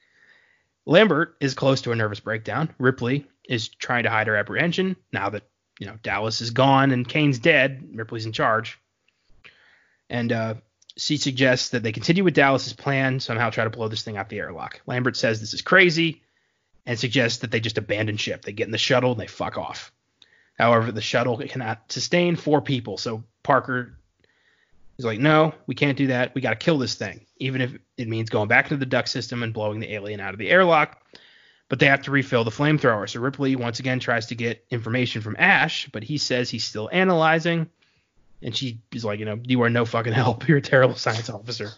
Lambert 0.86 1.36
is 1.40 1.54
close 1.54 1.82
to 1.82 1.92
a 1.92 1.96
nervous 1.96 2.20
breakdown. 2.20 2.74
Ripley 2.78 3.26
is 3.48 3.68
trying 3.68 4.04
to 4.04 4.10
hide 4.10 4.28
her 4.28 4.36
apprehension 4.36 4.96
now 5.12 5.30
that 5.30 5.42
you 5.78 5.86
know 5.86 5.98
Dallas 6.02 6.40
is 6.40 6.50
gone 6.50 6.90
and 6.90 7.08
Kane's 7.08 7.38
dead. 7.38 7.90
Ripley's 7.94 8.26
in 8.26 8.32
charge, 8.32 8.78
and 10.08 10.32
uh, 10.32 10.54
she 10.96 11.16
suggests 11.16 11.70
that 11.70 11.82
they 11.82 11.92
continue 11.92 12.24
with 12.24 12.34
Dallas's 12.34 12.72
plan, 12.72 13.20
somehow 13.20 13.50
try 13.50 13.64
to 13.64 13.70
blow 13.70 13.88
this 13.88 14.02
thing 14.02 14.16
out 14.16 14.28
the 14.28 14.38
airlock. 14.38 14.80
Lambert 14.86 15.16
says 15.16 15.40
this 15.40 15.54
is 15.54 15.62
crazy, 15.62 16.22
and 16.86 16.98
suggests 16.98 17.38
that 17.38 17.50
they 17.50 17.60
just 17.60 17.78
abandon 17.78 18.16
ship. 18.16 18.42
They 18.42 18.52
get 18.52 18.66
in 18.66 18.72
the 18.72 18.78
shuttle 18.78 19.12
and 19.12 19.20
they 19.20 19.26
fuck 19.26 19.58
off. 19.58 19.92
However, 20.58 20.92
the 20.92 21.00
shuttle 21.00 21.38
cannot 21.38 21.90
sustain 21.90 22.36
four 22.36 22.60
people, 22.60 22.98
so 22.98 23.24
Parker 23.42 23.98
is 25.00 25.04
like, 25.06 25.18
no, 25.18 25.54
we 25.66 25.74
can't 25.74 25.96
do 25.96 26.08
that. 26.08 26.34
We 26.34 26.40
got 26.40 26.50
to 26.50 26.56
kill 26.56 26.78
this 26.78 26.94
thing, 26.94 27.26
even 27.38 27.60
if 27.60 27.74
it 27.96 28.06
means 28.06 28.30
going 28.30 28.48
back 28.48 28.66
into 28.66 28.76
the 28.76 28.86
duct 28.86 29.08
system 29.08 29.42
and 29.42 29.52
blowing 29.52 29.80
the 29.80 29.92
alien 29.92 30.20
out 30.20 30.34
of 30.34 30.38
the 30.38 30.50
airlock. 30.50 31.00
But 31.68 31.78
they 31.78 31.86
have 31.86 32.02
to 32.02 32.10
refill 32.10 32.44
the 32.44 32.50
flamethrower. 32.50 33.08
So 33.08 33.20
Ripley 33.20 33.56
once 33.56 33.78
again 33.80 33.98
tries 33.98 34.26
to 34.26 34.34
get 34.34 34.64
information 34.70 35.22
from 35.22 35.36
Ash, 35.38 35.88
but 35.92 36.02
he 36.02 36.18
says 36.18 36.50
he's 36.50 36.64
still 36.64 36.90
analyzing. 36.92 37.68
And 38.42 38.54
she 38.54 38.82
is 38.92 39.04
like, 39.04 39.18
you 39.18 39.24
know, 39.24 39.38
you 39.42 39.62
are 39.62 39.70
no 39.70 39.84
fucking 39.84 40.12
help. 40.12 40.46
You're 40.48 40.58
a 40.58 40.62
terrible 40.62 40.96
science 40.96 41.30
officer. 41.30 41.70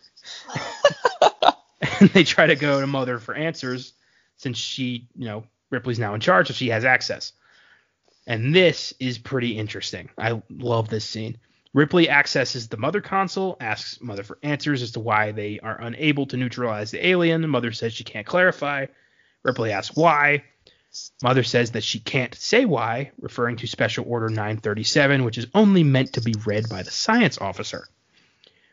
and 2.00 2.10
they 2.10 2.24
try 2.24 2.46
to 2.46 2.56
go 2.56 2.80
to 2.80 2.86
Mother 2.86 3.18
for 3.18 3.34
answers 3.34 3.92
since 4.36 4.58
she, 4.58 5.08
you 5.16 5.26
know, 5.26 5.44
Ripley's 5.70 5.98
now 5.98 6.14
in 6.14 6.20
charge, 6.20 6.48
so 6.48 6.54
she 6.54 6.68
has 6.68 6.84
access. 6.84 7.32
And 8.26 8.54
this 8.54 8.94
is 8.98 9.18
pretty 9.18 9.58
interesting. 9.58 10.10
I 10.18 10.42
love 10.50 10.88
this 10.88 11.04
scene. 11.04 11.38
Ripley 11.74 12.10
accesses 12.10 12.68
the 12.68 12.76
Mother 12.76 13.00
console, 13.00 13.56
asks 13.58 14.00
Mother 14.00 14.22
for 14.22 14.38
answers 14.42 14.82
as 14.82 14.92
to 14.92 15.00
why 15.00 15.32
they 15.32 15.58
are 15.60 15.80
unable 15.80 16.26
to 16.26 16.36
neutralize 16.36 16.90
the 16.90 17.06
alien. 17.06 17.48
Mother 17.48 17.72
says 17.72 17.94
she 17.94 18.04
can't 18.04 18.26
clarify. 18.26 18.86
Ripley 19.42 19.72
asks 19.72 19.96
why. 19.96 20.44
Mother 21.22 21.42
says 21.42 21.70
that 21.70 21.84
she 21.84 21.98
can't 21.98 22.34
say 22.34 22.66
why, 22.66 23.12
referring 23.18 23.56
to 23.56 23.66
Special 23.66 24.04
Order 24.06 24.28
937, 24.28 25.24
which 25.24 25.38
is 25.38 25.46
only 25.54 25.82
meant 25.82 26.12
to 26.14 26.20
be 26.20 26.34
read 26.44 26.68
by 26.68 26.82
the 26.82 26.90
science 26.90 27.38
officer. 27.38 27.88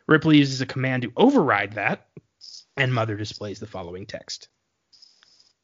Ripley 0.05 0.37
uses 0.37 0.59
a 0.59 0.65
command 0.65 1.03
to 1.03 1.13
override 1.15 1.73
that, 1.73 2.07
and 2.75 2.93
Mother 2.93 3.15
displays 3.15 3.59
the 3.59 3.67
following 3.67 4.05
text. 4.05 4.49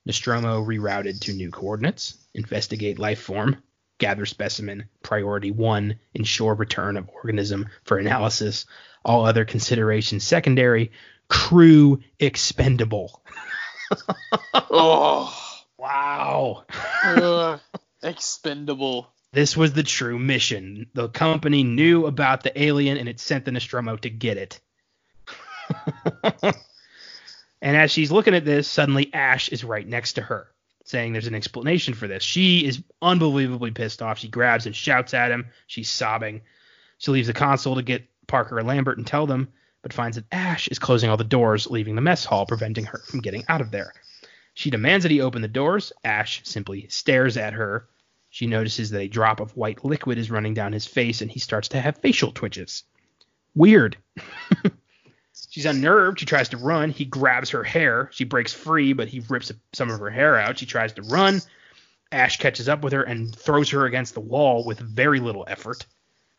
Nostromo 0.06 0.64
rerouted 0.64 1.20
to 1.22 1.34
new 1.34 1.50
coordinates. 1.52 2.16
Investigate 2.34 3.00
life 3.00 3.20
form. 3.20 3.62
Gather 3.98 4.26
specimen. 4.26 4.90
Priority 5.04 5.52
1. 5.52 5.98
Ensure 6.16 6.54
return 6.56 6.98
of 6.98 7.10
organism 7.10 7.70
for 7.84 7.98
analysis. 7.98 8.66
All 9.04 9.26
other 9.26 9.46
considerations 9.46 10.24
secondary. 10.24 10.92
Crew 11.30 12.02
expendable. 12.20 13.22
Oh, 14.54 15.32
Wow. 15.78 16.66
ugh, 17.04 17.60
expendable. 18.02 19.14
This 19.32 19.56
was 19.56 19.74
the 19.74 19.84
true 19.84 20.18
mission. 20.18 20.88
The 20.96 21.10
company 21.10 21.64
knew 21.64 22.08
about 22.08 22.42
the 22.42 22.60
alien 22.62 22.98
and 22.98 23.08
it 23.08 23.20
sent 23.20 23.46
the 23.46 23.52
Nostromo 23.52 23.98
to 23.98 24.10
get 24.10 24.38
it. 24.38 24.60
and 27.62 27.78
as 27.78 27.92
she's 27.92 28.12
looking 28.12 28.34
at 28.34 28.46
this, 28.46 28.68
suddenly 28.68 29.14
Ash 29.14 29.50
is 29.50 29.64
right 29.64 29.88
next 29.88 30.14
to 30.14 30.22
her, 30.22 30.48
saying 30.86 31.12
there's 31.12 31.28
an 31.28 31.36
explanation 31.36 31.94
for 31.94 32.08
this. 32.08 32.24
She 32.24 32.66
is 32.66 32.82
unbelievably 33.02 33.72
pissed 33.72 34.02
off. 34.02 34.20
She 34.20 34.30
grabs 34.30 34.68
and 34.68 34.76
shouts 34.76 35.14
at 35.14 35.32
him. 35.32 35.48
She's 35.68 35.90
sobbing. 35.90 36.42
She 37.00 37.12
leaves 37.12 37.28
the 37.28 37.34
console 37.34 37.76
to 37.76 37.82
get 37.82 38.08
Parker 38.28 38.60
and 38.60 38.68
Lambert 38.68 38.98
and 38.98 39.06
tell 39.06 39.28
them, 39.28 39.50
but 39.82 39.94
finds 39.94 40.16
that 40.16 40.26
Ash 40.32 40.68
is 40.68 40.80
closing 40.80 41.10
all 41.10 41.18
the 41.18 41.24
doors, 41.24 41.70
leaving 41.70 41.96
the 41.96 42.02
mess 42.02 42.24
hall, 42.24 42.46
preventing 42.46 42.86
her 42.86 43.00
from 43.00 43.20
getting 43.20 43.44
out 43.50 43.62
of 43.62 43.72
there. 43.72 43.94
She 44.54 44.70
demands 44.70 45.04
that 45.04 45.12
he 45.12 45.22
open 45.22 45.42
the 45.42 45.48
doors. 45.48 45.92
Ash 46.04 46.42
simply 46.46 46.88
stares 46.88 47.36
at 47.36 47.54
her. 47.54 47.90
She 48.30 48.46
notices 48.46 48.92
that 48.92 49.02
a 49.02 49.08
drop 49.08 49.40
of 49.40 49.58
white 49.58 49.84
liquid 49.84 50.18
is 50.18 50.32
running 50.32 50.54
down 50.54 50.72
his 50.72 50.86
face 50.86 51.22
and 51.22 51.32
he 51.32 51.40
starts 51.40 51.70
to 51.70 51.82
have 51.82 51.98
facial 51.98 52.32
twitches. 52.32 52.84
Weird. 53.56 53.98
She's 55.56 55.66
unnerved. 55.66 56.20
She 56.20 56.26
tries 56.26 56.50
to 56.50 56.58
run. 56.58 56.90
He 56.90 57.06
grabs 57.06 57.52
her 57.52 57.64
hair. 57.64 58.10
She 58.12 58.26
breaks 58.26 58.52
free, 58.52 58.92
but 58.92 59.08
he 59.08 59.22
rips 59.22 59.54
some 59.72 59.90
of 59.90 60.02
her 60.02 60.10
hair 60.10 60.38
out. 60.38 60.60
She 60.60 60.66
tries 60.66 60.92
to 60.92 61.02
run. 61.02 61.40
Ash 62.12 62.36
catches 62.40 62.68
up 62.68 62.84
with 62.84 62.92
her 62.92 63.04
and 63.04 63.34
throws 63.34 63.70
her 63.70 63.86
against 63.86 64.16
the 64.16 64.20
wall 64.20 64.66
with 64.66 64.80
very 64.80 65.22
little 65.22 65.46
effort. 65.48 65.86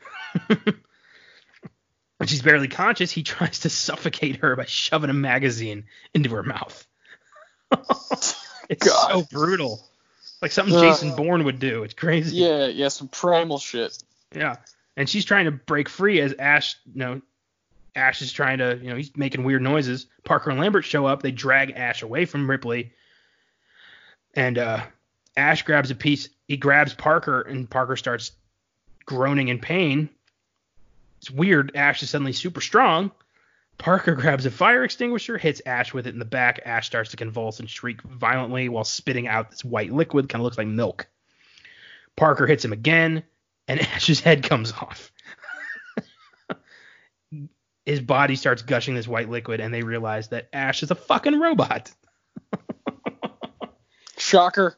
when 0.48 2.26
she's 2.26 2.42
barely 2.42 2.68
conscious, 2.68 3.10
he 3.10 3.22
tries 3.22 3.60
to 3.60 3.70
suffocate 3.70 4.36
her 4.42 4.54
by 4.54 4.66
shoving 4.66 5.08
a 5.08 5.14
magazine 5.14 5.84
into 6.12 6.28
her 6.34 6.42
mouth. 6.42 6.86
it's 8.68 8.86
God. 8.86 9.12
so 9.12 9.22
brutal. 9.32 9.82
Like 10.42 10.52
something 10.52 10.76
Uh. 10.76 10.82
Jason 10.82 11.16
Bourne 11.16 11.44
would 11.44 11.58
do. 11.58 11.84
It's 11.84 11.94
crazy. 11.94 12.36
Yeah, 12.36 12.66
yeah, 12.66 12.88
some 12.88 13.08
primal 13.08 13.58
shit. 13.58 13.96
Yeah. 14.34 14.56
And 14.94 15.08
she's 15.08 15.24
trying 15.24 15.46
to 15.46 15.52
break 15.52 15.88
free 15.88 16.20
as 16.20 16.34
Ash, 16.38 16.76
you 16.84 16.98
know, 16.98 17.22
Ash 17.96 18.22
is 18.22 18.32
trying 18.32 18.58
to, 18.58 18.78
you 18.80 18.90
know, 18.90 18.96
he's 18.96 19.16
making 19.16 19.42
weird 19.42 19.62
noises. 19.62 20.06
Parker 20.24 20.50
and 20.50 20.60
Lambert 20.60 20.84
show 20.84 21.06
up. 21.06 21.22
They 21.22 21.32
drag 21.32 21.72
Ash 21.72 22.02
away 22.02 22.26
from 22.26 22.48
Ripley. 22.48 22.92
And 24.34 24.58
uh, 24.58 24.82
Ash 25.36 25.62
grabs 25.62 25.90
a 25.90 25.94
piece. 25.94 26.28
He 26.46 26.56
grabs 26.56 26.94
Parker, 26.94 27.40
and 27.40 27.68
Parker 27.68 27.96
starts 27.96 28.32
groaning 29.06 29.48
in 29.48 29.58
pain. 29.58 30.10
It's 31.18 31.30
weird. 31.30 31.74
Ash 31.74 32.02
is 32.02 32.10
suddenly 32.10 32.32
super 32.32 32.60
strong. 32.60 33.10
Parker 33.78 34.14
grabs 34.20 34.46
a 34.46 34.50
fire 34.50 34.84
extinguisher, 34.84 35.38
hits 35.38 35.62
Ash 35.64 35.94
with 35.94 36.06
it 36.06 36.12
in 36.12 36.18
the 36.18 36.24
back. 36.24 36.60
Ash 36.64 36.86
starts 36.86 37.10
to 37.10 37.16
convulse 37.16 37.60
and 37.60 37.68
shriek 37.68 38.02
violently 38.02 38.68
while 38.68 38.84
spitting 38.84 39.26
out 39.26 39.50
this 39.50 39.64
white 39.64 39.92
liquid, 39.92 40.28
kind 40.28 40.40
of 40.40 40.44
looks 40.44 40.58
like 40.58 40.66
milk. 40.66 41.06
Parker 42.14 42.46
hits 42.46 42.64
him 42.64 42.72
again, 42.72 43.22
and 43.68 43.80
Ash's 43.94 44.20
head 44.20 44.42
comes 44.42 44.72
off. 44.72 45.12
His 47.86 48.00
body 48.00 48.36
starts 48.36 48.62
gushing 48.62 48.94
this 48.96 49.06
white 49.08 49.30
liquid, 49.30 49.60
and 49.60 49.72
they 49.72 49.82
realize 49.82 50.28
that 50.28 50.48
Ash 50.52 50.82
is 50.82 50.90
a 50.90 50.94
fucking 50.96 51.38
robot. 51.40 51.90
Shocker. 54.18 54.76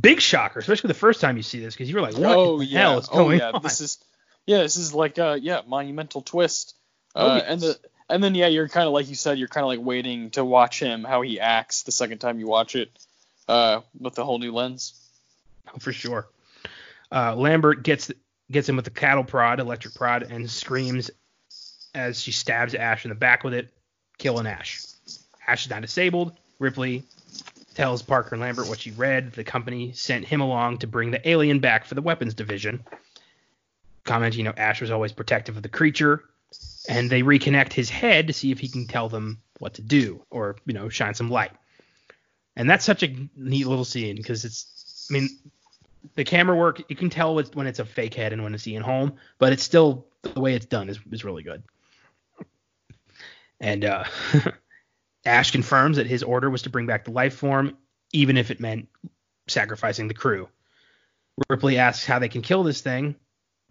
Big 0.00 0.20
shocker, 0.20 0.58
especially 0.60 0.88
the 0.88 0.94
first 0.94 1.20
time 1.20 1.36
you 1.36 1.42
see 1.42 1.60
this, 1.60 1.74
because 1.74 1.88
you 1.88 1.96
were 1.96 2.02
like, 2.02 2.16
"What 2.16 2.36
oh 2.36 2.58
the 2.58 2.64
yeah. 2.64 2.78
hell 2.80 2.98
is 2.98 3.08
oh 3.10 3.16
going 3.16 3.38
yeah. 3.38 3.50
on?" 3.50 3.62
This 3.62 3.80
is 3.80 3.98
yeah. 4.46 4.58
This 4.58 4.76
is 4.76 4.94
like 4.94 5.18
uh 5.18 5.36
yeah 5.40 5.62
monumental 5.66 6.22
twist. 6.22 6.76
Oh, 7.14 7.28
Uh, 7.30 7.34
yes. 7.36 7.44
and 7.48 7.60
the 7.60 7.78
and 8.08 8.22
then 8.24 8.34
yeah, 8.36 8.46
you're 8.46 8.68
kind 8.68 8.86
of 8.86 8.92
like 8.92 9.08
you 9.08 9.16
said, 9.16 9.38
you're 9.38 9.48
kind 9.48 9.64
of 9.64 9.68
like 9.68 9.80
waiting 9.84 10.30
to 10.30 10.44
watch 10.44 10.78
him 10.80 11.02
how 11.04 11.22
he 11.22 11.40
acts 11.40 11.82
the 11.82 11.92
second 11.92 12.18
time 12.18 12.38
you 12.38 12.46
watch 12.46 12.76
it, 12.76 12.90
uh, 13.48 13.80
with 13.98 14.14
the 14.14 14.24
whole 14.24 14.38
new 14.38 14.52
lens. 14.52 14.94
for 15.80 15.92
sure. 15.92 16.28
Uh, 17.10 17.34
Lambert 17.34 17.82
gets 17.82 18.12
gets 18.50 18.68
him 18.68 18.76
with 18.76 18.84
the 18.84 18.92
cattle 18.92 19.24
prod, 19.24 19.58
electric 19.58 19.94
prod, 19.94 20.22
and 20.22 20.48
screams 20.48 21.10
as 21.94 22.20
she 22.20 22.32
stabs 22.32 22.74
Ash 22.74 23.04
in 23.04 23.08
the 23.08 23.14
back 23.14 23.44
with 23.44 23.54
it, 23.54 23.70
killing 24.18 24.46
Ash. 24.46 24.84
Ash 25.46 25.64
is 25.64 25.70
now 25.70 25.80
disabled. 25.80 26.32
Ripley 26.58 27.04
tells 27.74 28.02
Parker 28.02 28.34
and 28.34 28.42
Lambert 28.42 28.68
what 28.68 28.80
she 28.80 28.90
read. 28.90 29.32
The 29.32 29.44
company 29.44 29.92
sent 29.92 30.24
him 30.24 30.40
along 30.40 30.78
to 30.78 30.86
bring 30.86 31.10
the 31.10 31.28
alien 31.28 31.60
back 31.60 31.84
for 31.84 31.94
the 31.94 32.02
weapons 32.02 32.34
division. 32.34 32.84
Comment, 34.04 34.36
you 34.36 34.44
know, 34.44 34.54
Ash 34.56 34.80
was 34.80 34.90
always 34.90 35.12
protective 35.12 35.56
of 35.56 35.62
the 35.62 35.68
creature, 35.68 36.24
and 36.88 37.08
they 37.08 37.22
reconnect 37.22 37.72
his 37.72 37.90
head 37.90 38.26
to 38.26 38.32
see 38.32 38.50
if 38.50 38.58
he 38.58 38.68
can 38.68 38.86
tell 38.86 39.08
them 39.08 39.38
what 39.58 39.74
to 39.74 39.82
do 39.82 40.22
or, 40.30 40.56
you 40.66 40.74
know, 40.74 40.88
shine 40.88 41.14
some 41.14 41.30
light. 41.30 41.52
And 42.56 42.68
that's 42.68 42.84
such 42.84 43.02
a 43.02 43.14
neat 43.36 43.66
little 43.66 43.84
scene 43.84 44.16
because 44.16 44.44
it's, 44.44 45.08
I 45.10 45.14
mean, 45.14 45.28
the 46.14 46.24
camera 46.24 46.56
work 46.56 46.82
you 46.88 46.96
can 46.96 47.10
tell 47.10 47.40
when 47.54 47.66
it's 47.66 47.78
a 47.78 47.84
fake 47.84 48.14
head 48.14 48.32
and 48.32 48.42
when 48.42 48.54
it's 48.54 48.66
Ian 48.66 48.82
Holm, 48.82 49.14
but 49.38 49.52
it's 49.52 49.62
still 49.62 50.06
the 50.22 50.40
way 50.40 50.54
it's 50.54 50.66
done 50.66 50.88
is, 50.88 50.98
is 51.10 51.24
really 51.24 51.42
good. 51.42 51.62
And 53.60 53.84
uh, 53.84 54.04
Ash 55.24 55.50
confirms 55.50 55.96
that 55.98 56.06
his 56.06 56.22
order 56.22 56.48
was 56.48 56.62
to 56.62 56.70
bring 56.70 56.86
back 56.86 57.04
the 57.04 57.10
life 57.10 57.34
form, 57.34 57.76
even 58.12 58.36
if 58.36 58.50
it 58.50 58.60
meant 58.60 58.88
sacrificing 59.48 60.08
the 60.08 60.14
crew. 60.14 60.48
Ripley 61.48 61.78
asks 61.78 62.04
how 62.04 62.18
they 62.18 62.28
can 62.28 62.42
kill 62.42 62.62
this 62.62 62.80
thing. 62.80 63.16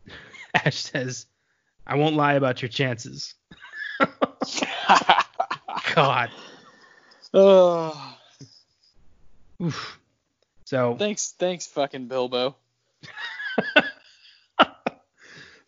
Ash 0.53 0.77
says, 0.77 1.25
"I 1.85 1.95
won't 1.95 2.15
lie 2.15 2.33
about 2.33 2.61
your 2.61 2.69
chances." 2.69 3.35
God. 5.95 6.29
oh, 7.33 8.17
Oof. 9.61 9.99
So 10.65 10.95
thanks, 10.95 11.33
thanks, 11.37 11.67
fucking 11.67 12.07
Bilbo. 12.07 12.55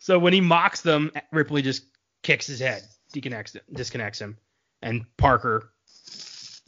So 0.02 0.18
when 0.18 0.32
he 0.32 0.40
mocks 0.40 0.80
them, 0.80 1.12
Ripley 1.30 1.62
just 1.62 1.84
kicks 2.24 2.48
his 2.48 2.58
head, 2.58 2.82
disconnects 3.12 3.56
disconnects 3.72 4.20
him, 4.20 4.38
and 4.80 5.04
Parker 5.16 5.72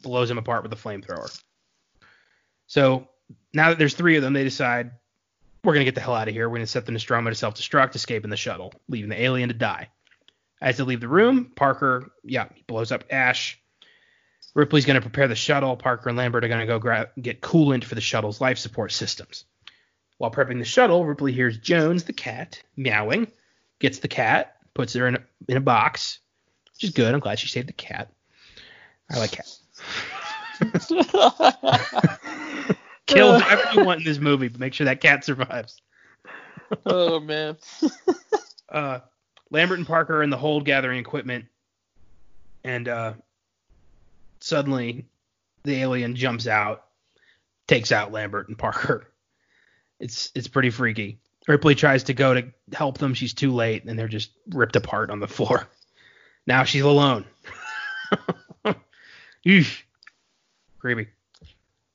blows 0.03 0.31
him 0.31 0.39
apart 0.39 0.63
with 0.63 0.73
a 0.73 0.77
flamethrower. 0.77 1.37
So 2.67 3.09
now 3.53 3.71
that 3.71 3.79
there's 3.79 3.95
three 3.95 4.17
of 4.17 4.23
them, 4.23 4.33
they 4.33 4.45
decide 4.45 4.93
we're 5.63 5.73
gonna 5.73 5.85
get 5.85 5.95
the 5.95 6.01
hell 6.01 6.15
out 6.15 6.29
of 6.29 6.35
here. 6.35 6.49
We're 6.49 6.59
gonna 6.59 6.67
set 6.67 6.87
the 6.87 6.93
Nostromo 6.93 7.31
to 7.31 7.37
self-destruct, 7.37 7.95
escape 7.95 8.25
in 8.25 8.31
the 8.31 8.37
shuttle, 8.37 8.73
leaving 8.89 9.09
the 9.11 9.21
alien 9.21 9.49
to 9.49 9.55
die. 9.55 9.89
As 10.61 10.77
they 10.77 10.85
leave 10.85 11.01
the 11.01 11.09
room, 11.09 11.53
Parker, 11.57 12.13
yeah, 12.23 12.49
he 12.55 12.63
blows 12.67 12.93
up 12.93 13.05
Ash. 13.11 13.61
Ripley's 14.55 14.85
gonna 14.85 15.01
prepare 15.01 15.29
the 15.29 15.35
shuttle. 15.35 15.77
Parker 15.77 16.09
and 16.09 16.19
Lambert 16.19 16.45
are 16.45 16.49
gonna 16.49 16.67
go 16.67 16.79
gra- 16.79 17.11
get 17.21 17.41
coolant 17.41 17.85
for 17.85 17.95
the 17.95 18.01
shuttle's 18.01 18.41
life 18.41 18.59
support 18.59 18.93
systems. 18.93 19.45
While 20.19 20.31
prepping 20.31 20.59
the 20.59 20.65
shuttle, 20.65 21.05
Ripley 21.05 21.33
hears 21.33 21.59
Jones, 21.59 22.05
the 22.05 22.13
cat, 22.13 22.63
meowing, 22.77 23.27
gets 23.81 23.99
the 23.99 24.09
cat, 24.09 24.57
puts 24.73 24.95
her 24.95 25.09
in 25.09 25.17
a, 25.17 25.23
in 25.49 25.57
a 25.57 25.61
box, 25.61 26.21
which 26.75 26.85
is 26.85 26.91
good. 26.91 27.13
I'm 27.15 27.21
glad 27.21 27.39
she 27.39 27.49
saved 27.49 27.69
the 27.69 27.73
cat. 27.73 28.11
I 29.11 29.19
like 29.19 29.33
cats. 29.33 29.61
Kill 33.07 33.39
whoever 33.39 33.73
you 33.75 33.85
want 33.85 34.01
in 34.01 34.05
this 34.05 34.19
movie, 34.19 34.49
but 34.49 34.61
make 34.61 34.73
sure 34.75 34.87
that 34.87 35.01
cat 35.01 35.25
survives. 35.25 35.81
oh 36.87 37.21
man. 37.21 37.57
Uh, 38.67 38.99
Lambert 39.51 39.79
and 39.79 39.87
Parker 39.87 40.17
are 40.17 40.23
in 40.25 40.31
the 40.31 40.37
hold 40.37 40.65
gathering 40.65 40.99
equipment, 40.99 41.45
and 42.65 42.89
uh, 42.89 43.13
suddenly 44.41 45.07
the 45.63 45.77
alien 45.77 46.17
jumps 46.17 46.49
out, 46.49 46.87
takes 47.69 47.93
out 47.93 48.11
Lambert 48.11 48.49
and 48.49 48.59
Parker. 48.59 49.13
It's 50.01 50.33
it's 50.35 50.49
pretty 50.49 50.71
freaky. 50.71 51.21
Ripley 51.47 51.77
tries 51.77 52.03
to 52.05 52.15
go 52.15 52.35
to 52.35 52.53
help 52.73 52.99
them. 52.99 53.15
She's 53.15 53.33
too 53.33 53.53
late, 53.53 53.85
and 53.85 53.97
they're 53.97 54.09
just 54.09 54.33
ripped 54.49 54.75
apart 54.75 55.11
on 55.11 55.21
the 55.21 55.29
floor. 55.29 55.69
Now 56.47 56.65
she's 56.65 56.83
alone. 56.83 57.25
Eesh. 59.47 59.83
Creepy. 60.79 61.09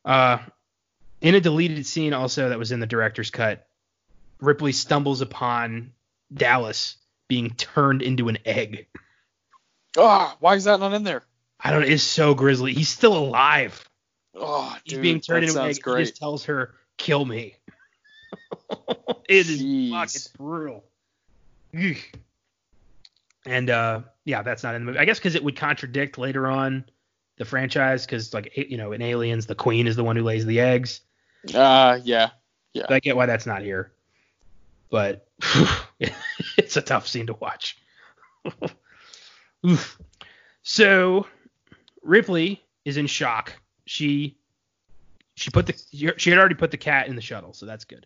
Uh, 0.05 0.39
in 1.21 1.35
a 1.35 1.41
deleted 1.41 1.85
scene 1.85 2.13
also 2.13 2.49
that 2.49 2.59
was 2.59 2.71
in 2.71 2.79
the 2.79 2.87
director's 2.87 3.29
cut, 3.29 3.67
Ripley 4.39 4.71
stumbles 4.71 5.21
upon 5.21 5.91
Dallas 6.33 6.97
being 7.27 7.51
turned 7.51 8.01
into 8.01 8.29
an 8.29 8.37
egg. 8.45 8.87
Ah, 9.97 10.35
why 10.39 10.55
is 10.55 10.63
that 10.63 10.79
not 10.79 10.93
in 10.93 11.03
there? 11.03 11.23
I 11.59 11.71
don't. 11.71 11.83
It's 11.83 12.03
so 12.03 12.33
grisly. 12.33 12.73
He's 12.73 12.89
still 12.89 13.17
alive. 13.17 13.87
Oh, 14.35 14.75
He's 14.83 14.93
dude, 14.93 15.01
being 15.01 15.19
turned 15.19 15.45
into 15.45 15.59
an 15.61 15.69
egg. 15.69 15.75
sounds 15.83 15.97
He 15.97 16.03
just 16.03 16.17
tells 16.17 16.45
her, 16.45 16.73
"Kill 16.97 17.25
me." 17.25 17.55
it 19.27 19.49
is 19.49 19.61
Jeez. 19.61 19.91
fucking 19.91 20.37
brutal. 20.37 20.83
Eesh. 21.73 22.03
And 23.49 23.69
uh, 23.71 24.01
yeah, 24.25 24.43
that's 24.43 24.61
not 24.61 24.75
in 24.75 24.81
the 24.81 24.85
movie. 24.85 24.99
I 24.99 25.05
guess 25.05 25.17
because 25.17 25.33
it 25.33 25.43
would 25.43 25.55
contradict 25.55 26.19
later 26.19 26.47
on 26.47 26.85
the 27.37 27.45
franchise, 27.45 28.05
because 28.05 28.31
like 28.31 28.55
you 28.55 28.77
know, 28.77 28.91
in 28.91 29.01
Aliens, 29.01 29.47
the 29.47 29.55
Queen 29.55 29.87
is 29.87 29.95
the 29.95 30.03
one 30.03 30.15
who 30.15 30.23
lays 30.23 30.45
the 30.45 30.59
eggs. 30.59 31.01
Uh, 31.53 31.99
yeah. 32.73 32.87
So 32.87 32.93
I 32.93 32.99
get 32.99 33.15
why 33.15 33.25
that's 33.25 33.47
not 33.47 33.63
here. 33.63 33.91
But 34.91 35.27
it's 36.57 36.77
a 36.77 36.81
tough 36.81 37.07
scene 37.07 37.25
to 37.27 37.33
watch. 37.33 37.77
Oof. 39.65 39.99
so 40.61 41.25
Ripley 42.03 42.63
is 42.85 42.97
in 42.97 43.07
shock. 43.07 43.53
She 43.85 44.37
she 45.33 45.49
put 45.49 45.65
the 45.65 46.13
she 46.17 46.29
had 46.29 46.37
already 46.37 46.55
put 46.55 46.69
the 46.69 46.77
cat 46.77 47.07
in 47.07 47.15
the 47.15 47.21
shuttle, 47.21 47.53
so 47.53 47.65
that's 47.65 47.85
good. 47.85 48.05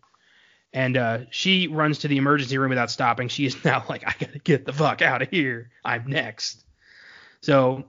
And 0.73 0.97
uh, 0.97 1.19
she 1.29 1.67
runs 1.67 1.99
to 1.99 2.07
the 2.07 2.17
emergency 2.17 2.57
room 2.57 2.69
without 2.69 2.89
stopping. 2.89 3.27
She 3.27 3.45
is 3.45 3.63
now 3.65 3.85
like, 3.87 4.03
I 4.07 4.13
gotta 4.19 4.39
get 4.39 4.65
the 4.65 4.73
fuck 4.73 5.01
out 5.01 5.21
of 5.21 5.29
here. 5.29 5.69
I'm 5.85 6.07
next. 6.07 6.63
So 7.41 7.85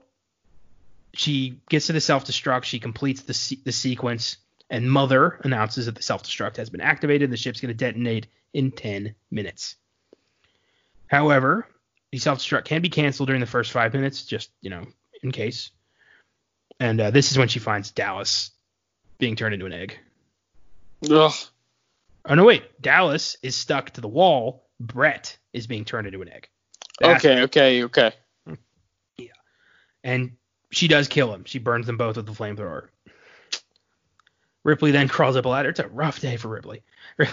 she 1.13 1.61
gets 1.69 1.87
to 1.87 1.93
the 1.93 2.01
self 2.01 2.25
destruct. 2.25 2.65
She 2.65 2.79
completes 2.79 3.23
the 3.23 3.33
se- 3.33 3.61
the 3.63 3.71
sequence, 3.71 4.37
and 4.69 4.89
Mother 4.89 5.39
announces 5.43 5.87
that 5.87 5.95
the 5.95 6.03
self 6.03 6.23
destruct 6.23 6.57
has 6.57 6.69
been 6.69 6.81
activated. 6.81 7.31
The 7.31 7.37
ship's 7.37 7.61
to 7.61 7.73
detonate 7.73 8.27
in 8.53 8.71
10 8.71 9.15
minutes. 9.31 9.75
However, 11.07 11.67
the 12.11 12.19
self 12.19 12.39
destruct 12.39 12.65
can 12.65 12.81
be 12.81 12.89
canceled 12.89 13.27
during 13.27 13.41
the 13.41 13.47
first 13.47 13.71
five 13.71 13.93
minutes, 13.93 14.25
just 14.25 14.51
you 14.61 14.69
know, 14.69 14.85
in 15.23 15.31
case. 15.31 15.71
And 16.79 16.99
uh, 16.99 17.11
this 17.11 17.31
is 17.31 17.37
when 17.37 17.47
she 17.47 17.59
finds 17.59 17.91
Dallas 17.91 18.51
being 19.17 19.35
turned 19.35 19.53
into 19.53 19.65
an 19.65 19.73
egg. 19.73 19.97
Ugh. 21.09 21.33
Oh 22.27 22.33
no, 22.35 22.43
wait. 22.43 22.81
Dallas 22.81 23.37
is 23.43 23.55
stuck 23.55 23.91
to 23.91 24.01
the 24.01 24.07
wall. 24.07 24.67
Brett 24.79 25.37
is 25.53 25.67
being 25.67 25.85
turned 25.85 26.07
into 26.07 26.21
an 26.21 26.29
egg. 26.29 26.49
That's- 26.99 27.23
Okay, 27.23 27.41
okay, 27.43 27.83
okay. 27.85 28.13
Yeah. 29.17 29.27
And 30.03 30.37
she 30.71 30.87
does 30.87 31.07
kill 31.07 31.33
him. 31.33 31.43
She 31.45 31.59
burns 31.59 31.85
them 31.85 31.97
both 31.97 32.17
with 32.17 32.25
the 32.25 32.31
flamethrower. 32.31 32.87
Ripley 34.63 34.91
then 34.91 35.07
crawls 35.07 35.35
up 35.35 35.45
a 35.45 35.49
ladder. 35.49 35.69
It's 35.69 35.79
a 35.79 35.87
rough 35.87 36.19
day 36.19 36.37
for 36.37 36.47
Ripley. 36.47 36.83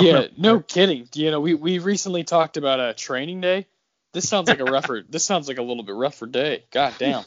Yeah, 0.00 0.18
up- 0.18 0.30
no 0.38 0.60
kidding. 0.60 1.08
You 1.14 1.30
know, 1.30 1.40
we 1.40 1.54
we 1.54 1.78
recently 1.78 2.22
talked 2.22 2.56
about 2.56 2.78
a 2.80 2.92
training 2.94 3.40
day. 3.40 3.66
This 4.12 4.28
sounds 4.28 4.48
like 4.48 4.60
a 4.60 4.64
rougher. 4.64 5.02
this 5.08 5.24
sounds 5.24 5.48
like 5.48 5.58
a 5.58 5.62
little 5.62 5.82
bit 5.82 5.94
rougher 5.94 6.26
day. 6.26 6.64
God 6.70 6.94
damn. 6.98 7.24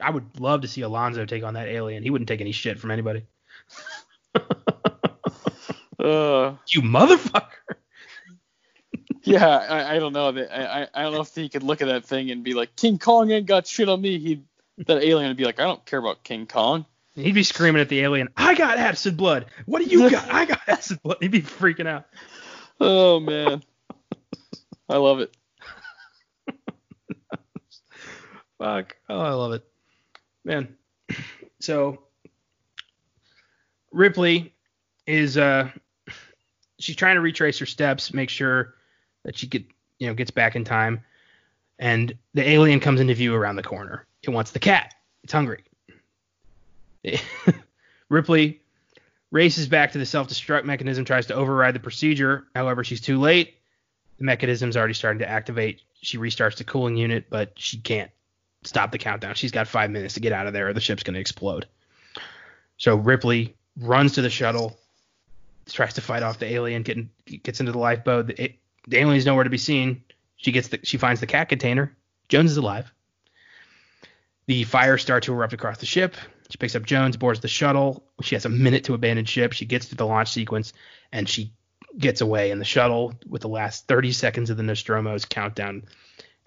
I 0.00 0.10
would 0.10 0.38
love 0.40 0.62
to 0.62 0.68
see 0.68 0.82
Alonzo 0.82 1.24
take 1.26 1.44
on 1.44 1.54
that 1.54 1.68
alien. 1.68 2.02
He 2.02 2.10
wouldn't 2.10 2.28
take 2.28 2.40
any 2.40 2.52
shit 2.52 2.78
from 2.80 2.90
anybody. 2.90 3.24
Uh, 5.98 6.54
You 6.68 6.82
motherfucker. 6.82 7.48
yeah, 9.22 9.46
I, 9.46 9.96
I 9.96 9.98
don't 9.98 10.12
know. 10.12 10.28
I 10.28 10.86
I 10.94 11.02
don't 11.02 11.12
know 11.12 11.20
if 11.20 11.34
he 11.34 11.48
could 11.48 11.62
look 11.62 11.82
at 11.82 11.88
that 11.88 12.04
thing 12.04 12.30
and 12.30 12.44
be 12.44 12.54
like, 12.54 12.76
King 12.76 12.98
Kong 12.98 13.30
ain't 13.30 13.46
got 13.46 13.66
shit 13.66 13.88
on 13.88 14.00
me. 14.00 14.18
He 14.18 14.42
that 14.86 15.02
alien 15.02 15.28
would 15.28 15.36
be 15.36 15.44
like, 15.44 15.58
I 15.58 15.64
don't 15.64 15.84
care 15.84 15.98
about 15.98 16.22
King 16.22 16.46
Kong. 16.46 16.86
He'd 17.14 17.34
be 17.34 17.42
screaming 17.42 17.82
at 17.82 17.88
the 17.88 18.00
alien, 18.00 18.28
I 18.36 18.54
got 18.54 18.78
acid 18.78 19.16
blood. 19.16 19.46
What 19.66 19.82
do 19.82 19.86
you 19.86 20.08
got? 20.08 20.28
I 20.32 20.44
got 20.44 20.60
acid 20.68 21.02
blood. 21.02 21.18
He'd 21.20 21.32
be 21.32 21.42
freaking 21.42 21.88
out. 21.88 22.06
Oh 22.80 23.18
man, 23.18 23.64
I 24.88 24.98
love 24.98 25.18
it. 25.20 25.36
Fuck. 28.58 28.96
Oh, 29.08 29.20
I 29.20 29.30
love 29.30 29.52
it. 29.52 29.64
Man. 30.44 30.76
So 31.60 32.02
Ripley 33.92 34.54
is 35.06 35.36
uh 35.36 35.70
she's 36.78 36.96
trying 36.96 37.16
to 37.16 37.20
retrace 37.20 37.58
her 37.58 37.66
steps, 37.66 38.12
make 38.12 38.30
sure 38.30 38.74
that 39.24 39.36
she 39.36 39.46
get 39.46 39.64
you 39.98 40.06
know 40.06 40.14
gets 40.14 40.30
back 40.30 40.56
in 40.56 40.64
time. 40.64 41.02
And 41.78 42.16
the 42.34 42.48
alien 42.48 42.80
comes 42.80 43.00
into 43.00 43.14
view 43.14 43.34
around 43.34 43.56
the 43.56 43.62
corner. 43.62 44.06
It 44.22 44.30
wants 44.30 44.50
the 44.50 44.58
cat. 44.58 44.94
It's 45.22 45.32
hungry. 45.32 45.64
Ripley 48.08 48.60
races 49.30 49.68
back 49.68 49.92
to 49.92 49.98
the 49.98 50.06
self-destruct 50.06 50.64
mechanism, 50.64 51.04
tries 51.04 51.26
to 51.26 51.34
override 51.34 51.74
the 51.74 51.80
procedure. 51.80 52.46
However, 52.54 52.82
she's 52.82 53.00
too 53.00 53.20
late. 53.20 53.54
The 54.16 54.24
mechanism's 54.24 54.76
already 54.76 54.94
starting 54.94 55.20
to 55.20 55.28
activate. 55.28 55.82
She 56.00 56.18
restarts 56.18 56.56
the 56.56 56.64
cooling 56.64 56.96
unit, 56.96 57.26
but 57.30 57.52
she 57.56 57.78
can't 57.78 58.10
stop 58.64 58.90
the 58.90 58.98
countdown. 58.98 59.34
She's 59.34 59.52
got 59.52 59.68
five 59.68 59.90
minutes 59.90 60.14
to 60.14 60.20
get 60.20 60.32
out 60.32 60.46
of 60.46 60.52
there, 60.52 60.68
or 60.68 60.72
the 60.72 60.80
ship's 60.80 61.02
going 61.02 61.14
to 61.14 61.20
explode. 61.20 61.66
So 62.76 62.96
Ripley 62.96 63.54
runs 63.78 64.14
to 64.14 64.22
the 64.22 64.30
shuttle, 64.30 64.78
tries 65.72 65.94
to 65.94 66.00
fight 66.00 66.22
off 66.22 66.38
the 66.38 66.46
alien, 66.46 66.82
getting 66.82 67.10
gets 67.42 67.60
into 67.60 67.72
the 67.72 67.78
lifeboat. 67.78 68.28
The, 68.28 68.44
it, 68.44 68.58
the 68.86 68.98
alien's 68.98 69.26
nowhere 69.26 69.44
to 69.44 69.50
be 69.50 69.58
seen. 69.58 70.02
She 70.36 70.52
gets 70.52 70.68
the 70.68 70.80
she 70.82 70.96
finds 70.96 71.20
the 71.20 71.26
cat 71.26 71.48
container. 71.48 71.96
Jones 72.28 72.50
is 72.50 72.56
alive. 72.56 72.92
The 74.46 74.64
fire 74.64 74.96
starts 74.96 75.26
to 75.26 75.32
erupt 75.32 75.52
across 75.52 75.78
the 75.78 75.86
ship. 75.86 76.16
She 76.50 76.56
picks 76.56 76.74
up 76.74 76.86
Jones, 76.86 77.18
boards 77.18 77.40
the 77.40 77.48
shuttle. 77.48 78.02
She 78.22 78.34
has 78.34 78.46
a 78.46 78.48
minute 78.48 78.84
to 78.84 78.94
abandon 78.94 79.26
ship. 79.26 79.52
She 79.52 79.66
gets 79.66 79.88
to 79.90 79.94
the 79.94 80.06
launch 80.06 80.30
sequence, 80.30 80.72
and 81.12 81.28
she 81.28 81.52
gets 81.98 82.22
away 82.22 82.50
in 82.50 82.58
the 82.58 82.64
shuttle 82.64 83.12
with 83.26 83.42
the 83.42 83.48
last 83.48 83.86
30 83.86 84.12
seconds 84.12 84.48
of 84.48 84.56
the 84.56 84.62
Nostromo's 84.62 85.26
countdown. 85.26 85.84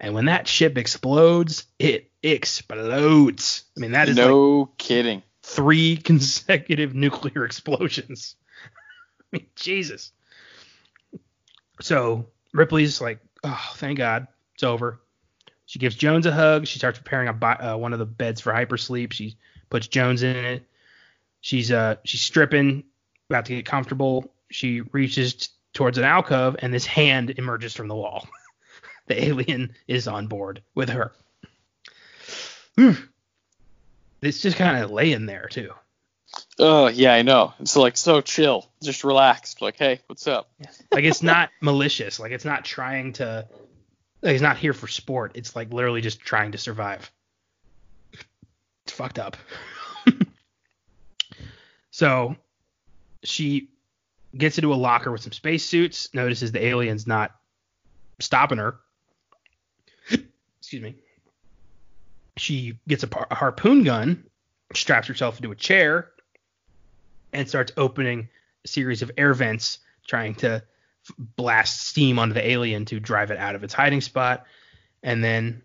And 0.00 0.14
when 0.14 0.24
that 0.24 0.48
ship 0.48 0.76
explodes, 0.78 1.64
it 1.78 2.10
explodes. 2.24 3.64
I 3.76 3.80
mean, 3.80 3.92
that 3.92 4.08
is 4.08 4.16
like 4.16 4.26
no 4.26 4.70
kidding. 4.78 5.22
three 5.42 5.96
consecutive 6.04 6.94
nuclear 6.94 7.44
explosions. 7.44 8.34
Jesus. 9.56 10.12
So 11.80 12.26
Ripley's 12.52 13.00
like, 13.00 13.20
oh, 13.44 13.72
thank 13.76 13.98
God, 13.98 14.26
it's 14.54 14.62
over. 14.62 15.00
She 15.66 15.78
gives 15.78 15.96
Jones 15.96 16.26
a 16.26 16.32
hug. 16.32 16.66
She 16.66 16.78
starts 16.78 16.98
preparing 16.98 17.28
a 17.28 17.32
uh, 17.46 17.76
one 17.76 17.92
of 17.92 17.98
the 17.98 18.06
beds 18.06 18.40
for 18.40 18.52
hypersleep. 18.52 19.12
She 19.12 19.36
puts 19.70 19.86
Jones 19.86 20.22
in 20.22 20.36
it. 20.36 20.66
She's 21.40 21.72
uh 21.72 21.96
she's 22.04 22.20
stripping, 22.20 22.84
about 23.30 23.46
to 23.46 23.56
get 23.56 23.64
comfortable. 23.64 24.32
She 24.50 24.82
reaches 24.92 25.34
t- 25.34 25.48
towards 25.72 25.98
an 25.98 26.04
alcove, 26.04 26.56
and 26.58 26.72
this 26.72 26.86
hand 26.86 27.30
emerges 27.30 27.74
from 27.74 27.88
the 27.88 27.96
wall. 27.96 28.28
the 29.06 29.24
alien 29.24 29.74
is 29.88 30.06
on 30.06 30.26
board 30.26 30.62
with 30.74 30.90
her. 30.90 31.12
It's 34.22 34.40
just 34.40 34.56
kind 34.56 34.82
of 34.82 34.90
laying 34.90 35.26
there 35.26 35.48
too. 35.50 35.72
Oh 36.58 36.88
yeah, 36.88 37.14
I 37.14 37.22
know. 37.22 37.54
It's 37.60 37.76
like 37.76 37.96
so 37.96 38.20
chill, 38.20 38.68
just 38.82 39.04
relaxed. 39.04 39.62
Like, 39.62 39.76
hey, 39.78 40.00
what's 40.06 40.26
up? 40.26 40.50
Like 40.92 41.04
it's 41.04 41.22
not 41.22 41.50
malicious. 41.60 42.20
Like 42.20 42.32
it's 42.32 42.44
not 42.44 42.64
trying 42.64 43.14
to. 43.14 43.46
Like 44.20 44.34
it's 44.34 44.42
not 44.42 44.58
here 44.58 44.72
for 44.72 44.86
sport. 44.86 45.32
It's 45.34 45.56
like 45.56 45.72
literally 45.72 46.00
just 46.00 46.20
trying 46.20 46.52
to 46.52 46.58
survive. 46.58 47.10
It's 48.84 48.92
fucked 48.92 49.18
up. 49.18 49.36
so 51.90 52.36
she 53.24 53.70
gets 54.36 54.58
into 54.58 54.72
a 54.72 54.76
locker 54.76 55.10
with 55.10 55.22
some 55.22 55.32
spacesuits. 55.32 56.12
Notices 56.14 56.52
the 56.52 56.64
alien's 56.64 57.06
not 57.06 57.32
stopping 58.20 58.58
her. 58.58 58.78
Excuse 60.60 60.82
me. 60.82 60.96
She 62.36 62.78
gets 62.88 63.02
a, 63.02 63.08
par- 63.08 63.26
a 63.30 63.34
harpoon 63.34 63.84
gun, 63.84 64.24
straps 64.74 65.08
herself 65.08 65.36
into 65.36 65.50
a 65.50 65.56
chair, 65.56 66.11
and 67.32 67.48
starts 67.48 67.72
opening 67.76 68.28
a 68.64 68.68
series 68.68 69.02
of 69.02 69.10
air 69.16 69.34
vents, 69.34 69.78
trying 70.06 70.34
to 70.36 70.54
f- 70.56 71.14
blast 71.18 71.86
steam 71.86 72.18
onto 72.18 72.34
the 72.34 72.46
alien 72.46 72.84
to 72.86 73.00
drive 73.00 73.30
it 73.30 73.38
out 73.38 73.54
of 73.54 73.64
its 73.64 73.74
hiding 73.74 74.00
spot. 74.00 74.44
And 75.02 75.22
then, 75.22 75.62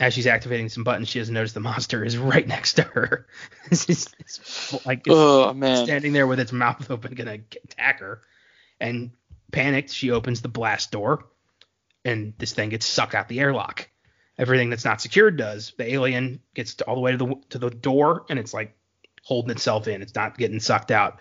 as 0.00 0.14
she's 0.14 0.26
activating 0.26 0.68
some 0.68 0.84
buttons, 0.84 1.08
she 1.08 1.18
doesn't 1.20 1.34
notice 1.34 1.52
the 1.52 1.60
monster 1.60 2.04
is 2.04 2.16
right 2.18 2.46
next 2.46 2.74
to 2.74 2.82
her. 2.82 3.26
it's, 3.70 3.86
just- 3.86 4.14
it's 4.18 4.86
like 4.86 5.00
it's 5.06 5.14
Oh 5.16 5.52
man. 5.54 5.84
standing 5.84 6.12
there 6.12 6.26
with 6.26 6.40
its 6.40 6.52
mouth 6.52 6.90
open, 6.90 7.14
gonna 7.14 7.38
attack 7.64 8.00
her. 8.00 8.22
And 8.80 9.12
panicked, 9.52 9.90
she 9.90 10.10
opens 10.10 10.40
the 10.42 10.48
blast 10.48 10.90
door, 10.90 11.26
and 12.04 12.32
this 12.38 12.52
thing 12.52 12.70
gets 12.70 12.84
sucked 12.86 13.14
out 13.14 13.28
the 13.28 13.38
airlock. 13.40 13.88
Everything 14.38 14.70
that's 14.70 14.84
not 14.84 15.00
secured 15.00 15.36
does. 15.36 15.72
The 15.76 15.92
alien 15.92 16.40
gets 16.54 16.74
to 16.76 16.84
all 16.86 16.94
the 16.96 17.00
way 17.00 17.12
to 17.12 17.18
the 17.18 17.34
to 17.50 17.58
the 17.58 17.70
door, 17.70 18.24
and 18.28 18.38
it's 18.40 18.52
like 18.54 18.74
holding 19.22 19.50
itself 19.50 19.88
in. 19.88 20.02
It's 20.02 20.14
not 20.14 20.36
getting 20.36 20.60
sucked 20.60 20.90
out. 20.90 21.20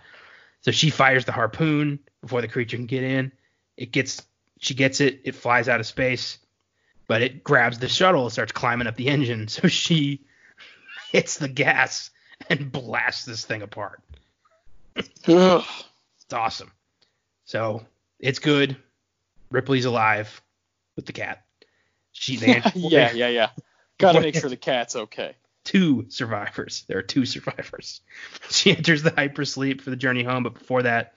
So 0.62 0.72
she 0.72 0.90
fires 0.90 1.26
the 1.26 1.32
harpoon 1.32 2.00
before 2.22 2.42
the 2.42 2.48
creature 2.48 2.78
can 2.78 2.86
get 2.86 3.04
in. 3.04 3.32
It 3.78 3.92
gets 3.92 4.22
she 4.60 4.74
gets 4.76 5.02
it. 5.02 5.22
It 5.24 5.36
flies 5.36 5.68
out 5.68 5.80
of 5.80 5.88
space, 5.88 6.38
but 7.08 7.22
it 7.22 7.44
grabs 7.44 7.80
the 7.80 7.88
shuttle 7.88 8.24
and 8.24 8.32
starts 8.32 8.52
climbing 8.52 8.88
up 8.88 8.96
the 8.96 9.08
engine. 9.08 9.48
So 9.48 9.68
she 9.68 10.22
hits 11.12 11.38
the 11.38 11.48
gas 11.48 12.12
and 12.50 12.72
blasts 12.72 13.26
this 13.26 13.44
thing 13.46 13.62
apart. 13.62 14.02
Ugh. 15.28 15.64
It's 16.24 16.34
awesome. 16.34 16.72
So 17.46 17.84
it's 18.20 18.40
good. 18.40 18.78
Ripley's 19.50 19.86
alive 19.86 20.42
with 20.96 21.06
the 21.06 21.14
cat. 21.14 21.44
She 22.14 22.38
they 22.38 22.62
yeah, 22.76 23.12
yeah, 23.12 23.28
yeah. 23.28 23.50
Got 23.98 24.14
to 24.14 24.22
make 24.22 24.36
sure 24.36 24.50
the 24.50 24.58
cat's 24.58 24.96
okay. 24.96 25.36
Two 25.64 26.06
survivors. 26.10 26.86
There 26.88 26.98
are 26.98 27.04
two 27.04 27.26
survivors. 27.26 28.02
She 28.50 28.76
enters 28.76 29.04
the 29.04 29.12
hypersleep 29.12 29.82
for 29.82 29.90
the 29.90 29.96
journey 29.96 30.24
home, 30.24 30.44
but 30.44 30.54
before 30.56 30.84
that, 30.84 31.14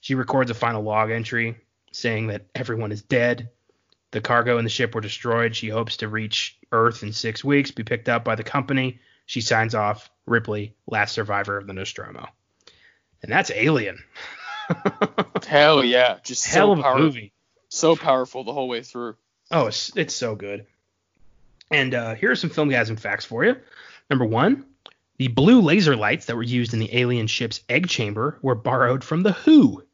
she 0.00 0.14
records 0.14 0.50
a 0.50 0.54
final 0.54 0.82
log 0.82 1.10
entry 1.10 1.56
saying 1.92 2.26
that 2.28 2.46
everyone 2.54 2.92
is 2.92 3.02
dead. 3.02 3.50
The 4.10 4.20
cargo 4.20 4.58
and 4.58 4.66
the 4.66 4.70
ship 4.70 4.94
were 4.94 5.00
destroyed. 5.00 5.56
She 5.56 5.68
hopes 5.68 5.98
to 5.98 6.08
reach 6.08 6.58
Earth 6.70 7.02
in 7.02 7.12
six 7.12 7.42
weeks, 7.42 7.70
be 7.70 7.82
picked 7.84 8.08
up 8.08 8.24
by 8.24 8.34
the 8.34 8.44
company. 8.44 9.00
She 9.26 9.40
signs 9.40 9.74
off 9.74 10.10
Ripley, 10.26 10.74
last 10.86 11.12
survivor 11.14 11.56
of 11.56 11.66
the 11.66 11.72
Nostromo. 11.72 12.26
And 13.22 13.32
that's 13.32 13.50
Alien. 13.50 13.98
Hell 15.46 15.84
yeah, 15.84 16.18
just 16.24 16.46
Hell 16.46 16.68
so 16.68 16.72
of 16.72 16.78
a 16.78 16.82
powerful, 16.82 17.02
movie. 17.04 17.32
so 17.68 17.96
powerful 17.96 18.44
the 18.44 18.52
whole 18.52 18.68
way 18.68 18.82
through. 18.82 19.16
Oh, 19.50 19.66
it's, 19.66 19.96
it's 19.96 20.14
so 20.14 20.34
good. 20.34 20.66
And 21.70 21.94
uh, 21.94 22.14
here 22.14 22.30
are 22.30 22.36
some 22.36 22.50
Filmgazm 22.50 22.98
facts 22.98 23.24
for 23.24 23.44
you. 23.44 23.56
Number 24.10 24.24
one, 24.24 24.64
the 25.16 25.28
blue 25.28 25.60
laser 25.60 25.96
lights 25.96 26.26
that 26.26 26.36
were 26.36 26.42
used 26.42 26.72
in 26.72 26.78
the 26.78 26.96
alien 26.96 27.26
ship's 27.26 27.60
egg 27.68 27.88
chamber 27.88 28.38
were 28.42 28.54
borrowed 28.54 29.02
from 29.02 29.22
The 29.22 29.32
Who. 29.32 29.84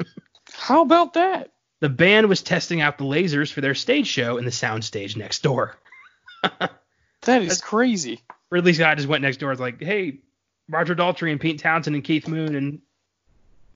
How 0.52 0.82
about 0.82 1.14
that? 1.14 1.52
The 1.80 1.88
band 1.88 2.28
was 2.28 2.42
testing 2.42 2.80
out 2.80 2.98
the 2.98 3.04
lasers 3.04 3.52
for 3.52 3.60
their 3.60 3.74
stage 3.74 4.06
show 4.06 4.36
in 4.36 4.44
the 4.44 4.50
soundstage 4.50 5.16
next 5.16 5.42
door. 5.42 5.76
That 7.22 7.42
is 7.42 7.60
crazy. 7.60 8.22
Ridley 8.50 8.72
Scott 8.72 8.96
just 8.96 9.08
went 9.08 9.22
next 9.22 9.38
door. 9.38 9.50
Was 9.50 9.60
like, 9.60 9.82
hey, 9.82 10.20
Roger 10.68 10.94
Daltrey 10.94 11.30
and 11.30 11.40
Pete 11.40 11.58
Townshend 11.58 11.94
and 11.94 12.04
Keith 12.04 12.26
Moon 12.26 12.54
and 12.54 12.80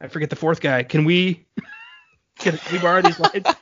I 0.00 0.08
forget 0.08 0.30
the 0.30 0.36
fourth 0.36 0.60
guy. 0.60 0.82
Can 0.82 1.04
we 1.04 1.46
can 2.38 2.58
we 2.72 2.78
borrow 2.78 3.02
these 3.02 3.18
lights? 3.18 3.54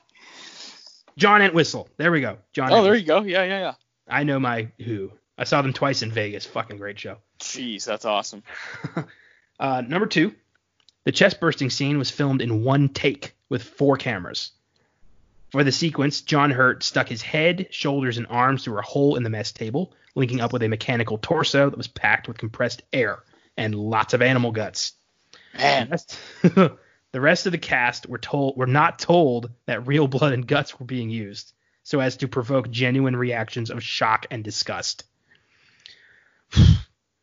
John 1.16 1.43
Entwistle. 1.43 1.89
There 1.97 2.10
we 2.10 2.20
go. 2.20 2.39
John. 2.52 2.73
Oh, 2.73 2.82
there 2.82 2.94
you 2.94 3.05
go. 3.05 3.23
Yeah, 3.23 3.43
yeah, 3.44 3.59
yeah. 3.59 3.74
I 4.12 4.24
know 4.24 4.39
my 4.39 4.68
Who. 4.84 5.12
I 5.39 5.44
saw 5.44 5.62
them 5.62 5.72
twice 5.72 6.02
in 6.02 6.12
Vegas. 6.12 6.47
Fucking 6.47 6.76
great 6.76 7.01
show. 7.01 7.16
Jeez, 7.40 7.84
that's 7.84 8.05
awesome. 8.05 8.43
Uh, 9.60 9.80
number 9.80 10.06
two, 10.06 10.34
the 11.05 11.12
chest 11.12 11.39
bursting 11.39 11.70
scene 11.70 11.97
was 11.97 12.10
filmed 12.10 12.43
in 12.43 12.64
one 12.64 12.89
take 12.89 13.36
with 13.48 13.62
four 13.62 13.97
cameras. 13.97 14.51
For 15.51 15.62
the 15.62 15.70
sequence, 15.70 16.22
John 16.22 16.51
Hurt 16.51 16.82
stuck 16.82 17.09
his 17.09 17.22
head, 17.22 17.68
shoulders, 17.70 18.18
and 18.18 18.26
arms 18.28 18.64
through 18.64 18.78
a 18.78 18.82
hole 18.82 19.14
in 19.14 19.22
the 19.22 19.30
mess 19.30 19.52
table, 19.52 19.93
linking 20.16 20.40
up 20.40 20.52
with 20.52 20.64
a 20.64 20.68
mechanical 20.68 21.16
torso 21.16 21.70
that 21.70 21.76
was 21.76 21.86
packed 21.86 22.26
with 22.26 22.39
compressed 22.39 22.82
air 22.93 23.22
and 23.56 23.74
lots 23.74 24.14
of 24.14 24.22
animal 24.22 24.51
guts. 24.51 24.94
Man, 25.56 25.94
the 26.43 27.20
rest 27.20 27.47
of 27.47 27.52
the 27.52 27.59
cast 27.59 28.09
were 28.09 28.18
told 28.18 28.56
were 28.56 28.66
not 28.66 28.98
told 28.98 29.51
that 29.66 29.86
real 29.86 30.09
blood 30.09 30.32
and 30.32 30.44
guts 30.47 30.80
were 30.80 30.86
being 30.86 31.10
used, 31.10 31.52
so 31.83 32.01
as 32.01 32.17
to 32.19 32.29
provoke 32.29 32.71
genuine 32.71 33.17
reactions 33.17 33.71
of 33.71 33.83
shock 33.83 34.27
and 34.31 34.45
disgust. 34.45 35.05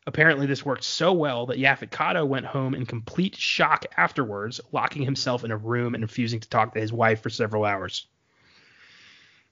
Apparently, 0.07 0.47
this 0.47 0.65
worked 0.65 0.83
so 0.83 1.13
well 1.13 1.45
that 1.47 1.59
Yaphet 1.59 1.91
Kotto 1.91 2.27
went 2.27 2.45
home 2.45 2.73
in 2.73 2.85
complete 2.85 3.35
shock 3.35 3.85
afterwards, 3.95 4.59
locking 4.71 5.03
himself 5.03 5.43
in 5.43 5.51
a 5.51 5.57
room 5.57 5.93
and 5.93 6.03
refusing 6.03 6.39
to 6.39 6.49
talk 6.49 6.73
to 6.73 6.79
his 6.79 6.91
wife 6.91 7.21
for 7.21 7.29
several 7.29 7.63
hours. 7.63 8.07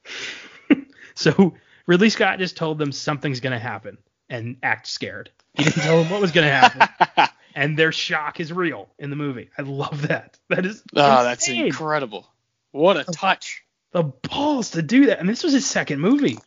so 1.16 1.54
Ridley 1.86 2.10
Scott 2.10 2.40
just 2.40 2.58
told 2.58 2.80
them 2.80 2.92
something's 2.92 3.40
gonna 3.40 3.60
happen 3.60 3.98
and 4.30 4.58
act 4.64 4.88
scared. 4.88 5.30
He 5.54 5.64
didn't 5.64 5.84
tell 5.84 6.02
them 6.02 6.12
what 6.12 6.22
was 6.22 6.32
gonna 6.32 6.50
happen, 6.50 7.28
and 7.56 7.78
their 7.78 7.92
shock 7.92 8.40
is 8.40 8.52
real 8.52 8.90
in 8.98 9.10
the 9.10 9.16
movie. 9.16 9.50
I 9.58 9.62
love 9.62 10.08
that. 10.08 10.40
That 10.50 10.66
is 10.66 10.82
oh, 10.96 11.24
that's 11.24 11.48
incredible. 11.48 12.28
What 12.72 12.98
a 12.98 13.04
touch. 13.04 13.64
The 13.92 14.04
balls 14.04 14.72
to 14.72 14.82
do 14.82 15.08
that. 15.08 15.20
And 15.20 15.30
this 15.30 15.44
was 15.44 15.54
his 15.54 15.66
second 15.66 16.00
movie. 16.00 16.38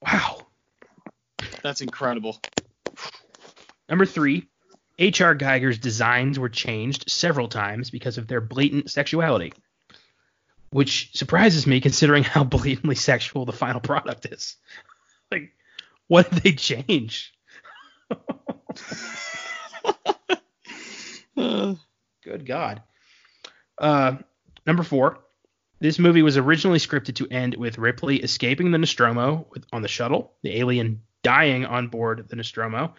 Wow. 0.00 0.46
That's 1.62 1.80
incredible. 1.80 2.40
Number 3.88 4.06
three, 4.06 4.48
H.R. 4.98 5.34
Giger's 5.34 5.78
designs 5.78 6.38
were 6.38 6.48
changed 6.48 7.10
several 7.10 7.48
times 7.48 7.90
because 7.90 8.18
of 8.18 8.26
their 8.28 8.40
blatant 8.40 8.90
sexuality, 8.90 9.52
which 10.70 11.10
surprises 11.16 11.66
me 11.66 11.80
considering 11.80 12.22
how 12.24 12.44
blatantly 12.56 12.94
sexual 12.94 13.44
the 13.44 13.52
final 13.52 13.80
product 13.80 14.26
is. 14.26 14.56
Like, 15.28 15.50
what 16.06 16.30
did 16.30 16.44
they 16.44 16.52
change? 16.52 17.34
Good 21.36 22.46
God. 22.46 22.82
Uh, 23.76 24.18
number 24.64 24.84
four, 24.84 25.18
this 25.78 25.98
movie 25.98 26.22
was 26.22 26.36
originally 26.36 26.78
scripted 26.78 27.16
to 27.16 27.28
end 27.28 27.54
with 27.54 27.78
Ripley 27.78 28.22
escaping 28.22 28.70
the 28.70 28.78
Nostromo 28.78 29.46
on 29.72 29.82
the 29.82 29.88
shuttle, 29.88 30.32
the 30.42 30.58
alien 30.58 31.02
dying 31.22 31.66
on 31.66 31.88
board 31.88 32.28
the 32.28 32.36
Nostromo. 32.36 32.94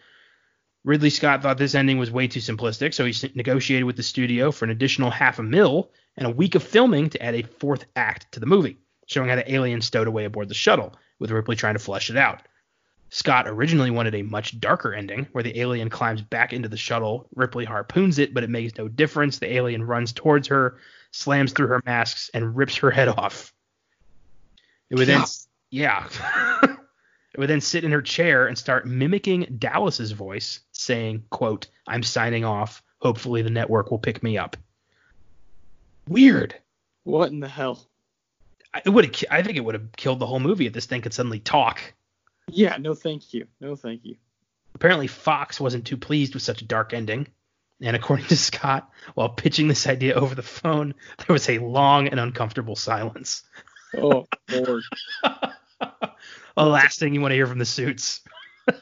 Ridley 0.83 1.09
Scott 1.09 1.41
thought 1.41 1.57
this 1.57 1.75
ending 1.75 1.97
was 1.97 2.11
way 2.11 2.27
too 2.27 2.39
simplistic, 2.39 2.93
so 2.93 3.03
he 3.05 3.31
negotiated 3.35 3.85
with 3.85 3.97
the 3.97 4.03
studio 4.03 4.51
for 4.51 4.65
an 4.65 4.71
additional 4.71 5.09
half 5.09 5.39
a 5.39 5.43
mil 5.43 5.91
and 6.15 6.27
a 6.27 6.31
week 6.31 6.55
of 6.55 6.63
filming 6.63 7.09
to 7.09 7.21
add 7.21 7.35
a 7.35 7.43
fourth 7.43 7.85
act 7.95 8.31
to 8.31 8.39
the 8.39 8.45
movie, 8.45 8.77
showing 9.05 9.29
how 9.29 9.35
the 9.35 9.53
alien 9.53 9.81
stowed 9.81 10.07
away 10.07 10.25
aboard 10.25 10.47
the 10.47 10.53
shuttle, 10.53 10.95
with 11.19 11.31
Ripley 11.31 11.55
trying 11.55 11.75
to 11.75 11.79
flesh 11.79 12.09
it 12.09 12.15
out. 12.15 12.41
Scott 13.09 13.47
originally 13.47 13.91
wanted 13.91 14.15
a 14.15 14.21
much 14.21 14.59
darker 14.59 14.93
ending, 14.93 15.27
where 15.31 15.43
the 15.43 15.59
alien 15.59 15.89
climbs 15.89 16.21
back 16.21 16.53
into 16.53 16.69
the 16.69 16.77
shuttle, 16.77 17.27
Ripley 17.35 17.65
harpoons 17.65 18.19
it, 18.19 18.33
but 18.33 18.43
it 18.43 18.49
makes 18.49 18.77
no 18.77 18.87
difference. 18.87 19.39
The 19.39 19.53
alien 19.53 19.83
runs 19.83 20.11
towards 20.11 20.49
her, 20.49 20.77
slams 21.17 21.51
through 21.51 21.67
her 21.67 21.81
masks, 21.85 22.29
and 22.33 22.55
rips 22.55 22.77
her 22.77 22.91
head 22.91 23.07
off. 23.07 23.53
It 24.89 24.95
would 24.95 25.07
then, 25.07 25.23
yeah, 25.71 26.07
it 26.63 27.37
would 27.39 27.49
then 27.49 27.59
sit 27.61 27.83
in 27.83 27.91
her 27.91 28.01
chair 28.01 28.47
and 28.47 28.57
start 28.57 28.85
mimicking 28.87 29.55
Dallas's 29.59 30.11
voice, 30.11 30.61
saying, 30.71 31.23
"quote 31.29 31.67
I'm 31.87 32.03
signing 32.03 32.45
off. 32.45 32.83
Hopefully 32.99 33.41
the 33.41 33.49
network 33.49 33.91
will 33.91 33.99
pick 33.99 34.21
me 34.23 34.37
up." 34.37 34.55
Weird. 36.07 36.55
what 37.03 37.31
in 37.31 37.39
the 37.39 37.47
hell? 37.49 37.89
I- 38.73 38.81
It 38.85 38.89
would. 38.89 39.25
I 39.31 39.41
think 39.41 39.57
it 39.57 39.61
would 39.65 39.75
have 39.75 39.91
killed 39.97 40.19
the 40.19 40.27
whole 40.27 40.39
movie 40.39 40.67
if 40.67 40.73
this 40.73 40.85
thing 40.85 41.01
could 41.01 41.13
suddenly 41.13 41.39
talk. 41.39 41.81
Yeah, 42.49 42.77
no 42.77 42.93
thank 42.93 43.33
you. 43.33 43.47
No 43.59 43.75
thank 43.75 44.05
you. 44.05 44.15
Apparently, 44.75 45.07
Fox 45.07 45.59
wasn't 45.59 45.85
too 45.85 45.97
pleased 45.97 46.33
with 46.33 46.43
such 46.43 46.61
a 46.61 46.65
dark 46.65 46.93
ending. 46.93 47.27
And 47.81 47.95
according 47.95 48.25
to 48.27 48.37
Scott, 48.37 48.89
while 49.13 49.29
pitching 49.29 49.67
this 49.67 49.85
idea 49.85 50.15
over 50.15 50.33
the 50.33 50.41
phone, 50.41 50.95
there 51.17 51.33
was 51.33 51.47
a 51.49 51.59
long 51.59 52.07
and 52.07 52.19
uncomfortable 52.19 52.75
silence. 52.75 53.43
Oh, 53.95 54.25
Lord. 54.51 54.83
the 55.23 56.65
last 56.65 56.99
thing 56.99 57.13
you 57.13 57.21
want 57.21 57.31
to 57.31 57.35
hear 57.35 57.45
from 57.45 57.59
the 57.59 57.65
suits. 57.65 58.21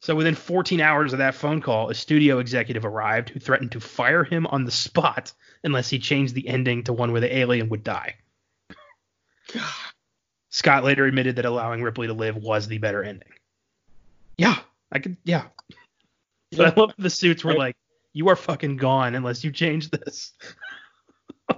so 0.00 0.14
within 0.14 0.34
14 0.34 0.80
hours 0.82 1.14
of 1.14 1.20
that 1.20 1.34
phone 1.34 1.62
call, 1.62 1.88
a 1.88 1.94
studio 1.94 2.38
executive 2.38 2.84
arrived 2.84 3.30
who 3.30 3.40
threatened 3.40 3.72
to 3.72 3.80
fire 3.80 4.24
him 4.24 4.46
on 4.46 4.64
the 4.64 4.70
spot 4.70 5.32
unless 5.64 5.88
he 5.88 5.98
changed 5.98 6.34
the 6.34 6.46
ending 6.46 6.84
to 6.84 6.92
one 6.92 7.10
where 7.12 7.22
the 7.22 7.34
alien 7.34 7.70
would 7.70 7.84
die. 7.84 8.16
God. 9.52 9.62
Scott 10.50 10.84
later 10.84 11.06
admitted 11.06 11.36
that 11.36 11.46
allowing 11.46 11.82
Ripley 11.82 12.08
to 12.08 12.12
live 12.12 12.36
was 12.36 12.68
the 12.68 12.76
better 12.76 13.02
ending. 13.02 13.30
Yeah, 14.36 14.58
I 14.92 14.98
could. 14.98 15.16
Yeah, 15.24 15.44
but 16.56 16.66
I 16.78 16.80
love 16.80 16.92
the 16.98 17.10
suits 17.10 17.44
were 17.44 17.54
like, 17.54 17.76
"You 18.12 18.28
are 18.28 18.36
fucking 18.36 18.76
gone 18.76 19.14
unless 19.14 19.44
you 19.44 19.52
change 19.52 19.90
this." 19.90 20.32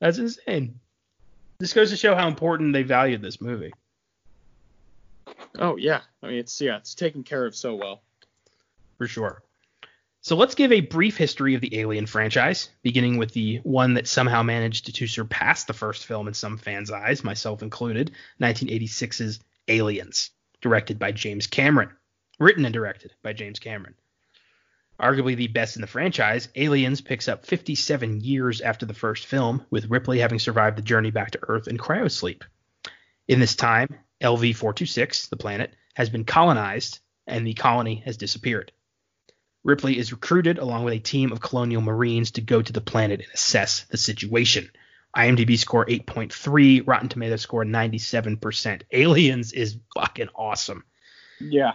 That's 0.00 0.18
insane. 0.18 0.80
This 1.58 1.72
goes 1.72 1.90
to 1.90 1.96
show 1.96 2.14
how 2.14 2.28
important 2.28 2.72
they 2.72 2.82
valued 2.82 3.22
this 3.22 3.40
movie. 3.40 3.72
Oh 5.58 5.76
yeah. 5.76 6.00
I 6.22 6.26
mean, 6.26 6.36
it's 6.36 6.60
yeah, 6.60 6.76
it's 6.76 6.94
taken 6.94 7.22
care 7.22 7.46
of 7.46 7.54
so 7.54 7.74
well. 7.74 8.02
for 8.98 9.06
sure. 9.06 9.42
So 10.20 10.36
let's 10.36 10.54
give 10.54 10.72
a 10.72 10.80
brief 10.80 11.18
history 11.18 11.54
of 11.54 11.60
the 11.60 11.78
Alien 11.78 12.06
franchise, 12.06 12.70
beginning 12.82 13.18
with 13.18 13.34
the 13.34 13.58
one 13.58 13.92
that 13.94 14.08
somehow 14.08 14.42
managed 14.42 14.94
to 14.94 15.06
surpass 15.06 15.64
the 15.64 15.74
first 15.74 16.06
film 16.06 16.28
in 16.28 16.34
some 16.34 16.56
fans' 16.56 16.90
eyes, 16.90 17.22
myself 17.22 17.62
included, 17.62 18.10
1986's 18.40 19.40
Aliens, 19.68 20.30
directed 20.62 20.98
by 20.98 21.12
James 21.12 21.46
Cameron, 21.46 21.90
written 22.38 22.64
and 22.64 22.72
directed 22.72 23.12
by 23.22 23.32
James 23.32 23.58
Cameron. 23.58 23.94
Arguably 25.00 25.36
the 25.36 25.48
best 25.48 25.76
in 25.76 25.80
the 25.80 25.88
franchise, 25.88 26.48
Aliens 26.54 27.00
picks 27.00 27.28
up 27.28 27.44
57 27.44 28.20
years 28.20 28.60
after 28.60 28.86
the 28.86 28.94
first 28.94 29.26
film, 29.26 29.64
with 29.70 29.90
Ripley 29.90 30.20
having 30.20 30.38
survived 30.38 30.78
the 30.78 30.82
journey 30.82 31.10
back 31.10 31.32
to 31.32 31.40
Earth 31.48 31.66
in 31.66 31.78
cryosleep. 31.78 32.42
In 33.26 33.40
this 33.40 33.56
time, 33.56 33.88
LV 34.22 34.54
426, 34.54 35.28
the 35.28 35.36
planet, 35.36 35.74
has 35.94 36.10
been 36.10 36.24
colonized, 36.24 37.00
and 37.26 37.46
the 37.46 37.54
colony 37.54 38.02
has 38.04 38.16
disappeared. 38.16 38.70
Ripley 39.64 39.98
is 39.98 40.12
recruited 40.12 40.58
along 40.58 40.84
with 40.84 40.94
a 40.94 40.98
team 40.98 41.32
of 41.32 41.40
colonial 41.40 41.80
marines 41.80 42.32
to 42.32 42.40
go 42.40 42.60
to 42.60 42.72
the 42.72 42.80
planet 42.80 43.20
and 43.20 43.32
assess 43.32 43.84
the 43.84 43.96
situation. 43.96 44.70
IMDb 45.16 45.58
score 45.58 45.86
8.3, 45.86 46.82
Rotten 46.86 47.08
Tomatoes 47.08 47.40
score 47.40 47.64
97%. 47.64 48.82
Aliens 48.92 49.52
is 49.52 49.78
fucking 49.94 50.28
awesome. 50.34 50.84
Yeah. 51.40 51.72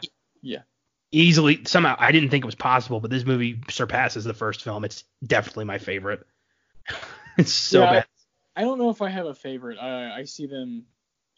Easily, 1.11 1.61
somehow, 1.65 1.95
I 1.97 2.11
didn't 2.11 2.29
think 2.29 2.43
it 2.43 2.45
was 2.45 2.55
possible, 2.55 2.99
but 2.99 3.09
this 3.09 3.25
movie 3.25 3.61
surpasses 3.69 4.23
the 4.23 4.33
first 4.33 4.63
film. 4.63 4.83
It's 4.83 5.03
definitely 5.25 5.65
my 5.65 5.79
favorite. 5.79 6.25
it's 7.37 7.51
so 7.51 7.81
Yeah, 7.81 7.91
bad. 7.91 8.05
I 8.55 8.61
don't 8.61 8.77
know 8.77 8.89
if 8.89 9.01
I 9.01 9.09
have 9.09 9.25
a 9.25 9.33
favorite. 9.33 9.79
I 9.79 10.19
I 10.19 10.23
see 10.25 10.45
them 10.45 10.85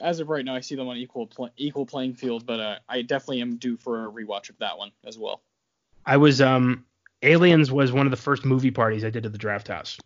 as 0.01 0.19
of 0.19 0.29
right 0.29 0.43
now. 0.43 0.55
I 0.55 0.59
see 0.59 0.75
them 0.75 0.87
on 0.87 0.97
equal 0.97 1.27
pl- 1.27 1.51
equal 1.55 1.85
playing 1.85 2.15
field, 2.15 2.45
but 2.45 2.59
uh, 2.59 2.79
I 2.89 3.01
definitely 3.01 3.41
am 3.41 3.57
due 3.57 3.77
for 3.77 4.05
a 4.05 4.11
rewatch 4.11 4.49
of 4.49 4.57
that 4.57 4.77
one 4.77 4.91
as 5.05 5.17
well. 5.17 5.41
I 6.05 6.17
was, 6.17 6.41
um, 6.41 6.85
Aliens 7.21 7.71
was 7.71 7.91
one 7.91 8.07
of 8.07 8.11
the 8.11 8.17
first 8.17 8.43
movie 8.43 8.71
parties 8.71 9.05
I 9.05 9.09
did 9.09 9.25
at 9.25 9.31
the 9.31 9.37
Draft 9.37 9.67
House. 9.67 9.99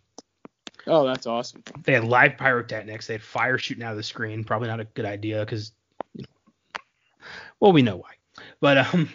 Oh, 0.87 1.05
that's 1.05 1.25
awesome. 1.25 1.63
They 1.83 1.93
had 1.93 2.03
live 2.03 2.37
pyrotechnics. 2.37 3.07
They 3.07 3.13
had 3.13 3.23
fire 3.23 3.57
shooting 3.57 3.83
out 3.83 3.91
of 3.91 3.97
the 3.97 4.03
screen. 4.03 4.43
Probably 4.43 4.67
not 4.67 4.79
a 4.79 4.85
good 4.85 5.05
idea 5.05 5.39
because, 5.39 5.71
you 6.13 6.23
know, 6.23 6.81
well, 7.59 7.71
we 7.71 7.81
know 7.81 7.97
why. 7.97 8.11
But 8.59 8.77
um, 8.77 9.09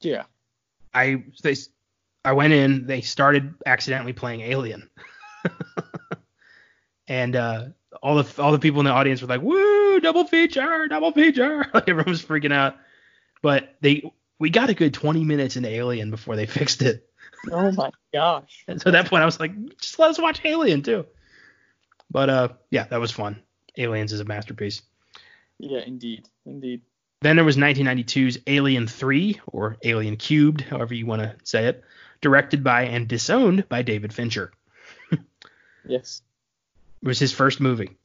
Yeah. 0.00 0.24
I 0.94 1.24
they 1.42 1.54
I 2.24 2.32
went 2.32 2.52
in. 2.52 2.86
They 2.86 3.02
started 3.02 3.54
accidentally 3.66 4.12
playing 4.12 4.40
Alien, 4.40 4.90
and 7.08 7.36
uh, 7.36 7.66
all 8.02 8.22
the 8.22 8.42
all 8.42 8.50
the 8.50 8.58
people 8.58 8.80
in 8.80 8.86
the 8.86 8.92
audience 8.92 9.20
were 9.22 9.28
like, 9.28 9.42
"Woo! 9.42 10.00
Double 10.00 10.24
feature! 10.24 10.88
Double 10.88 11.12
feature!" 11.12 11.66
Like 11.74 11.88
everyone 11.88 12.10
was 12.10 12.22
freaking 12.24 12.52
out. 12.52 12.76
But 13.42 13.76
they 13.80 14.10
we 14.38 14.50
got 14.50 14.70
a 14.70 14.74
good 14.74 14.92
20 14.92 15.24
minutes 15.24 15.56
into 15.56 15.68
Alien 15.68 16.10
before 16.10 16.34
they 16.36 16.46
fixed 16.58 16.82
it. 16.82 17.08
Oh 17.52 17.70
my 17.72 17.90
gosh. 18.12 18.64
And 18.66 18.80
so 18.80 18.88
at 18.88 18.92
that 18.92 19.06
point, 19.06 19.22
I 19.22 19.26
was 19.26 19.38
like, 19.38 19.52
just 19.78 19.98
let 19.98 20.10
us 20.10 20.18
watch 20.18 20.40
Alien 20.44 20.82
too. 20.82 21.06
But 22.10 22.30
uh, 22.30 22.48
yeah, 22.70 22.84
that 22.84 23.00
was 23.00 23.10
fun. 23.10 23.42
Aliens 23.76 24.12
is 24.12 24.20
a 24.20 24.24
masterpiece. 24.24 24.82
Yeah, 25.58 25.80
indeed, 25.80 26.28
indeed. 26.44 26.82
Then 27.26 27.34
there 27.34 27.44
was 27.44 27.56
1992's 27.56 28.38
Alien 28.46 28.86
3, 28.86 29.40
or 29.48 29.76
Alien 29.82 30.16
Cubed, 30.16 30.60
however 30.60 30.94
you 30.94 31.06
want 31.06 31.22
to 31.22 31.34
say 31.42 31.64
it, 31.66 31.82
directed 32.20 32.62
by 32.62 32.82
and 32.82 33.08
disowned 33.08 33.68
by 33.68 33.82
David 33.82 34.12
Fincher. 34.14 34.52
Yes. 35.84 36.22
It 37.02 37.08
was 37.08 37.18
his 37.18 37.32
first 37.32 37.60
movie. 37.60 37.96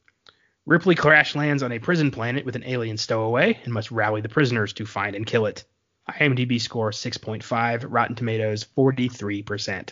Ripley 0.66 0.96
crash 0.96 1.36
lands 1.36 1.62
on 1.62 1.70
a 1.70 1.78
prison 1.78 2.10
planet 2.10 2.44
with 2.44 2.56
an 2.56 2.64
alien 2.66 2.96
stowaway 2.96 3.60
and 3.62 3.72
must 3.72 3.92
rally 3.92 4.22
the 4.22 4.28
prisoners 4.28 4.72
to 4.72 4.86
find 4.86 5.14
and 5.14 5.24
kill 5.24 5.46
it. 5.46 5.62
IMDb 6.10 6.60
score 6.60 6.90
6.5, 6.90 7.84
Rotten 7.88 8.16
Tomatoes 8.16 8.66
43%. 8.76 9.90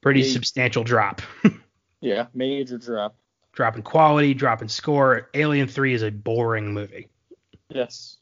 Pretty 0.00 0.22
Hey. 0.22 0.28
substantial 0.28 0.84
drop. 0.84 1.20
Yeah, 2.00 2.26
major 2.32 2.78
drop. 2.78 3.16
Drop 3.54 3.74
in 3.74 3.82
quality, 3.82 4.34
drop 4.34 4.62
in 4.62 4.68
score. 4.68 5.30
Alien 5.34 5.66
3 5.66 5.94
is 5.94 6.02
a 6.02 6.12
boring 6.12 6.72
movie. 6.72 7.08
Yes. 7.70 8.18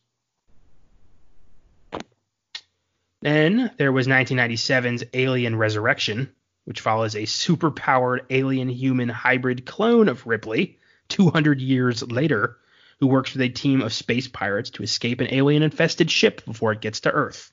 Then 3.25 3.71
there 3.79 3.91
was 3.91 4.07
1997's 4.07 5.03
Alien 5.15 5.57
Resurrection, 5.57 6.31
which 6.67 6.83
follows 6.83 7.15
a 7.15 7.23
superpowered 7.23 8.27
alien 8.29 8.69
human 8.69 9.09
hybrid 9.09 9.65
clone 9.65 10.11
of 10.11 10.27
Ripley 10.27 10.79
200 11.09 11.59
years 11.59 12.03
later, 12.03 12.59
who 13.01 13.07
works 13.07 13.33
with 13.33 13.41
a 13.41 13.49
team 13.49 13.81
of 13.81 13.95
space 13.95 14.29
pirates 14.29 14.69
to 14.71 14.83
escape 14.83 15.23
an 15.23 15.33
alien 15.33 15.63
infested 15.63 16.11
ship 16.11 16.45
before 16.45 16.73
it 16.73 16.83
gets 16.83 17.01
to 17.01 17.11
Earth. 17.11 17.51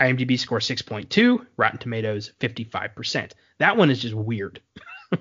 IMDb 0.00 0.36
score 0.36 0.58
6.2, 0.58 1.46
Rotten 1.56 1.78
Tomatoes 1.78 2.32
55%. 2.40 3.30
That 3.58 3.76
one 3.76 3.90
is 3.90 4.02
just 4.02 4.14
weird. 4.14 4.60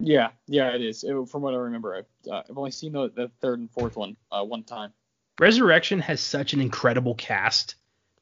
Yeah, 0.00 0.28
yeah, 0.46 0.76
it 0.76 0.80
is. 0.80 1.02
It- 1.02 1.28
from 1.28 1.42
what 1.42 1.54
I 1.54 1.56
remember, 1.56 1.96
I've, 1.96 2.32
uh, 2.32 2.42
I've 2.48 2.56
only 2.56 2.70
seen 2.70 2.92
the, 2.92 3.10
the 3.10 3.32
third 3.40 3.58
and 3.58 3.68
fourth 3.68 3.96
one 3.96 4.16
uh, 4.30 4.44
one 4.44 4.62
time. 4.62 4.92
Resurrection 5.40 5.98
has 5.98 6.20
such 6.20 6.52
an 6.52 6.60
incredible 6.60 7.16
cast 7.16 7.74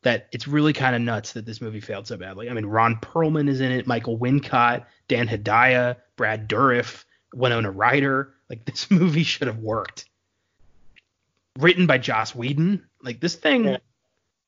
that 0.07 0.28
it's 0.31 0.47
really 0.47 0.73
kind 0.73 0.95
of 0.95 1.03
nuts 1.03 1.33
that 1.33 1.45
this 1.45 1.61
movie 1.61 1.81
failed 1.81 2.07
so 2.07 2.16
badly. 2.16 2.49
I 2.49 2.53
mean, 2.53 2.65
Ron 2.65 2.95
Perlman 2.95 3.49
is 3.49 3.61
in 3.61 3.73
it, 3.73 3.89
Michael 3.89 4.16
Wincott, 4.16 4.85
Dan 5.09 5.27
Hedaya, 5.27 5.97
Brad 6.15 6.49
Dourif, 6.49 7.05
Winona 7.35 7.73
Ryder. 7.73 8.33
Like 8.49 8.65
this 8.66 8.89
movie 8.89 9.24
should 9.24 9.49
have 9.49 9.59
worked. 9.59 10.05
Written 11.59 11.89
by 11.89 11.99
Joss 11.99 12.37
Whedon. 12.37 12.87
Like 13.03 13.19
this 13.19 13.35
thing, 13.35 13.65
Yeah. 13.65 13.78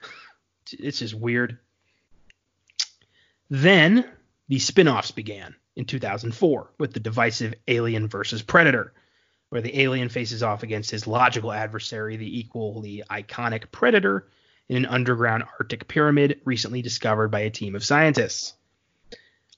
it's 0.79 1.01
just 1.01 1.15
weird. 1.15 1.59
Then 3.51 4.09
the 4.47 4.61
spin-offs 4.61 5.11
began 5.11 5.57
in 5.75 5.87
2004 5.87 6.71
with 6.79 6.93
the 6.93 7.01
divisive 7.01 7.55
Alien 7.67 8.07
versus 8.07 8.43
Predator, 8.43 8.93
where 9.49 9.61
the 9.61 9.81
alien 9.81 10.09
faces 10.09 10.45
off 10.45 10.63
against 10.63 10.93
his 10.93 11.09
logical 11.09 11.51
adversary, 11.51 12.17
the 12.17 12.39
equally 12.39 13.03
iconic 13.11 13.73
Predator, 13.73 14.29
in 14.69 14.77
an 14.77 14.87
underground 14.87 15.45
Arctic 15.59 15.89
pyramid 15.89 16.41
recently 16.45 16.83
discovered 16.83 17.29
by 17.29 17.41
a 17.41 17.51
team 17.51 17.75
of 17.75 17.85
scientists. 17.85 18.55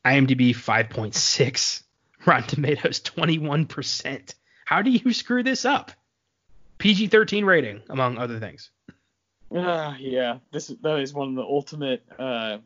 IMDb 0.05 0.51
5.6, 0.51 1.83
Rotten 2.27 2.49
Tomatoes 2.49 3.01
21%. 3.01 4.35
How 4.65 4.83
do 4.83 4.91
you 4.91 5.13
screw 5.13 5.43
this 5.43 5.65
up? 5.65 5.93
PG-13 6.79 7.45
rating, 7.45 7.83
among 7.91 8.17
other 8.17 8.39
things. 8.39 8.71
Uh, 9.55 9.95
yeah, 9.99 10.39
this 10.53 10.69
that 10.69 11.01
is 11.01 11.13
one 11.13 11.31
of 11.31 11.35
the 11.35 11.43
ultimate. 11.43 12.05
Uh, 12.17 12.59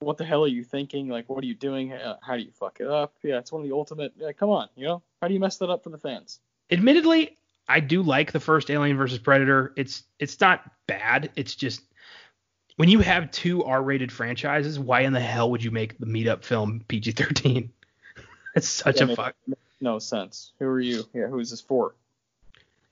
what 0.00 0.18
the 0.18 0.24
hell 0.24 0.44
are 0.44 0.48
you 0.48 0.62
thinking? 0.62 1.08
Like, 1.08 1.30
what 1.30 1.42
are 1.42 1.46
you 1.46 1.54
doing? 1.54 1.94
Uh, 1.94 2.18
how 2.20 2.36
do 2.36 2.42
you 2.42 2.50
fuck 2.52 2.78
it 2.78 2.86
up? 2.86 3.14
Yeah, 3.22 3.38
it's 3.38 3.50
one 3.50 3.62
of 3.62 3.68
the 3.68 3.74
ultimate. 3.74 4.12
Yeah, 4.18 4.32
come 4.32 4.50
on, 4.50 4.68
you 4.76 4.86
know, 4.86 5.02
how 5.20 5.28
do 5.28 5.34
you 5.34 5.40
mess 5.40 5.56
that 5.58 5.70
up 5.70 5.82
for 5.82 5.88
the 5.88 5.98
fans? 5.98 6.40
Admittedly, 6.70 7.36
I 7.68 7.80
do 7.80 8.02
like 8.02 8.32
the 8.32 8.40
first 8.40 8.70
Alien 8.70 8.96
versus 8.96 9.18
Predator. 9.18 9.72
It's 9.76 10.04
it's 10.18 10.40
not 10.40 10.62
bad. 10.86 11.30
It's 11.36 11.54
just 11.54 11.82
when 12.76 12.88
you 12.88 13.00
have 13.00 13.30
two 13.30 13.64
R-rated 13.64 14.12
franchises, 14.12 14.78
why 14.78 15.00
in 15.00 15.12
the 15.12 15.20
hell 15.20 15.50
would 15.50 15.64
you 15.64 15.70
make 15.70 15.98
the 15.98 16.06
meetup 16.06 16.44
film 16.44 16.82
PG-13? 16.88 17.70
It's 18.54 18.68
such 18.68 19.00
Yeah, 19.00 19.10
a 19.10 19.16
fuck. 19.16 19.34
No 19.80 19.98
sense. 19.98 20.52
Who 20.58 20.66
are 20.66 20.80
you? 20.80 21.04
Yeah, 21.14 21.26
who 21.26 21.38
is 21.38 21.50
this 21.50 21.60
for? 21.60 21.94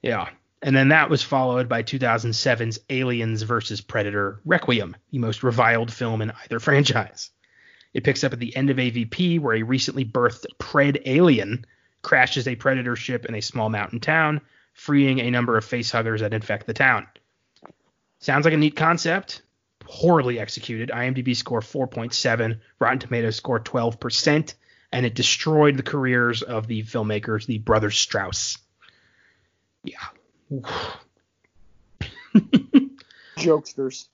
Yeah. 0.03 0.29
And 0.63 0.75
then 0.75 0.89
that 0.89 1.11
was 1.11 1.23
followed 1.23 1.69
by 1.69 1.83
2007's 1.83 2.81
Aliens 2.89 3.43
vs. 3.43 3.83
Predator 3.83 4.41
Requiem, 4.47 4.97
the 5.11 5.19
most 5.19 5.43
reviled 5.43 5.93
film 5.93 6.23
in 6.23 6.33
either 6.43 6.59
franchise. 6.61 7.31
It 7.93 8.05
picks 8.05 8.25
up 8.25 8.33
at 8.33 8.39
the 8.41 8.57
end 8.57 8.71
of 8.71 8.79
AVP, 8.79 9.39
where 9.41 9.57
a 9.57 9.63
recently 9.63 10.05
birthed 10.05 10.47
Predalien 10.59 11.65
crashes 12.03 12.49
a 12.49 12.57
Predator 12.57 12.97
ship 12.97 13.27
in 13.27 13.35
a 13.35 13.43
small 13.43 13.69
mountain 13.69 14.01
town, 14.01 14.41
freeing 14.75 15.21
a 15.21 15.31
number 15.31 15.57
of 15.57 15.65
facehuggers 15.65 16.21
that 16.21 16.35
infect 16.35 16.67
the 16.67 16.75
town. 16.75 17.07
Sounds 18.19 18.45
like 18.45 18.55
a 18.55 18.59
neat 18.59 18.77
concept. 18.77 19.43
Horribly 19.87 20.39
executed. 20.39 20.91
IMDb 20.91 21.35
score 21.37 21.61
4.7, 21.61 22.61
Rotten 22.79 22.99
Tomatoes 22.99 23.37
score 23.37 23.61
12%, 23.61 24.55
and 24.93 25.07
it 25.07 25.15
destroyed 25.15 25.77
the 25.77 25.83
careers 25.83 26.43
of 26.43 26.67
the 26.67 26.83
filmmakers, 26.83 27.47
the 27.47 27.59
Brothers 27.59 27.99
Strause. 27.99 28.59
Yeah. 29.83 29.99
Jokesters. 33.37 34.07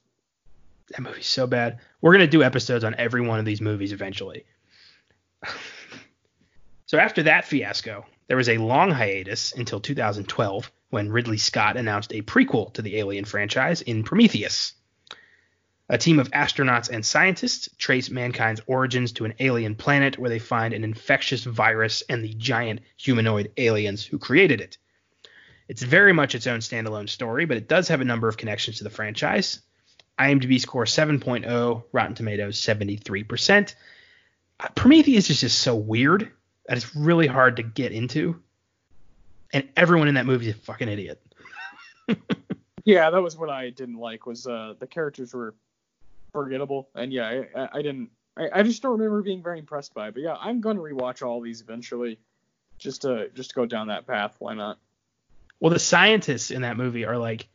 That 0.90 1.02
movie's 1.02 1.26
so 1.26 1.46
bad. 1.46 1.78
We're 2.00 2.12
gonna 2.12 2.26
do 2.26 2.42
episodes 2.42 2.82
on 2.82 2.96
every 2.96 3.20
one 3.20 3.38
of 3.38 3.44
these 3.44 3.60
movies 3.60 3.92
eventually. 3.92 4.44
so 6.86 6.98
after 6.98 7.22
that 7.24 7.44
fiasco, 7.44 8.04
there 8.30 8.36
was 8.36 8.48
a 8.48 8.58
long 8.58 8.92
hiatus 8.92 9.52
until 9.54 9.80
2012 9.80 10.70
when 10.90 11.10
Ridley 11.10 11.36
Scott 11.36 11.76
announced 11.76 12.12
a 12.14 12.22
prequel 12.22 12.72
to 12.74 12.80
the 12.80 12.98
Alien 12.98 13.24
franchise 13.24 13.82
in 13.82 14.04
Prometheus. 14.04 14.74
A 15.88 15.98
team 15.98 16.20
of 16.20 16.30
astronauts 16.30 16.88
and 16.88 17.04
scientists 17.04 17.68
trace 17.76 18.08
mankind's 18.08 18.60
origins 18.68 19.10
to 19.14 19.24
an 19.24 19.34
alien 19.40 19.74
planet 19.74 20.16
where 20.16 20.30
they 20.30 20.38
find 20.38 20.72
an 20.72 20.84
infectious 20.84 21.42
virus 21.42 22.04
and 22.08 22.22
the 22.22 22.32
giant 22.34 22.82
humanoid 22.96 23.50
aliens 23.56 24.04
who 24.04 24.20
created 24.20 24.60
it. 24.60 24.78
It's 25.66 25.82
very 25.82 26.12
much 26.12 26.36
its 26.36 26.46
own 26.46 26.60
standalone 26.60 27.08
story, 27.08 27.46
but 27.46 27.56
it 27.56 27.66
does 27.66 27.88
have 27.88 28.00
a 28.00 28.04
number 28.04 28.28
of 28.28 28.36
connections 28.36 28.78
to 28.78 28.84
the 28.84 28.90
franchise. 28.90 29.58
IMDb 30.20 30.60
score 30.60 30.84
7.0, 30.84 31.82
Rotten 31.90 32.14
Tomatoes 32.14 32.60
73%. 32.60 33.74
Uh, 34.60 34.68
Prometheus 34.76 35.30
is 35.30 35.40
just 35.40 35.58
so 35.58 35.74
weird 35.74 36.30
that 36.66 36.76
it's 36.76 36.94
really 36.94 37.26
hard 37.26 37.56
to 37.56 37.62
get 37.62 37.92
into. 37.92 38.40
And 39.52 39.68
everyone 39.76 40.08
in 40.08 40.14
that 40.14 40.26
movie 40.26 40.48
is 40.48 40.54
a 40.54 40.58
fucking 40.58 40.88
idiot. 40.88 41.20
Yeah, 42.84 43.10
that 43.10 43.22
was 43.22 43.36
what 43.36 43.50
I 43.50 43.70
didn't 43.70 43.98
like. 43.98 44.26
Was 44.26 44.46
uh, 44.46 44.74
the 44.78 44.86
characters 44.86 45.34
were 45.34 45.54
forgettable, 46.32 46.88
and 46.94 47.12
yeah, 47.12 47.42
I, 47.54 47.68
I, 47.72 47.82
didn't. 47.82 48.10
I, 48.36 48.48
I 48.52 48.62
just 48.62 48.82
don't 48.82 48.92
remember 48.92 49.22
being 49.22 49.42
very 49.42 49.58
impressed 49.58 49.94
by 49.94 50.08
it. 50.08 50.14
But 50.14 50.22
yeah, 50.22 50.36
I'm 50.38 50.60
gonna 50.60 50.80
rewatch 50.80 51.26
all 51.26 51.40
these 51.40 51.60
eventually, 51.60 52.18
just 52.78 53.02
to 53.02 53.28
just 53.34 53.50
to 53.50 53.56
go 53.56 53.66
down 53.66 53.88
that 53.88 54.06
path. 54.06 54.34
Why 54.38 54.54
not? 54.54 54.78
Well, 55.60 55.72
the 55.72 55.78
scientists 55.78 56.50
in 56.50 56.62
that 56.62 56.76
movie 56.76 57.04
are 57.04 57.18
like 57.18 57.46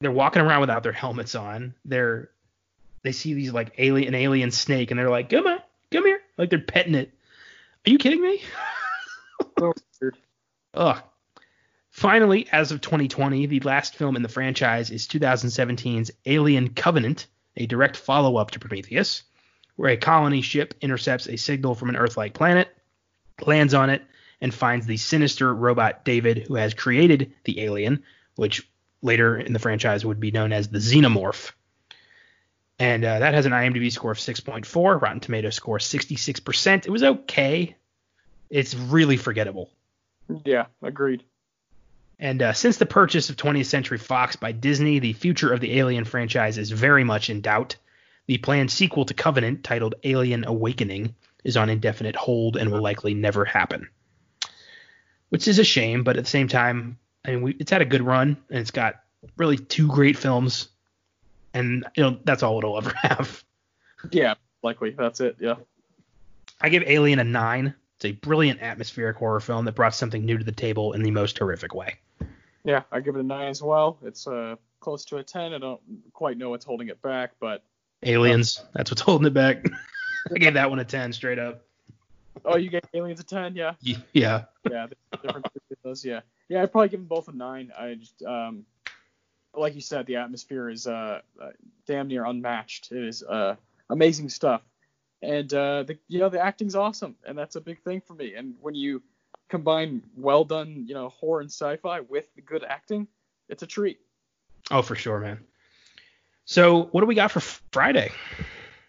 they're 0.00 0.12
walking 0.12 0.42
around 0.42 0.60
without 0.60 0.82
their 0.82 0.92
helmets 0.92 1.34
on. 1.34 1.74
They're 1.84 2.30
they 3.02 3.12
see 3.12 3.34
these 3.34 3.52
like 3.52 3.72
alien 3.78 4.08
an 4.08 4.14
alien 4.14 4.50
snake 4.50 4.90
and 4.90 5.00
they're 5.00 5.10
like, 5.10 5.30
"Come 5.30 5.46
on, 5.46 5.60
come 5.90 6.04
here." 6.04 6.20
Like 6.36 6.50
they're 6.50 6.58
petting 6.58 6.94
it. 6.94 7.12
Are 7.86 7.90
you 7.90 7.98
kidding 7.98 8.22
me? 8.22 8.40
Oh, 9.40 9.46
so 9.58 9.72
weird. 10.00 10.16
Ugh. 10.74 11.02
Finally, 11.90 12.48
as 12.52 12.72
of 12.72 12.80
2020, 12.80 13.46
the 13.46 13.60
last 13.60 13.96
film 13.96 14.16
in 14.16 14.22
the 14.22 14.28
franchise 14.28 14.90
is 14.90 15.06
2017's 15.08 16.10
Alien 16.24 16.70
Covenant, 16.70 17.26
a 17.56 17.66
direct 17.66 17.96
follow 17.96 18.36
up 18.36 18.52
to 18.52 18.58
Prometheus, 18.58 19.24
where 19.76 19.90
a 19.90 19.96
colony 19.96 20.42
ship 20.42 20.74
intercepts 20.80 21.26
a 21.28 21.36
signal 21.36 21.74
from 21.74 21.88
an 21.88 21.96
Earth 21.96 22.16
like 22.16 22.34
planet, 22.34 22.68
lands 23.44 23.74
on 23.74 23.90
it, 23.90 24.02
and 24.40 24.54
finds 24.54 24.86
the 24.86 24.96
sinister 24.96 25.52
robot 25.52 26.04
David, 26.04 26.46
who 26.46 26.54
has 26.54 26.74
created 26.74 27.32
the 27.44 27.60
alien, 27.60 28.04
which 28.36 28.66
later 29.02 29.36
in 29.36 29.52
the 29.52 29.58
franchise 29.58 30.04
would 30.04 30.20
be 30.20 30.30
known 30.30 30.52
as 30.52 30.68
the 30.68 30.78
Xenomorph. 30.78 31.52
And 32.82 33.04
uh, 33.04 33.20
that 33.20 33.34
has 33.34 33.46
an 33.46 33.52
IMDb 33.52 33.92
score 33.92 34.10
of 34.10 34.18
6.4, 34.18 35.00
Rotten 35.00 35.20
Tomato 35.20 35.50
score 35.50 35.78
66%. 35.78 36.84
It 36.84 36.90
was 36.90 37.04
okay. 37.04 37.76
It's 38.50 38.74
really 38.74 39.16
forgettable. 39.16 39.70
Yeah, 40.44 40.66
agreed. 40.82 41.22
And 42.18 42.42
uh, 42.42 42.52
since 42.54 42.78
the 42.78 42.86
purchase 42.86 43.30
of 43.30 43.36
20th 43.36 43.66
Century 43.66 43.98
Fox 43.98 44.34
by 44.34 44.50
Disney, 44.50 44.98
the 44.98 45.12
future 45.12 45.52
of 45.52 45.60
the 45.60 45.78
Alien 45.78 46.04
franchise 46.04 46.58
is 46.58 46.72
very 46.72 47.04
much 47.04 47.30
in 47.30 47.40
doubt. 47.40 47.76
The 48.26 48.38
planned 48.38 48.72
sequel 48.72 49.04
to 49.04 49.14
Covenant, 49.14 49.62
titled 49.62 49.94
Alien 50.02 50.44
Awakening, 50.44 51.14
is 51.44 51.56
on 51.56 51.70
indefinite 51.70 52.16
hold 52.16 52.56
and 52.56 52.72
will 52.72 52.82
likely 52.82 53.14
never 53.14 53.44
happen. 53.44 53.90
Which 55.28 55.46
is 55.46 55.60
a 55.60 55.64
shame, 55.64 56.02
but 56.02 56.16
at 56.16 56.24
the 56.24 56.30
same 56.30 56.48
time, 56.48 56.98
I 57.24 57.30
mean, 57.30 57.42
we, 57.42 57.56
it's 57.60 57.70
had 57.70 57.82
a 57.82 57.84
good 57.84 58.02
run 58.02 58.38
and 58.50 58.58
it's 58.58 58.72
got 58.72 58.96
really 59.36 59.56
two 59.56 59.86
great 59.86 60.18
films, 60.18 60.68
and 61.54 61.84
you 61.96 62.02
know 62.02 62.18
that's 62.24 62.42
all 62.42 62.58
it'll 62.58 62.78
ever 62.78 62.92
have. 63.02 63.44
Yeah, 64.10 64.34
likely. 64.62 64.90
That's 64.90 65.20
it. 65.20 65.36
Yeah. 65.40 65.56
I 66.60 66.68
give 66.68 66.82
Alien 66.86 67.18
a 67.18 67.24
nine. 67.24 67.74
It's 67.96 68.04
a 68.04 68.12
brilliant 68.12 68.60
atmospheric 68.62 69.16
horror 69.16 69.40
film 69.40 69.64
that 69.64 69.72
brought 69.72 69.94
something 69.94 70.24
new 70.24 70.38
to 70.38 70.44
the 70.44 70.52
table 70.52 70.92
in 70.92 71.02
the 71.02 71.10
most 71.10 71.38
horrific 71.38 71.74
way. 71.74 71.96
Yeah, 72.64 72.82
I 72.90 73.00
give 73.00 73.16
it 73.16 73.20
a 73.20 73.24
nine 73.24 73.48
as 73.48 73.62
well. 73.62 73.98
It's 74.02 74.26
uh 74.26 74.56
close 74.80 75.04
to 75.06 75.18
a 75.18 75.22
ten. 75.22 75.54
I 75.54 75.58
don't 75.58 75.80
quite 76.12 76.36
know 76.36 76.50
what's 76.50 76.64
holding 76.64 76.88
it 76.88 77.00
back, 77.02 77.32
but 77.40 77.62
Aliens, 78.02 78.62
that's 78.74 78.90
what's 78.90 79.02
holding 79.02 79.26
it 79.26 79.34
back. 79.34 79.64
I 80.34 80.38
gave 80.38 80.54
that 80.54 80.70
one 80.70 80.78
a 80.78 80.84
10 80.84 81.12
straight 81.12 81.38
up. 81.38 81.64
oh, 82.44 82.56
you 82.56 82.70
gave 82.70 82.82
Aliens 82.94 83.20
a 83.20 83.24
ten. 83.24 83.54
Yeah. 83.56 83.74
Yeah. 83.80 83.98
yeah, 84.12 84.86
the 85.10 85.16
difference 85.18 85.46
between 85.52 85.78
those. 85.82 86.04
Yeah, 86.04 86.20
yeah, 86.48 86.62
I'd 86.62 86.72
probably 86.72 86.88
give 86.88 87.00
them 87.00 87.06
both 87.06 87.28
a 87.28 87.32
nine. 87.32 87.72
I 87.78 87.94
just, 87.94 88.22
um, 88.22 88.64
like 89.54 89.74
you 89.74 89.80
said, 89.80 90.06
the 90.06 90.16
atmosphere 90.16 90.68
is 90.68 90.86
uh, 90.86 91.20
uh 91.40 91.50
damn 91.86 92.08
near 92.08 92.24
unmatched. 92.24 92.92
It 92.92 93.04
is 93.04 93.22
uh 93.22 93.56
amazing 93.90 94.28
stuff. 94.28 94.62
and 95.22 95.52
uh, 95.54 95.84
the 95.84 95.98
you 96.08 96.18
know 96.18 96.28
the 96.28 96.40
acting's 96.40 96.74
awesome, 96.74 97.16
and 97.24 97.36
that's 97.36 97.56
a 97.56 97.60
big 97.60 97.80
thing 97.82 98.00
for 98.00 98.14
me. 98.14 98.34
And 98.34 98.54
when 98.60 98.74
you 98.74 99.02
combine 99.48 100.02
well 100.16 100.44
done, 100.44 100.84
you 100.88 100.94
know, 100.94 101.10
horror 101.10 101.40
and 101.40 101.50
sci-fi 101.50 102.00
with 102.00 102.34
the 102.34 102.40
good 102.40 102.64
acting, 102.64 103.06
it's 103.48 103.62
a 103.62 103.66
treat. 103.66 104.00
Oh, 104.70 104.82
for 104.82 104.94
sure, 104.94 105.20
man. 105.20 105.38
So, 106.44 106.84
what 106.84 107.02
do 107.02 107.06
we 107.06 107.14
got 107.14 107.30
for 107.30 107.40
Friday? 107.40 108.10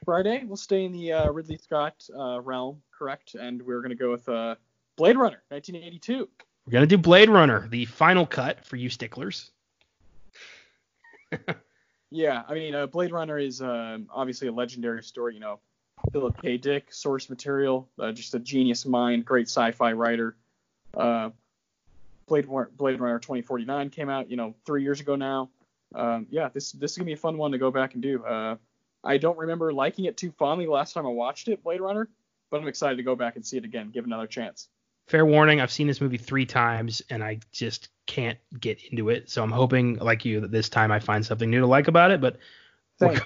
Friday, 0.06 0.44
we'll 0.46 0.58
stay 0.58 0.86
in 0.86 0.92
the 0.92 1.14
uh, 1.14 1.32
Ridley 1.32 1.58
Scott 1.58 2.08
uh, 2.18 2.42
realm, 2.42 2.82
correct? 2.98 3.36
And 3.36 3.62
we're 3.62 3.82
gonna 3.82 3.96
go 3.96 4.12
with 4.12 4.28
uh, 4.28 4.56
Blade 4.96 5.18
Runner, 5.18 5.44
1982. 5.50 6.28
We're 6.66 6.72
gonna 6.72 6.88
do 6.88 6.98
Blade 6.98 7.30
Runner, 7.30 7.68
the 7.70 7.86
final 7.86 8.26
cut 8.26 8.66
for 8.66 8.78
you 8.78 8.90
sticklers. 8.90 9.52
Yeah, 12.12 12.44
I 12.48 12.54
mean, 12.54 12.76
uh, 12.76 12.88
Blade 12.88 13.12
Runner 13.12 13.38
is 13.38 13.62
um, 13.62 14.08
obviously 14.14 14.48
a 14.48 14.52
legendary 14.52 15.04
story. 15.04 15.34
You 15.34 15.40
know, 15.40 15.60
Philip 16.12 16.42
K. 16.42 16.58
Dick, 16.58 16.94
source 16.94 17.30
material, 17.30 17.88
uh, 18.00 18.12
just 18.12 18.36
a 18.36 18.40
genius 18.40 18.86
mind, 18.86 19.26
great 19.26 19.48
sci-fi 19.48 19.94
writer. 19.94 20.36
Uh, 20.96 21.30
Blade, 22.28 22.48
Blade 22.48 23.00
Runner 23.00 23.20
2049 23.20 23.90
came 23.90 24.10
out, 24.10 24.30
you 24.30 24.38
know, 24.38 24.56
three 24.66 24.84
years 24.84 25.00
ago 25.00 25.16
now. 25.16 25.50
Um, 25.96 26.28
yeah, 26.30 26.50
this 26.50 26.72
this 26.72 26.92
is 26.92 26.98
gonna 26.98 27.06
be 27.06 27.14
a 27.14 27.18
fun 27.18 27.38
one 27.38 27.52
to 27.52 27.58
go 27.58 27.72
back 27.72 27.94
and 27.94 28.02
do. 28.02 28.24
Uh, 28.24 28.56
I 29.04 29.18
don't 29.18 29.38
remember 29.38 29.74
liking 29.74 30.06
it 30.06 30.18
too 30.18 30.32
fondly 30.32 30.66
last 30.66 30.94
time 30.94 31.06
I 31.06 31.10
watched 31.10 31.48
it, 31.50 31.64
Blade 31.64 31.82
Runner, 31.82 32.08
but 32.50 32.62
I'm 32.62 32.68
excited 32.68 32.98
to 32.98 33.04
go 33.04 33.16
back 33.16 33.36
and 33.36 33.46
see 33.46 33.58
it 33.58 33.66
again, 33.66 33.92
give 33.92 34.06
another 34.06 34.28
chance. 34.28 34.70
Fair 35.14 35.28
warning, 35.28 35.62
I've 35.62 35.72
seen 35.72 35.86
this 35.86 36.02
movie 36.02 36.18
three 36.18 36.48
times 36.48 37.04
and 37.12 37.24
I 37.24 37.40
just 37.52 37.90
can't 38.08 38.40
get 38.60 38.82
into 38.86 39.10
it. 39.10 39.30
So 39.30 39.44
I'm 39.44 39.52
hoping, 39.52 39.98
like 39.98 40.26
you, 40.26 40.40
that 40.40 40.50
this 40.50 40.70
time 40.70 40.92
I 40.92 40.98
find 40.98 41.24
something 41.24 41.52
new 41.52 41.60
to 41.60 41.68
like 41.68 41.88
about 41.88 42.10
it. 42.10 42.20
But 42.20 42.38
we're, 43.00 43.22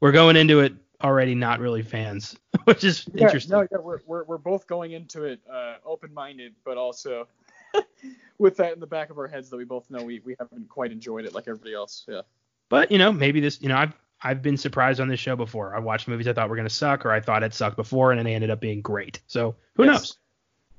we're, 0.00 0.12
going 0.12 0.36
into 0.36 0.60
it 0.60 0.72
already 1.04 1.34
not 1.34 1.60
really 1.60 1.82
fans, 1.82 2.38
which 2.64 2.84
is 2.84 3.06
yeah, 3.12 3.24
interesting. 3.24 3.52
No, 3.52 3.68
yeah, 3.70 3.76
we're, 3.76 3.98
we're, 4.06 4.24
we're 4.24 4.38
both 4.38 4.66
going 4.66 4.92
into 4.92 5.24
it 5.24 5.40
uh, 5.52 5.74
open-minded, 5.84 6.54
but 6.64 6.78
also 6.78 7.28
with 8.38 8.56
that 8.56 8.72
in 8.72 8.80
the 8.80 8.86
back 8.86 9.10
of 9.10 9.18
our 9.18 9.26
heads 9.26 9.50
that 9.50 9.58
we 9.58 9.64
both 9.64 9.90
know 9.90 10.02
we, 10.02 10.20
we 10.20 10.36
haven't 10.38 10.70
quite 10.70 10.90
enjoyed 10.90 11.26
it 11.26 11.34
like 11.34 11.48
everybody 11.48 11.74
else. 11.74 12.06
Yeah. 12.08 12.22
But 12.70 12.90
you 12.90 12.96
know, 12.96 13.12
maybe 13.12 13.40
this, 13.40 13.60
you 13.60 13.68
know, 13.68 13.76
I've 13.76 13.92
I've 14.22 14.40
been 14.40 14.56
surprised 14.56 15.00
on 15.00 15.08
this 15.08 15.20
show 15.20 15.36
before. 15.36 15.76
I 15.76 15.80
watched 15.80 16.08
movies 16.08 16.28
I 16.28 16.32
thought 16.32 16.48
were 16.48 16.56
gonna 16.56 16.70
suck, 16.70 17.04
or 17.04 17.12
I 17.12 17.20
thought 17.20 17.42
it 17.42 17.52
sucked 17.52 17.76
before, 17.76 18.10
and 18.12 18.26
it 18.26 18.26
ended 18.26 18.48
up 18.48 18.58
being 18.62 18.80
great. 18.80 19.20
So 19.26 19.56
who 19.74 19.84
yes. 19.84 19.92
knows? 19.92 20.16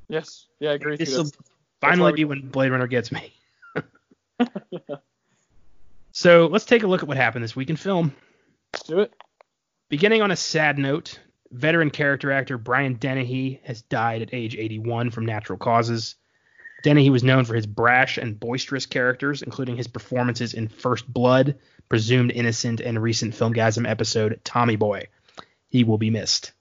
Yes. 0.10 0.48
Yeah, 0.60 0.72
I 0.72 0.74
agree. 0.74 0.98
This 0.98 1.18
will 1.18 1.30
finally 1.82 2.14
be 2.14 2.26
when 2.26 2.50
Blade 2.50 2.72
Runner 2.72 2.88
gets 2.88 3.12
me. 3.12 3.34
so 6.12 6.48
let's 6.48 6.66
take 6.66 6.84
a 6.84 6.88
look 6.88 7.02
at 7.02 7.08
what 7.08 7.18
happened 7.18 7.44
this 7.44 7.56
week 7.56 7.70
in 7.70 7.76
film. 7.76 8.14
Let's 8.74 8.88
do 8.88 9.00
it. 9.00 9.14
Beginning 9.90 10.22
on 10.22 10.32
a 10.32 10.36
sad 10.36 10.78
note, 10.78 11.20
veteran 11.52 11.90
character 11.90 12.32
actor 12.32 12.58
Brian 12.58 12.96
Dennehy 12.96 13.62
has 13.64 13.82
died 13.84 14.22
at 14.22 14.34
age 14.34 14.56
81 14.56 15.12
from 15.12 15.26
natural 15.26 15.58
causes. 15.58 16.16
Dennehy 16.84 17.10
was 17.10 17.24
known 17.24 17.46
for 17.46 17.56
his 17.56 17.66
brash 17.66 18.18
and 18.18 18.40
boisterous 18.40 18.86
characters, 18.86 19.42
including 19.42 19.78
his 19.78 19.88
performances 19.88 20.54
in 20.54 20.68
First 20.68 21.12
Blood, 21.12 21.58
Presumed 21.90 22.32
Innocent, 22.32 22.82
and 22.82 23.02
recent 23.02 23.34
Filmgazm 23.34 23.90
episode 23.90 24.40
Tommy 24.44 24.76
Boy. 24.76 25.08
He 25.68 25.84
will 25.84 25.98
be 25.98 26.10
missed. 26.10 26.54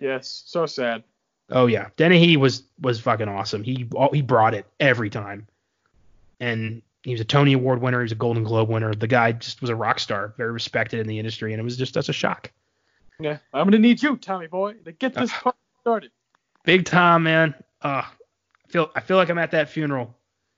Yes, 0.00 0.42
so 0.46 0.64
sad. 0.66 1.04
Oh 1.50 1.66
yeah, 1.66 1.88
Dennehy 1.96 2.36
was 2.36 2.62
was 2.80 3.00
fucking 3.00 3.28
awesome. 3.28 3.62
He 3.62 3.88
he 4.12 4.22
brought 4.22 4.54
it 4.54 4.66
every 4.78 5.10
time, 5.10 5.46
and 6.38 6.82
he 7.02 7.12
was 7.12 7.20
a 7.20 7.24
Tony 7.24 7.54
Award 7.54 7.80
winner. 7.80 8.00
He 8.00 8.04
was 8.04 8.12
a 8.12 8.16
Golden 8.16 8.44
Globe 8.44 8.68
winner. 8.68 8.94
The 8.94 9.06
guy 9.06 9.32
just 9.32 9.60
was 9.60 9.70
a 9.70 9.74
rock 9.74 9.98
star, 9.98 10.34
very 10.36 10.52
respected 10.52 11.00
in 11.00 11.06
the 11.06 11.18
industry, 11.18 11.52
and 11.52 11.60
it 11.60 11.64
was 11.64 11.76
just 11.76 11.94
such 11.94 12.08
a 12.08 12.12
shock. 12.12 12.52
Yeah, 13.18 13.38
I'm 13.52 13.66
gonna 13.66 13.78
need 13.78 14.02
you, 14.02 14.16
Tommy 14.16 14.46
boy, 14.46 14.74
to 14.84 14.92
get 14.92 15.14
this 15.14 15.32
uh, 15.44 15.52
started. 15.80 16.10
Big 16.64 16.84
time, 16.84 17.24
man. 17.24 17.54
Uh, 17.82 18.02
I 18.04 18.68
feel 18.68 18.90
I 18.94 19.00
feel 19.00 19.16
like 19.16 19.28
I'm 19.28 19.38
at 19.38 19.50
that 19.50 19.68
funeral. 19.68 20.16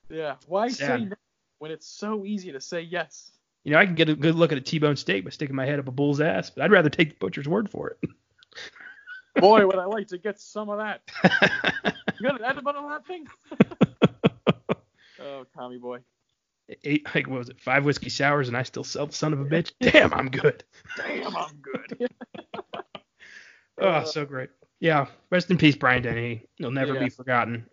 Yeah. 0.08 0.36
Why 0.46 0.68
Sad. 0.68 1.00
say 1.00 1.04
no 1.06 1.16
when 1.58 1.70
it's 1.70 1.86
so 1.86 2.26
easy 2.26 2.52
to 2.52 2.60
say 2.60 2.82
yes? 2.82 3.30
You 3.64 3.72
know, 3.72 3.78
I 3.78 3.86
can 3.86 3.94
get 3.94 4.08
a 4.08 4.14
good 4.14 4.34
look 4.34 4.52
at 4.52 4.58
a 4.58 4.60
T-bone 4.60 4.96
steak 4.96 5.24
by 5.24 5.30
sticking 5.30 5.54
my 5.54 5.64
head 5.64 5.78
up 5.78 5.86
a 5.86 5.92
bull's 5.92 6.20
ass, 6.20 6.50
but 6.50 6.64
I'd 6.64 6.72
rather 6.72 6.90
take 6.90 7.10
the 7.10 7.16
butcher's 7.24 7.48
word 7.48 7.70
for 7.70 7.90
it. 7.90 8.10
Boy, 9.36 9.66
would 9.66 9.78
I 9.78 9.86
like 9.86 10.08
to 10.08 10.18
get 10.18 10.40
some 10.40 10.68
of 10.68 10.78
that. 10.78 11.00
you 12.20 12.28
got 12.28 12.40
an 12.40 12.44
edible 12.44 12.72
on 12.76 12.90
that 12.90 13.06
thing? 13.06 13.26
oh, 15.20 15.44
Tommy 15.54 15.78
boy. 15.78 15.98
Eight, 16.84 17.06
like, 17.14 17.28
what 17.28 17.38
was 17.38 17.48
it? 17.48 17.60
Five 17.60 17.84
whiskey 17.84 18.08
sours, 18.08 18.48
and 18.48 18.56
I 18.56 18.62
still 18.62 18.84
sell 18.84 19.06
the 19.06 19.12
son 19.12 19.32
of 19.32 19.40
a 19.40 19.44
bitch. 19.44 19.72
Damn, 19.80 20.12
I'm 20.14 20.28
good. 20.28 20.64
Damn, 20.96 21.36
I'm 21.36 21.60
good. 21.60 22.08
oh, 23.78 24.04
so 24.04 24.24
great. 24.24 24.50
Yeah, 24.80 25.06
rest 25.30 25.50
in 25.50 25.58
peace, 25.58 25.76
Brian 25.76 26.02
Dennehy. 26.02 26.46
He'll 26.56 26.70
never 26.70 26.94
yeah. 26.94 27.04
be 27.04 27.08
forgotten. 27.08 27.66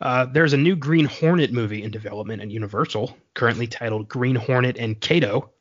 Uh, 0.00 0.26
there's 0.26 0.52
a 0.52 0.56
new 0.56 0.74
Green 0.74 1.04
Hornet 1.04 1.52
movie 1.52 1.82
in 1.84 1.90
development 1.90 2.42
at 2.42 2.50
Universal, 2.50 3.16
currently 3.34 3.66
titled 3.68 4.08
Green 4.08 4.34
Hornet 4.34 4.76
and 4.76 5.00
Kato. 5.00 5.51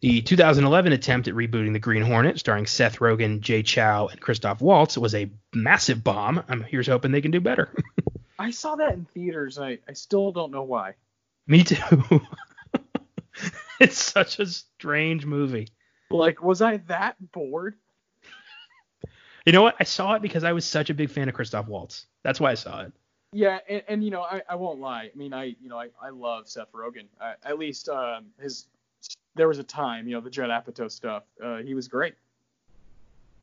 The 0.00 0.22
2011 0.22 0.94
attempt 0.94 1.28
at 1.28 1.34
rebooting 1.34 1.74
the 1.74 1.78
Green 1.78 2.02
Hornet, 2.02 2.38
starring 2.38 2.64
Seth 2.64 3.00
Rogen, 3.00 3.40
Jay 3.40 3.62
Chou, 3.62 4.08
and 4.08 4.18
Christoph 4.18 4.62
Waltz, 4.62 4.96
was 4.96 5.14
a 5.14 5.30
massive 5.52 6.02
bomb. 6.02 6.42
I'm 6.48 6.62
here's 6.62 6.86
hoping 6.86 7.12
they 7.12 7.20
can 7.20 7.30
do 7.30 7.40
better. 7.40 7.70
I 8.38 8.50
saw 8.50 8.76
that 8.76 8.94
in 8.94 9.04
theaters. 9.04 9.58
I, 9.58 9.78
I 9.86 9.92
still 9.92 10.32
don't 10.32 10.52
know 10.52 10.62
why. 10.62 10.94
Me 11.46 11.64
too. 11.64 12.22
it's 13.80 14.02
such 14.02 14.38
a 14.38 14.46
strange 14.46 15.26
movie. 15.26 15.68
Like, 16.10 16.42
was 16.42 16.62
I 16.62 16.78
that 16.88 17.16
bored? 17.32 17.74
You 19.46 19.52
know 19.52 19.62
what? 19.62 19.74
I 19.80 19.84
saw 19.84 20.12
it 20.14 20.22
because 20.22 20.44
I 20.44 20.52
was 20.52 20.66
such 20.66 20.90
a 20.90 20.94
big 20.94 21.08
fan 21.08 21.30
of 21.30 21.34
Christoph 21.34 21.66
Waltz. 21.66 22.04
That's 22.22 22.38
why 22.38 22.50
I 22.50 22.54
saw 22.54 22.82
it. 22.82 22.92
Yeah, 23.32 23.58
and, 23.68 23.82
and 23.88 24.04
you 24.04 24.10
know, 24.10 24.20
I, 24.20 24.42
I 24.46 24.54
won't 24.56 24.80
lie. 24.80 25.10
I 25.12 25.16
mean, 25.16 25.32
I 25.32 25.56
you 25.62 25.70
know, 25.70 25.78
I, 25.78 25.88
I 26.00 26.10
love 26.10 26.46
Seth 26.46 26.70
Rogen. 26.72 27.06
I, 27.18 27.34
at 27.42 27.58
least 27.58 27.88
um, 27.88 28.26
his 28.38 28.66
there 29.34 29.48
was 29.48 29.58
a 29.58 29.64
time, 29.64 30.06
you 30.08 30.14
know, 30.14 30.20
the 30.20 30.30
Judd 30.30 30.50
Apatow 30.50 30.90
stuff. 30.90 31.24
Uh, 31.42 31.58
he 31.58 31.74
was 31.74 31.88
great. 31.88 32.14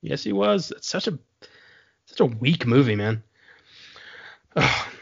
Yes, 0.01 0.23
he 0.23 0.33
was. 0.33 0.71
It's 0.71 0.87
such 0.87 1.07
a 1.07 1.17
such 2.05 2.19
a 2.19 2.25
weak 2.25 2.65
movie, 2.65 2.95
man. 2.95 3.23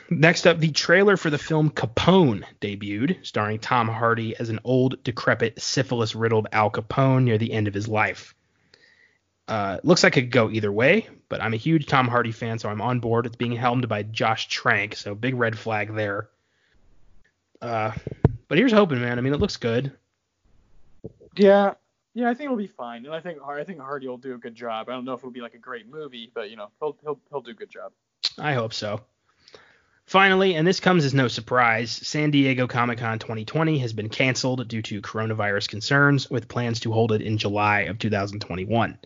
Next 0.10 0.46
up, 0.46 0.60
the 0.60 0.72
trailer 0.72 1.18
for 1.18 1.30
the 1.30 1.38
film 1.38 1.70
Capone 1.72 2.44
debuted, 2.62 3.26
starring 3.26 3.60
Tom 3.60 3.88
Hardy 3.88 4.36
as 4.38 4.50
an 4.50 4.60
old, 4.64 5.04
decrepit, 5.04 5.60
syphilis-riddled 5.60 6.48
Al 6.52 6.70
Capone 6.70 7.24
near 7.24 7.38
the 7.38 7.52
end 7.52 7.68
of 7.68 7.74
his 7.74 7.88
life. 7.88 8.36
Uh, 9.48 9.80
looks 9.84 10.04
like 10.04 10.18
it 10.18 10.22
could 10.22 10.32
go 10.32 10.50
either 10.50 10.72
way, 10.72 11.08
but 11.30 11.42
I'm 11.42 11.54
a 11.54 11.58
huge 11.58 11.88
Tom 11.88 12.08
Hardy 12.08 12.32
fan, 12.32 12.60
so 12.60 12.70
I'm 12.70 12.82
on 12.82 13.00
board. 13.00 13.26
It's 13.26 13.36
being 13.36 13.56
helmed 13.56 13.88
by 13.88 14.04
Josh 14.04 14.48
Trank, 14.48 14.96
so 14.96 15.16
big 15.16 15.36
red 15.36 15.58
flag 15.58 15.94
there. 15.96 16.30
Uh, 17.62 17.92
but 18.48 18.58
here's 18.58 18.72
hoping, 18.72 19.02
man. 19.02 19.18
I 19.18 19.22
mean, 19.22 19.34
it 19.34 19.40
looks 19.40 19.58
good. 19.58 19.92
Yeah, 21.36 21.74
yeah, 22.14 22.30
I 22.30 22.34
think 22.34 22.46
it'll 22.46 22.58
be 22.58 22.68
fine, 22.68 23.06
and 23.06 23.14
I 23.14 23.20
think 23.20 23.40
I 23.46 23.64
think 23.64 23.80
Hardy 23.80 24.08
will 24.08 24.18
do 24.18 24.36
a 24.36 24.38
good 24.38 24.56
job. 24.56 24.90
I 24.90 24.94
don't 24.94 25.06
know 25.06 25.14
if 25.14 25.20
it'll 25.20 25.32
be 25.32 25.42
like 25.42 25.54
a 25.54 25.60
great 25.60 25.90
movie, 25.90 26.32
but 26.34 26.50
you 26.50 26.56
know, 26.56 26.70
he'll 26.80 26.98
he'll 27.02 27.20
he'll 27.30 27.42
do 27.42 27.52
a 27.52 27.56
good 27.56 27.70
job. 27.70 27.92
I 28.38 28.54
hope 28.54 28.74
so. 28.74 29.02
Finally, 30.06 30.56
and 30.56 30.68
this 30.68 30.80
comes 30.80 31.04
as 31.04 31.16
no 31.16 31.28
surprise, 31.28 31.92
San 31.92 32.30
Diego 32.30 32.68
Comic 32.68 33.00
Con 33.00 33.18
2020 33.18 33.80
has 33.80 33.92
been 33.92 34.08
canceled 34.08 34.68
due 34.68 34.84
to 34.84 35.02
coronavirus 35.02 35.68
concerns, 35.68 36.30
with 36.30 36.48
plans 36.48 36.80
to 36.82 36.92
hold 36.92 37.12
it 37.12 37.22
in 37.22 37.40
July 37.40 37.82
of 37.82 37.98
2021. 37.98 39.00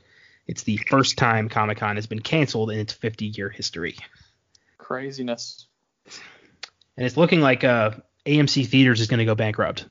It's 0.45 0.63
the 0.63 0.77
first 0.89 1.17
time 1.17 1.47
Comic 1.47 1.77
Con 1.77 1.95
has 1.95 2.07
been 2.07 2.19
canceled 2.19 2.71
in 2.71 2.79
its 2.79 2.91
50 2.91 3.27
year 3.27 3.49
history. 3.49 3.97
Craziness. 4.77 5.67
And 6.97 7.05
it's 7.05 7.15
looking 7.15 7.39
like 7.39 7.63
uh, 7.63 7.91
AMC 8.25 8.67
Theaters 8.67 8.99
is 8.99 9.07
going 9.07 9.19
to 9.19 9.25
go 9.25 9.35
bankrupt. 9.35 9.85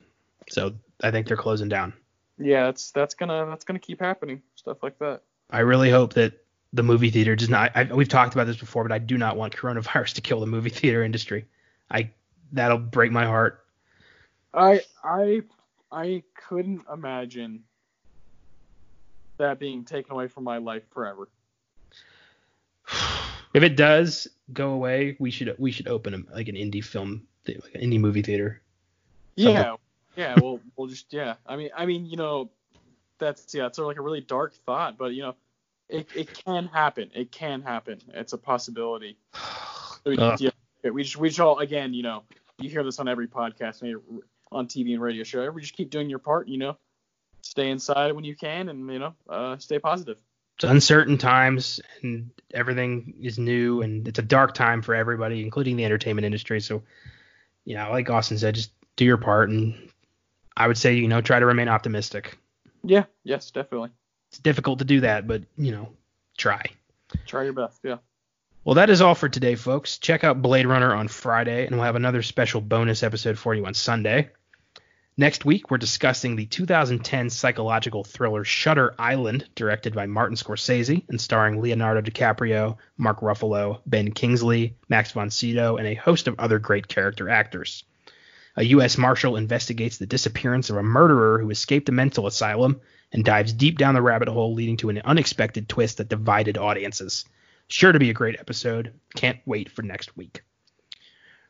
So 0.49 0.75
I 1.01 1.09
think 1.09 1.27
they're 1.27 1.37
closing 1.37 1.69
down. 1.69 1.93
Yeah, 2.39 2.65
that's 2.65 2.91
that's 2.91 3.13
gonna 3.13 3.45
that's 3.47 3.65
gonna 3.65 3.79
keep 3.79 3.99
happening. 3.99 4.41
Stuff 4.55 4.77
like 4.81 4.97
that. 4.99 5.21
I 5.49 5.59
really 5.59 5.89
hope 5.89 6.13
that 6.13 6.33
the 6.73 6.83
movie 6.83 7.09
theater 7.09 7.35
does 7.35 7.49
not. 7.49 7.71
I, 7.75 7.83
we've 7.83 8.07
talked 8.07 8.33
about 8.33 8.47
this 8.47 8.57
before, 8.57 8.83
but 8.83 8.91
I 8.91 8.99
do 8.99 9.17
not 9.17 9.35
want 9.35 9.55
coronavirus 9.55 10.13
to 10.15 10.21
kill 10.21 10.39
the 10.39 10.45
movie 10.45 10.69
theater 10.69 11.03
industry. 11.03 11.45
I 11.91 12.11
that'll 12.51 12.77
break 12.77 13.11
my 13.11 13.25
heart. 13.25 13.65
I 14.53 14.81
I 15.03 15.41
I 15.91 16.23
couldn't 16.47 16.83
imagine 16.91 17.63
that 19.37 19.59
being 19.59 19.83
taken 19.83 20.11
away 20.11 20.27
from 20.27 20.43
my 20.43 20.57
life 20.57 20.83
forever. 20.91 21.29
If 23.51 23.63
it 23.63 23.75
does 23.75 24.27
go 24.53 24.73
away, 24.73 25.17
we 25.17 25.31
should 25.31 25.55
we 25.57 25.71
should 25.71 25.87
open 25.87 26.13
a, 26.13 26.35
like 26.35 26.49
an 26.49 26.55
indie 26.55 26.83
film, 26.83 27.23
like 27.47 27.73
an 27.73 27.81
indie 27.81 27.99
movie 27.99 28.21
theater. 28.21 28.61
Yeah, 29.35 29.77
yeah. 30.15 30.35
Well, 30.41 30.59
we'll 30.75 30.87
just 30.87 31.11
yeah. 31.11 31.35
I 31.45 31.55
mean, 31.55 31.69
I 31.75 31.85
mean, 31.85 32.05
you 32.05 32.17
know, 32.17 32.49
that's 33.19 33.53
yeah. 33.53 33.67
It's 33.67 33.77
sort 33.77 33.85
of 33.85 33.87
like 33.87 33.97
a 33.97 34.01
really 34.01 34.21
dark 34.21 34.53
thought, 34.65 34.97
but 34.97 35.13
you 35.13 35.23
know, 35.23 35.35
it 35.87 36.07
it 36.15 36.33
can 36.33 36.67
happen. 36.67 37.09
It 37.13 37.31
can 37.31 37.61
happen. 37.61 37.99
It's 38.13 38.33
a 38.33 38.37
possibility. 38.37 39.17
So 39.33 39.99
we, 40.05 40.17
uh. 40.17 40.37
yeah, 40.39 40.51
we 40.91 41.03
just 41.03 41.17
we 41.17 41.29
just 41.29 41.39
all 41.39 41.59
again, 41.59 41.93
you 41.93 42.03
know, 42.03 42.23
you 42.59 42.69
hear 42.69 42.83
this 42.83 42.99
on 42.99 43.07
every 43.07 43.27
podcast, 43.27 43.81
on 44.51 44.67
TV 44.67 44.93
and 44.93 45.01
radio 45.01 45.23
show. 45.23 45.49
We 45.51 45.61
just 45.61 45.75
keep 45.75 45.89
doing 45.89 46.09
your 46.09 46.19
part, 46.19 46.47
you 46.47 46.57
know, 46.57 46.77
stay 47.41 47.69
inside 47.69 48.13
when 48.13 48.23
you 48.23 48.35
can, 48.35 48.69
and 48.69 48.91
you 48.91 48.99
know, 48.99 49.13
uh, 49.29 49.57
stay 49.57 49.79
positive. 49.79 50.17
it's 50.55 50.63
uncertain 50.63 51.17
times 51.17 51.79
and 52.01 52.29
everything 52.53 53.13
is 53.21 53.39
new 53.39 53.81
and 53.81 54.07
it's 54.07 54.19
a 54.19 54.23
dark 54.23 54.53
time 54.53 54.81
for 54.81 54.95
everybody, 54.95 55.41
including 55.41 55.75
the 55.75 55.85
entertainment 55.85 56.25
industry. 56.25 56.59
So, 56.59 56.83
you 57.65 57.75
know, 57.75 57.89
like 57.91 58.09
Austin 58.09 58.37
said, 58.37 58.55
just 58.55 58.71
do 58.95 59.05
your 59.05 59.17
part 59.17 59.49
and 59.49 59.89
I 60.59 60.67
would 60.67 60.77
say, 60.77 60.95
you 60.95 61.07
know, 61.07 61.21
try 61.21 61.39
to 61.39 61.45
remain 61.45 61.69
optimistic. 61.69 62.37
Yeah, 62.83 63.05
yes, 63.23 63.49
definitely. 63.49 63.89
It's 64.29 64.39
difficult 64.39 64.79
to 64.79 64.85
do 64.85 64.99
that, 65.01 65.25
but 65.25 65.43
you 65.57 65.71
know, 65.71 65.89
try. 66.37 66.63
Try 67.25 67.45
your 67.45 67.53
best, 67.53 67.79
yeah. 67.83 67.97
Well, 68.65 68.75
that 68.75 68.89
is 68.89 69.01
all 69.01 69.15
for 69.15 69.29
today, 69.29 69.55
folks. 69.55 69.97
Check 69.97 70.23
out 70.23 70.41
Blade 70.41 70.67
Runner 70.67 70.93
on 70.93 71.07
Friday, 71.07 71.65
and 71.65 71.75
we'll 71.75 71.85
have 71.85 71.95
another 71.95 72.21
special 72.21 72.59
bonus 72.59 73.01
episode 73.03 73.39
for 73.39 73.55
you 73.55 73.65
on 73.65 73.73
Sunday. 73.73 74.29
Next 75.17 75.43
week, 75.43 75.71
we're 75.71 75.77
discussing 75.77 76.35
the 76.35 76.45
2010 76.45 77.29
psychological 77.29 78.03
thriller 78.03 78.43
Shutter 78.43 78.95
Island, 78.99 79.49
directed 79.55 79.95
by 79.95 80.05
Martin 80.05 80.37
Scorsese 80.37 81.03
and 81.09 81.19
starring 81.19 81.61
Leonardo 81.61 82.01
DiCaprio, 82.01 82.77
Mark 82.97 83.21
Ruffalo, 83.21 83.81
Ben 83.85 84.11
Kingsley, 84.11 84.75
Max 84.87 85.11
von 85.11 85.29
Sydow, 85.29 85.77
and 85.77 85.87
a 85.87 85.95
host 85.95 86.27
of 86.27 86.35
other 86.39 86.59
great 86.59 86.87
character 86.87 87.29
actors. 87.29 87.83
A 88.57 88.63
U.S. 88.65 88.97
Marshal 88.97 89.37
investigates 89.37 89.97
the 89.97 90.05
disappearance 90.05 90.69
of 90.69 90.77
a 90.77 90.83
murderer 90.83 91.39
who 91.39 91.49
escaped 91.49 91.89
a 91.89 91.93
mental 91.93 92.27
asylum 92.27 92.81
and 93.11 93.23
dives 93.23 93.53
deep 93.53 93.77
down 93.77 93.93
the 93.93 94.01
rabbit 94.01 94.27
hole, 94.27 94.53
leading 94.53 94.77
to 94.77 94.89
an 94.89 95.01
unexpected 95.03 95.67
twist 95.69 95.97
that 95.97 96.09
divided 96.09 96.57
audiences. 96.57 97.25
Sure 97.67 97.91
to 97.91 97.99
be 97.99 98.09
a 98.09 98.13
great 98.13 98.39
episode. 98.39 98.93
Can't 99.15 99.39
wait 99.45 99.71
for 99.71 99.81
next 99.81 100.17
week. 100.17 100.43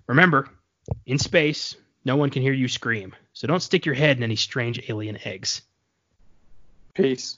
Remember, 0.07 0.49
in 1.05 1.17
space, 1.17 1.75
no 2.05 2.15
one 2.15 2.29
can 2.29 2.41
hear 2.41 2.53
you 2.53 2.67
scream, 2.67 3.15
so 3.33 3.47
don't 3.47 3.61
stick 3.61 3.85
your 3.85 3.95
head 3.95 4.17
in 4.17 4.23
any 4.23 4.35
strange 4.35 4.89
alien 4.89 5.17
eggs. 5.23 5.61
Peace. 6.93 7.37